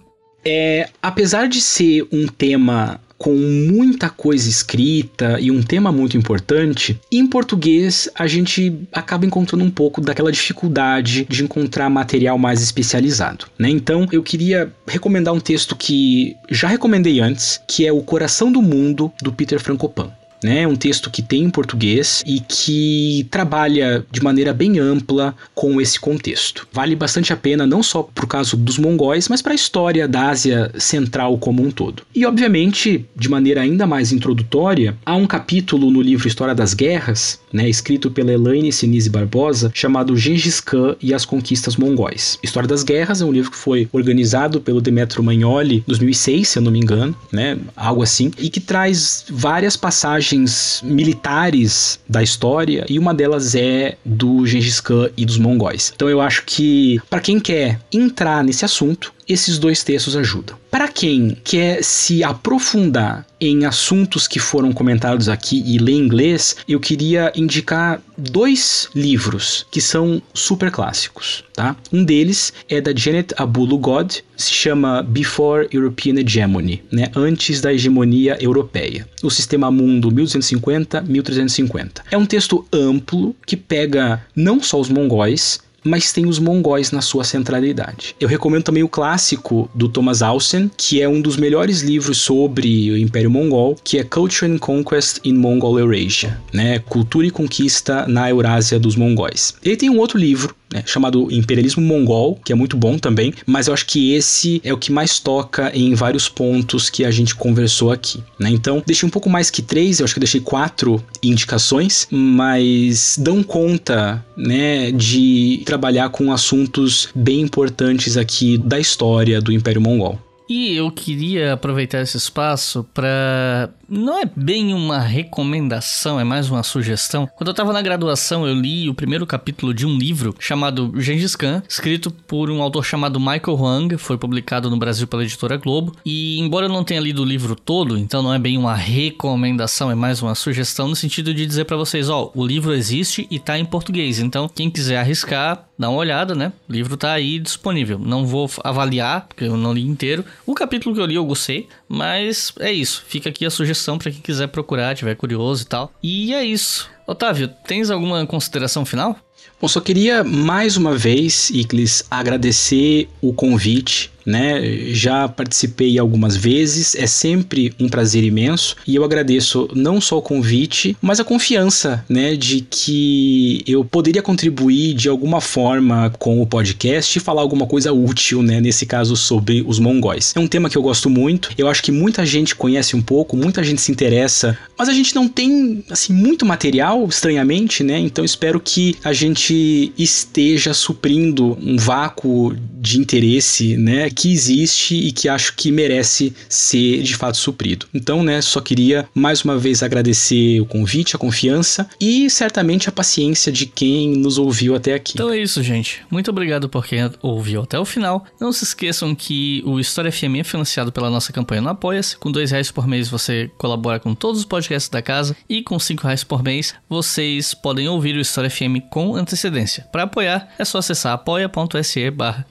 É, 0.44 0.88
apesar 1.02 1.48
de 1.48 1.60
ser 1.60 2.06
um 2.10 2.26
tema 2.26 3.00
com 3.18 3.34
muita 3.34 4.10
coisa 4.10 4.48
escrita 4.48 5.38
e 5.40 5.50
um 5.50 5.62
tema 5.62 5.90
muito 5.90 6.16
importante, 6.16 6.98
em 7.10 7.26
português 7.26 8.08
a 8.14 8.26
gente 8.26 8.80
acaba 8.92 9.24
encontrando 9.26 9.64
um 9.64 9.70
pouco 9.70 10.00
daquela 10.00 10.32
dificuldade 10.32 11.26
de 11.28 11.44
encontrar 11.44 11.88
material 11.88 12.38
mais 12.38 12.62
especializado, 12.62 13.46
né? 13.58 13.68
Então 13.68 14.06
eu 14.12 14.22
queria 14.22 14.72
recomendar 14.86 15.34
um 15.34 15.40
texto 15.40 15.76
que 15.76 16.36
já 16.50 16.68
recomendei 16.68 17.20
antes, 17.20 17.60
que 17.66 17.86
é 17.86 17.92
O 17.92 18.02
Coração 18.02 18.50
do 18.50 18.60
Mundo 18.60 19.12
do 19.22 19.32
Peter 19.32 19.60
Frankopan 19.60 20.10
né? 20.44 20.66
Um 20.66 20.76
texto 20.76 21.10
que 21.10 21.22
tem 21.22 21.44
em 21.44 21.50
português 21.50 22.22
e 22.26 22.38
que 22.38 23.26
trabalha 23.30 24.04
de 24.12 24.22
maneira 24.22 24.52
bem 24.52 24.78
ampla 24.78 25.34
com 25.54 25.80
esse 25.80 25.98
contexto. 25.98 26.68
Vale 26.70 26.94
bastante 26.94 27.32
a 27.32 27.36
pena 27.36 27.66
não 27.66 27.82
só 27.82 28.02
por 28.02 28.26
caso 28.26 28.54
dos 28.54 28.76
mongóis, 28.76 29.26
mas 29.26 29.40
para 29.40 29.52
a 29.52 29.54
história 29.54 30.06
da 30.06 30.28
Ásia 30.28 30.70
Central 30.78 31.38
como 31.38 31.62
um 31.62 31.70
todo. 31.70 32.02
E 32.14 32.26
obviamente, 32.26 33.06
de 33.16 33.28
maneira 33.28 33.62
ainda 33.62 33.86
mais 33.86 34.12
introdutória, 34.12 34.94
há 35.06 35.16
um 35.16 35.26
capítulo 35.26 35.90
no 35.90 36.02
livro 36.02 36.28
História 36.28 36.54
das 36.54 36.74
Guerras, 36.74 37.40
né, 37.50 37.66
escrito 37.66 38.10
pela 38.10 38.32
Elaine 38.32 38.70
Sinise 38.70 39.08
Barbosa, 39.08 39.70
chamado 39.72 40.14
Gengis 40.14 40.60
Khan 40.60 40.94
e 41.00 41.14
as 41.14 41.24
Conquistas 41.24 41.76
Mongóis. 41.76 42.38
História 42.42 42.68
das 42.68 42.82
Guerras 42.82 43.22
é 43.22 43.24
um 43.24 43.32
livro 43.32 43.50
que 43.50 43.56
foi 43.56 43.88
organizado 43.92 44.60
pelo 44.60 44.80
Demetrio 44.80 45.24
Magnoli 45.24 45.76
em 45.76 45.84
2006, 45.86 46.48
se 46.48 46.58
eu 46.58 46.62
não 46.62 46.70
me 46.70 46.80
engano, 46.80 47.16
né, 47.32 47.56
algo 47.74 48.02
assim, 48.02 48.30
e 48.38 48.50
que 48.50 48.60
traz 48.60 49.24
várias 49.30 49.74
passagens 49.74 50.33
militares 50.82 52.00
da 52.08 52.22
história 52.22 52.84
e 52.88 52.98
uma 52.98 53.14
delas 53.14 53.54
é 53.54 53.96
do 54.04 54.46
Gengis 54.46 54.80
Khan 54.80 55.08
e 55.16 55.24
dos 55.24 55.38
mongóis. 55.38 55.92
Então 55.94 56.08
eu 56.08 56.20
acho 56.20 56.42
que 56.44 57.00
para 57.08 57.20
quem 57.20 57.38
quer 57.38 57.80
entrar 57.92 58.42
nesse 58.42 58.64
assunto, 58.64 59.13
esses 59.28 59.58
dois 59.58 59.82
textos 59.82 60.16
ajudam. 60.16 60.56
Para 60.70 60.88
quem 60.88 61.36
quer 61.44 61.82
se 61.84 62.24
aprofundar 62.24 63.26
em 63.40 63.64
assuntos 63.64 64.26
que 64.26 64.38
foram 64.38 64.72
comentados 64.72 65.28
aqui 65.28 65.62
e 65.66 65.78
ler 65.78 65.92
inglês, 65.92 66.56
eu 66.68 66.80
queria 66.80 67.32
indicar 67.36 68.02
dois 68.16 68.88
livros 68.94 69.66
que 69.70 69.80
são 69.80 70.22
super 70.32 70.70
clássicos, 70.70 71.44
tá? 71.52 71.76
Um 71.92 72.02
deles 72.04 72.52
é 72.68 72.80
da 72.80 72.94
Janet 72.94 73.34
Abulu-God, 73.36 74.16
se 74.36 74.52
chama 74.52 75.02
Before 75.02 75.68
European 75.70 76.18
Hegemony, 76.18 76.82
né? 76.90 77.10
Antes 77.14 77.60
da 77.60 77.72
hegemonia 77.72 78.36
europeia. 78.40 79.06
O 79.22 79.30
Sistema 79.30 79.70
Mundo 79.70 80.10
1250-1350. 80.10 82.02
É 82.10 82.16
um 82.16 82.26
texto 82.26 82.66
amplo 82.72 83.36
que 83.46 83.56
pega 83.56 84.24
não 84.34 84.62
só 84.62 84.80
os 84.80 84.88
mongóis, 84.88 85.60
mas 85.84 86.12
tem 86.12 86.26
os 86.26 86.38
mongóis 86.38 86.90
na 86.90 87.00
sua 87.00 87.22
centralidade. 87.24 88.16
Eu 88.18 88.28
recomendo 88.28 88.64
também 88.64 88.82
o 88.82 88.88
clássico 88.88 89.70
do 89.74 89.88
Thomas 89.88 90.22
Austen, 90.22 90.70
que 90.76 91.00
é 91.00 91.08
um 91.08 91.20
dos 91.20 91.36
melhores 91.36 91.82
livros 91.82 92.18
sobre 92.18 92.90
o 92.90 92.96
Império 92.96 93.30
Mongol, 93.30 93.76
que 93.84 93.98
é 93.98 94.04
Culture 94.04 94.50
and 94.50 94.58
Conquest 94.58 95.20
in 95.24 95.34
Mongol 95.34 95.78
Eurasia, 95.78 96.40
né? 96.52 96.78
Cultura 96.78 97.26
e 97.26 97.30
conquista 97.30 98.06
na 98.06 98.30
Eurásia 98.30 98.78
dos 98.78 98.96
mongóis. 98.96 99.54
Ele 99.62 99.76
tem 99.76 99.90
um 99.90 99.98
outro 99.98 100.18
livro 100.18 100.54
né, 100.74 100.82
chamado 100.84 101.28
Imperialismo 101.30 101.80
Mongol, 101.82 102.40
que 102.44 102.52
é 102.52 102.56
muito 102.56 102.76
bom 102.76 102.98
também, 102.98 103.32
mas 103.46 103.68
eu 103.68 103.74
acho 103.74 103.86
que 103.86 104.12
esse 104.12 104.60
é 104.64 104.72
o 104.72 104.76
que 104.76 104.90
mais 104.90 105.20
toca 105.20 105.70
em 105.72 105.94
vários 105.94 106.28
pontos 106.28 106.90
que 106.90 107.04
a 107.04 107.10
gente 107.12 107.34
conversou 107.34 107.92
aqui. 107.92 108.22
Né? 108.38 108.50
Então, 108.50 108.82
deixei 108.84 109.06
um 109.06 109.10
pouco 109.10 109.30
mais 109.30 109.50
que 109.50 109.62
três, 109.62 110.00
eu 110.00 110.04
acho 110.04 110.14
que 110.14 110.20
deixei 110.20 110.40
quatro 110.40 111.02
indicações, 111.22 112.08
mas 112.10 113.16
dão 113.18 113.42
conta 113.42 114.24
né, 114.36 114.90
de 114.90 115.62
trabalhar 115.74 116.08
com 116.10 116.32
assuntos 116.32 117.08
bem 117.14 117.40
importantes 117.40 118.16
aqui 118.16 118.56
da 118.56 118.78
história 118.78 119.40
do 119.40 119.52
Império 119.52 119.80
Mongol. 119.80 120.18
E 120.48 120.76
eu 120.76 120.90
queria 120.90 121.54
aproveitar 121.54 122.00
esse 122.00 122.16
espaço 122.16 122.86
para 122.94 123.70
não 123.88 124.18
é 124.18 124.24
bem 124.34 124.72
uma 124.72 124.98
recomendação, 124.98 126.18
é 126.18 126.24
mais 126.24 126.50
uma 126.50 126.62
sugestão. 126.62 127.28
Quando 127.36 127.48
eu 127.48 127.52
estava 127.52 127.72
na 127.72 127.82
graduação, 127.82 128.46
eu 128.46 128.54
li 128.54 128.88
o 128.88 128.94
primeiro 128.94 129.26
capítulo 129.26 129.74
de 129.74 129.86
um 129.86 129.96
livro 129.96 130.34
chamado 130.38 130.92
Gengis 130.96 131.36
Khan, 131.36 131.62
escrito 131.68 132.10
por 132.10 132.50
um 132.50 132.62
autor 132.62 132.84
chamado 132.84 133.20
Michael 133.20 133.58
Huang, 133.58 133.96
foi 133.96 134.16
publicado 134.16 134.70
no 134.70 134.76
Brasil 134.76 135.06
pela 135.06 135.22
editora 135.22 135.56
Globo. 135.56 135.94
E 136.04 136.38
embora 136.40 136.66
eu 136.66 136.70
não 136.70 136.84
tenha 136.84 137.00
lido 137.00 137.22
o 137.22 137.26
livro 137.26 137.54
todo, 137.54 137.98
então 137.98 138.22
não 138.22 138.32
é 138.32 138.38
bem 138.38 138.56
uma 138.56 138.74
recomendação, 138.74 139.90
é 139.90 139.94
mais 139.94 140.22
uma 140.22 140.34
sugestão 140.34 140.88
no 140.88 140.96
sentido 140.96 141.34
de 141.34 141.46
dizer 141.46 141.64
para 141.64 141.76
vocês, 141.76 142.08
ó, 142.08 142.30
o 142.34 142.46
livro 142.46 142.72
existe 142.72 143.26
e 143.30 143.38
tá 143.38 143.58
em 143.58 143.64
português. 143.64 144.18
Então, 144.18 144.48
quem 144.48 144.70
quiser 144.70 144.98
arriscar, 144.98 145.66
dá 145.78 145.88
uma 145.88 145.98
olhada, 145.98 146.34
né? 146.34 146.52
O 146.68 146.72
livro 146.72 146.96
tá 146.96 147.12
aí 147.12 147.38
disponível. 147.38 147.98
Não 147.98 148.26
vou 148.26 148.50
avaliar, 148.62 149.26
porque 149.28 149.44
eu 149.44 149.56
não 149.56 149.72
li 149.72 149.82
inteiro. 149.82 150.24
O 150.46 150.54
capítulo 150.54 150.94
que 150.94 151.00
eu 151.00 151.06
li 151.06 151.14
eu 151.14 151.24
gostei, 151.24 151.68
mas 151.88 152.52
é 152.60 152.72
isso. 152.72 153.04
Fica 153.06 153.28
aqui 153.28 153.44
a 153.44 153.50
sugestão 153.50 153.73
para 153.98 154.10
quem 154.10 154.20
quiser 154.20 154.48
procurar, 154.48 154.94
tiver 154.94 155.14
curioso 155.14 155.62
e 155.62 155.66
tal. 155.66 155.92
E 156.02 156.34
é 156.34 156.44
isso. 156.44 156.88
Otávio, 157.06 157.48
tens 157.66 157.90
alguma 157.90 158.26
consideração 158.26 158.84
final? 158.84 159.16
Bom, 159.60 159.68
só 159.68 159.80
queria 159.80 160.22
mais 160.24 160.76
uma 160.76 160.96
vez, 160.96 161.50
Iclis, 161.50 162.04
agradecer 162.10 163.08
o 163.20 163.32
convite 163.32 164.12
né? 164.24 164.60
Já 164.92 165.28
participei 165.28 165.98
algumas 165.98 166.36
vezes, 166.36 166.94
é 166.94 167.06
sempre 167.06 167.72
um 167.78 167.88
prazer 167.88 168.24
imenso 168.24 168.76
e 168.86 168.94
eu 168.94 169.04
agradeço 169.04 169.68
não 169.74 170.00
só 170.00 170.18
o 170.18 170.22
convite, 170.22 170.96
mas 171.00 171.20
a 171.20 171.24
confiança, 171.24 172.04
né, 172.08 172.36
de 172.36 172.60
que 172.62 173.62
eu 173.66 173.84
poderia 173.84 174.22
contribuir 174.22 174.94
de 174.94 175.08
alguma 175.08 175.40
forma 175.40 176.10
com 176.18 176.40
o 176.40 176.46
podcast 176.46 177.18
e 177.18 177.20
falar 177.20 177.42
alguma 177.42 177.66
coisa 177.66 177.92
útil, 177.92 178.42
né, 178.42 178.60
nesse 178.60 178.86
caso 178.86 179.16
sobre 179.16 179.64
os 179.66 179.78
mongóis. 179.78 180.32
É 180.36 180.40
um 180.40 180.46
tema 180.46 180.68
que 180.70 180.76
eu 180.76 180.82
gosto 180.82 181.10
muito, 181.10 181.50
eu 181.56 181.68
acho 181.68 181.82
que 181.82 181.92
muita 181.92 182.24
gente 182.24 182.54
conhece 182.54 182.96
um 182.96 183.02
pouco, 183.02 183.36
muita 183.36 183.62
gente 183.62 183.80
se 183.80 183.92
interessa, 183.92 184.56
mas 184.78 184.88
a 184.88 184.92
gente 184.92 185.14
não 185.14 185.28
tem 185.28 185.84
assim 185.90 186.12
muito 186.12 186.46
material, 186.46 187.06
estranhamente, 187.06 187.82
né? 187.82 187.98
Então 187.98 188.24
espero 188.24 188.60
que 188.60 188.96
a 189.04 189.12
gente 189.12 189.92
esteja 189.98 190.72
suprindo 190.74 191.58
um 191.62 191.76
vácuo 191.76 192.56
de 192.80 192.98
interesse, 192.98 193.76
né, 193.76 194.10
que 194.14 194.32
existe 194.32 194.94
e 194.94 195.12
que 195.12 195.28
acho 195.28 195.54
que 195.54 195.70
merece 195.70 196.34
ser 196.48 197.02
de 197.02 197.14
fato 197.14 197.36
suprido. 197.36 197.86
Então, 197.92 198.22
né, 198.22 198.40
só 198.40 198.60
queria 198.60 199.08
mais 199.14 199.42
uma 199.42 199.58
vez 199.58 199.82
agradecer 199.82 200.60
o 200.60 200.66
convite, 200.66 201.16
a 201.16 201.18
confiança 201.18 201.88
e 202.00 202.30
certamente 202.30 202.88
a 202.88 202.92
paciência 202.92 203.52
de 203.52 203.66
quem 203.66 204.16
nos 204.16 204.38
ouviu 204.38 204.74
até 204.74 204.94
aqui. 204.94 205.12
Então 205.14 205.30
é 205.30 205.38
isso, 205.38 205.62
gente. 205.62 206.02
Muito 206.10 206.30
obrigado 206.30 206.68
por 206.68 206.86
quem 206.86 207.10
ouviu 207.22 207.62
até 207.62 207.78
o 207.78 207.84
final. 207.84 208.24
Não 208.40 208.52
se 208.52 208.64
esqueçam 208.64 209.14
que 209.14 209.62
o 209.66 209.80
História 209.80 210.12
FM 210.12 210.36
é 210.40 210.44
financiado 210.44 210.92
pela 210.92 211.10
nossa 211.10 211.32
campanha 211.32 211.60
no 211.60 211.68
Apoia-se. 211.68 212.16
Com 212.16 212.30
dois 212.30 212.50
reais 212.50 212.70
por 212.70 212.86
mês 212.86 213.08
você 213.08 213.50
colabora 213.58 213.98
com 213.98 214.14
todos 214.14 214.40
os 214.40 214.46
podcasts 214.46 214.88
da 214.88 215.02
casa 215.02 215.36
e 215.48 215.62
com 215.62 215.78
cinco 215.78 216.06
reais 216.06 216.24
por 216.24 216.42
mês 216.42 216.74
vocês 216.88 217.54
podem 217.54 217.88
ouvir 217.88 218.16
o 218.16 218.20
História 218.20 218.50
FM 218.50 218.88
com 218.90 219.16
antecedência. 219.16 219.86
Para 219.92 220.04
apoiar 220.04 220.48
é 220.58 220.64
só 220.64 220.78
acessar 220.78 221.12
apoia.se 221.12 222.10
barra. 222.10 222.46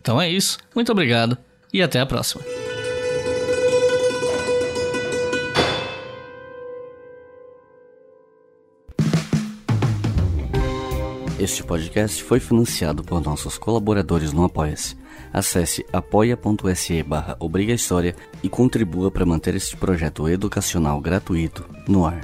Então 0.00 0.20
é 0.20 0.30
isso. 0.30 0.58
Muito 0.78 0.92
obrigado 0.92 1.36
e 1.74 1.82
até 1.82 1.98
a 1.98 2.06
próxima. 2.06 2.40
Este 11.36 11.64
podcast 11.64 12.22
foi 12.22 12.38
financiado 12.38 13.02
por 13.02 13.20
nossos 13.20 13.58
colaboradores 13.58 14.32
no 14.32 14.44
Apoia-se. 14.44 14.96
Acesse 15.32 15.84
apoia.se 15.92 17.02
barra 17.02 17.36
e 18.40 18.48
contribua 18.48 19.10
para 19.10 19.26
manter 19.26 19.56
este 19.56 19.76
projeto 19.76 20.28
educacional 20.28 21.00
gratuito 21.00 21.68
no 21.88 22.06
ar. 22.06 22.20